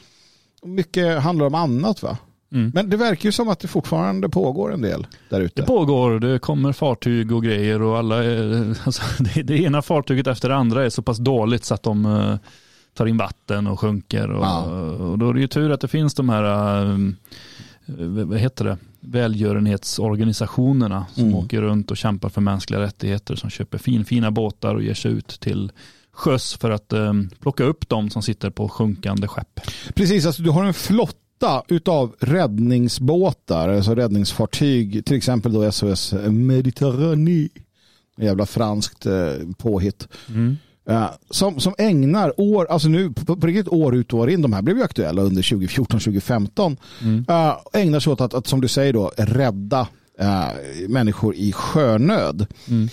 mycket 0.62 1.22
handlar 1.22 1.46
om 1.46 1.54
annat 1.54 2.02
va? 2.02 2.18
Mm. 2.52 2.70
Men 2.74 2.90
det 2.90 2.96
verkar 2.96 3.24
ju 3.24 3.32
som 3.32 3.48
att 3.48 3.60
det 3.60 3.68
fortfarande 3.68 4.28
pågår 4.28 4.72
en 4.72 4.82
del 4.82 5.06
där 5.28 5.40
ute. 5.40 5.62
Det 5.62 5.66
pågår, 5.66 6.20
det 6.20 6.38
kommer 6.38 6.72
fartyg 6.72 7.32
och 7.32 7.44
grejer 7.44 7.82
och 7.82 7.98
alla 7.98 8.24
är, 8.24 8.76
alltså, 8.84 9.02
det, 9.18 9.42
det, 9.42 9.62
ena 9.62 9.82
fartyget 9.82 10.26
efter 10.26 10.48
det 10.48 10.56
andra 10.56 10.84
är 10.84 10.90
så 10.90 11.02
pass 11.02 11.18
dåligt 11.18 11.64
så 11.64 11.74
att 11.74 11.82
de 11.82 12.06
uh, 12.06 12.36
tar 12.94 13.06
in 13.06 13.16
vatten 13.16 13.66
och 13.66 13.80
sjunker. 13.80 14.30
Och, 14.30 14.44
ja. 14.44 14.62
och 14.94 15.18
då 15.18 15.28
är 15.28 15.34
det 15.34 15.40
ju 15.40 15.46
tur 15.46 15.70
att 15.70 15.80
det 15.80 15.88
finns 15.88 16.14
de 16.14 16.28
här, 16.28 16.84
uh, 16.84 17.12
vad 18.24 18.38
heter 18.38 18.64
det, 18.64 18.78
välgörenhetsorganisationerna 19.00 21.06
som 21.14 21.24
mm. 21.24 21.36
åker 21.36 21.62
runt 21.62 21.90
och 21.90 21.96
kämpar 21.96 22.28
för 22.28 22.40
mänskliga 22.40 22.80
rättigheter 22.80 23.36
som 23.36 23.50
köper 23.50 23.78
fin, 23.78 24.04
fina 24.04 24.30
båtar 24.30 24.74
och 24.74 24.82
ger 24.82 24.94
sig 24.94 25.12
ut 25.12 25.28
till 25.28 25.72
sjöss 26.20 26.54
för 26.54 26.70
att 26.70 26.92
eh, 26.92 27.12
plocka 27.40 27.64
upp 27.64 27.88
de 27.88 28.10
som 28.10 28.22
sitter 28.22 28.50
på 28.50 28.68
sjunkande 28.68 29.28
skepp. 29.28 29.60
Precis, 29.94 30.26
alltså 30.26 30.42
du 30.42 30.50
har 30.50 30.64
en 30.64 30.74
flotta 30.74 31.62
utav 31.68 32.16
räddningsbåtar, 32.20 33.68
alltså 33.68 33.94
räddningsfartyg, 33.94 35.04
till 35.04 35.16
exempel 35.16 35.52
då 35.52 35.72
SOS 35.72 36.12
Mediterranée. 36.28 37.48
Jävla 38.16 38.46
franskt 38.46 39.06
eh, 39.06 39.32
påhitt. 39.58 40.08
Mm. 40.28 40.56
Uh, 40.90 41.10
som, 41.30 41.60
som 41.60 41.74
ägnar 41.78 42.40
år, 42.40 42.66
alltså 42.70 42.88
nu 42.88 43.10
på, 43.10 43.36
på 43.36 43.46
riktigt 43.46 43.68
år 43.68 43.96
ut 43.96 44.12
och 44.12 44.18
år 44.18 44.30
in, 44.30 44.42
de 44.42 44.52
här 44.52 44.62
blev 44.62 44.76
ju 44.76 44.82
aktuella 44.82 45.22
under 45.22 45.42
2014-2015, 45.42 46.76
mm. 47.02 47.24
uh, 47.30 47.56
ägnar 47.72 48.00
sig 48.00 48.12
åt 48.12 48.20
att, 48.20 48.34
att, 48.34 48.46
som 48.46 48.60
du 48.60 48.68
säger 48.68 48.92
då, 48.92 49.12
rädda 49.16 49.88
uh, 50.20 50.88
människor 50.88 51.34
i 51.34 51.52
sjönöd. 51.52 52.46
Mm. 52.68 52.88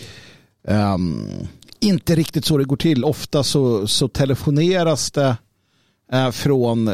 Um, 0.93 1.47
inte 1.79 2.15
riktigt 2.15 2.45
så 2.45 2.57
det 2.57 2.63
går 2.63 2.77
till. 2.77 3.05
Ofta 3.05 3.43
så, 3.43 3.87
så 3.87 4.07
telefoneras 4.07 5.11
det 5.11 5.37
eh, 6.11 6.31
från 6.31 6.87
eh, 6.87 6.93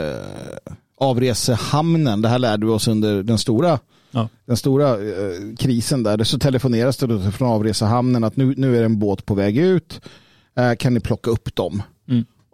avresehamnen. 0.97 2.21
Det 2.21 2.29
här 2.29 2.39
lärde 2.39 2.65
vi 2.65 2.71
oss 2.71 2.87
under 2.87 3.23
den 3.23 3.37
stora, 3.37 3.79
ja. 4.11 4.29
den 4.45 4.57
stora 4.57 4.89
eh, 4.89 5.55
krisen 5.57 6.03
där. 6.03 6.23
Så 6.23 6.39
telefoneras 6.39 6.97
det 6.97 7.31
från 7.31 7.49
avresehamnen 7.49 8.23
att 8.23 8.35
nu, 8.35 8.53
nu 8.57 8.77
är 8.77 8.83
en 8.83 8.99
båt 8.99 9.25
på 9.25 9.35
väg 9.35 9.57
ut. 9.57 10.01
Eh, 10.55 10.75
kan 10.75 10.93
ni 10.93 10.99
plocka 10.99 11.31
upp 11.31 11.55
dem? 11.55 11.81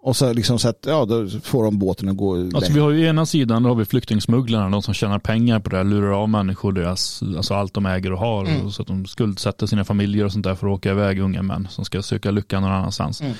Och 0.01 0.15
så 0.15 0.33
liksom 0.33 0.59
så 0.59 0.69
att, 0.69 0.85
ja, 0.87 1.05
då 1.05 1.27
får 1.43 1.63
de 1.63 1.79
båten 1.79 2.09
att 2.09 2.17
gå 2.17 2.35
Alltså 2.35 2.73
vi 2.73 2.79
har 2.79 2.91
ju 2.91 3.05
ena 3.05 3.25
sidan, 3.25 3.63
då 3.63 3.69
har 3.69 3.75
vi 3.75 3.85
flyktingsmugglarna, 3.85 4.69
de 4.69 4.81
som 4.81 4.93
tjänar 4.93 5.19
pengar 5.19 5.59
på 5.59 5.69
det 5.69 5.77
här, 5.77 5.83
lurar 5.83 6.11
av 6.11 6.29
människor 6.29 6.71
deras, 6.71 7.23
alltså 7.37 7.53
allt 7.53 7.73
de 7.73 7.85
äger 7.85 8.13
och 8.13 8.19
har, 8.19 8.45
mm. 8.45 8.71
så 8.71 8.81
att 8.81 8.87
de 8.87 9.05
skuldsätter 9.05 9.65
sina 9.65 9.85
familjer 9.85 10.25
och 10.25 10.31
sånt 10.31 10.43
där 10.43 10.55
för 10.55 10.67
att 10.67 10.73
åka 10.73 10.91
iväg 10.91 11.19
unga 11.19 11.41
män 11.41 11.67
som 11.69 11.85
ska 11.85 12.01
söka 12.01 12.31
lycka 12.31 12.59
någon 12.59 12.71
annanstans. 12.71 13.21
Mm. 13.21 13.33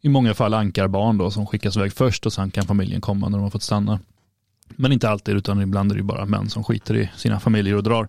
i 0.00 0.08
många 0.08 0.34
fall 0.34 0.54
ankarbarn 0.54 1.18
då 1.18 1.30
som 1.30 1.46
skickas 1.46 1.76
iväg 1.76 1.92
först 1.92 2.26
och 2.26 2.32
sen 2.32 2.50
kan 2.50 2.64
familjen 2.64 3.00
komma 3.00 3.28
när 3.28 3.38
de 3.38 3.42
har 3.42 3.50
fått 3.50 3.62
stanna. 3.62 4.00
Men 4.68 4.92
inte 4.92 5.10
alltid 5.10 5.36
utan 5.36 5.62
ibland 5.62 5.92
är 5.92 5.96
det 5.96 6.02
bara 6.02 6.24
män 6.24 6.50
som 6.50 6.64
skiter 6.64 6.96
i 6.96 7.10
sina 7.16 7.40
familjer 7.40 7.74
och 7.74 7.82
drar. 7.82 8.08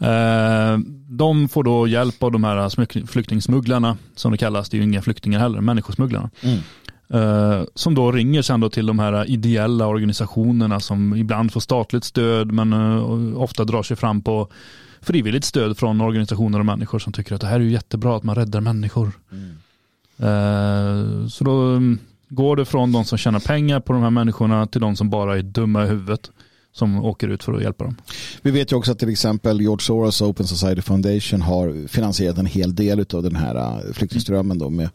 Eh, 0.00 0.78
de 1.08 1.48
får 1.48 1.64
då 1.64 1.88
hjälp 1.88 2.22
av 2.22 2.32
de 2.32 2.44
här 2.44 3.06
flyktingsmugglarna 3.06 3.96
som 4.14 4.32
det 4.32 4.38
kallas. 4.38 4.68
Det 4.68 4.76
är 4.76 4.78
ju 4.78 4.84
inga 4.84 5.02
flyktingar 5.02 5.40
heller, 5.40 5.60
människosmugglarna. 5.60 6.30
Mm. 6.40 6.58
Eh, 7.08 7.64
som 7.74 7.94
då 7.94 8.12
ringer 8.12 8.42
sen 8.42 8.60
då 8.60 8.70
till 8.70 8.86
de 8.86 8.98
här 8.98 9.30
ideella 9.30 9.86
organisationerna 9.86 10.80
som 10.80 11.14
ibland 11.14 11.52
får 11.52 11.60
statligt 11.60 12.04
stöd 12.04 12.52
men 12.52 12.72
eh, 12.72 13.36
ofta 13.36 13.64
drar 13.64 13.82
sig 13.82 13.96
fram 13.96 14.22
på 14.22 14.48
frivilligt 15.00 15.44
stöd 15.44 15.78
från 15.78 16.00
organisationer 16.00 16.58
och 16.58 16.66
människor 16.66 16.98
som 16.98 17.12
tycker 17.12 17.34
att 17.34 17.40
det 17.40 17.46
här 17.46 17.56
är 17.56 17.64
ju 17.64 17.70
jättebra 17.70 18.16
att 18.16 18.22
man 18.22 18.34
räddar 18.34 18.60
människor. 18.60 19.12
Mm. 19.32 19.56
Så 21.30 21.44
då 21.44 21.70
mm, 21.70 21.98
går 22.28 22.56
det 22.56 22.64
från 22.64 22.92
de 22.92 23.04
som 23.04 23.18
tjänar 23.18 23.40
pengar 23.40 23.80
på 23.80 23.92
de 23.92 24.02
här 24.02 24.10
människorna 24.10 24.66
till 24.66 24.80
de 24.80 24.96
som 24.96 25.10
bara 25.10 25.38
är 25.38 25.42
dumma 25.42 25.84
i 25.84 25.88
huvudet 25.88 26.30
som 26.76 27.04
åker 27.04 27.28
ut 27.28 27.44
för 27.44 27.52
att 27.52 27.62
hjälpa 27.62 27.84
dem. 27.84 27.96
Vi 28.42 28.50
vet 28.50 28.72
ju 28.72 28.76
också 28.76 28.92
att 28.92 28.98
till 28.98 29.08
exempel 29.08 29.60
George 29.60 29.84
Soros 29.84 30.22
Open 30.22 30.46
Society 30.46 30.82
Foundation 30.82 31.42
har 31.42 31.88
finansierat 31.88 32.38
en 32.38 32.46
hel 32.46 32.74
del 32.74 33.06
av 33.12 33.22
den 33.22 33.36
här 33.36 33.54
äh, 33.56 33.92
flyktingströmmen 33.92 34.58
då 34.58 34.70
med 34.70 34.88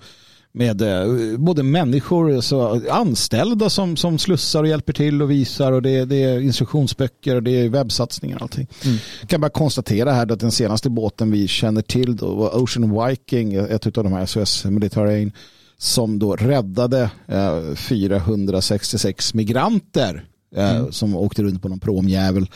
med 0.53 0.81
äh, 0.81 1.37
både 1.37 1.63
människor, 1.63 2.41
så 2.41 2.81
anställda 2.89 3.69
som, 3.69 3.97
som 3.97 4.17
slussar 4.17 4.63
och 4.63 4.69
hjälper 4.69 4.93
till 4.93 5.21
och 5.21 5.31
visar 5.31 5.71
och 5.71 5.81
det, 5.81 6.05
det 6.05 6.23
är 6.23 6.39
instruktionsböcker 6.39 7.35
och 7.35 7.43
det 7.43 7.51
är 7.51 7.69
webbsatsningar 7.69 8.35
och 8.35 8.41
allting. 8.41 8.67
Mm. 8.85 8.97
Jag 9.21 9.29
kan 9.29 9.41
bara 9.41 9.51
konstatera 9.51 10.11
här 10.11 10.31
att 10.31 10.39
den 10.39 10.51
senaste 10.51 10.89
båten 10.89 11.31
vi 11.31 11.47
känner 11.47 11.81
till 11.81 12.15
då 12.15 12.35
var 12.35 12.63
Ocean 12.63 13.07
Viking, 13.07 13.53
ett 13.53 13.97
av 13.97 14.03
de 14.03 14.13
här 14.13 14.25
SOS 14.25 14.65
Mediterranean 14.65 15.31
som 15.77 16.19
då 16.19 16.35
räddade 16.35 17.09
eh, 17.27 17.75
466 17.75 19.33
migranter 19.33 20.15
Eh, 20.15 20.30
mm. 20.55 20.91
som 20.91 21.15
åkte 21.15 21.43
runt 21.43 21.61
på 21.61 21.69
någon 21.69 21.79
promjävel. 21.79 22.47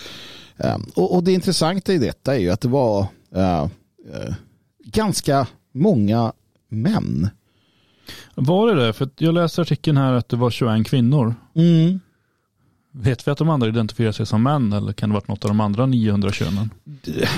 Eh, 0.57 0.77
och, 0.95 1.15
och, 1.15 1.23
det 1.23 1.33
intressanta 1.33 1.93
i 1.93 1.97
detta 1.97 2.35
är 2.35 2.39
ju 2.39 2.49
att 2.49 2.61
det 2.61 2.67
var 2.67 3.07
uh, 3.35 3.67
ganska 4.85 5.47
många 5.71 6.33
män. 6.69 7.29
Var 8.35 8.67
det 8.67 8.85
det? 8.85 8.93
För 8.93 9.09
jag 9.17 9.33
läste 9.33 9.61
artikeln 9.61 9.97
här 9.97 10.13
att 10.13 10.29
det 10.29 10.37
var 10.37 10.49
21 10.49 10.87
kvinnor. 10.87 11.35
Mm. 11.55 11.99
Vet 12.91 13.27
vi 13.27 13.31
att 13.31 13.37
de 13.37 13.49
andra 13.49 13.67
identifierar 13.67 14.11
sig 14.11 14.25
som 14.25 14.43
män 14.43 14.73
eller 14.73 14.93
kan 14.93 15.09
det 15.09 15.13
varit 15.13 15.27
något 15.27 15.45
av 15.45 15.49
de 15.49 15.59
andra 15.59 15.85
900 15.85 16.31
könen? 16.31 16.69
Det, 16.83 17.29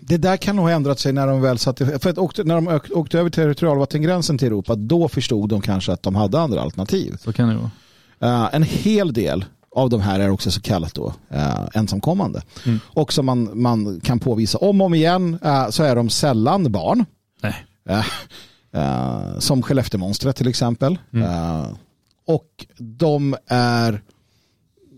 det 0.00 0.16
där 0.16 0.36
kan 0.36 0.56
nog 0.56 0.64
ha 0.64 0.72
ändrat 0.72 0.98
sig 0.98 1.12
när 1.12 1.26
de 1.26 1.40
väl 1.40 1.58
satte, 1.58 1.98
för 1.98 2.10
att 2.10 2.18
åkte, 2.18 2.44
när 2.44 2.54
de 2.54 2.80
åkte 2.90 3.18
över 3.18 3.30
territorialvattengränsen 3.30 4.38
till 4.38 4.46
Europa, 4.46 4.74
då 4.74 5.08
förstod 5.08 5.48
de 5.48 5.60
kanske 5.60 5.92
att 5.92 6.02
de 6.02 6.14
hade 6.14 6.40
andra 6.40 6.60
alternativ. 6.60 7.16
Så 7.20 7.32
kan 7.32 7.48
det 7.48 7.54
vara. 7.54 8.44
Uh, 8.44 8.54
en 8.54 8.62
hel 8.62 9.12
del 9.12 9.44
av 9.76 9.90
de 9.90 10.00
här 10.00 10.20
är 10.20 10.30
också 10.30 10.50
så 10.50 10.60
kallat 10.60 10.94
då, 10.94 11.14
eh, 11.28 11.68
ensamkommande. 11.74 12.42
Mm. 12.66 12.80
Och 12.86 13.12
som 13.12 13.26
man, 13.26 13.62
man 13.62 14.00
kan 14.00 14.18
påvisa 14.18 14.58
om 14.58 14.80
och 14.80 14.86
om 14.86 14.94
igen 14.94 15.38
eh, 15.44 15.70
så 15.70 15.82
är 15.82 15.96
de 15.96 16.10
sällan 16.10 16.72
barn. 16.72 17.04
Nej. 17.42 17.66
Eh, 17.88 18.06
eh 18.72 19.38
som 19.38 19.62
Skellefteåmonstret 19.62 20.36
till 20.36 20.48
exempel. 20.48 20.98
Mm. 21.12 21.30
Eh, 21.30 21.68
och 22.26 22.66
de 22.78 23.36
är 23.46 24.02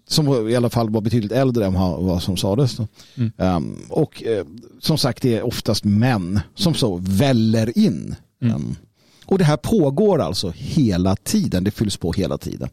som 0.07 0.49
i 0.49 0.57
alla 0.57 0.71
fall 0.71 0.91
var 0.91 1.01
betydligt 1.01 1.33
äldre 1.33 1.67
än 1.67 1.75
vad 1.75 2.23
som 2.23 2.37
sades. 2.37 2.79
Mm. 3.15 3.33
Um, 3.37 3.79
och 3.89 4.23
uh, 4.27 4.45
som 4.81 4.99
sagt 4.99 5.23
det 5.23 5.37
är 5.37 5.47
oftast 5.47 5.85
män 5.85 6.41
som 6.55 6.75
så 6.75 6.97
väller 7.03 7.79
in. 7.79 8.15
Um, 8.41 8.77
och 9.25 9.39
det 9.39 9.45
här 9.45 9.57
pågår 9.57 10.21
alltså 10.21 10.53
hela 10.57 11.17
tiden, 11.17 11.65
det 11.65 11.71
fylls 11.71 11.97
på 11.97 12.13
hela 12.13 12.39
tiden. 12.39 12.69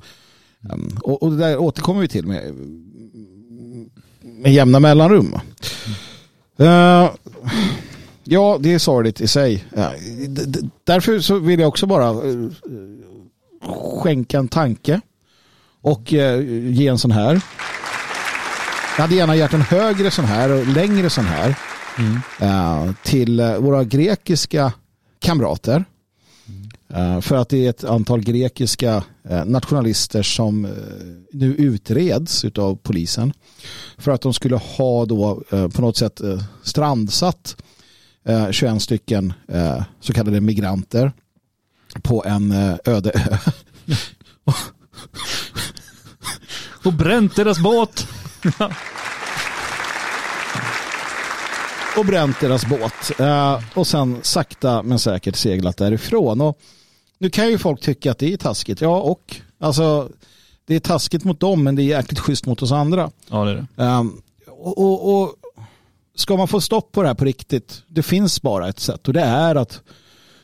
Um, 0.64 0.97
och, 1.03 1.24
och, 1.24 1.32
det 1.32 1.38
där 1.38 1.57
återkommer 1.57 2.01
vi 2.01 2.07
till 2.07 2.28
med, 2.28 2.53
med 4.22 4.53
jämna 4.53 4.80
mellanrum. 4.80 5.36
Uh, 6.60 7.10
ja, 8.24 8.57
det 8.60 8.74
är 8.74 8.80
sorgligt 8.80 9.22
i 9.22 9.28
sig. 9.28 9.66
Uh, 9.78 9.89
därför 10.84 11.20
så 11.20 11.39
vill 11.39 11.60
jag 11.60 11.70
också 11.70 11.86
bara 11.86 12.14
uh, 12.14 12.51
skänka 14.01 14.39
en 14.39 14.47
tanke 14.47 15.01
och 15.82 16.14
uh, 16.14 16.70
ge 16.72 16.88
en 16.88 16.97
sån 16.97 17.12
här. 17.12 17.41
Jag 18.97 19.01
hade 19.01 19.16
gärna 19.16 19.36
gjort 19.36 19.53
en 19.53 19.62
högre 19.62 20.12
sån 20.12 20.26
här 20.26 20.51
och 20.51 20.68
längre 20.68 21.10
sån 21.10 21.26
här 21.26 21.55
mm. 21.97 22.95
till 23.03 23.41
våra 23.60 23.84
grekiska 23.84 24.74
kamrater. 25.20 25.86
Eh, 26.93 27.21
för 27.21 27.35
att 27.35 27.49
det 27.49 27.65
är 27.65 27.69
ett 27.69 27.83
antal 27.83 28.21
grekiska 28.21 29.03
eh, 29.29 29.45
nationalister 29.45 30.23
som 30.23 30.65
eh, 30.65 30.71
nu 31.31 31.55
utreds 31.55 32.45
av 32.45 32.75
polisen. 32.75 33.33
För 33.97 34.11
att 34.11 34.21
de 34.21 34.33
skulle 34.33 34.55
ha 34.55 35.05
då 35.05 35.43
på 35.49 35.81
något 35.81 35.97
sätt 35.97 36.21
strandsatt 36.63 37.55
21 38.51 38.81
stycken 38.81 39.33
så 39.99 40.13
kallade 40.13 40.41
migranter 40.41 41.11
på 42.01 42.23
en 42.25 42.51
öde 42.85 43.11
ö. 43.13 43.37
Och 46.85 46.93
bränt 46.93 47.35
deras 47.35 47.59
båt. 47.59 48.07
och 51.97 52.05
bränt 52.05 52.39
deras 52.39 52.65
båt. 52.65 53.11
Och 53.73 53.87
sen 53.87 54.19
sakta 54.21 54.83
men 54.83 54.99
säkert 54.99 55.35
seglat 55.35 55.77
därifrån. 55.77 56.41
Och 56.41 56.59
nu 57.20 57.30
kan 57.30 57.49
ju 57.49 57.57
folk 57.57 57.82
tycka 57.82 58.11
att 58.11 58.17
det 58.17 58.34
är 58.34 58.38
taskigt. 58.38 58.82
Ja, 58.82 59.01
och 59.01 59.36
alltså 59.59 60.09
det 60.65 60.76
är 60.76 60.80
taskigt 60.80 61.24
mot 61.24 61.39
dem 61.39 61.63
men 61.63 61.76
det 61.76 61.84
är 61.84 61.86
jäkligt 61.86 62.20
schysst 62.20 62.45
mot 62.45 62.61
oss 62.61 62.72
andra. 62.72 63.11
Ja, 63.30 63.45
det 63.45 63.51
är 63.51 63.67
det. 63.76 63.84
Um, 63.84 64.22
och, 64.47 64.78
och, 64.78 65.22
och, 65.22 65.36
ska 66.15 66.38
man 66.38 66.47
få 66.47 66.61
stopp 66.61 66.91
på 66.91 67.01
det 67.01 67.07
här 67.07 67.15
på 67.15 67.26
riktigt, 67.26 67.84
det 67.88 68.03
finns 68.03 68.41
bara 68.41 68.70
ett 68.70 68.80
sätt 68.80 69.07
och 69.07 69.13
det 69.13 69.22
är 69.22 69.55
att 69.55 69.82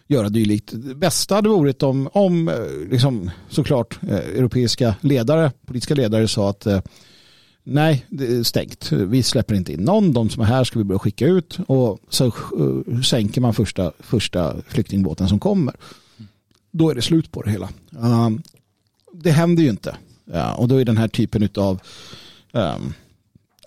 göra 0.08 0.30
dylikt. 0.30 0.70
Det 0.74 0.96
bästa 0.96 1.36
hade 1.36 1.50
varit 1.50 1.84
om, 1.84 2.10
om 2.14 2.48
eh, 2.48 2.56
liksom, 2.92 3.32
såklart 3.50 4.00
eh, 4.04 4.18
europeiska 4.18 4.96
ledare, 5.02 5.52
politiska 5.66 5.96
ledare 5.96 6.28
sa 6.28 6.50
att 6.50 6.66
eh, 6.66 6.82
nej, 7.64 8.06
det 8.10 8.26
är 8.26 8.44
stängt. 8.44 8.92
Vi 8.92 9.24
släpper 9.24 9.56
inte 9.56 9.74
in 9.74 9.80
någon. 9.80 10.14
De 10.14 10.30
som 10.30 10.42
är 10.42 10.46
här 10.46 10.64
ska 10.64 10.80
vi 10.80 10.86
börja 10.86 11.00
skicka 11.00 11.26
ut 11.26 11.60
och 11.68 12.00
så 12.10 12.32
sänker 13.06 13.42
man 13.42 13.54
första, 13.54 13.92
första 14.00 14.56
flyktingbåten 14.68 15.30
som 15.30 15.40
kommer 15.40 15.76
då 16.78 16.90
är 16.90 16.96
det 16.96 17.02
slut 17.02 17.32
på 17.32 17.42
det 17.42 17.52
hela. 17.52 17.70
Um, 17.90 18.42
det 19.14 19.32
händer 19.32 19.64
ju 19.64 19.70
inte. 19.70 19.96
Ja, 20.26 20.54
och 20.54 20.68
då 20.68 20.76
är 20.82 20.86
den 20.86 20.98
här 20.98 21.08
typen 21.08 21.50
av 21.56 21.80
um, 22.52 22.94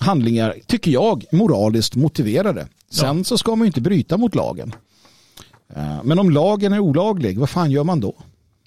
handlingar, 0.01 0.55
tycker 0.67 0.91
jag, 0.91 1.25
moraliskt 1.33 1.97
motiverade. 1.97 2.69
Sen 2.91 3.19
ja. 3.19 3.25
så 3.25 3.39
ska 3.39 3.51
man 3.57 3.61
ju 3.61 3.67
inte 3.67 3.81
bryta 3.81 4.17
mot 4.17 4.35
lagen. 4.35 4.75
Uh, 5.77 6.01
men 6.05 6.19
om 6.19 6.31
lagen 6.31 6.73
är 6.73 6.79
olaglig, 6.79 7.39
vad 7.39 7.51
fan 7.51 7.71
gör 7.71 7.85
man 7.85 8.01
då? 8.01 8.15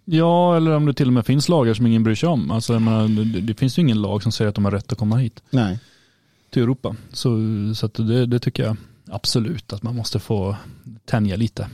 Ja, 0.06 0.58
eller 0.58 0.72
om 0.72 0.86
det 0.86 0.94
till 0.94 1.08
och 1.08 1.14
med 1.14 1.26
finns 1.26 1.50
lagar 1.50 1.74
som 1.74 1.88
ingen 1.88 2.04
bryr 2.04 2.16
sig 2.16 2.30
om. 2.30 2.52
Alltså, 2.52 2.80
menar, 2.80 3.08
det, 3.08 3.42
det, 3.42 3.54
finns 3.54 3.78
ju 3.78 3.82
ingen 3.82 4.02
lag 4.02 4.24
som 4.24 4.32
säger 4.32 4.50
att 4.50 4.56
de 4.56 4.66
har 4.66 4.72
rätt 4.72 4.92
att 4.92 4.98
komma 4.98 5.18
hit. 5.18 5.44
Nej. 5.50 5.80
Till 6.50 6.64
Europa. 6.64 6.96
Så, 7.14 7.30
så 7.76 7.88
det, 7.88 8.26
det 8.26 8.40
tycker 8.40 8.64
jag 8.64 8.78
absolut 9.12 9.74
att 9.74 9.84
man 9.84 9.96
måste 9.96 10.20
få 10.20 10.56
tänja 11.06 11.36
lite. 11.36 11.68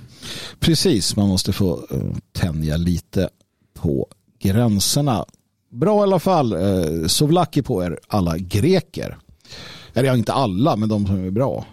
Precis, 0.60 1.16
man 1.16 1.28
måste 1.28 1.54
få 1.54 1.88
uh, 1.94 2.16
tänja 2.32 2.78
lite 2.78 3.30
på 3.74 4.08
gränserna. 4.40 5.26
Bra 5.72 6.00
i 6.00 6.04
alla 6.04 6.20
fall. 6.20 6.54
Uh, 6.54 7.08
Sovlaki 7.08 7.62
på 7.62 7.84
er 7.84 8.00
alla 8.08 8.38
greker. 8.38 9.18
Eller 9.94 10.08
ja, 10.08 10.16
inte 10.16 10.34
alla, 10.34 10.76
men 10.76 10.90
de 10.90 11.06
som 11.06 11.26
är 11.26 11.32
bra. 11.32 11.66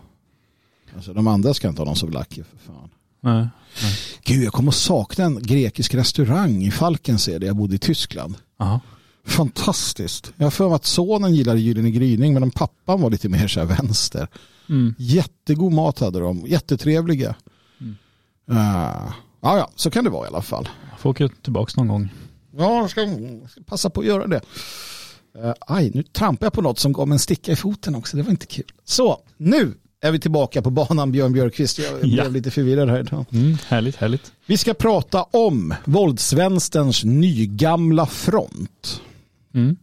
Alltså, 0.96 1.12
de 1.12 1.26
andra 1.26 1.54
ska 1.54 1.68
inte 1.68 1.80
ha 1.80 1.86
någon 1.86 1.96
Sovlaki 1.96 2.42
för 2.42 2.72
fan. 2.72 2.90
Nej, 3.20 3.48
nej. 3.82 3.98
Gud, 4.24 4.44
jag 4.44 4.52
kommer 4.52 4.68
att 4.68 4.74
sakna 4.74 5.24
en 5.24 5.42
grekisk 5.42 5.94
restaurang 5.94 6.62
i 6.62 6.70
Falkensee 6.70 7.38
där 7.38 7.46
jag 7.46 7.56
bodde 7.56 7.74
i 7.74 7.78
Tyskland. 7.78 8.34
Aha. 8.58 8.80
Fantastiskt. 9.26 10.32
Jag 10.36 10.46
har 10.46 10.50
för 10.50 10.68
mig 10.68 10.76
att 10.76 10.84
sonen 10.84 11.34
gillade 11.34 11.60
Gyllene 11.60 11.90
gryning 11.90 12.34
men 12.34 12.50
pappan 12.50 13.00
var 13.00 13.10
lite 13.10 13.28
mer 13.28 13.48
så 13.48 13.60
här 13.60 13.66
vänster. 13.66 14.28
Mm. 14.68 14.94
Jättegod 14.98 15.72
mat 15.72 15.98
hade 15.98 16.20
de. 16.20 16.46
Jättetrevliga. 16.46 17.34
Mm. 17.80 17.96
Uh, 18.50 19.12
ja, 19.40 19.58
ja, 19.58 19.70
så 19.76 19.90
kan 19.90 20.04
det 20.04 20.10
vara 20.10 20.24
i 20.24 20.28
alla 20.28 20.42
fall. 20.42 20.68
Jag 20.90 21.00
får 21.00 21.10
åka 21.10 21.28
tillbaka 21.28 21.72
någon 21.76 21.88
gång. 21.88 22.08
Ja, 22.56 22.76
jag 22.76 22.90
ska, 22.90 23.00
ska 23.48 23.62
passa 23.66 23.90
på 23.90 24.00
att 24.00 24.06
göra 24.06 24.26
det. 24.26 24.40
Uh, 25.38 25.52
aj, 25.60 25.90
nu 25.94 26.02
trampar 26.02 26.46
jag 26.46 26.52
på 26.52 26.62
något 26.62 26.78
som 26.78 26.92
gav 26.92 27.08
mig 27.08 27.14
en 27.14 27.18
sticka 27.18 27.52
i 27.52 27.56
foten 27.56 27.94
också. 27.94 28.16
Det 28.16 28.22
var 28.22 28.30
inte 28.30 28.46
kul. 28.46 28.72
Så, 28.84 29.20
nu 29.36 29.74
är 30.04 30.12
vi 30.12 30.20
tillbaka 30.20 30.62
på 30.62 30.70
banan 30.70 31.12
Björn 31.12 31.32
Björkqvist. 31.32 31.78
Jag 31.78 32.00
blev 32.00 32.14
ja. 32.14 32.28
lite 32.28 32.50
förvirrad 32.50 32.88
här 32.88 33.00
idag. 33.00 33.24
Mm, 33.32 33.56
härligt, 33.68 33.96
härligt. 33.96 34.32
Vi 34.46 34.58
ska 34.58 34.74
prata 34.74 35.22
om 35.22 35.74
våldsvänsterns 35.84 37.04
nygamla 37.04 38.06
front. 38.06 39.00
Mm. 39.54 39.76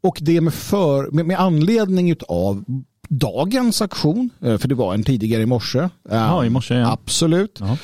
Och 0.00 0.18
det 0.20 0.40
med, 0.40 0.54
för, 0.54 1.10
med, 1.10 1.26
med 1.26 1.40
anledning 1.40 2.14
av 2.28 2.64
dagens 3.08 3.82
aktion, 3.82 4.30
eh, 4.42 4.58
för 4.58 4.68
det 4.68 4.74
var 4.74 4.94
en 4.94 5.04
tidigare 5.04 5.42
i 5.42 5.46
morse. 5.46 5.88
Ja, 6.10 6.44
i 6.44 6.50
morse 6.50 6.74
ja. 6.74 6.92
Absolut. 6.92 7.60
Ja. 7.60 7.76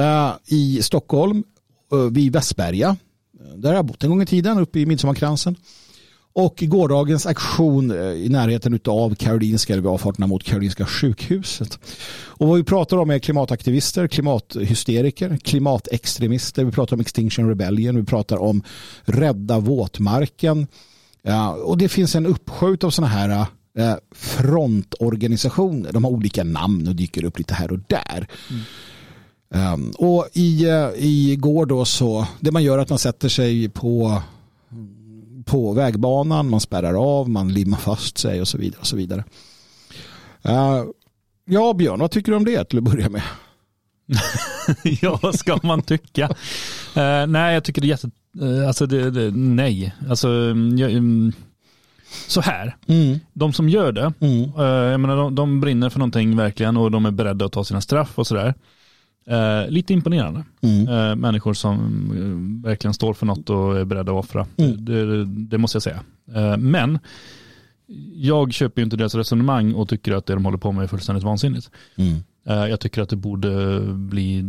Eh, 0.00 0.32
I 0.46 0.82
Stockholm. 0.82 1.44
vid 2.10 2.32
Västberga. 2.32 2.96
Där 3.56 3.74
jag 3.74 3.84
bott 3.84 4.04
en 4.04 4.10
gång 4.10 4.22
i 4.22 4.26
tiden 4.26 4.58
uppe 4.58 4.80
i 4.80 4.86
Midsommarkransen. 4.86 5.56
Och 6.34 6.62
gårdagens 6.66 7.26
aktion 7.26 7.90
eh, 7.90 7.96
i 8.06 8.28
närheten 8.28 8.80
av 8.84 9.14
Karolinska, 9.14 9.72
eller 9.72 9.88
avfarterna 9.88 10.26
mot 10.26 10.44
Karolinska 10.44 10.86
sjukhuset. 10.86 11.78
Och 12.24 12.48
vad 12.48 12.56
vi 12.56 12.64
pratar 12.64 12.96
om 12.96 13.10
är 13.10 13.18
klimataktivister, 13.18 14.08
klimathysteriker, 14.08 15.36
klimatextremister, 15.36 16.64
vi 16.64 16.72
pratar 16.72 16.96
om 16.96 17.00
Extinction 17.00 17.48
Rebellion, 17.48 17.96
vi 17.96 18.04
pratar 18.04 18.36
om 18.36 18.62
Rädda 19.04 19.58
våtmarken. 19.58 20.66
Ja, 21.22 21.52
och 21.52 21.78
det 21.78 21.88
finns 21.88 22.14
en 22.14 22.26
uppsjö 22.26 22.76
av 22.82 22.90
sådana 22.90 23.12
här 23.12 23.28
eh, 23.28 23.46
Eh, 23.78 23.94
frontorganisationer. 24.14 25.92
De 25.92 26.04
har 26.04 26.10
olika 26.10 26.44
namn 26.44 26.88
och 26.88 26.96
dyker 26.96 27.24
upp 27.24 27.38
lite 27.38 27.54
här 27.54 27.72
och 27.72 27.78
där. 27.78 28.28
Mm. 28.50 28.62
Um, 29.74 29.90
och 29.98 30.28
i, 30.32 30.66
uh, 30.66 30.90
igår 30.96 31.66
då 31.66 31.84
så, 31.84 32.26
det 32.40 32.50
man 32.50 32.62
gör 32.62 32.78
är 32.78 32.82
att 32.82 32.90
man 32.90 32.98
sätter 32.98 33.28
sig 33.28 33.68
på 33.68 34.22
på 35.44 35.72
vägbanan, 35.72 36.50
man 36.50 36.60
spärrar 36.60 37.20
av, 37.20 37.30
man 37.30 37.52
limmar 37.52 37.78
fast 37.78 38.18
sig 38.18 38.40
och 38.40 38.48
så 38.48 38.58
vidare. 38.58 38.80
Och 38.80 38.86
så 38.86 38.96
vidare. 38.96 39.24
Uh, 40.48 40.84
ja, 41.44 41.74
Björn, 41.74 42.00
vad 42.00 42.10
tycker 42.10 42.32
du 42.32 42.36
om 42.36 42.44
det 42.44 42.64
till 42.64 42.78
att 42.78 42.84
börja 42.84 43.08
med? 43.08 43.22
ja, 45.02 45.18
vad 45.22 45.38
ska 45.38 45.58
man 45.62 45.82
tycka? 45.82 46.28
Uh, 46.96 47.26
nej, 47.28 47.54
jag 47.54 47.64
tycker 47.64 47.80
det 47.80 47.86
är 47.86 47.88
jätte... 47.88 48.10
Uh, 48.42 48.68
alltså, 48.68 48.86
det, 48.86 49.10
det, 49.10 49.30
nej. 49.36 49.94
Alltså, 50.08 50.28
mm, 50.28 50.78
jag, 50.78 50.94
um, 50.94 51.32
så 52.28 52.40
här. 52.40 52.76
Mm. 52.86 53.18
De 53.32 53.52
som 53.52 53.68
gör 53.68 53.92
det, 53.92 54.12
mm. 54.20 54.50
jag 54.90 55.00
menar, 55.00 55.16
de, 55.16 55.34
de 55.34 55.60
brinner 55.60 55.90
för 55.90 55.98
någonting 55.98 56.36
verkligen 56.36 56.76
och 56.76 56.90
de 56.90 57.06
är 57.06 57.10
beredda 57.10 57.44
att 57.44 57.52
ta 57.52 57.64
sina 57.64 57.80
straff 57.80 58.18
och 58.18 58.26
sådär. 58.26 58.54
Eh, 59.26 59.70
lite 59.70 59.92
imponerande. 59.92 60.44
Mm. 60.60 60.88
Eh, 60.88 61.16
människor 61.16 61.54
som 61.54 61.78
eh, 62.16 62.68
verkligen 62.68 62.94
står 62.94 63.14
för 63.14 63.26
något 63.26 63.50
och 63.50 63.78
är 63.78 63.84
beredda 63.84 64.12
att 64.12 64.24
offra. 64.24 64.46
Mm. 64.56 64.84
Det, 64.84 65.24
det, 65.24 65.58
måste 65.58 65.76
jag 65.76 65.82
säga. 65.82 66.00
Eh, 66.34 66.56
men 66.56 66.98
jag 68.14 68.52
köper 68.52 68.80
ju 68.80 68.84
inte 68.84 68.96
deras 68.96 69.14
resonemang 69.14 69.74
och 69.74 69.88
tycker 69.88 70.12
att 70.12 70.26
det 70.26 70.34
de 70.34 70.44
håller 70.44 70.58
på 70.58 70.72
med 70.72 70.82
är 70.82 70.88
fullständigt 70.88 71.24
vansinnigt. 71.24 71.70
Mm. 71.96 72.14
Eh, 72.46 72.70
jag 72.70 72.80
tycker 72.80 73.02
att 73.02 73.08
det 73.08 73.16
borde 73.16 73.80
bli 73.92 74.44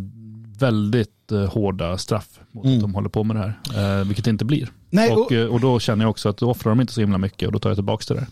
väldigt 0.59 1.31
eh, 1.31 1.45
hårda 1.45 1.97
straff 1.97 2.39
mot 2.51 2.65
mm. 2.65 2.77
att 2.77 2.81
de 2.81 2.95
håller 2.95 3.09
på 3.09 3.23
med 3.23 3.35
det 3.35 3.53
här. 3.71 4.03
vilket 4.03 4.25
det 4.25 4.31
inte 4.31 4.45
blir. 4.45 4.69
Nej, 4.93 5.11
och, 5.11 5.31
och, 5.31 5.31
och, 5.31 5.59
då 5.59 5.79
känner 5.79 6.03
jag 6.03 6.09
också 6.09 6.29
att 6.29 6.37
då 6.37 6.49
offrar 6.49 6.71
de 6.71 6.81
inte 6.81 6.93
så 6.93 7.01
himla 7.01 7.17
mycket 7.17 7.47
och 7.47 7.51
då 7.51 7.59
tar 7.59 7.69
jag 7.69 7.77
tillbaka 7.77 8.13
det 8.13 8.19
där. 8.19 8.27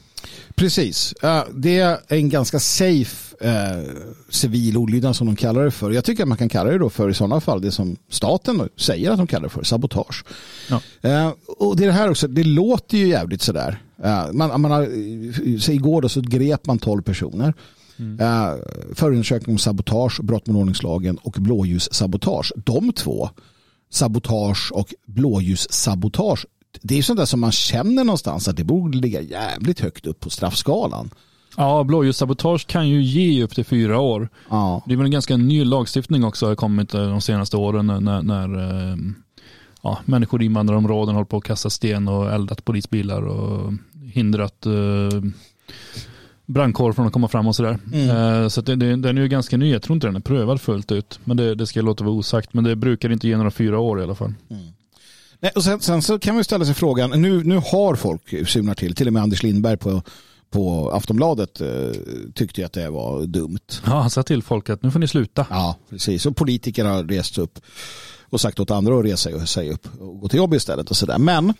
Precis. 0.55 1.13
Det 1.53 1.79
är 1.79 1.99
en 2.07 2.29
ganska 2.29 2.59
safe 2.59 3.35
eh, 3.41 3.83
civil 4.29 4.77
olydnad 4.77 5.15
som 5.15 5.27
de 5.27 5.35
kallar 5.35 5.63
det 5.63 5.71
för. 5.71 5.91
Jag 5.91 6.05
tycker 6.05 6.23
att 6.23 6.29
man 6.29 6.37
kan 6.37 6.49
kalla 6.49 6.71
det 6.71 6.77
då 6.77 6.89
för 6.89 7.09
i 7.09 7.13
sådana 7.13 7.41
fall 7.41 7.61
det 7.61 7.71
som 7.71 7.95
staten 8.09 8.69
säger 8.75 9.11
att 9.11 9.17
de 9.17 9.27
kallar 9.27 9.43
det 9.43 9.49
för, 9.49 9.63
sabotage. 9.63 10.23
Ja. 10.69 10.81
Eh, 11.01 11.31
och 11.59 11.75
det 11.75 11.83
är 11.83 11.87
det 11.87 11.93
här 11.93 12.09
också, 12.09 12.27
det 12.27 12.43
låter 12.43 12.97
ju 12.97 13.07
jävligt 13.07 13.41
sådär. 13.41 13.81
Eh, 14.03 14.31
man, 14.31 14.61
man 14.61 14.71
har, 14.71 14.87
så 15.59 15.71
igår 15.71 16.01
då 16.01 16.09
så 16.09 16.21
grep 16.21 16.65
man 16.65 16.79
tolv 16.79 17.01
personer. 17.01 17.53
Mm. 17.99 18.19
Eh, 18.19 18.55
förundersökning 18.95 19.53
om 19.53 19.57
sabotage, 19.57 20.21
brott 20.23 20.47
mot 20.47 20.57
ordningslagen 20.57 21.17
och 21.17 21.35
blåljussabotage. 21.39 22.53
De 22.55 22.93
två, 22.93 23.29
sabotage 23.91 24.71
och 24.73 24.93
blåljussabotage, 25.05 26.45
det 26.81 26.97
är 26.97 27.01
sånt 27.01 27.19
där 27.19 27.25
som 27.25 27.39
man 27.39 27.51
känner 27.51 28.03
någonstans 28.03 28.47
att 28.47 28.57
det 28.57 28.63
borde 28.63 28.97
ligga 28.97 29.21
jävligt 29.21 29.79
högt 29.79 30.07
upp 30.07 30.19
på 30.19 30.29
straffskalan. 30.29 31.09
Ja, 31.57 31.83
blåljussabotage 31.83 32.67
kan 32.67 32.89
ju 32.89 33.01
ge 33.01 33.43
upp 33.43 33.55
till 33.55 33.65
fyra 33.65 33.99
år. 33.99 34.29
Ja. 34.49 34.83
Det 34.85 34.93
är 34.93 34.97
väl 34.97 35.05
en 35.05 35.11
ganska 35.11 35.37
ny 35.37 35.65
lagstiftning 35.65 36.23
också 36.23 36.47
har 36.47 36.55
kommit 36.55 36.89
de 36.89 37.21
senaste 37.21 37.57
åren 37.57 37.87
när, 37.87 38.21
när 38.21 38.59
eh, 38.91 38.97
ja, 39.81 39.99
människor 40.05 40.41
i 40.41 40.45
invandrarområden 40.45 41.15
håller 41.15 41.25
på 41.25 41.37
att 41.37 41.43
kasta 41.43 41.69
sten 41.69 42.07
och 42.07 42.31
eldat 42.31 42.65
polisbilar 42.65 43.21
och 43.21 43.73
hindrat 44.13 44.65
eh, 44.65 45.21
brandkår 46.53 46.93
från 46.93 47.07
att 47.07 47.13
komma 47.13 47.27
fram 47.27 47.47
och 47.47 47.55
sådär. 47.55 47.79
Mm. 47.93 48.49
Så 48.49 48.61
det, 48.61 48.75
det, 48.75 48.95
den 48.95 49.17
är 49.17 49.21
ju 49.21 49.27
ganska 49.27 49.57
ny. 49.57 49.71
Jag 49.71 49.81
tror 49.81 49.95
inte 49.95 50.07
den 50.07 50.15
är 50.15 50.19
prövad 50.19 50.61
fullt 50.61 50.91
ut. 50.91 51.19
Men 51.23 51.37
det, 51.37 51.55
det 51.55 51.67
ska 51.67 51.79
jag 51.79 51.85
låta 51.85 52.03
vara 52.03 52.13
osagt. 52.13 52.53
Men 52.53 52.63
det 52.63 52.75
brukar 52.75 53.11
inte 53.11 53.27
ge 53.27 53.37
några 53.37 53.51
fyra 53.51 53.79
år 53.79 53.99
i 53.99 54.03
alla 54.03 54.15
fall. 54.15 54.33
Mm. 54.49 54.63
Nej, 55.39 55.51
och 55.55 55.63
sen, 55.63 55.79
sen, 55.79 56.01
så 56.01 56.19
kan 56.19 56.35
man 56.35 56.43
ställa 56.43 56.65
sig 56.65 56.73
frågan, 56.73 57.21
nu, 57.21 57.43
nu 57.43 57.55
har 57.55 57.95
folk 57.95 58.47
sumnar 58.47 58.73
till, 58.73 58.95
till 58.95 59.07
och 59.07 59.13
med 59.13 59.23
Anders 59.23 59.43
Lindberg 59.43 59.77
på 59.77 60.01
på 60.51 60.91
Aftonbladet 60.91 61.61
eh, 61.61 61.91
tyckte 62.33 62.65
att 62.65 62.73
det 62.73 62.89
var 62.89 63.25
dumt. 63.25 63.59
Ja, 63.85 63.91
han 63.91 64.09
sa 64.09 64.23
till 64.23 64.43
folk 64.43 64.69
att 64.69 64.83
nu 64.83 64.91
får 64.91 64.99
ni 64.99 65.07
sluta. 65.07 65.45
Ja, 65.49 65.75
precis. 65.89 66.25
Och 66.25 66.35
politiker 66.35 66.85
har 66.85 67.03
rest 67.03 67.37
upp 67.37 67.59
och 68.29 68.41
sagt 68.41 68.59
åt 68.59 68.71
andra 68.71 68.99
att 68.99 69.05
resa 69.05 69.45
sig 69.45 69.69
upp 69.69 69.87
och 69.99 70.19
gå 70.19 70.27
till 70.27 70.37
jobb 70.37 70.53
istället 70.53 70.89
och 70.89 70.97
sådär. 70.97 71.17
Men 71.17 71.53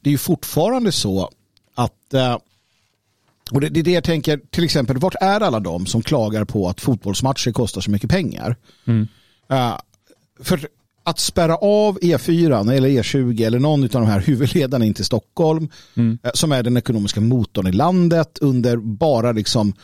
det 0.00 0.10
är 0.10 0.12
ju 0.12 0.18
fortfarande 0.18 0.92
så 0.92 1.30
att 1.74 2.14
eh, 2.14 2.38
och 3.50 3.60
det, 3.60 3.80
är 3.80 3.82
det 3.82 3.92
jag 3.92 4.04
tänker, 4.04 4.40
till 4.50 4.64
exempel, 4.64 4.98
vart 4.98 5.14
är 5.20 5.40
alla 5.40 5.60
de 5.60 5.86
som 5.86 6.02
klagar 6.02 6.44
på 6.44 6.68
att 6.68 6.80
fotbollsmatcher 6.80 7.52
kostar 7.52 7.80
så 7.80 7.90
mycket 7.90 8.10
pengar? 8.10 8.56
Mm. 8.86 9.08
Uh, 9.52 9.76
för 10.40 10.68
att 11.04 11.18
spärra 11.18 11.56
av 11.56 11.98
E4 11.98 12.72
eller 12.72 12.88
E20 12.88 13.46
eller 13.46 13.58
någon 13.58 13.84
av 13.84 13.88
de 13.88 14.06
här 14.06 14.20
huvudledarna 14.20 14.84
in 14.84 14.94
till 14.94 15.04
Stockholm 15.04 15.68
mm. 15.94 16.18
Eh, 16.22 16.30
som 16.34 16.52
är 16.52 16.62
den 16.62 16.76
ekonomiska 16.76 17.20
motorn 17.20 17.66
i 17.66 17.72
landet 17.72 18.38
under 18.40 18.76
bara 18.76 19.32
liksom 19.32 19.74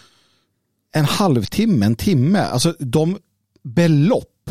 en 0.93 1.05
halvtimme, 1.05 1.87
en 1.87 1.97
timme. 1.97 2.39
Alltså 2.39 2.75
de 2.79 3.19
belopp 3.63 4.51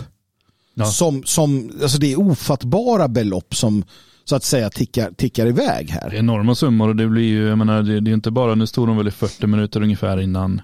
ja. 0.73 0.85
som, 0.85 1.23
som 1.23 1.71
alltså 1.81 1.97
det 1.97 2.11
är 2.11 2.19
ofattbara 2.19 3.07
belopp 3.07 3.55
som 3.55 3.83
så 4.29 4.35
att 4.35 4.43
säga 4.43 4.69
tickar, 4.69 5.11
tickar 5.11 5.47
iväg 5.47 5.89
här. 5.89 6.09
Det 6.09 6.15
är 6.15 6.19
enorma 6.19 6.55
summor 6.55 6.87
och 6.89 6.95
det 6.95 7.07
blir 7.07 7.23
ju, 7.23 7.47
jag 7.47 7.57
menar, 7.57 7.83
det, 7.83 7.99
det 7.99 8.11
är 8.11 8.13
inte 8.13 8.31
bara, 8.31 8.55
nu 8.55 8.67
stod 8.67 8.87
de 8.87 8.97
väl 8.97 9.07
i 9.07 9.11
40 9.11 9.47
minuter 9.47 9.81
ungefär 9.81 10.21
innan 10.21 10.61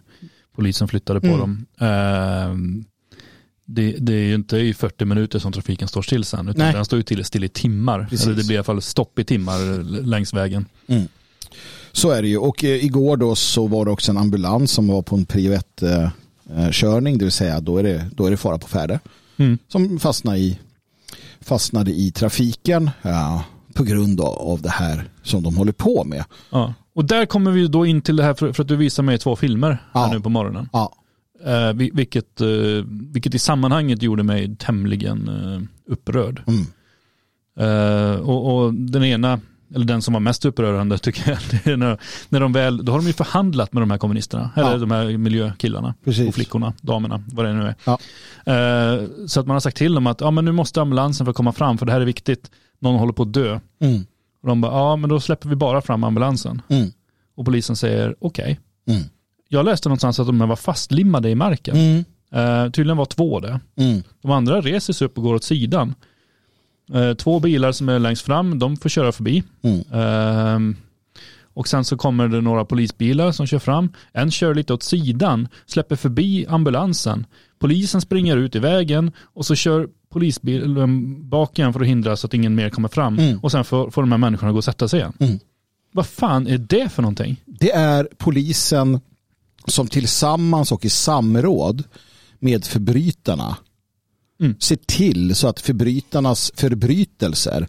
polisen 0.56 0.88
flyttade 0.88 1.22
på 1.22 1.28
mm. 1.28 1.40
dem. 1.40 1.66
Uh, 1.82 2.84
det, 3.66 3.96
det, 4.00 4.14
är 4.14 4.26
ju 4.26 4.36
inte 4.36 4.58
i 4.58 4.74
40 4.74 5.06
minuter 5.06 5.40
som 5.40 5.52
trafiken 5.52 5.88
står 5.88 6.02
still 6.02 6.26
sen, 6.26 6.50
utan 6.50 6.66
Nej. 6.66 6.74
den 6.74 6.86
står 6.86 6.98
ju 6.98 7.04
till 7.04 7.26
still 7.26 7.44
i 7.44 7.50
timmar. 7.50 8.08
Precis. 8.10 8.26
Eller 8.26 8.36
det 8.36 8.44
blir 8.44 8.56
i 8.56 8.58
alla 8.58 8.64
fall 8.64 8.82
stopp 8.82 9.20
i 9.20 9.24
timmar 9.24 9.84
längs 9.84 10.34
vägen. 10.34 10.66
Mm. 10.88 11.08
Så 11.92 12.12
är 12.12 12.22
det 12.22 12.28
ju. 12.28 12.38
Och 12.38 12.64
eh, 12.64 12.86
igår 12.86 13.18
då 13.18 13.36
så 13.36 13.68
var 13.68 13.86
det 13.86 13.92
också 13.92 14.12
en 14.12 14.18
ambulans 14.18 14.72
som 14.72 14.88
var 14.88 15.02
på 15.02 15.16
en 15.16 15.26
prio 15.26 15.54
1-körning, 15.54 17.18
det 17.18 17.26
vill 17.26 17.32
säga 17.32 17.60
då 17.60 17.78
är 17.78 17.84
det, 17.84 18.10
då 18.16 18.26
är 18.26 18.32
det 18.32 18.38
fara 18.38 18.58
på 18.58 18.68
färde. 18.68 19.00
Mm. 19.38 19.58
Som 19.68 20.00
fastnade 20.00 20.38
i, 20.38 20.60
fastnade 21.42 21.92
i 21.92 22.12
trafiken 22.12 22.90
ja, 23.02 23.44
på 23.74 23.84
grund 23.84 24.22
av 24.22 24.62
det 24.62 24.70
här 24.70 25.04
som 25.24 25.44
de 25.44 25.56
håller 25.56 25.72
på 25.72 26.04
med. 26.04 26.26
Ja. 26.50 26.74
Och 26.96 27.06
där 27.06 27.26
kommer 27.26 27.52
vi 27.52 27.68
då 27.68 27.86
in 27.86 28.02
till 28.02 28.16
det 28.16 28.24
här 28.24 28.34
för, 28.34 28.54
för 28.54 28.64
att 28.64 28.68
du 28.68 28.76
visar 28.76 29.04
mig 29.04 29.18
två 29.18 29.36
filmer 29.36 29.78
ja. 29.94 30.06
här 30.06 30.14
nu 30.14 30.20
på 30.20 30.30
morgonen. 30.30 30.70
Ja. 30.74 30.94
Eh, 31.46 31.74
vilket, 31.74 32.42
eh, 32.42 32.48
vilket 32.88 33.36
i 33.36 33.40
sammanhanget 33.40 34.02
gjorde 34.02 34.24
mig 34.24 34.56
tämligen 34.56 35.28
eh, 35.28 35.92
upprörd. 35.92 36.42
Mm. 36.48 36.66
Eh, 37.60 38.20
och, 38.20 38.56
och, 38.56 38.74
den 38.74 39.04
ena, 39.04 39.40
eller 39.76 39.86
den 39.86 40.02
som 40.02 40.14
var 40.14 40.22
mest 40.22 40.46
upprörande 40.46 40.98
tycker 41.00 41.30
jag, 41.30 41.40
det 41.52 41.72
är 41.72 41.78
när, 41.78 42.00
när 42.30 42.40
de 42.40 42.54
väl, 42.54 42.86
då 42.86 42.92
har 42.92 43.00
de 43.00 43.08
ju 43.08 43.14
förhandlat 43.14 43.74
med 43.74 43.82
de 43.82 43.92
här 43.92 43.98
kommunisterna, 43.98 44.52
ja. 44.56 44.70
eller 44.70 44.80
de 44.80 44.92
här 44.92 45.18
miljökillarna 45.18 45.96
Precis. 46.04 46.28
och 46.28 46.36
flickorna, 46.36 46.74
damerna, 46.82 47.24
vad 47.28 47.46
det 47.46 47.54
nu 47.54 47.64
är. 47.64 47.76
Ja. 47.86 48.00
Eh, 48.54 49.08
så 49.28 49.40
att 49.40 49.48
man 49.48 49.56
har 49.56 49.60
sagt 49.60 49.78
till 49.78 49.94
dem 49.94 50.08
att 50.08 50.22
ja, 50.22 50.32
men 50.32 50.46
nu 50.46 50.52
måste 50.52 50.82
ambulansen 50.82 51.26
få 51.26 51.34
komma 51.34 51.52
fram 51.52 51.78
för 51.78 51.86
det 51.86 51.92
här 51.92 52.02
är 52.02 52.06
viktigt, 52.06 52.52
någon 52.84 53.00
håller 53.00 53.14
på 53.14 53.24
att 53.24 53.34
dö. 53.34 53.60
Mm. 53.80 54.06
Och 54.42 54.48
de 54.48 54.62
bara, 54.62 54.74
ja 54.74 54.96
men 54.96 55.10
då 55.10 55.20
släpper 55.20 55.50
vi 55.50 55.56
bara 55.56 55.82
fram 55.82 56.04
ambulansen. 56.04 56.62
Mm. 56.68 56.92
Och 57.36 57.46
polisen 57.46 57.76
säger 57.76 58.16
okej. 58.20 58.60
Okay. 58.86 58.96
Mm 58.96 59.10
jag 59.54 59.66
läste 59.66 59.90
någonstans 59.90 60.20
att 60.20 60.28
de 60.28 60.40
var 60.40 60.56
fastlimmade 60.56 61.30
i 61.30 61.36
marken. 61.36 61.76
Uh, 62.36 62.72
tydligen 62.72 62.98
var 62.98 63.06
två 63.06 63.40
det. 63.40 63.60
Mm. 63.76 64.04
De 64.22 64.32
andra 64.32 64.62
reser 64.62 64.94
sig 64.94 65.06
upp 65.06 65.18
och 65.18 65.24
går 65.24 65.36
åt 65.36 65.44
sidan. 65.44 65.96
Uh, 66.96 67.14
två 67.14 67.40
bilar 67.40 67.72
som 67.72 67.90
är 67.90 68.00
längst 68.00 68.26
fram, 68.26 68.60
de 68.60 68.78
får 68.78 68.90
köra 68.90 69.12
förbi. 69.12 69.44
Uh, 69.66 70.60
och 71.54 71.68
sen 71.68 71.86
så 71.86 71.98
kommer 71.98 72.28
det 72.28 72.42
några 72.42 72.66
polisbilar 72.66 73.32
som 73.32 73.48
kör 73.48 73.60
fram. 73.60 73.94
En 74.12 74.32
kör 74.32 74.56
lite 74.56 74.74
åt 74.74 74.84
sidan, 74.84 75.48
släpper 75.66 75.96
förbi 75.96 76.46
ambulansen. 76.50 77.26
Polisen 77.60 78.02
springer 78.02 78.38
ut 78.38 78.56
i 78.56 78.60
vägen 78.60 79.12
och 79.20 79.46
så 79.46 79.56
kör 79.56 79.88
polisbilen 80.10 81.30
bak 81.30 81.60
igen 81.60 81.74
för 81.74 81.82
att 81.82 81.88
hindra 81.88 82.16
så 82.16 82.28
att 82.28 82.34
ingen 82.34 82.56
mer 82.56 82.70
kommer 82.70 82.90
fram. 82.90 83.20
Mm. 83.20 83.40
Och 83.40 83.52
sen 83.52 83.66
får, 83.66 83.92
får 83.92 84.02
de 84.02 84.12
här 84.12 84.20
människorna 84.20 84.52
gå 84.52 84.58
och 84.58 84.64
sätta 84.64 84.88
sig 84.88 85.00
igen. 85.00 85.14
Mm. 85.20 85.40
Vad 85.92 86.06
fan 86.06 86.48
är 86.48 86.58
det 86.58 86.90
för 86.90 87.02
någonting? 87.02 87.42
Det 87.46 87.72
är 87.72 88.08
polisen 88.18 89.00
som 89.66 89.88
tillsammans 89.88 90.72
och 90.72 90.86
i 90.86 90.90
samråd 90.90 91.84
med 92.40 92.66
förbrytarna 92.66 93.58
mm. 94.40 94.56
ser 94.60 94.76
till 94.76 95.36
så 95.36 95.48
att 95.48 95.60
förbrytarnas 95.60 96.52
förbrytelser 96.56 97.68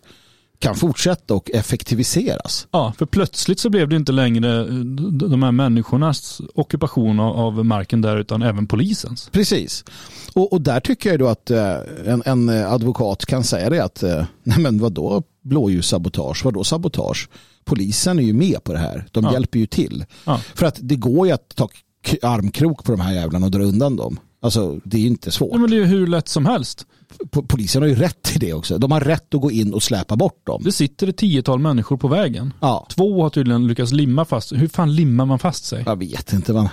kan 0.59 0.75
fortsätta 0.75 1.35
och 1.35 1.51
effektiviseras. 1.51 2.67
Ja, 2.71 2.93
för 2.99 3.07
plötsligt 3.07 3.59
så 3.59 3.71
blev 3.71 3.89
det 3.89 3.97
inte 3.97 4.13
längre 4.13 4.61
eh, 4.61 4.67
de 5.29 5.43
här 5.43 5.53
människornas 5.53 6.41
ockupation 6.55 7.21
av 7.21 7.65
marken 7.65 8.01
där 8.01 8.17
utan 8.17 8.43
även 8.43 8.67
polisens. 8.67 9.29
Precis. 9.33 9.85
Och, 10.35 10.53
och 10.53 10.61
där 10.61 10.81
tycker 10.81 11.11
jag 11.11 11.19
då 11.19 11.29
att 11.29 11.51
eh, 11.51 11.75
en, 12.07 12.23
en 12.27 12.49
advokat 12.49 13.27
kan 13.27 13.45
säga 13.45 13.71
det 13.71 13.85
att 13.85 14.03
eh, 14.03 14.25
nej 14.43 14.59
men 14.59 14.79
vadå 14.79 15.23
blåljussabotage, 15.43 16.45
vadå 16.45 16.65
sabotage? 16.65 17.29
Polisen 17.65 18.19
är 18.19 18.23
ju 18.23 18.33
med 18.33 18.65
på 18.65 18.73
det 18.73 18.79
här. 18.79 19.07
De 19.11 19.25
Ja. 19.25 19.33
hjälper 19.33 19.59
ju 19.59 19.67
till. 19.67 20.05
Ja. 20.25 20.41
För 20.55 20.67
att 20.67 20.79
det 20.81 20.97
går 20.97 21.27
ju 21.27 21.33
att 21.33 21.49
ta 21.57 21.69
armkrok 22.23 22.85
på 22.85 22.93
de 22.93 23.01
här 23.01 23.15
jävlarna 23.15 23.47
och 23.47 23.51
dra 23.53 23.63
undan 23.63 23.97
dem. 23.97 24.19
Alltså 24.45 24.81
det 24.85 24.97
är 24.97 25.01
ju 25.01 25.07
inte 25.07 25.31
svårt. 25.31 25.49
Ja, 25.53 25.59
men 25.59 25.71
det 25.71 25.77
är 25.77 25.79
ju 25.81 25.85
hur 25.85 26.07
lätt 26.07 26.29
som 26.29 26.47
helst. 26.47 26.87
Po- 27.31 27.47
Polisen 27.49 27.83
har 27.83 27.89
ju 27.89 27.95
rätt 27.95 28.23
till 28.23 28.41
det 28.41 28.53
också. 28.55 28.79
De 28.79 28.91
har 28.93 29.01
rätt 29.01 29.35
att 29.35 29.41
gå 29.41 29.51
in 29.51 29.75
och 29.75 29.83
släpa 29.83 30.17
bort 30.17 30.47
dem. 30.47 30.63
Det 30.65 30.73
sitter 30.73 31.07
ett 31.09 31.17
tiotal 31.17 31.59
människor 31.59 31.97
på 31.97 32.09
vägen. 32.09 32.53
Ja, 32.61 32.87
Två 32.91 33.23
har 33.23 33.31
tydligen 33.31 33.67
lyckats 33.67 33.93
limma 33.93 34.25
fast. 34.25 34.53
Hur 34.53 34.69
fan 34.69 34.95
limmar 34.95 35.27
man 35.27 35.39
fast 35.39 35.65
sig? 35.65 35.83
jag 35.87 35.97
vet 35.99 36.33
inte. 36.33 36.53
Man... 36.53 36.69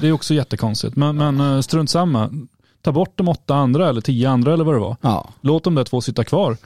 Det 0.00 0.08
är 0.08 0.12
också 0.12 0.34
jättekonstigt. 0.34 0.96
Men, 0.96 1.16
men 1.16 1.40
eh, 1.40 1.60
strunt 1.60 1.90
samma. 1.90 2.30
Ta 2.82 2.92
bort 2.92 3.12
de 3.18 3.28
åtta 3.28 3.54
andra 3.54 3.88
eller 3.88 4.00
tio 4.00 4.30
andra 4.30 4.52
eller 4.54 4.64
vad 4.64 4.74
det 4.74 4.80
var. 4.80 4.96
Ja. 5.00 5.28
Låt 5.40 5.64
de 5.64 5.74
där 5.74 5.84
två 5.84 6.00
sitta 6.00 6.24
kvar 6.24 6.56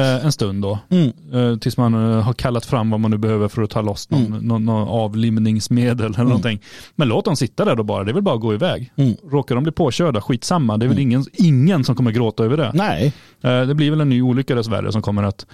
en 0.00 0.32
stund 0.32 0.62
då. 0.62 0.78
Mm. 0.90 1.12
Eh, 1.32 1.58
tills 1.58 1.76
man 1.76 1.94
eh, 1.94 2.20
har 2.22 2.32
kallat 2.32 2.66
fram 2.66 2.90
vad 2.90 3.00
man 3.00 3.10
nu 3.10 3.18
behöver 3.18 3.48
för 3.48 3.62
att 3.62 3.70
ta 3.70 3.80
loss 3.82 4.10
någon, 4.10 4.26
Mm. 4.26 4.38
någon, 4.46 4.64
någon 4.64 4.88
avlimningsmedel 4.88 6.06
eller 6.14 6.24
någonting. 6.24 6.60
Men 6.96 7.08
låt 7.08 7.24
dem 7.24 7.36
sitta 7.36 7.64
där 7.64 7.76
då 7.76 7.82
bara. 7.82 8.04
Det 8.04 8.10
är 8.10 8.14
väl 8.14 8.22
bara 8.22 8.34
att 8.34 8.40
gå 8.40 8.54
iväg. 8.54 8.92
Mm. 8.96 9.14
Råkar 9.30 9.54
de 9.54 9.64
bli 9.64 9.72
påkörda, 9.72 10.20
skitsamma. 10.20 10.76
Det 10.76 10.86
är 10.86 10.88
väl 10.88 10.98
ingen, 10.98 11.24
ingen 11.32 11.84
som 11.84 11.94
kommer 11.96 12.10
gråta 12.10 12.44
över 12.44 12.56
det. 12.56 12.70
Nej, 12.74 13.12
Eh, 13.44 13.62
det 13.62 13.74
blir 13.74 13.90
väl 13.90 14.00
en 14.00 14.08
ny 14.08 14.22
olycka 14.22 14.54
dessvärre 14.54 14.92
som 14.92 15.02
kommer 15.02 15.22
att 15.22 15.46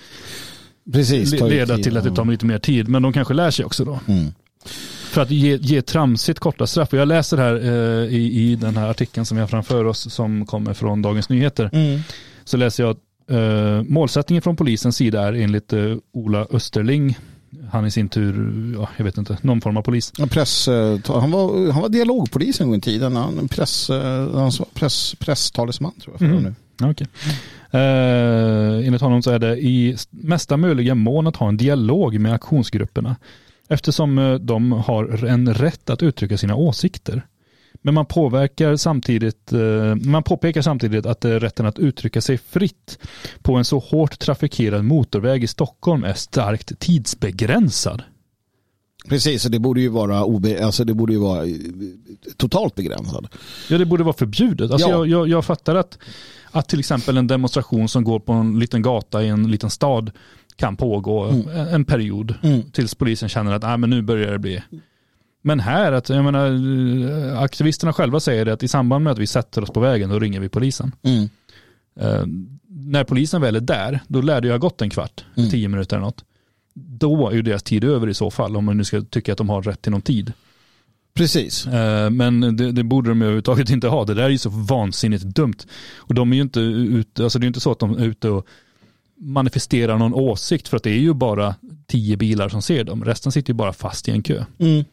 precis. 0.93 1.40
leda 1.40 1.74
tid. 1.74 1.85
till 1.85 1.97
att 1.97 2.05
det 2.05 2.15
tar 2.15 2.24
lite 2.24 2.47
mer 2.47 2.59
tid. 2.59 2.89
Men 2.89 3.02
de 3.02 3.12
kanske 3.12 3.35
lär 3.35 3.51
sig 3.51 3.65
också 3.65 3.85
då. 3.85 4.01
Mm. 4.06 4.27
För 5.10 5.23
att 5.23 5.31
ge, 5.31 5.56
ge 5.56 5.82
tramsigt 5.82 6.39
korta 6.40 6.66
straff. 6.66 6.89
Jag 6.93 7.09
läser 7.09 7.36
här 7.36 7.55
eh, 7.55 8.15
i, 8.16 8.51
i 8.51 8.55
den 8.56 8.77
här 8.77 8.89
artikeln 8.90 9.27
som 9.27 9.36
vi 9.36 9.40
har 9.40 9.48
framför 9.48 9.85
oss 9.85 10.12
som 10.15 10.47
kommer 10.47 10.74
från 10.74 11.02
Dagens 11.02 11.28
Nyheter. 11.28 11.70
Mm. 11.73 12.01
Så 12.44 12.56
läser 12.56 12.85
jag 12.85 12.97
eh, 13.30 13.82
målsättningen 13.82 14.42
från 14.42 14.56
polisens 14.56 14.96
sida 14.96 15.22
är 15.28 15.32
enligt 15.32 15.72
eh, 15.72 15.94
Ola 16.12 16.46
Österling, 16.50 17.18
han 17.70 17.86
i 17.86 17.90
sin 17.90 18.09
tur, 18.09 18.74
ja, 18.78 18.88
jag 18.96 19.05
vet 19.05 19.18
inte, 19.18 19.38
någon 19.42 19.60
form 19.60 19.76
av 19.76 19.82
polis. 19.82 20.12
Ja, 20.18 20.26
Press, 20.26 20.68
eh, 20.68 20.98
han, 21.06 21.30
var, 21.30 21.72
han 21.72 21.82
var 21.82 21.88
dialogpolis 21.88 22.60
en 22.60 22.66
gång 22.68 22.76
i 22.76 22.80
tiden. 22.80 23.16
Han 23.16 23.48
press, 23.48 23.88
han 23.88 24.32
var 24.32 24.74
press, 24.74 25.14
presstalesman 25.18 25.92
tror 26.00 26.12
jag. 26.14 26.18
För 26.30 26.36
Mhm. 26.36 26.42
nu. 26.42 26.55
Okej. 26.90 27.06
Eh, 27.70 28.86
enligt 28.86 29.00
honom 29.02 29.22
så 29.22 29.30
är 29.30 29.38
det 29.38 29.56
i 29.59 29.96
mesta 30.10 30.56
möjliga 30.56 30.94
mån 30.94 31.26
att 31.26 31.36
ha 31.36 31.48
en 31.48 31.56
dialog 31.56 32.20
med 32.20 32.32
aktionsgrupperna 32.32 33.16
eftersom 33.68 34.38
de 34.42 34.72
har 34.72 35.24
en 35.24 35.55
rätt 35.55 35.90
att 35.90 36.02
uttrycka 36.02 36.38
sina 36.38 36.55
åsikter. 36.55 37.22
Men 37.82 37.94
man 37.94 38.06
påverkar 38.06 38.76
samtidigt, 38.76 39.52
eh, 39.52 39.94
man 39.94 40.22
påpekar 40.22 40.62
samtidigt 40.62 41.06
att 41.06 41.24
rätten 41.24 41.66
att 41.66 41.78
uttrycka 41.78 42.20
sig 42.20 42.38
fritt 42.38 42.98
på 43.42 43.55
en 43.55 43.64
så 43.64 43.78
hårt 43.78 44.18
trafikerad 44.18 44.84
motorväg 44.84 45.44
i 45.44 45.46
Stockholm 45.46 46.05
är 46.05 46.14
starkt 46.14 46.78
tidsbegränsad. 46.78 48.02
Precis, 49.09 49.44
och 49.44 49.50
det 49.50 49.59
borde 49.59 49.80
ju 49.80 49.88
vara, 49.88 50.24
obe, 50.24 50.64
alltså 50.64 50.84
det 50.84 50.94
borde 50.94 51.12
ju 51.12 51.18
vara 51.18 51.44
eh, 51.46 51.52
totalt 52.36 52.74
begränsad. 52.74 53.28
Ja, 53.70 53.78
det 53.78 53.86
borde 53.86 54.05
vara 54.05 54.12
förbjudet. 54.16 54.70
Alltså 54.70 54.88
Ja. 54.88 54.94
jag, 54.96 55.06
jag, 55.09 55.28
jag 55.28 55.44
fattar 55.44 55.74
att, 55.74 55.98
att 56.50 56.68
till 56.68 56.78
exempel 56.78 57.16
en 57.16 57.26
demonstration 57.26 57.88
som 57.88 58.05
går 58.05 58.20
på 58.20 58.32
en 58.32 58.59
liten 58.59 58.82
gata 58.82 59.22
i 59.24 59.28
en 59.28 59.50
liten 59.50 59.70
stad 59.70 60.10
kan 60.56 60.76
pågå 60.76 61.24
en, 61.24 61.48
en 61.48 61.84
period 61.84 62.34
Mm. 62.42 62.70
tills 62.70 62.94
polisen 62.94 63.28
känner 63.28 63.52
att 63.52 63.64
ah, 63.64 63.76
men 63.76 63.90
nu 63.90 64.02
börjar 64.02 64.32
det 64.32 64.38
bli. 64.38 64.62
Men 65.43 65.60
här, 65.60 65.93
att, 65.93 66.09
jag 66.09 66.24
menar, 66.24 66.47
eh, 67.32 67.40
aktivisterna 67.43 67.93
själva 67.93 68.20
säger 68.20 68.44
det 68.44 68.52
att 68.52 68.62
i 68.62 68.69
samband 68.69 69.05
med 69.05 69.10
att 69.12 69.19
vi 69.19 69.27
sätter 69.27 69.62
oss 69.62 69.70
på 69.70 69.81
vägen 69.81 70.10
då 70.10 70.19
ringer 70.19 70.40
vi 70.40 70.48
polisen. 70.48 70.93
Mm. 71.02 71.28
Eh, 72.01 72.27
när 72.69 73.05
polisen 73.05 73.40
väl 73.40 73.56
är 73.56 73.60
där, 73.60 74.01
då 74.09 74.20
lär 74.20 74.40
det 74.40 74.47
ju 74.47 74.52
ha 74.52 74.59
gått 74.59 74.82
en 74.82 74.90
kvart, 74.90 75.24
Mm. 75.36 75.51
tio 75.51 75.69
minuter 75.69 75.97
eller 75.97 76.06
något. 76.06 76.24
Då 76.74 77.28
är 77.28 77.35
ju 77.35 77.43
deras 77.43 77.62
tid 77.62 77.85
över 77.85 78.09
i 78.09 78.15
så 78.15 78.31
fall, 78.31 78.56
om 78.56 78.65
man 78.65 78.77
nu 78.77 78.85
ska 78.85 79.01
tycka 79.01 79.32
att 79.32 79.39
de 79.39 79.48
har 79.48 79.62
rätt 79.62 79.82
till 79.82 79.93
någon 79.93 80.02
tid. 80.02 80.32
Precis. 81.15 81.66
Eh, 81.66 82.10
Men 82.10 82.56
det, 82.56 82.73
det 82.73 82.85
borde 82.85 83.09
de 83.09 83.23
överhuvudtaget 83.23 83.70
inte 83.70 83.89
ha. 83.89 84.05
Det 84.05 84.15
där 84.15 84.23
är 84.23 84.28
ju 84.28 84.39
så 84.39 84.51
vansinnigt 84.51 85.23
dumt. 85.24 85.56
Och 85.97 86.15
de 86.15 86.32
är 86.32 86.36
ju 86.36 86.43
inte 86.43 86.60
ute, 86.60 87.23
alltså 87.24 87.39
det 87.39 87.43
är 87.43 87.47
ju 87.47 87.48
inte 87.48 87.60
så 87.60 87.73
att 87.73 87.78
de 87.78 87.98
är 87.98 88.05
ute 88.05 88.28
och 88.28 88.47
manifesterar 89.20 89.99
någon 89.99 90.15
åsikt 90.15 90.69
för 90.69 90.77
att 90.77 90.82
det 90.82 90.90
är 90.90 90.99
ju 90.99 91.15
bara 91.15 91.55
tio 91.86 92.16
bilar 92.16 92.49
som 92.49 92.62
ser 92.62 92.85
dem. 92.85 93.05
Resten 93.05 93.32
sitter 93.32 93.51
ju 93.51 93.55
bara 93.55 93.73
fast 93.73 94.09
i 94.09 94.11
en 94.11 94.23
kö. 94.23 94.45
Mm. 94.59 94.85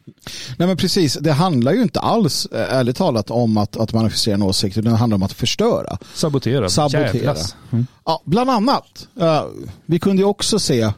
Nej 0.56 0.68
men 0.68 0.76
precis, 0.76 1.18
det 1.20 1.32
handlar 1.32 1.72
ju 1.72 1.82
inte 1.82 2.00
alls 2.00 2.46
eh, 2.46 2.74
ärligt 2.74 2.96
talat 2.96 3.30
om 3.30 3.56
att, 3.56 3.76
att 3.76 3.92
manifestera 3.92 4.34
en 4.34 4.42
åsikt 4.42 4.78
utan 4.78 4.92
det 4.92 4.98
handlar 4.98 5.14
om 5.14 5.22
att 5.22 5.32
förstöra. 5.32 5.98
Sabotera. 6.14 6.68
Sabotera. 6.68 7.34
Mm. 7.72 7.86
Ja, 8.04 8.22
bland 8.24 8.50
annat. 8.50 9.08
Eh, 9.20 9.44
vi 9.86 9.98
kunde 9.98 10.22
ju 10.22 10.26
också 10.28 10.58
se 10.58 10.92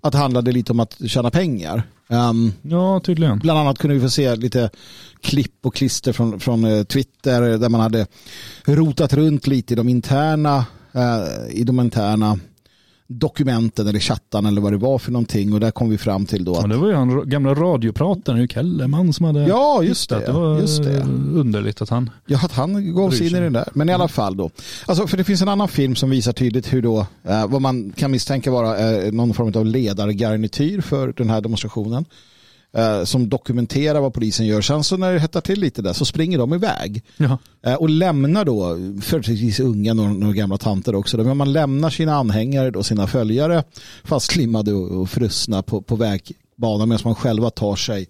att 0.00 0.12
det 0.12 0.18
handlade 0.18 0.52
lite 0.52 0.72
om 0.72 0.80
att 0.80 0.96
tjäna 1.06 1.30
pengar. 1.30 1.82
Ehm, 2.08 2.52
Ja, 2.62 3.00
tydligen. 3.00 3.38
Bland 3.38 3.58
annat 3.58 3.78
kunde 3.78 3.94
vi 3.94 4.00
få 4.00 4.10
se 4.10 4.36
lite 4.36 4.70
klipp 5.20 5.66
och 5.66 5.74
klister 5.74 6.12
från, 6.12 6.40
från 6.40 6.64
eh, 6.64 6.84
Twitter 6.84 7.58
där 7.58 7.68
man 7.68 7.80
hade 7.80 8.06
rotat 8.64 9.12
runt 9.12 9.46
lite 9.46 9.74
i 9.74 9.76
de 9.76 9.88
interna, 9.88 10.66
eh, 10.92 11.50
i 11.50 11.64
de 11.64 11.80
interna 11.80 12.38
dokumenten 13.08 13.86
eller 13.86 13.98
chattarna 13.98 14.48
eller 14.48 14.60
vad 14.60 14.72
det 14.72 14.76
var 14.76 14.98
för 14.98 15.12
någonting 15.12 15.52
och 15.52 15.60
där 15.60 15.70
kom 15.70 15.90
vi 15.90 15.98
fram 15.98 16.26
till 16.26 16.44
då 16.44 16.52
Ja, 16.52 16.60
att 16.64 16.70
det 16.70 16.76
var 16.76 16.88
ju 16.88 16.94
han 16.94 17.30
gamla 17.30 17.54
radioprataren, 17.54 18.48
Kellerman 18.48 19.12
som 19.12 19.26
hade 19.26 19.46
ja 19.46 19.82
just 19.82 20.10
det. 20.10 20.26
Det 20.26 20.32
var 20.32 20.60
just 20.60 20.82
det. 20.82 21.00
underligt 21.34 21.82
att 21.82 21.88
han... 21.88 22.10
Ja, 22.26 22.38
att 22.44 22.52
han 22.52 22.94
gav 22.94 23.10
sig 23.10 23.26
in 23.28 23.36
i 23.36 23.40
den 23.40 23.52
där. 23.52 23.68
Men 23.74 23.88
i 23.88 23.92
alla 23.92 24.08
fall 24.08 24.36
då. 24.36 24.50
Alltså, 24.86 25.06
för 25.06 25.16
det 25.16 25.24
finns 25.24 25.42
en 25.42 25.48
annan 25.48 25.68
film 25.68 25.96
som 25.96 26.10
visar 26.10 26.32
tydligt 26.32 26.72
hur 26.72 26.82
då, 26.82 27.06
eh, 27.22 27.46
vad 27.46 27.62
man 27.62 27.92
kan 27.92 28.10
misstänka 28.10 28.50
vara 28.50 28.78
eh, 28.78 29.12
någon 29.12 29.34
form 29.34 29.52
av 29.54 29.66
ledargarnityr 29.66 30.80
för 30.80 31.12
den 31.16 31.30
här 31.30 31.40
demonstrationen. 31.40 32.04
Eh, 32.76 33.04
som 33.04 33.28
dokumenterar 33.28 34.00
vad 34.00 34.14
polisen 34.14 34.46
gör. 34.46 34.60
Sen 34.60 34.84
så 34.84 34.96
när 34.96 35.12
det 35.12 35.18
hettar 35.18 35.40
till 35.40 35.60
lite 35.60 35.82
där 35.82 35.92
så 35.92 36.04
springer 36.04 36.38
de 36.38 36.54
iväg. 36.54 37.02
Ja. 37.16 37.38
Eh, 37.62 37.74
och 37.74 37.90
lämnar 37.90 38.44
då, 38.44 38.76
företrädesvis 39.02 39.60
unga, 39.60 39.94
några, 39.94 40.12
några 40.12 40.34
gamla 40.34 40.58
tanter 40.58 40.94
också, 40.94 41.16
då, 41.16 41.24
men 41.24 41.36
man 41.36 41.52
lämnar 41.52 41.90
sina 41.90 42.14
anhängare, 42.14 42.70
då, 42.70 42.82
sina 42.82 43.06
följare, 43.06 43.64
fastlimmade 44.04 44.72
och, 44.72 45.00
och 45.00 45.10
frusna 45.10 45.62
på, 45.62 45.82
på 45.82 45.96
vägbanan 45.96 46.88
medan 46.88 47.00
man 47.04 47.14
själva 47.14 47.50
tar 47.50 47.76
sig 47.76 48.08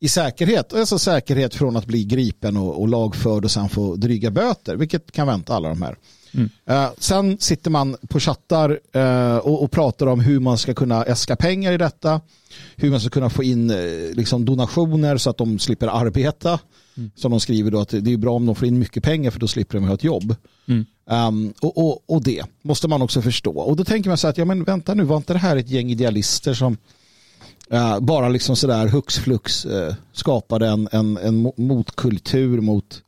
i 0.00 0.08
säkerhet. 0.08 0.72
Alltså 0.72 0.98
säkerhet 0.98 1.54
från 1.54 1.76
att 1.76 1.86
bli 1.86 2.04
gripen 2.04 2.56
och, 2.56 2.80
och 2.80 2.88
lagförd 2.88 3.44
och 3.44 3.50
sen 3.50 3.68
få 3.68 3.96
dryga 3.96 4.30
böter, 4.30 4.76
vilket 4.76 5.12
kan 5.12 5.26
vänta 5.26 5.54
alla 5.54 5.68
de 5.68 5.82
här. 5.82 5.96
Mm. 6.34 6.50
Eh, 6.66 6.90
sen 6.98 7.38
sitter 7.38 7.70
man 7.70 7.96
på 8.08 8.20
chattar 8.20 8.80
eh, 8.92 9.36
och, 9.36 9.62
och 9.62 9.70
pratar 9.70 10.06
om 10.06 10.20
hur 10.20 10.40
man 10.40 10.58
ska 10.58 10.74
kunna 10.74 11.04
äska 11.04 11.36
pengar 11.36 11.72
i 11.72 11.76
detta. 11.76 12.20
Hur 12.76 12.90
man 12.90 13.00
ska 13.00 13.10
kunna 13.10 13.30
få 13.30 13.42
in 13.42 13.70
eh, 13.70 13.76
liksom 14.12 14.44
donationer 14.44 15.16
så 15.16 15.30
att 15.30 15.36
de 15.36 15.58
slipper 15.58 15.86
arbeta. 15.86 16.58
Som 17.14 17.30
de 17.30 17.40
skriver 17.40 17.70
då 17.70 17.80
att 17.80 17.88
det 17.88 18.12
är 18.12 18.16
bra 18.16 18.34
om 18.34 18.46
de 18.46 18.54
får 18.54 18.68
in 18.68 18.78
mycket 18.78 19.02
pengar 19.02 19.30
för 19.30 19.40
då 19.40 19.48
slipper 19.48 19.74
de 19.78 19.84
ha 19.84 19.94
ett 19.94 20.04
jobb. 20.04 20.36
Mm. 20.68 20.86
Um, 21.04 21.54
och, 21.60 21.78
och, 21.78 22.02
och 22.06 22.22
det 22.22 22.44
måste 22.62 22.88
man 22.88 23.02
också 23.02 23.22
förstå. 23.22 23.58
Och 23.58 23.76
då 23.76 23.84
tänker 23.84 24.10
man 24.10 24.18
så 24.18 24.28
att, 24.28 24.38
ja 24.38 24.44
men 24.44 24.64
vänta 24.64 24.94
nu, 24.94 25.04
var 25.04 25.16
inte 25.16 25.32
det 25.32 25.38
här 25.38 25.56
ett 25.56 25.70
gäng 25.70 25.90
idealister 25.90 26.54
som 26.54 26.76
bara 28.00 28.28
liksom 28.28 28.56
sådär 28.56 28.86
hux 28.86 29.18
flux 29.18 29.66
uh, 29.66 29.94
skapade 30.12 30.68
en, 30.68 30.88
en, 30.92 31.16
en 31.16 31.46
mo- 31.46 31.60
motkultur 31.60 32.60
mot, 32.60 33.02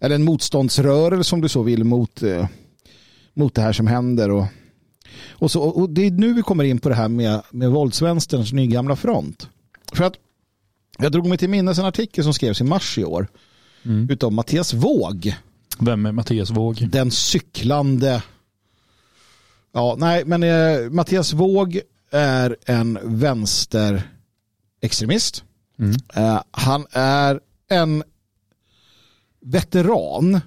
eller 0.00 0.14
en 0.14 0.24
motståndsrörelse 0.24 1.34
om 1.34 1.40
du 1.40 1.48
så 1.48 1.62
vill 1.62 1.84
mot, 1.84 2.22
eh, 2.22 2.46
mot 3.34 3.54
det 3.54 3.62
här 3.62 3.72
som 3.72 3.86
händer. 3.86 4.30
Och, 4.30 4.44
och, 5.30 5.50
så, 5.50 5.62
och 5.62 5.90
det 5.90 6.06
är 6.06 6.10
nu 6.10 6.32
vi 6.32 6.42
kommer 6.42 6.64
in 6.64 6.78
på 6.78 6.88
det 6.88 6.94
här 6.94 7.08
med, 7.08 7.42
med 7.50 7.70
våldsvänsterns 7.70 8.52
nygamla 8.52 8.96
front. 8.96 9.48
För 9.92 10.04
att 10.04 10.14
jag 10.98 11.12
drog 11.12 11.26
mig 11.26 11.38
till 11.38 11.50
minnes 11.50 11.78
en 11.78 11.84
artikel 11.84 12.24
som 12.24 12.34
skrevs 12.34 12.60
i 12.60 12.64
mars 12.64 12.98
i 12.98 13.04
år 13.04 13.28
Mm. 13.84 14.10
utav 14.10 14.32
Mattias 14.32 14.74
Våg. 14.74 15.36
Vem 15.78 16.06
är 16.06 16.12
Mattias 16.12 16.50
Våg? 16.50 16.88
Den 16.90 17.10
cyklande. 17.10 18.22
Ja, 19.72 19.96
nej, 19.98 20.24
men 20.24 20.42
eh, 20.42 20.90
Mattias 20.90 21.32
Våg 21.32 21.80
är 22.10 22.56
en 22.66 22.98
vänsterextremist. 23.02 25.44
Mm. 25.78 25.96
Eh, 26.14 26.42
han 26.50 26.86
är 26.90 27.40
en 27.68 28.02
veteran 29.40 30.40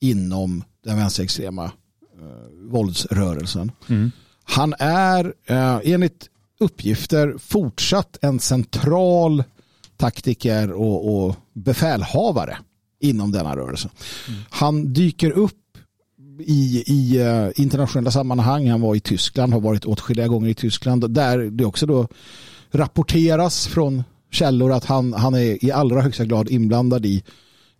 inom 0.00 0.64
den 0.84 0.96
vänsterextrema 0.96 1.64
eh, 1.64 2.70
våldsrörelsen. 2.70 3.72
Mm. 3.88 4.10
Han 4.44 4.74
är 4.78 5.34
eh, 5.46 5.80
enligt 5.84 6.28
uppgifter 6.60 7.34
fortsatt 7.38 8.18
en 8.22 8.40
central 8.40 9.44
taktiker 9.96 10.72
och, 10.72 11.26
och 11.26 11.36
befälhavare 11.52 12.58
inom 13.00 13.32
denna 13.32 13.56
rörelse. 13.56 13.90
Han 14.50 14.92
dyker 14.92 15.30
upp 15.30 15.78
i, 16.38 16.84
i 16.86 17.22
uh, 17.22 17.50
internationella 17.54 18.10
sammanhang. 18.10 18.70
Han 18.70 18.80
var 18.80 18.94
i 18.94 19.00
Tyskland, 19.00 19.52
har 19.52 19.60
varit 19.60 19.84
åtskilliga 19.84 20.28
gånger 20.28 20.48
i 20.48 20.54
Tyskland 20.54 21.10
där 21.10 21.38
det 21.38 21.64
också 21.64 21.86
då 21.86 22.08
rapporteras 22.70 23.66
från 23.66 24.04
källor 24.30 24.72
att 24.72 24.84
han, 24.84 25.12
han 25.12 25.34
är 25.34 25.64
i 25.64 25.72
allra 25.72 26.00
högsta 26.00 26.24
grad 26.24 26.50
inblandad 26.50 27.06
i 27.06 27.22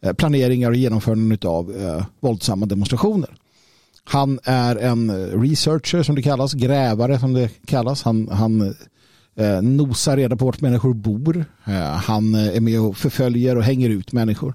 Eh, 0.02 0.12
planeringar 0.12 0.70
och 0.70 0.76
genomförande 0.76 1.48
av 1.48 1.76
eh, 1.76 2.04
våldsamma 2.20 2.66
demonstrationer. 2.66 3.30
Han 4.04 4.40
är 4.44 4.76
en 4.76 5.10
eh, 5.10 5.40
researcher 5.40 6.02
som 6.02 6.14
det 6.14 6.22
kallas, 6.22 6.52
grävare 6.52 7.18
som 7.18 7.32
det 7.32 7.50
kallas. 7.66 8.02
Han, 8.02 8.28
han 8.28 8.74
eh, 9.36 9.62
nosar 9.62 10.16
reda 10.16 10.36
på 10.36 10.44
vart 10.44 10.60
människor 10.60 10.94
bor. 10.94 11.44
Eh, 11.64 11.74
han 11.82 12.34
eh, 12.34 12.56
är 12.56 12.60
med 12.60 12.80
och 12.80 12.96
förföljer 12.96 13.56
och 13.56 13.62
hänger 13.62 13.90
ut 13.90 14.12
människor. 14.12 14.54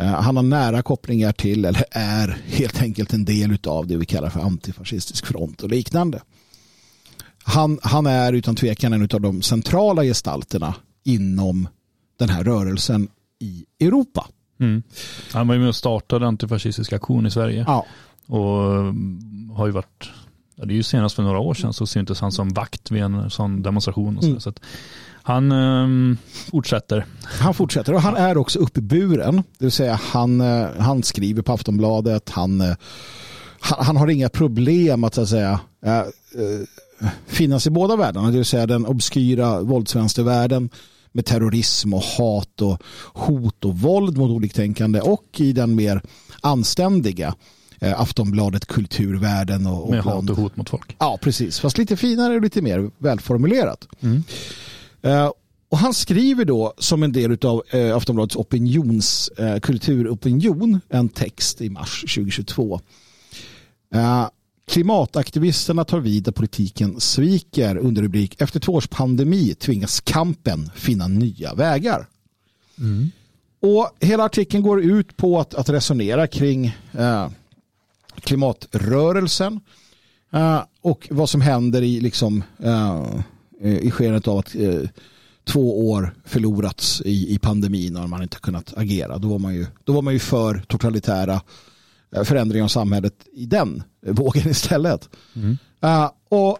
Eh, 0.00 0.06
han 0.06 0.36
har 0.36 0.42
nära 0.42 0.82
kopplingar 0.82 1.32
till, 1.32 1.64
eller 1.64 1.84
är 1.90 2.38
helt 2.46 2.82
enkelt 2.82 3.12
en 3.12 3.24
del 3.24 3.58
av 3.66 3.86
det 3.86 3.96
vi 3.96 4.06
kallar 4.06 4.30
för 4.30 4.40
antifascistisk 4.40 5.26
front 5.26 5.62
och 5.62 5.70
liknande. 5.70 6.22
Han, 7.44 7.78
han 7.82 8.06
är 8.06 8.32
utan 8.32 8.56
tvekan 8.56 8.92
en 8.92 9.02
av 9.02 9.20
de 9.20 9.42
centrala 9.42 10.02
gestalterna 10.02 10.74
inom 11.04 11.68
den 12.18 12.28
här 12.28 12.44
rörelsen 12.44 13.08
i 13.40 13.64
Europa. 13.80 14.26
Mm. 14.58 14.82
Han 15.32 15.48
var 15.48 15.54
ju 15.54 15.60
med 15.60 15.68
och 15.68 15.76
startade 15.76 16.26
antifascistisk 16.26 16.92
aktion 16.92 17.26
i 17.26 17.30
Sverige. 17.30 17.64
Ja. 17.66 17.86
Och 18.26 18.48
har 19.56 19.66
ju 19.66 19.72
varit, 19.72 20.10
det 20.56 20.72
är 20.72 20.76
ju 20.76 20.82
senast 20.82 21.14
för 21.14 21.22
några 21.22 21.38
år 21.38 21.54
sedan 21.54 21.72
så 21.72 21.86
syntes 21.86 22.20
han 22.20 22.32
som 22.32 22.48
vakt 22.48 22.90
vid 22.90 23.02
en 23.02 23.30
sån 23.30 23.62
demonstration. 23.62 24.16
Och 24.16 24.22
så, 24.22 24.28
mm. 24.28 24.40
så 24.40 24.52
han 25.26 25.52
um, 25.52 26.18
fortsätter. 26.50 27.06
Han 27.24 27.54
fortsätter 27.54 27.94
och 27.94 28.02
han 28.02 28.16
är 28.16 28.36
också 28.36 28.58
uppburen. 28.58 29.36
Det 29.36 29.64
vill 29.64 29.72
säga 29.72 30.00
han, 30.02 30.40
eh, 30.40 30.68
han 30.78 31.02
skriver 31.02 31.42
på 31.42 31.52
Aftonbladet. 31.52 32.30
Han, 32.30 32.60
eh, 32.60 32.76
han, 33.60 33.86
han 33.86 33.96
har 33.96 34.08
inga 34.08 34.28
problem 34.28 35.04
att, 35.04 35.14
så 35.14 35.20
att 35.20 35.28
säga 35.28 35.60
äh, 35.84 36.02
finnas 37.26 37.66
i 37.66 37.70
båda 37.70 37.96
världarna. 37.96 38.26
Det 38.30 38.36
vill 38.36 38.44
säga 38.44 38.66
den 38.66 38.86
obskyra 38.86 39.60
våldsvänstervärlden 39.60 40.70
med 41.16 41.24
terrorism 41.24 41.94
och 41.94 42.02
hat 42.02 42.62
och 42.62 42.82
hot 43.14 43.64
och 43.64 43.78
våld 43.78 44.16
mot 44.16 44.30
oliktänkande 44.30 45.00
och 45.00 45.40
i 45.40 45.52
den 45.52 45.74
mer 45.74 46.02
anständiga 46.40 47.34
eh, 47.80 48.00
Aftonbladet 48.00 48.66
kulturvärlden. 48.66 49.66
Och, 49.66 49.84
och 49.84 49.90
Med 49.90 50.02
hat 50.02 50.30
och 50.30 50.36
hot 50.36 50.56
mot 50.56 50.70
folk. 50.70 50.96
Ja, 50.98 51.18
precis. 51.22 51.60
Fast 51.60 51.78
lite 51.78 51.96
finare 51.96 52.34
och 52.34 52.42
lite 52.42 52.62
mer 52.62 52.90
välformulerat. 52.98 53.88
Mm. 54.00 54.22
Eh, 55.02 55.30
och 55.68 55.78
han 55.78 55.94
skriver 55.94 56.44
då 56.44 56.74
som 56.78 57.02
en 57.02 57.12
del 57.12 57.38
av 57.44 57.62
eh, 57.70 57.96
Aftonbladets 57.96 58.36
opinions, 58.36 59.28
eh, 59.28 59.60
kulturopinion 59.60 60.80
en 60.88 61.08
text 61.08 61.60
i 61.60 61.70
mars 61.70 62.00
2022. 62.00 62.80
Eh, 63.94 64.28
klimataktivisterna 64.70 65.84
tar 65.84 66.00
vid 66.00 66.22
där 66.22 66.32
politiken 66.32 67.00
sviker 67.00 67.76
under 67.76 68.02
rubrik 68.02 68.40
efter 68.40 68.60
två 68.60 68.72
års 68.72 68.88
pandemi 68.88 69.54
tvingas 69.54 70.00
kampen 70.00 70.70
finna 70.74 71.08
nya 71.08 71.54
vägar. 71.54 72.06
Mm. 72.78 73.10
Och 73.60 73.90
hela 74.00 74.24
artikeln 74.24 74.62
går 74.62 74.82
ut 74.82 75.16
på 75.16 75.40
att, 75.40 75.54
att 75.54 75.68
resonera 75.68 76.26
kring 76.26 76.66
eh, 76.92 77.28
klimatrörelsen 78.20 79.60
uh, 80.34 80.62
och 80.80 81.08
vad 81.10 81.30
som 81.30 81.40
händer 81.40 81.82
i, 81.82 82.00
liksom, 82.00 82.44
uh, 82.64 83.20
i 83.60 83.90
skenet 83.90 84.28
av 84.28 84.38
att 84.38 84.56
uh, 84.56 84.88
två 85.44 85.90
år 85.90 86.14
förlorats 86.24 87.02
i, 87.04 87.34
i 87.34 87.38
pandemin 87.38 87.92
när 87.92 88.06
man 88.06 88.22
inte 88.22 88.38
kunnat 88.38 88.74
agera. 88.76 89.18
Då 89.18 89.28
var 89.28 89.38
man 89.38 89.54
ju, 89.54 89.66
då 89.84 89.92
var 89.92 90.02
man 90.02 90.12
ju 90.12 90.18
för 90.18 90.64
totalitära 90.68 91.40
förändringar 92.24 92.64
av 92.64 92.68
samhället 92.68 93.14
i 93.32 93.46
den 93.46 93.82
vågen 94.06 94.48
istället. 94.48 95.08
Mm. 95.34 95.56
och 96.28 96.58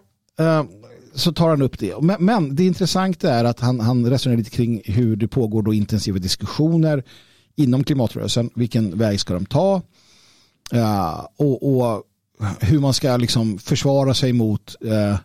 så 1.14 1.32
tar 1.32 1.48
han 1.48 1.62
upp 1.62 1.78
det. 1.78 1.94
Men, 2.02 2.24
men, 2.24 2.56
det 2.56 2.64
intressanta 2.64 3.35
är 3.35 3.44
att 3.44 3.60
han, 3.60 3.81
han 3.81 4.10
resonerar 4.10 4.39
lite 4.39 4.51
kring 4.51 4.82
hur 4.85 5.16
det 5.16 5.28
pågår 5.28 5.62
då 5.62 5.74
intensiva 5.74 6.18
diskussioner 6.18 7.05
inom 7.56 7.85
klimatrörelsen. 7.85 8.51
Vilken 8.55 8.98
väg 8.98 9.20
ska 9.20 9.35
de 9.35 9.47
ta? 9.47 9.82
Uh, 10.74 11.27
och, 11.36 11.77
och, 11.77 12.02
hur 12.60 12.78
man 12.81 12.94
ska 12.94 13.16
liksom 13.16 13.59
försvara 13.59 14.14
sig 14.14 14.32
mot 14.32 14.77
uh, 14.85 15.16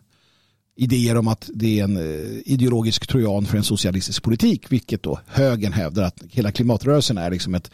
idéer 0.76 1.18
om 1.18 1.28
att 1.28 1.50
det 1.54 1.80
är 1.80 1.84
en 1.84 1.98
uh, 1.98 2.40
ideologisk 2.46 3.08
trojan 3.08 3.46
för 3.46 3.58
en 3.58 3.64
socialistisk 3.64 4.24
politik, 4.24 4.72
vilket 4.72 5.04
då 5.04 5.20
högern 5.28 5.74
hävdar 5.74 6.04
att 6.04 6.24
hela 6.30 6.52
klimatrörelsen 6.52 7.18
är 7.18 7.32
liksom 7.32 7.56
ett, 7.56 7.72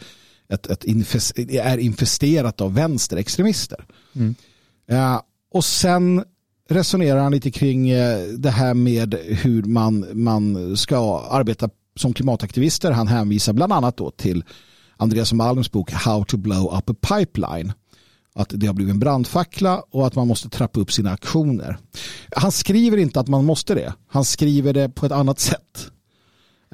ett, 0.52 0.66
ett 0.66 0.84
infest, 0.84 1.38
är 1.38 1.78
infesterat 1.78 2.60
av 2.60 2.74
vänsterextremister. 2.74 3.84
Mm. 4.14 4.34
och 5.52 5.64
sen 5.64 6.24
resonerar 6.68 7.22
han 7.22 7.32
lite 7.32 7.50
kring 7.50 7.88
det 8.38 8.50
här 8.50 8.74
med 8.74 9.14
hur 9.14 9.62
man, 9.62 10.06
man 10.12 10.76
ska 10.76 11.20
arbeta 11.30 11.70
som 11.96 12.12
klimataktivister. 12.12 12.92
Han 12.92 13.08
hänvisar 13.08 13.52
bland 13.52 13.72
annat 13.72 13.96
då 13.96 14.10
till 14.10 14.44
Andreas 14.96 15.32
Malms 15.32 15.72
bok 15.72 15.92
How 15.92 16.24
to 16.24 16.36
blow 16.36 16.76
up 16.78 16.90
a 16.90 16.94
pipeline. 17.08 17.72
Att 18.34 18.52
det 18.54 18.66
har 18.66 18.74
blivit 18.74 18.92
en 18.92 19.00
brandfackla 19.00 19.82
och 19.90 20.06
att 20.06 20.14
man 20.14 20.28
måste 20.28 20.48
trappa 20.48 20.80
upp 20.80 20.92
sina 20.92 21.10
aktioner. 21.10 21.78
Han 22.36 22.52
skriver 22.52 22.96
inte 22.96 23.20
att 23.20 23.28
man 23.28 23.44
måste 23.44 23.74
det. 23.74 23.94
Han 24.08 24.24
skriver 24.24 24.72
det 24.72 24.88
på 24.88 25.06
ett 25.06 25.12
annat 25.12 25.40
sätt. 25.40 25.90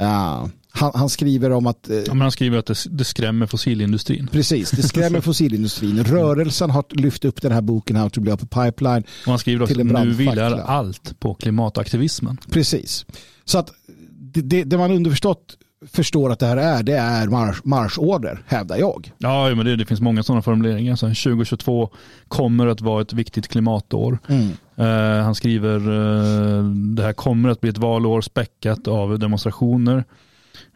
Uh, 0.00 0.46
han, 0.76 0.90
han, 0.94 1.08
skriver 1.08 1.50
om 1.50 1.66
att... 1.66 1.90
Uh, 1.90 1.96
ja, 1.96 2.14
han 2.14 2.30
skriver 2.30 2.58
att 2.58 2.66
det, 2.66 2.74
det, 2.90 3.04
skrämmer 3.04 3.46
fossilindustrin. 3.46 4.28
Precis, 4.32 4.70
det 4.70 4.82
skrämmer 4.82 5.20
fossilindustrin. 5.30 6.04
Rörelsen 6.04 6.70
har 6.70 6.84
lyft 6.90 7.24
upp 7.24 7.42
den 7.42 7.52
här 7.52 7.60
boken 7.60 7.96
How 7.96 8.08
to 8.08 8.20
blow 8.20 8.34
up 8.34 8.42
a 8.42 8.64
pipeline. 8.64 9.02
Och 9.24 9.30
han 9.30 9.38
skriver 9.38 9.62
också 9.62 9.80
att 9.80 9.86
nu 9.86 10.10
vilar 10.10 10.58
allt 10.58 11.20
på 11.20 11.34
klimataktivismen. 11.34 12.38
Precis. 12.50 13.06
Så 13.44 13.58
att 13.58 13.70
det, 14.10 14.40
det, 14.40 14.64
det 14.64 14.78
man 14.78 14.90
underförstått 14.90 15.56
förstår 15.92 16.32
att 16.32 16.38
det 16.38 16.46
här 16.46 16.56
är, 16.56 16.82
det 16.82 16.96
är 16.96 17.28
marsch, 17.28 17.60
marschorder, 17.64 18.42
hävdar 18.46 18.76
jag. 18.76 19.12
Ja, 19.18 19.54
men 19.54 19.66
det, 19.66 19.76
det 19.76 19.86
finns 19.86 20.00
många 20.00 20.22
sådana 20.22 20.42
formuleringar. 20.42 20.96
Så 20.96 21.06
2022 21.06 21.90
kommer 22.28 22.66
att 22.66 22.80
vara 22.80 23.02
ett 23.02 23.12
viktigt 23.12 23.48
klimatår. 23.48 24.18
Mm. 24.28 24.48
Uh, 24.78 25.24
han 25.24 25.34
skriver 25.34 25.88
uh, 25.88 26.64
det 26.70 27.02
här 27.02 27.12
kommer 27.12 27.48
att 27.48 27.60
bli 27.60 27.70
ett 27.70 27.78
valår 27.78 28.20
späckat 28.20 28.88
av 28.88 29.18
demonstrationer. 29.18 30.04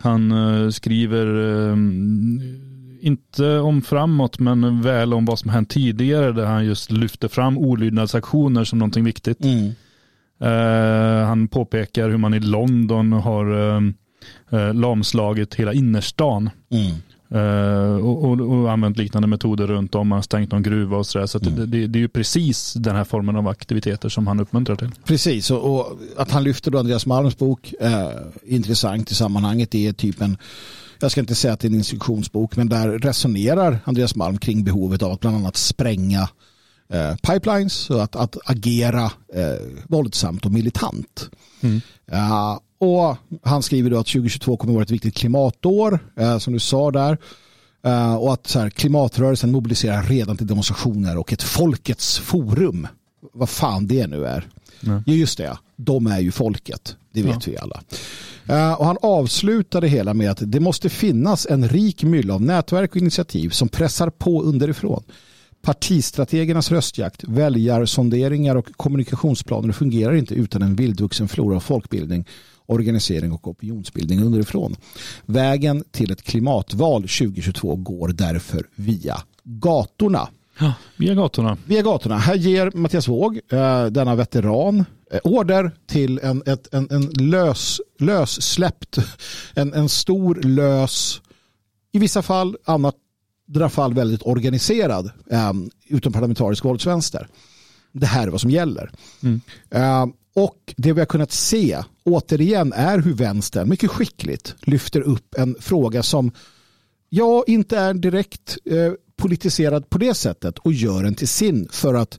Han 0.00 0.32
uh, 0.32 0.70
skriver 0.70 1.26
inte 3.00 3.58
om 3.58 3.82
framåt 3.82 4.38
men 4.38 4.82
väl 4.82 5.14
om 5.14 5.24
vad 5.24 5.38
som 5.38 5.50
hänt 5.50 5.70
tidigare 5.70 6.32
där 6.32 6.46
han 6.46 6.64
just 6.64 6.90
lyfter 6.90 7.28
fram 7.28 7.58
olydnadsaktioner 7.58 8.64
som 8.64 8.78
någonting 8.78 9.04
viktigt. 9.04 9.44
Mm. 9.44 9.72
han 11.26 11.48
påpekar 11.48 12.08
hur 12.10 12.16
man 12.16 12.34
i 12.34 12.40
London 12.40 13.12
har 13.12 13.76
eh, 14.50 14.74
lamslagit 14.74 15.54
hela 15.54 15.72
innerstan. 15.72 16.50
Mm. 16.70 16.96
Och, 18.02 18.24
och, 18.24 18.40
och, 18.40 18.72
använt 18.72 18.96
liknande 18.96 19.28
metoder 19.28 19.66
runt 19.66 19.94
om. 19.94 20.08
Man 20.08 20.16
har 20.16 20.22
stängt 20.22 20.52
någon 20.52 20.62
gruva 20.62 20.96
och 20.96 21.06
sådär. 21.06 21.26
Så, 21.26 21.38
så 21.38 21.50
mm. 21.50 21.70
det, 21.70 21.86
det, 21.86 21.98
är 21.98 22.00
ju 22.00 22.08
precis 22.08 22.74
den 22.74 22.96
här 22.96 23.04
formen 23.04 23.36
av 23.36 23.48
aktiviteter 23.48 24.08
som 24.08 24.26
han 24.26 24.40
uppmuntrar 24.40 24.76
till. 24.76 24.90
Precis, 25.04 25.50
och, 25.50 25.74
och 25.74 25.98
att 26.16 26.30
han 26.30 26.44
lyfter 26.44 26.70
då 26.70 26.78
Andreas 26.78 27.06
Malms 27.06 27.38
bok 27.38 27.74
eh, 27.80 28.10
intressant 28.46 29.10
i 29.10 29.14
sammanhanget. 29.14 29.70
Det 29.70 29.86
är 29.86 29.92
typ 29.92 30.20
en, 30.20 30.36
jag 31.00 31.10
ska 31.10 31.20
inte 31.20 31.34
säga 31.34 31.52
att 31.52 31.60
det 31.60 31.66
är 31.66 31.70
en 31.70 31.74
instruktionsbok, 31.74 32.56
men 32.56 32.68
där 32.68 32.98
resonerar 32.98 33.78
Andreas 33.84 34.14
Malm 34.14 34.38
kring 34.38 34.64
behovet 34.64 35.02
av 35.02 35.12
att 35.12 35.20
bland 35.20 35.36
annat 35.36 35.56
spränga 35.56 36.28
eh, 36.92 37.16
pipelines 37.16 37.90
och 37.90 38.02
att, 38.02 38.16
att 38.16 38.36
agera 38.44 39.04
eh, 39.34 39.66
våldsamt 39.88 40.46
och 40.46 40.52
militant. 40.52 41.30
Mm. 41.60 41.80
Uh, 42.12 42.58
och 42.78 43.16
han 43.42 43.62
skriver 43.62 43.90
då 43.90 43.98
att 43.98 44.06
2022 44.06 44.56
kommer 44.56 44.72
att 44.72 44.74
vara 44.74 44.82
ett 44.82 44.90
viktigt 44.90 45.14
klimatår, 45.14 45.98
eh, 46.16 46.38
som 46.38 46.52
du 46.52 46.58
sa 46.58 46.90
där. 46.90 47.18
Eh, 47.84 48.14
och 48.14 48.32
att 48.32 48.46
så 48.46 48.58
här, 48.58 48.70
klimatrörelsen 48.70 49.52
mobiliserar 49.52 50.02
redan 50.02 50.36
till 50.36 50.46
demonstrationer 50.46 51.18
och 51.18 51.32
ett 51.32 51.42
folkets 51.42 52.18
forum. 52.18 52.86
Vad 53.32 53.48
fan 53.48 53.86
det 53.86 54.06
nu 54.06 54.26
är. 54.26 54.48
Ja, 54.80 55.02
just 55.06 55.38
det. 55.38 55.58
De 55.76 56.06
är 56.06 56.20
ju 56.20 56.32
folket. 56.32 56.96
Det 57.12 57.22
vet 57.22 57.46
ja. 57.46 57.52
vi 57.52 57.58
alla. 57.58 57.82
Uh, 58.50 58.72
och 58.72 58.86
han 58.86 58.96
avslutade 59.02 59.88
hela 59.88 60.14
med 60.14 60.30
att 60.30 60.42
det 60.42 60.60
måste 60.60 60.88
finnas 60.88 61.46
en 61.46 61.68
rik 61.68 62.02
mylla 62.02 62.34
av 62.34 62.42
nätverk 62.42 62.90
och 62.90 62.96
initiativ 62.96 63.50
som 63.50 63.68
pressar 63.68 64.10
på 64.10 64.42
underifrån. 64.42 65.02
Partistrategernas 65.62 66.70
röstjakt, 66.70 67.24
väljarsonderingar 67.24 68.56
och 68.56 68.66
kommunikationsplaner 68.76 69.72
fungerar 69.72 70.14
inte 70.14 70.34
utan 70.34 70.62
en 70.62 70.76
vildvuxen 70.76 71.28
flora 71.28 71.56
av 71.56 71.60
folkbildning 71.60 72.26
organisering 72.68 73.32
och 73.32 73.48
opinionsbildning 73.48 74.22
underifrån. 74.22 74.76
Vägen 75.26 75.84
till 75.90 76.12
ett 76.12 76.22
klimatval 76.22 77.02
2022 77.02 77.76
går 77.76 78.08
därför 78.08 78.66
via 78.74 79.22
gatorna. 79.44 80.28
Ja, 80.58 80.72
via 80.96 81.14
gatorna. 81.14 81.56
Via 81.66 81.82
gatorna. 81.82 82.18
Här 82.18 82.34
ger 82.34 82.70
Mattias 82.74 83.08
Våg, 83.08 83.40
eh, 83.52 83.86
denna 83.86 84.14
veteran, 84.14 84.84
eh, 85.10 85.20
order 85.24 85.70
till 85.86 86.20
en, 86.22 86.42
ett, 86.46 86.74
en, 86.74 86.88
en 86.90 87.02
lös, 87.02 87.80
lössläppt, 87.98 88.98
en, 89.54 89.74
en 89.74 89.88
stor 89.88 90.34
lös, 90.34 91.20
i 91.92 91.98
vissa 91.98 92.22
fall 92.22 92.56
annat 92.64 92.94
andra 93.48 93.68
fall 93.68 93.94
väldigt 93.94 94.22
organiserad 94.22 95.10
eh, 95.30 95.52
utomparlamentarisk 95.86 96.64
våldsvänster. 96.64 97.28
Det 97.92 98.06
här 98.06 98.26
är 98.26 98.30
vad 98.30 98.40
som 98.40 98.50
gäller. 98.50 98.90
Mm. 99.22 99.40
Eh, 99.70 100.06
och 100.34 100.74
det 100.76 100.92
vi 100.92 101.00
har 101.00 101.06
kunnat 101.06 101.32
se 101.32 101.82
återigen 102.08 102.72
är 102.72 102.98
hur 102.98 103.14
vänstern 103.14 103.68
mycket 103.68 103.90
skickligt 103.90 104.54
lyfter 104.60 105.00
upp 105.00 105.34
en 105.36 105.56
fråga 105.60 106.02
som 106.02 106.32
ja, 107.08 107.44
inte 107.46 107.78
är 107.78 107.94
direkt 107.94 108.58
eh, 108.64 108.92
politiserad 109.16 109.90
på 109.90 109.98
det 109.98 110.14
sättet 110.14 110.58
och 110.58 110.72
gör 110.72 111.02
den 111.02 111.14
till 111.14 111.28
sin 111.28 111.68
för 111.72 111.94
att 111.94 112.18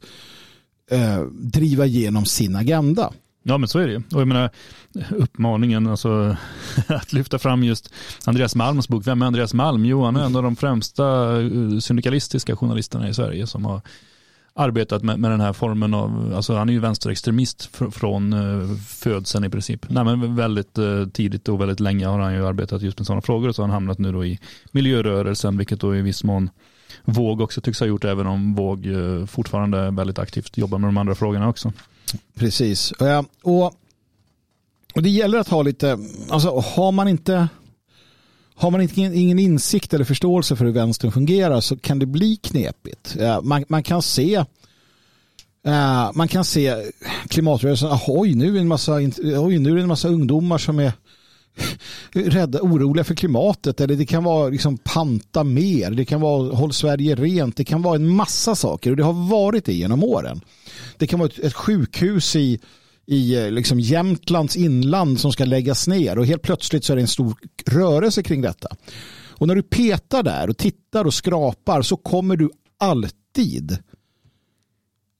eh, 0.91 1.21
driva 1.31 1.85
igenom 1.85 2.25
sin 2.25 2.55
agenda. 2.55 3.13
Ja 3.43 3.57
men 3.57 3.67
så 3.67 3.79
är 3.79 3.87
det 3.87 3.95
Och 4.15 4.21
jag 4.21 4.27
menar 4.27 4.49
uppmaningen 5.09 5.87
alltså, 5.87 6.37
att 6.87 7.13
lyfta 7.13 7.39
fram 7.39 7.63
just 7.63 7.93
Andreas 8.25 8.55
Malms 8.55 8.87
bok. 8.87 9.07
Vem 9.07 9.21
är 9.21 9.25
Andreas 9.25 9.53
Malm? 9.53 9.85
Jo 9.85 10.03
han 10.03 10.15
är 10.15 10.25
en 10.25 10.35
av 10.35 10.43
de 10.43 10.55
främsta 10.55 11.39
eh, 11.41 11.79
syndikalistiska 11.79 12.55
journalisterna 12.55 13.09
i 13.09 13.13
Sverige 13.13 13.47
som 13.47 13.65
har 13.65 13.81
arbetat 14.53 15.03
med, 15.03 15.19
med 15.19 15.31
den 15.31 15.41
här 15.41 15.53
formen 15.53 15.93
av, 15.93 16.33
alltså 16.35 16.55
han 16.55 16.69
är 16.69 16.73
ju 16.73 16.79
vänsterextremist 16.79 17.69
fr 17.75 17.89
från 17.89 18.33
eh, 18.33 18.75
födseln 18.87 19.45
i 19.45 19.49
princip. 19.49 19.85
Nej, 19.89 20.03
men 20.03 20.35
väldigt 20.35 20.77
eh, 20.77 21.07
tidigt 21.13 21.49
och 21.49 21.61
väldigt 21.61 21.79
länge 21.79 22.07
har 22.07 22.19
han 22.19 22.33
ju 22.33 22.47
arbetat 22.47 22.81
just 22.81 22.97
med 22.99 23.07
sådana 23.07 23.21
frågor 23.21 23.49
och 23.49 23.55
så 23.55 23.61
har 23.61 23.67
han 23.67 23.73
hamnat 23.73 23.99
nu 23.99 24.11
då 24.11 24.25
i 24.25 24.39
miljörörelsen 24.71 25.57
vilket 25.57 25.79
då 25.79 25.95
i 25.95 26.01
viss 26.01 26.23
mån 26.23 26.49
Våg 27.05 27.41
också 27.41 27.61
tycks 27.61 27.79
ha 27.79 27.87
gjort 27.87 28.03
även 28.03 28.27
om 28.27 28.55
Våg 28.55 28.85
eh, 28.85 29.25
fortfarande 29.25 29.91
väldigt 29.91 30.19
aktivt 30.19 30.57
jobbar 30.57 30.77
med 30.77 30.87
de 30.87 30.97
andra 30.97 31.15
frågorna 31.15 31.49
också. 31.49 31.73
Precis. 32.35 32.93
Och, 33.41 33.65
och 34.95 35.03
det 35.03 35.09
gäller 35.09 35.39
att 35.39 35.47
ha 35.47 35.61
lite, 35.61 35.99
alltså 36.29 36.59
har 36.59 36.91
man 36.91 37.07
inte 37.07 37.47
har 38.59 38.71
man 38.71 38.81
inte, 38.81 39.01
ingen 39.01 39.39
insikt 39.39 39.93
eller 39.93 40.05
förståelse 40.05 40.55
för 40.55 40.65
hur 40.65 40.71
vänstern 40.71 41.11
fungerar 41.11 41.61
så 41.61 41.77
kan 41.77 41.99
det 41.99 42.05
bli 42.05 42.35
knepigt. 42.35 43.17
Man, 43.43 43.65
man 43.67 43.83
kan 43.83 44.01
se 44.01 44.45
man 46.13 46.27
kan 46.27 46.45
se 46.45 46.75
klimatrörelsen, 47.27 47.97
oj 48.07 48.35
nu 48.35 48.47
är 48.47 48.53
det 48.53 48.59
en 48.59 48.67
massa, 48.67 48.93
oj, 48.93 49.59
nu 49.59 49.71
är 49.71 49.75
det 49.75 49.81
en 49.81 49.87
massa 49.87 50.07
ungdomar 50.07 50.57
som 50.57 50.79
är 50.79 50.93
rädda, 52.11 52.61
oroliga 52.61 53.03
för 53.03 53.15
klimatet. 53.15 53.81
Eller 53.81 53.95
det 53.95 54.05
kan 54.05 54.23
vara 54.23 54.49
liksom 54.49 54.77
panta 54.77 55.43
mer, 55.43 55.91
det 55.91 56.05
kan 56.05 56.21
vara 56.21 56.55
håll 56.55 56.73
Sverige 56.73 57.15
rent, 57.15 57.55
det 57.55 57.63
kan 57.63 57.81
vara 57.81 57.95
en 57.95 58.07
massa 58.07 58.55
saker 58.55 58.91
och 58.91 58.97
det 58.97 59.03
har 59.03 59.29
varit 59.29 59.65
det 59.65 59.73
genom 59.73 60.03
åren. 60.03 60.41
Det 60.97 61.07
kan 61.07 61.19
vara 61.19 61.29
ett, 61.29 61.39
ett 61.39 61.53
sjukhus 61.53 62.35
i 62.35 62.59
i 63.09 63.35
eh, 63.35 63.51
liksom 63.51 63.79
Jämtlands 63.79 64.55
inland 64.55 65.19
som 65.19 65.31
ska 65.31 65.45
läggas 65.45 65.87
ner 65.87 66.17
och 66.17 66.25
helt 66.25 66.41
plötsligt 66.41 66.83
så 66.83 66.93
är 66.93 66.95
det 66.95 67.01
en 67.01 67.07
stor 67.07 67.35
rörelse 67.65 68.23
kring 68.23 68.41
detta. 68.41 68.75
Och 69.29 69.47
när 69.47 69.55
du 69.55 69.63
petar 69.63 70.23
där 70.23 70.49
och 70.49 70.57
tittar 70.57 71.05
och 71.05 71.13
skrapar 71.13 71.81
så 71.81 71.97
kommer 71.97 72.35
du 72.35 72.49
alltid 72.77 73.77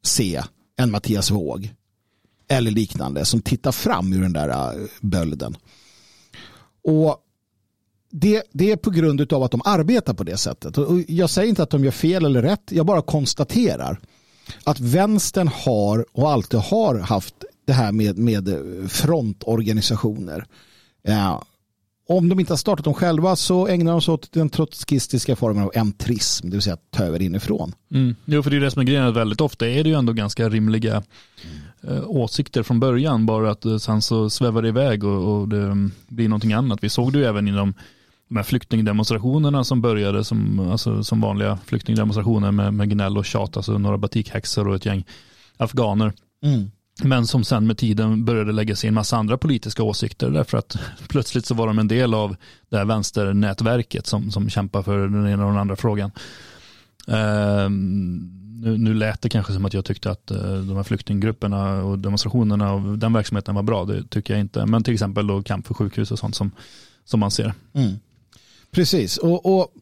se 0.04 0.42
en 0.78 0.92
Mattias 0.92 1.32
Våg 1.32 1.74
eller 2.48 2.72
liknande 2.72 3.26
som 3.26 3.42
tittar 3.42 3.72
fram 3.72 4.14
ur 4.14 4.22
den 4.22 4.34
där 4.34 4.50
eh, 4.50 4.88
bölden. 5.02 5.58
Och 6.84 7.18
det, 8.12 8.44
det 8.52 8.72
är 8.72 8.78
på 8.78 8.90
grund 8.90 9.34
av 9.34 9.44
att 9.44 9.52
de 9.52 9.62
arbetar 9.66 10.14
på 10.14 10.24
det 10.24 10.38
sättet. 10.38 10.78
Och 10.78 11.00
jag 11.08 11.30
säger 11.30 11.50
inte 11.50 11.64
att 11.64 11.70
de 11.70 11.84
gör 11.84 11.92
fel 11.92 12.26
eller 12.26 12.42
rätt, 12.42 12.72
jag 12.72 12.86
bara 12.86 13.02
konstaterar 13.02 14.00
att 14.64 14.80
vänstern 14.80 15.48
har 15.48 16.06
och 16.12 16.32
alltid 16.32 16.60
har 16.60 17.00
haft 17.00 17.36
det 17.70 17.76
här 17.76 17.92
med, 17.92 18.18
med 18.18 18.50
frontorganisationer. 18.90 20.46
Ja, 21.04 21.46
om 22.08 22.30
de 22.30 22.40
inte 22.40 22.54
har 22.54 22.58
startat 22.58 22.86
dem 22.86 22.94
själva 22.94 23.36
så 23.36 23.68
ägnar 23.68 23.92
de 23.92 24.02
sig 24.02 24.14
åt 24.14 24.32
den 24.32 24.50
trotskistiska 24.50 25.36
formen 25.36 25.64
av 25.64 25.72
entrism, 25.76 26.50
det 26.50 26.56
vill 26.56 26.62
säga 26.62 26.74
att 26.74 26.92
ta 26.92 27.04
över 27.04 27.22
inifrån. 27.22 27.74
Mm. 27.94 28.16
Jo, 28.26 28.44
för 28.44 28.50
det 28.50 28.56
är 28.56 28.62
det 28.62 28.72
som 28.72 28.82
är 28.82 28.86
grejen, 28.86 29.14
väldigt 29.14 29.42
ofta 29.42 29.68
är 29.68 29.84
det 29.84 29.90
ju 29.90 29.96
ändå 29.96 30.14
ganska 30.14 30.50
rimliga 30.50 31.04
mm. 31.84 32.04
åsikter 32.08 32.64
från 32.64 32.80
början, 32.80 33.26
bara 33.26 33.52
att 33.52 33.66
eh, 33.66 33.78
sen 33.78 34.02
så 34.02 34.30
svävar 34.30 34.62
det 34.62 34.68
iväg 34.68 35.04
och, 35.04 35.40
och 35.40 35.48
det 35.48 35.90
blir 36.08 36.30
någonting 36.30 36.54
annat. 36.54 36.84
Vi 36.84 36.90
såg 36.90 37.14
det 37.14 37.20
ju 37.20 37.26
även 37.26 37.48
inom 37.48 37.74
de 38.30 38.36
här 38.36 38.44
flyktingdemonstrationerna 38.44 39.64
som 39.64 39.82
började 39.82 40.24
som, 40.24 40.60
alltså, 40.60 41.04
som 41.04 41.22
vanliga 41.22 41.60
flyktingdemonstrationer 41.66 42.52
med, 42.52 42.74
med 42.74 42.90
gnäll 42.90 43.18
och 43.18 43.26
tjat, 43.26 43.58
alltså 43.58 43.78
några 43.78 43.98
batikhäxor 43.98 44.68
och 44.68 44.76
ett 44.76 44.86
gäng 44.86 45.06
afghaner. 45.58 46.14
Mm. 46.44 46.72
Men 47.04 47.28
som 47.28 47.44
sen 47.44 47.68
med 47.68 47.78
tiden 47.78 48.26
började 48.26 48.52
lägga 48.52 48.76
sig 48.76 48.88
en 48.88 48.94
massa 48.94 49.18
andra 49.18 49.38
politiska 49.38 49.84
åsikter 49.84 50.30
därför 50.30 50.58
att 50.58 50.80
plötsligt 51.10 51.46
så 51.46 51.54
var 51.54 51.68
de 51.68 51.80
en 51.80 51.88
del 51.88 52.14
av 52.14 52.36
det 52.70 52.78
här 52.78 52.86
vänsternätverket 52.86 54.08
som, 54.08 54.32
som 54.32 54.50
kämpar 54.50 54.84
för 54.84 54.98
den 54.98 55.28
ena 55.28 55.46
och 55.46 55.52
den 55.52 55.62
andra 55.62 55.76
frågan. 55.76 56.12
Uh, 57.10 57.70
nu, 58.62 58.78
nu 58.78 58.94
lät 58.94 59.22
det 59.22 59.30
kanske 59.30 59.54
som 59.54 59.66
att 59.66 59.74
jag 59.74 59.86
tyckte 59.86 60.12
att 60.12 60.32
uh, 60.32 60.38
de 60.42 60.76
här 60.76 60.84
flyktinggrupperna 60.84 61.84
och 61.84 62.00
demonstrationerna 62.00 62.74
och 62.74 62.98
den 62.98 63.14
verksamheten 63.14 63.56
var 63.56 63.64
bra, 63.64 63.86
det 63.86 64.08
tycker 64.10 64.34
jag 64.34 64.42
inte. 64.42 64.66
Men 64.66 64.84
till 64.84 64.94
exempel 64.94 65.28
då 65.28 65.44
kamp 65.44 65.68
för 65.68 65.74
sjukhus 65.74 66.12
och 66.12 66.20
sånt 66.20 66.36
som, 66.36 66.52
som 67.06 67.20
man 67.20 67.32
ser. 67.32 67.54
Mm. 67.74 67.96
Precis, 68.72 69.18
och, 69.18 69.60
och 69.60 69.74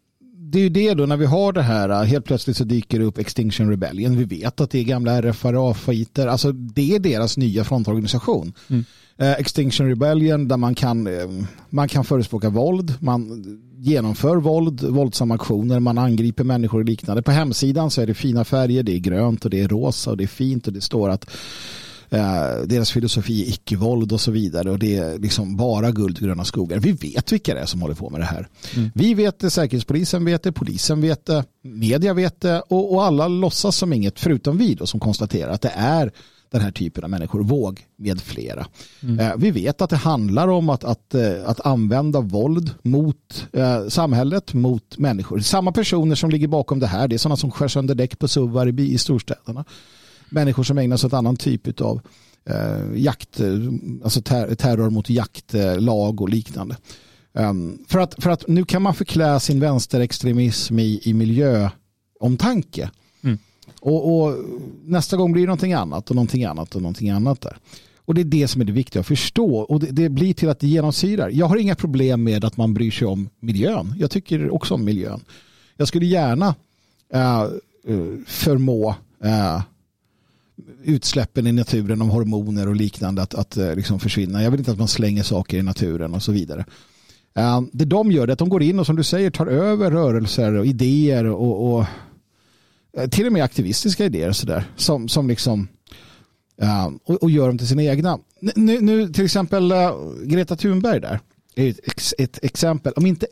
det 0.52 0.60
är 0.60 0.64
ju 0.64 0.70
det 0.70 0.94
då 0.94 1.06
när 1.06 1.18
vi 1.18 1.26
har 1.26 1.54
det 1.54 1.62
här, 1.62 2.04
helt 2.04 2.26
plötsligt 2.26 2.58
så 2.58 2.64
dyker 2.64 3.00
det 3.00 3.06
upp 3.06 3.18
Extinction 3.18 3.70
Rebellion. 3.70 4.18
Vi 4.18 4.24
vet 4.24 4.62
att 4.62 4.70
det 4.70 4.80
är 4.80 4.84
gamla 4.84 5.22
RFRA-faiter. 5.22 6.28
Alltså 6.28 6.52
det 6.52 6.96
är 6.96 7.00
deras 7.00 7.38
nya 7.38 7.64
frontorganisation. 7.64 8.54
Mm. 8.70 8.86
Uh, 9.22 9.32
Extinction 9.32 9.88
Rebellion 9.90 10.48
där 10.48 10.58
man 10.58 10.76
kan, 10.76 11.08
uh, 11.08 11.44
man 11.70 11.88
kan 11.88 12.04
förespråka 12.04 12.50
våld, 12.50 12.94
man 13.00 13.44
genomför 13.78 14.38
våld, 14.38 14.82
våldsamma 14.82 15.36
aktioner, 15.36 15.80
man 15.80 15.98
angriper 15.98 16.44
människor 16.44 16.80
och 16.80 16.86
liknande. 16.86 17.22
På 17.22 17.32
hemsidan 17.32 17.92
så 17.92 18.02
är 18.02 18.08
det 18.08 18.14
fina 18.14 18.46
färger, 18.46 18.84
det 18.84 18.96
är 18.96 19.00
grönt 19.00 19.46
och 19.46 19.52
det 19.52 19.62
är 19.62 19.68
rosa 19.68 20.12
och 20.12 20.18
det 20.18 20.24
är 20.24 20.28
fint 20.28 20.68
och 20.68 20.74
det 20.74 20.82
står 20.82 21.10
att 21.10 21.30
Eh, 21.30 21.87
deras 22.66 22.92
filosofi 22.92 23.44
är 23.44 23.50
icke-våld 23.50 24.12
och 24.12 24.22
så 24.22 24.32
vidare 24.32 24.72
och 24.72 24.80
det 24.80 24.98
är 24.98 25.20
liksom 25.20 25.58
bara 25.58 25.92
guld 25.92 26.20
gröna 26.20 26.46
skogar. 26.46 26.80
Vi 26.80 26.92
vet 26.92 27.32
vilka 27.32 27.54
det 27.54 27.60
är 27.60 27.66
som 27.66 27.82
håller 27.82 27.96
på 27.96 28.10
med 28.10 28.22
det 28.22 28.26
här. 28.26 28.48
Mm. 28.76 28.92
Vi 28.96 29.14
vet 29.14 29.40
det, 29.40 29.50
Säkerhetspolisen 29.50 30.26
vet 30.26 30.44
det, 30.44 30.52
polisen 30.52 31.02
vet 31.02 31.26
det, 31.26 31.46
media 31.64 32.14
vet 32.14 32.42
det 32.42 32.62
och, 32.62 32.94
och 32.94 33.04
alla 33.04 33.28
låtsas 33.28 33.76
som 33.76 33.94
inget 33.94 34.20
förutom 34.20 34.58
vi 34.58 34.74
då 34.74 34.86
som 34.86 35.00
konstaterar 35.00 35.52
att 35.52 35.62
det 35.62 35.74
är 35.76 36.12
den 36.50 36.62
här 36.62 36.72
typen 36.72 37.04
av 37.04 37.10
människor, 37.10 37.44
våg 37.44 37.86
med 37.96 38.22
flera. 38.22 38.68
Mm. 39.04 39.20
Eh, 39.20 39.36
vi 39.38 39.52
vet 39.52 39.82
att 39.82 39.90
det 39.90 39.96
handlar 39.96 40.48
om 40.48 40.70
att, 40.70 40.84
att, 40.84 41.16
eh, 41.16 41.32
att 41.46 41.66
använda 41.66 42.22
våld 42.22 42.72
mot 42.82 43.48
eh, 43.54 43.88
samhället, 43.88 44.54
mot 44.54 44.98
människor. 44.98 45.40
Samma 45.40 45.72
personer 45.72 46.16
som 46.16 46.30
ligger 46.30 46.48
bakom 46.48 46.80
det 46.80 46.88
här, 46.88 47.08
det 47.08 47.16
är 47.16 47.18
sådana 47.18 47.38
som 47.38 47.52
skär 47.52 47.68
sönder 47.68 47.96
däck 47.96 48.20
på 48.20 48.28
suvar 48.28 48.80
i, 48.80 48.94
i 48.94 48.98
storstäderna 48.98 49.66
människor 50.30 50.64
som 50.64 50.78
ägnar 50.78 50.98
sig 50.98 51.08
åt 51.08 51.14
annan 51.14 51.36
typ 51.36 51.82
av 51.82 52.02
eh, 52.46 52.96
jakt, 52.96 53.40
alltså 54.04 54.22
ter 54.22 54.56
terror 54.56 54.90
mot 54.90 55.10
jaktlag 55.10 56.22
och 56.22 56.30
liknande. 56.30 56.76
Um, 57.34 57.86
för, 57.88 58.00
att, 58.00 58.24
för 58.24 58.30
att 58.30 58.48
nu 58.48 58.66
kan 58.66 58.82
man 58.82 58.94
förklä 58.94 59.40
sin 59.40 59.60
vänsterextremism 59.60 60.80
i, 60.80 61.02
i 61.04 61.14
miljöomtanke. 61.14 62.90
Mm. 63.24 63.38
Och, 63.82 64.22
och, 64.22 64.36
nästa 64.84 65.18
gång 65.18 65.32
blir 65.32 65.44
det 65.44 65.48
någonting 65.48 65.74
annat 65.74 66.10
och 66.10 66.16
någonting 66.16 66.44
annat 66.44 66.76
och 66.76 66.82
någonting 66.82 67.10
annat 67.10 67.42
där. 67.42 67.58
Och 68.06 68.16
det 68.16 68.22
är 68.22 68.26
det 68.26 68.48
som 68.48 68.62
är 68.62 68.66
det 68.66 68.72
viktiga 68.72 69.00
att 69.00 69.08
förstå. 69.08 69.58
Och 69.58 69.80
det, 69.80 69.92
det, 69.92 70.10
blir 70.10 70.34
till 70.34 70.50
att 70.50 70.60
det 70.60 70.68
genomsyrar. 70.68 71.30
Jag 71.30 71.46
har 71.46 71.58
inga 71.58 71.76
problem 71.76 72.24
med 72.24 72.46
att 72.46 72.58
man 72.58 72.74
bryr 72.74 72.92
sig 72.92 73.08
om 73.08 73.30
miljön. 73.40 73.96
Jag 73.98 74.12
tycker 74.12 74.50
också 74.50 74.74
om 74.74 74.86
miljön. 74.86 75.20
Jag 75.78 75.88
skulle 75.88 76.06
gärna 76.06 76.56
uh, 77.16 77.48
förmå 78.26 78.96
uh, 79.26 79.62
utsläppen 80.84 81.48
i 81.48 81.52
naturen 81.52 82.02
om 82.02 82.10
hormoner 82.10 82.68
och 82.68 82.76
liknande 82.76 83.22
att, 83.22 83.34
att 83.34 83.58
eh, 83.58 83.76
liksom 83.76 84.00
försvinna. 84.00 84.44
Jag 84.44 84.52
vill 84.52 84.60
inte 84.60 84.72
att 84.72 84.78
man 84.78 84.88
slänger 84.88 85.24
saker 85.24 85.58
i 85.58 85.64
naturen 85.64 86.14
och 86.14 86.24
så 86.24 86.32
vidare. 86.32 86.66
Eh, 87.36 87.62
det 87.74 87.86
de 87.86 88.12
gör 88.12 88.28
är 88.28 88.32
att 88.32 88.40
de 88.40 88.50
går 88.50 88.64
in 88.64 88.80
och 88.80 88.86
som 88.86 88.96
du 88.96 89.04
säger 89.04 89.30
tar 89.30 89.48
över 89.48 89.92
rörelser 89.92 90.54
och 90.54 90.66
idéer 90.66 91.26
och, 91.26 91.74
och 91.74 91.86
eh, 92.98 93.10
till 93.10 93.26
och 93.26 93.34
med 93.34 93.44
aktivistiska 93.44 94.06
idéer 94.06 94.32
så 94.32 94.46
där, 94.46 94.64
som, 94.76 95.10
som 95.10 95.28
liksom 95.28 95.68
och, 97.04 97.24
och, 97.24 97.32
gör 97.32 97.48
dem 97.48 97.58
till 97.58 97.68
sina 97.68 97.84
egna. 97.84 98.20
Nu, 98.40 98.82
nu 98.82 99.14
till 99.14 99.26
exempel 99.26 99.74
Greta 100.24 100.56
Thunberg 100.56 101.00
där 101.00 101.20
är 101.56 101.70
ett, 101.70 102.14
ett, 102.18 102.44
exempel, 102.44 102.94
om 102.96 103.06
inte, 103.06 103.28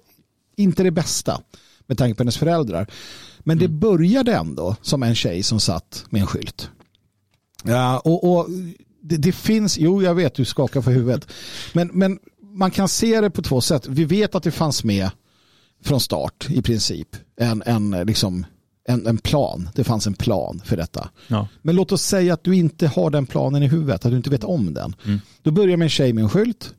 inte 0.56 0.84
det 0.84 0.92
bästa 0.92 1.42
med 1.88 1.98
tanke 1.98 2.16
på 2.16 2.24
hennes 2.24 2.38
föräldrar. 2.38 2.88
Men 3.40 3.58
det 3.58 3.66
mm. 3.66 3.80
började 3.80 4.36
ändå 4.36 4.76
som 4.82 5.04
en 5.04 5.16
tjej 5.16 5.44
som 5.44 5.60
satt 5.60 6.06
med 6.10 6.22
en 6.22 6.28
skylt. 6.28 6.70
Ja, 7.68 8.00
och, 8.00 8.24
och 8.24 8.48
det, 9.02 9.18
det, 9.18 9.32
finns, 9.32 9.78
jo 9.78 10.02
jag 10.02 10.16
vet 10.16 10.36
du 10.36 10.46
skakar 10.46 10.82
för 10.82 10.92
huvudet, 10.92 11.28
men, 11.74 11.90
men 11.94 12.20
man 12.42 12.72
kan 12.72 12.88
se 12.88 13.22
det 13.22 13.30
på 13.30 13.42
två 13.42 13.62
sätt. 13.62 13.88
Vi 13.88 14.06
vet 14.06 14.36
att 14.36 14.44
det 14.44 14.52
fanns 14.52 14.84
med 14.84 15.10
från 15.84 16.00
start 16.00 16.48
i 16.50 16.62
princip 16.62 17.08
en, 17.38 17.64
en, 17.66 17.92
liksom, 17.92 18.46
en, 18.88 19.08
en 19.08 19.18
plan. 19.18 19.70
Det 19.76 19.84
fanns 19.84 20.08
en 20.08 20.14
plan 20.14 20.62
för 20.66 20.78
detta. 20.78 21.10
Ja. 21.28 21.48
Men 21.62 21.76
låt 21.76 21.92
oss 21.92 22.02
säga 22.02 22.34
att 22.34 22.44
du 22.44 22.56
inte 22.56 22.88
har 22.88 23.10
den 23.10 23.26
planen 23.26 23.64
i 23.64 23.68
huvudet, 23.68 24.06
att 24.06 24.12
du 24.12 24.18
inte 24.18 24.30
vet 24.30 24.44
om 24.44 24.74
den. 24.74 24.96
Mm. 25.06 25.20
Då 25.42 25.52
börjar 25.52 25.78
med 25.78 25.86
en 25.86 25.90
tjej 25.90 26.14
med 26.14 26.24
en 26.24 26.30
skylt. 26.30 26.74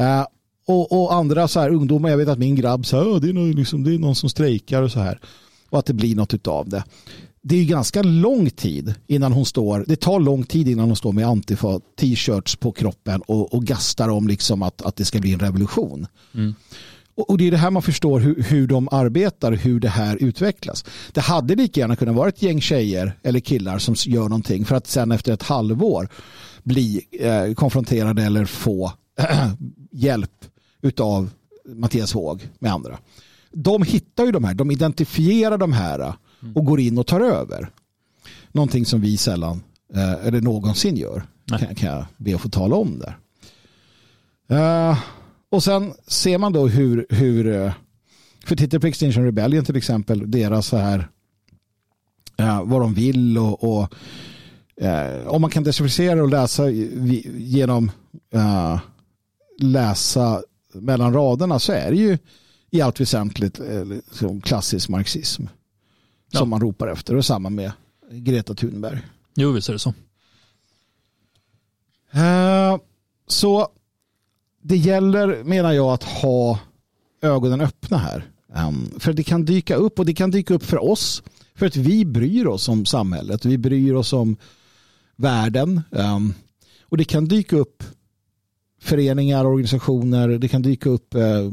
Uh, 0.00 0.26
och, 0.66 0.92
och, 0.92 1.14
andra 1.14 1.48
så 1.48 1.60
här, 1.60 1.70
ungdomar, 1.70 2.08
jag 2.08 2.16
vet 2.16 2.28
att 2.28 2.38
min 2.38 2.54
grabb 2.54 2.86
sa 2.86 3.18
det, 3.18 3.28
är 3.28 3.32
någon, 3.32 3.52
liksom, 3.52 3.84
det 3.84 3.94
är 3.94 3.98
någon 3.98 4.14
som 4.14 4.28
strejkar 4.28 4.82
och 4.82 4.92
så 4.92 5.00
här. 5.00 5.20
och 5.70 5.78
att 5.78 5.86
det 5.86 5.94
blir 5.94 6.16
något 6.16 6.34
utav 6.34 6.68
det. 6.68 6.84
Det 7.48 7.56
är 7.56 7.64
ganska 7.64 8.02
lång 8.02 8.50
tid 8.50 8.94
innan 9.06 9.32
hon 9.32 9.46
står, 9.46 9.84
det 9.86 9.96
tar 9.96 10.20
lång 10.20 10.44
tid 10.44 10.68
innan 10.68 10.86
hon 10.86 10.96
står 10.96 11.12
med 11.12 11.26
Antifa 11.26 11.80
t-shirts 12.00 12.56
på 12.56 12.72
kroppen 12.72 13.20
och, 13.20 13.54
och 13.54 13.64
gastar 13.64 14.08
om 14.08 14.28
liksom 14.28 14.62
att, 14.62 14.82
att 14.82 14.96
det 14.96 15.04
ska 15.04 15.18
bli 15.20 15.32
en 15.32 15.40
revolution. 15.40 16.06
Mm. 16.34 16.54
Och, 17.14 17.30
och 17.30 17.38
det 17.38 17.46
är 17.46 17.50
det 17.50 17.56
här 17.56 17.70
man 17.70 17.82
förstår 17.82 18.20
hur, 18.20 18.42
hur 18.42 18.66
de 18.66 18.88
arbetar, 18.92 19.52
hur 19.52 19.80
det 19.80 19.88
här 19.88 20.16
utvecklas. 20.16 20.84
Det 21.12 21.20
hade 21.20 21.54
lika 21.54 21.80
gärna 21.80 21.96
kunnat 21.96 22.14
vara 22.14 22.28
ett 22.28 22.42
gäng 22.42 22.60
tjejer 22.60 23.18
eller 23.22 23.40
killar 23.40 23.78
som 23.78 23.94
gör 23.98 24.28
någonting 24.28 24.64
för 24.64 24.76
att 24.76 24.86
sen 24.86 25.12
efter 25.12 25.32
ett 25.32 25.42
halvår 25.42 26.08
bli 26.62 27.02
eh, 27.20 27.54
konfronterade 27.54 28.22
eller 28.22 28.44
få 28.44 28.92
hjälp 29.90 30.44
utav 30.82 31.30
Mattias 31.74 32.12
Håg 32.12 32.48
med 32.58 32.72
andra. 32.72 32.98
De 33.52 33.82
hittar 33.82 34.24
ju 34.24 34.32
de 34.32 34.44
här, 34.44 34.54
de 34.54 34.70
identifierar 34.70 35.58
de 35.58 35.72
här 35.72 36.14
och 36.54 36.64
går 36.64 36.80
in 36.80 36.98
och 36.98 37.06
tar 37.06 37.20
över. 37.20 37.70
Någonting 38.52 38.86
som 38.86 39.00
vi 39.00 39.16
sällan 39.16 39.62
eh, 39.94 40.26
eller 40.26 40.40
någonsin 40.40 40.96
gör. 40.96 41.22
Kan, 41.48 41.74
kan, 41.74 41.88
jag 41.88 42.06
be 42.16 42.34
att 42.34 42.40
få 42.40 42.48
tala 42.48 42.76
om 42.76 42.98
där. 42.98 43.16
Uh, 44.50 44.98
och 45.50 45.62
sen 45.62 45.92
ser 46.06 46.38
man 46.38 46.52
då 46.52 46.66
hur, 46.66 47.06
hur 47.10 47.46
eh, 47.46 47.72
för 48.44 48.56
tittar 48.56 48.78
på 48.78 48.86
Extinction 48.86 49.24
Rebellion 49.24 49.64
till 49.64 49.76
exempel, 49.76 50.30
deras 50.30 50.66
så 50.66 50.76
här 50.76 51.08
vad 52.64 52.80
de 52.80 52.94
vill 52.94 53.38
och, 53.38 53.64
och 53.64 53.94
om 55.26 55.40
man 55.40 55.50
kan 55.50 55.64
decifrera 55.64 56.22
och 56.22 56.28
läsa 56.28 56.70
genom 56.70 57.90
läsa 59.58 60.42
mellan 60.72 61.12
raderna 61.12 61.58
så 61.58 61.72
är 61.72 61.90
det 61.90 61.96
ju 61.96 62.18
i 62.70 62.80
allt 62.80 63.00
väsentligt 63.00 63.60
liksom 64.10 64.40
klassisk 64.40 64.88
marxism 64.88 65.46
ja. 66.30 66.38
som 66.38 66.48
man 66.50 66.60
ropar 66.60 66.88
efter 66.88 67.16
och 67.16 67.24
samma 67.24 67.50
med 67.50 67.72
Greta 68.10 68.54
Thunberg. 68.54 69.00
Jo, 69.34 69.52
visst 69.52 69.68
är 69.68 69.72
det 69.72 69.78
så. 69.78 69.94
så 73.26 73.68
det 74.62 74.76
gäller, 74.76 75.44
menar 75.44 75.72
jag, 75.72 75.92
att 75.92 76.02
ha 76.02 76.58
ögonen 77.22 77.60
öppna 77.60 77.98
här. 77.98 78.30
Um, 78.68 78.90
för 78.98 79.12
det 79.12 79.22
kan 79.22 79.44
dyka 79.44 79.76
upp 79.76 79.98
och 79.98 80.06
det 80.06 80.14
kan 80.14 80.30
dyka 80.30 80.54
upp 80.54 80.62
för 80.62 80.84
oss. 80.84 81.22
För 81.54 81.66
att 81.66 81.76
vi 81.76 82.04
bryr 82.04 82.46
oss 82.46 82.68
om 82.68 82.86
samhället. 82.86 83.44
Vi 83.44 83.58
bryr 83.58 83.94
oss 83.94 84.12
om 84.12 84.36
världen. 85.16 85.82
Um, 85.90 86.34
och 86.82 86.96
det 86.96 87.04
kan 87.04 87.24
dyka 87.24 87.56
upp 87.56 87.82
föreningar, 88.80 89.44
organisationer. 89.44 90.28
Det 90.28 90.48
kan 90.48 90.62
dyka 90.62 90.90
upp 90.90 91.14
uh, 91.14 91.52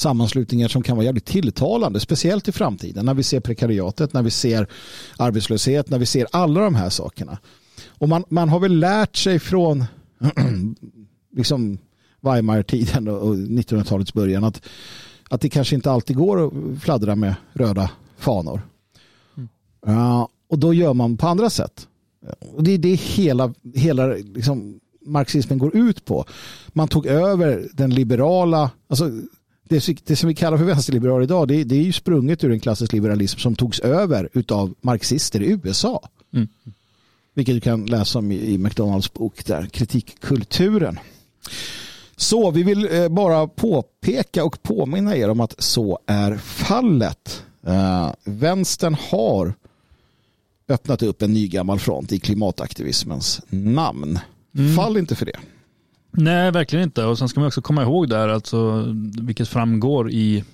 sammanslutningar 0.00 0.68
som 0.68 0.82
kan 0.82 0.96
vara 0.96 1.04
jävligt 1.04 1.24
tilltalande. 1.24 2.00
Speciellt 2.00 2.48
i 2.48 2.52
framtiden 2.52 3.06
när 3.06 3.14
vi 3.14 3.22
ser 3.22 3.40
prekariatet, 3.40 4.12
när 4.12 4.22
vi 4.22 4.30
ser 4.30 4.66
arbetslöshet, 5.16 5.90
när 5.90 5.98
vi 5.98 6.06
ser 6.06 6.26
alla 6.32 6.60
de 6.60 6.74
här 6.74 6.90
sakerna. 6.90 7.38
Och 7.88 8.08
man, 8.08 8.24
man 8.28 8.48
har 8.48 8.60
väl 8.60 8.78
lärt 8.78 9.16
sig 9.16 9.38
från 9.38 9.84
liksom 11.36 11.78
Weimar-tiden 12.20 13.08
och 13.08 13.34
1900-talets 13.34 14.14
början 14.14 14.44
att, 14.44 14.62
att 15.28 15.40
det 15.40 15.48
kanske 15.48 15.74
inte 15.74 15.90
alltid 15.90 16.16
går 16.16 16.46
att 16.46 16.82
fladdra 16.82 17.16
med 17.16 17.34
röda 17.52 17.90
fanor. 18.18 18.62
Mm. 19.36 19.48
Uh, 19.98 20.26
och 20.48 20.58
då 20.58 20.74
gör 20.74 20.94
man 20.94 21.16
på 21.16 21.26
andra 21.26 21.50
sätt. 21.50 21.88
Och 22.54 22.62
det 22.62 22.70
är 22.72 22.78
det 22.78 22.94
hela, 22.94 23.54
hela 23.74 24.06
liksom, 24.06 24.80
marxismen 25.06 25.58
går 25.58 25.76
ut 25.76 26.04
på. 26.04 26.24
Man 26.68 26.88
tog 26.88 27.06
över 27.06 27.68
den 27.72 27.94
liberala, 27.94 28.70
alltså 28.88 29.10
det, 29.70 30.06
det 30.06 30.16
som 30.16 30.28
vi 30.28 30.34
kallar 30.34 30.58
för 30.58 30.64
vänsterliberal 30.64 31.22
idag, 31.22 31.48
det, 31.48 31.64
det, 31.64 31.74
är 31.74 31.82
ju 31.82 31.92
sprunget 31.92 32.44
ur 32.44 32.52
en 32.52 32.60
klassisk 32.60 32.92
liberalism 32.92 33.38
som 33.38 33.54
togs 33.54 33.80
över 33.80 34.28
av 34.48 34.74
marxister 34.80 35.42
i 35.42 35.60
USA. 35.64 36.08
Mm. 36.34 36.48
Vilket 37.34 37.54
du 37.54 37.60
kan 37.60 37.86
läsa 37.86 38.18
om 38.18 38.32
i, 38.32 38.36
i 38.36 38.58
McDonalds 38.58 39.12
bok 39.12 39.46
där, 39.46 39.66
kritikkulturen. 39.66 40.98
Så 42.16 42.50
vi 42.50 42.62
vill 42.62 42.88
eh, 42.94 43.08
bara 43.08 43.46
påpeka 43.46 44.44
och 44.44 44.62
påminna 44.62 45.16
er 45.16 45.28
om 45.28 45.40
att 45.40 45.62
så 45.62 45.98
är 46.06 46.36
fallet. 46.36 47.44
Uh, 47.68 48.12
vänstern 48.24 48.96
har 49.10 49.54
öppnat 50.68 51.02
upp 51.02 51.22
en 51.22 51.32
ny 51.32 51.48
gammal 51.48 51.78
front 51.78 52.12
i 52.12 52.18
klimataktivismens 52.18 53.40
namn. 53.48 54.18
Mm. 54.56 54.76
Fall 54.76 54.96
inte 54.96 55.14
för 55.14 55.26
det. 55.26 55.38
Nej, 56.10 56.50
verkligen 56.50 56.82
inte. 56.82 57.04
Och 57.04 57.18
sen 57.18 57.28
ska 57.28 57.40
man 57.40 57.46
också 57.46 57.62
komma 57.62 57.82
ihåg 57.82 58.08
där, 58.08 58.28
alltså, 58.28 58.84
vilket 59.22 59.48
framgår 59.48 60.10
i, 60.10 60.44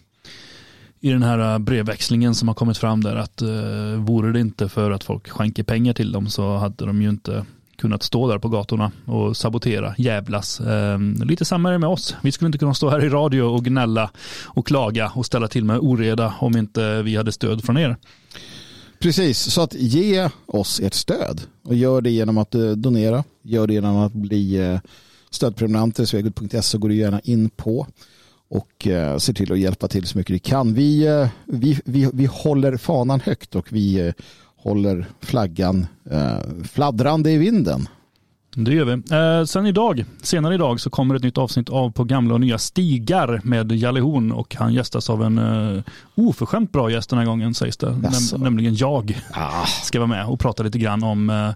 i 1.00 1.10
den 1.10 1.22
här 1.22 1.52
äh, 1.52 1.58
brevväxlingen 1.58 2.34
som 2.34 2.48
har 2.48 2.54
kommit 2.54 2.78
fram 2.78 3.02
där, 3.02 3.16
att 3.16 3.42
eh, 3.42 3.48
vore 3.96 4.32
det 4.32 4.40
inte 4.40 4.68
för 4.68 4.90
att 4.90 5.04
folk 5.04 5.28
skänker 5.28 5.62
pengar 5.62 5.92
till 5.92 6.12
dem 6.12 6.28
så 6.28 6.56
hade 6.56 6.86
de 6.86 7.02
ju 7.02 7.08
inte 7.08 7.44
kunnat 7.76 8.02
stå 8.02 8.28
där 8.28 8.38
på 8.38 8.48
gatorna 8.48 8.92
och 9.04 9.36
sabotera, 9.36 9.94
jävlas. 9.98 10.60
Eh, 10.60 10.98
lite 11.24 11.44
samma 11.44 11.68
är 11.68 11.72
det 11.72 11.78
med 11.78 11.88
oss. 11.88 12.16
Vi 12.22 12.32
skulle 12.32 12.46
inte 12.46 12.58
kunna 12.58 12.74
stå 12.74 12.90
här 12.90 13.04
i 13.04 13.08
radio 13.08 13.42
och 13.42 13.64
gnälla 13.64 14.10
och 14.44 14.66
klaga 14.66 15.12
och 15.14 15.26
ställa 15.26 15.48
till 15.48 15.64
med 15.64 15.78
oreda 15.78 16.34
om 16.38 16.56
inte 16.56 17.02
vi 17.02 17.16
hade 17.16 17.32
stöd 17.32 17.64
från 17.64 17.78
er. 17.78 17.96
Precis, 18.98 19.38
så 19.38 19.62
att 19.62 19.74
ge 19.74 20.30
oss 20.46 20.80
ert 20.80 20.94
stöd 20.94 21.40
och 21.64 21.74
gör 21.74 22.00
det 22.00 22.10
genom 22.10 22.38
att 22.38 22.54
eh, 22.54 22.70
donera, 22.70 23.24
gör 23.42 23.66
det 23.66 23.74
genom 23.74 23.96
att 23.96 24.12
bli 24.12 24.56
eh, 24.56 24.80
stödprenumeranter, 25.30 26.04
svegot.se 26.04 26.78
går 26.78 26.88
du 26.88 26.94
gärna 26.94 27.20
in 27.20 27.50
på 27.50 27.86
och 28.48 28.86
eh, 28.86 29.18
ser 29.18 29.32
till 29.32 29.52
att 29.52 29.58
hjälpa 29.58 29.88
till 29.88 30.06
så 30.06 30.18
mycket 30.18 30.34
vi 30.34 30.38
kan. 30.38 30.74
Vi, 30.74 31.06
vi, 31.44 31.80
vi, 31.84 32.10
vi 32.12 32.26
håller 32.26 32.76
fanan 32.76 33.20
högt 33.20 33.54
och 33.54 33.72
vi 33.72 34.12
håller 34.56 35.06
flaggan 35.20 35.86
eh, 36.10 36.38
fladdrande 36.64 37.30
i 37.30 37.36
vinden. 37.36 37.88
Det 38.54 38.74
gör 38.74 38.84
vi. 38.84 38.92
Eh, 38.92 39.44
sen 39.44 39.66
idag, 39.66 40.04
senare 40.22 40.54
idag 40.54 40.80
så 40.80 40.90
kommer 40.90 41.14
ett 41.14 41.22
nytt 41.22 41.38
avsnitt 41.38 41.70
av 41.70 41.90
På 41.90 42.04
gamla 42.04 42.34
och 42.34 42.40
nya 42.40 42.58
stigar 42.58 43.40
med 43.44 43.72
Jalle 43.72 44.00
Horn 44.00 44.32
och 44.32 44.54
han 44.54 44.74
gästas 44.74 45.10
av 45.10 45.22
en 45.22 45.38
eh, 45.38 45.82
oförskämt 46.14 46.72
bra 46.72 46.90
gäst 46.90 47.10
den 47.10 47.18
här 47.18 47.26
gången 47.26 47.54
sägs 47.54 47.76
det. 47.76 47.90
Näm 47.90 48.42
nämligen 48.42 48.74
jag 48.74 49.22
ah. 49.32 49.66
ska 49.66 49.98
vara 49.98 50.08
med 50.08 50.26
och 50.26 50.40
prata 50.40 50.62
lite 50.62 50.78
grann 50.78 51.02
om 51.02 51.54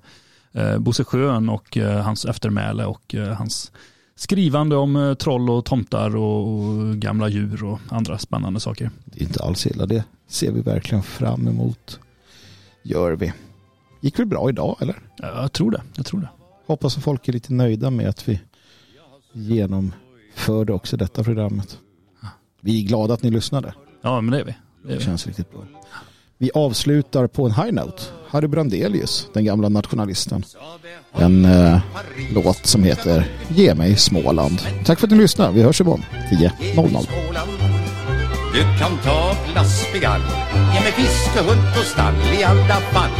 eh, 0.52 0.78
Bosse 0.78 1.04
Schön 1.04 1.48
och 1.48 1.76
eh, 1.76 2.02
hans 2.02 2.24
eftermäle 2.24 2.84
och 2.84 3.14
eh, 3.14 3.32
hans 3.32 3.72
skrivande 4.14 4.76
om 4.76 4.96
eh, 4.96 5.14
troll 5.14 5.50
och 5.50 5.64
tomtar 5.64 6.16
och, 6.16 6.48
och, 6.48 6.96
gamla 6.96 7.28
djur 7.28 7.64
och 7.64 7.80
andra 7.88 8.18
spännande 8.18 8.60
saker. 8.60 8.90
Det 9.04 9.20
är 9.20 9.22
inte 9.22 9.42
alls 9.42 9.66
illa 9.66 9.86
det. 9.86 10.04
ser 10.28 10.52
vi 10.52 10.60
verkligen 10.60 11.02
fram 11.02 11.48
emot 11.48 12.00
gör 12.82 13.12
vi. 13.12 13.32
Gick 14.00 14.16
det 14.16 14.24
bra 14.24 14.48
idag 14.48 14.76
eller? 14.80 14.96
Jag 15.16 15.52
tror 15.52 15.70
det. 15.70 15.82
Jag 15.94 16.06
tror 16.06 16.20
det. 16.20 16.28
Hoppas 16.66 16.96
att 16.96 17.04
folk 17.04 17.28
är 17.28 17.32
lite 17.32 17.52
nöjda 17.52 17.90
med 17.90 18.08
att 18.08 18.28
vi 18.28 18.40
genomförde 19.32 20.72
också 20.72 20.96
detta 20.96 21.24
programmet. 21.24 21.78
Vi 22.60 22.82
är 22.82 22.88
glada 22.88 23.14
att 23.14 23.22
ni 23.22 23.30
lyssnade. 23.30 23.74
Ja, 24.02 24.20
men 24.20 24.30
det 24.30 24.40
är 24.40 24.44
vi. 24.44 24.54
Det, 24.82 24.92
är 24.92 24.96
det 24.96 25.04
känns 25.04 25.26
riktigt 25.26 25.50
bra. 25.50 25.60
Vi 26.38 26.50
avslutar 26.54 27.26
på 27.26 27.46
en 27.46 27.52
high 27.52 27.72
note. 27.72 28.02
Harry 28.30 28.46
Brandelius, 28.46 29.28
den 29.32 29.44
gamla 29.44 29.68
nationalisten. 29.68 30.44
En 31.12 31.44
eh, 31.44 31.78
låt 32.34 32.66
som 32.66 32.84
heter 32.84 33.24
Ge 33.48 33.74
mig 33.74 33.96
Småland. 33.96 34.62
Tack 34.84 35.00
för 35.00 35.06
att 35.06 35.10
ni 35.10 35.18
lyssnade. 35.18 35.52
Vi 35.52 35.62
hörs 35.62 35.80
imorgon 35.80 36.04
10.00. 36.32 37.06
Du 38.54 38.60
kan 38.78 38.98
ta 39.04 39.36
glassbegall, 39.52 40.20
Ge 40.74 40.80
mig 40.80 40.92
fiskehund 40.92 41.60
och 41.78 41.84
stall 41.84 42.14
i 42.40 42.44
alla 42.44 42.80
fall 42.92 43.10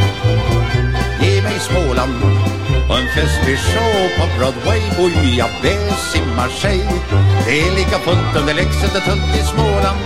Ge 1.22 1.42
mig 1.42 1.58
Småland 1.60 2.14
och 2.88 2.98
en 2.98 3.06
festlig 3.06 3.58
show 3.58 4.08
på 4.18 4.38
Broadway 4.38 4.80
Oj, 4.98 5.36
ja 5.38 5.46
det 5.62 5.94
simmar 6.12 6.48
sig. 6.48 6.78
Det 7.46 7.60
är 7.60 7.76
lika 7.76 7.98
fullt 7.98 8.36
under 8.40 8.54
läxet 8.54 8.96
och 8.96 9.02
tunt 9.02 9.36
i 9.40 9.42
Småland 9.42 9.98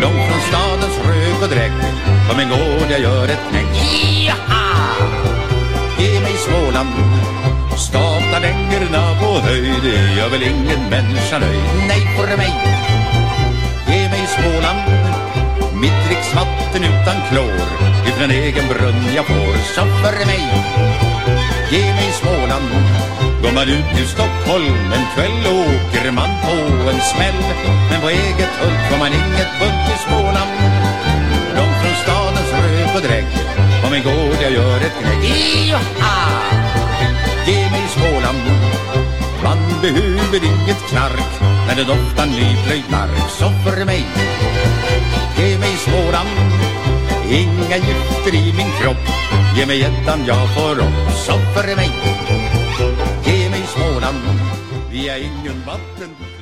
Långt 0.00 0.28
från 0.28 0.40
stadens 0.40 0.98
rök 1.06 1.42
och 1.42 1.48
dräkt. 1.48 1.74
På 2.28 2.36
min 2.36 2.48
gård 2.48 2.88
jag 2.90 3.00
gör 3.00 3.24
ett 3.24 3.44
knäck. 3.50 3.74
Jaha! 4.26 4.60
Ge 5.98 6.20
mig 6.20 6.36
Småland 6.36 6.88
Stata 7.76 8.38
längderna 8.40 9.20
på 9.20 9.40
höjd. 9.46 9.82
Det 9.82 10.14
gör 10.18 10.28
väl 10.28 10.42
ingen 10.42 10.90
människa 10.90 11.38
nöjd. 11.38 11.62
Nej 11.88 12.00
för 12.16 12.36
mig. 12.36 12.52
Ge 13.88 14.08
mig 14.08 14.26
Småland 14.26 14.80
Mitt 15.80 16.06
dricksvatten 16.06 16.84
utan 16.84 17.16
klor. 17.30 17.60
Ifrån 18.08 18.30
egen 18.30 18.68
brunn 18.68 19.04
jag 19.16 19.26
får. 19.26 19.54
Så 19.74 19.80
för 19.80 20.26
mig. 20.26 20.48
Ge 21.70 21.94
mig 21.94 22.12
Småland 22.12 22.70
Går 23.42 23.52
man 23.54 23.68
ut 23.68 23.88
till 23.96 24.08
Stockholm 24.08 24.92
en 24.96 25.06
kväll 25.14 25.42
åker 25.46 26.10
man 26.10 26.30
på 26.44 26.56
en 26.90 27.00
smäll. 27.00 27.42
Men 27.90 28.00
på 28.00 28.08
eget 28.08 28.54
hult 28.60 28.82
får 28.90 28.98
man 28.98 29.12
inget 29.20 29.52
bunt 29.60 29.86
i 29.94 29.96
Småland 30.06 30.50
Långt 31.56 31.76
från 31.82 31.96
stadens 32.04 32.52
rök 32.52 32.94
och 32.96 33.02
drägg 33.02 33.26
På 33.82 33.90
min 33.90 34.02
gård 34.02 34.38
jag 34.42 34.52
gör 34.52 34.76
ett 34.76 34.96
knäck 35.00 35.24
Iha! 35.24 35.80
Ge 37.46 37.70
mig 37.70 37.84
Småland 37.96 38.38
Man 39.42 39.58
behöver 39.82 40.44
inget 40.44 40.82
knark 40.90 41.30
när 41.66 41.76
det 41.76 41.84
doftar 41.84 42.26
nyplöjd 42.26 42.84
mark. 42.90 43.30
Så 43.30 43.44
för 43.44 43.84
mig, 43.84 44.06
ge 45.38 45.58
mig 45.58 45.76
Småland. 45.76 46.28
Inga 47.30 47.76
gifter 47.76 48.34
i 48.34 48.52
min 48.52 48.70
kropp. 48.80 49.08
Ge 49.56 49.66
mig 49.66 49.82
ettan, 49.82 50.24
jag 50.26 50.54
får 50.54 50.80
också 50.80 51.32
för 51.54 51.76
mig 51.76 51.90
Ge 54.10 54.16
vi 54.90 55.08
är 55.08 55.18
ingen 55.18 55.64
vatten... 55.66 56.39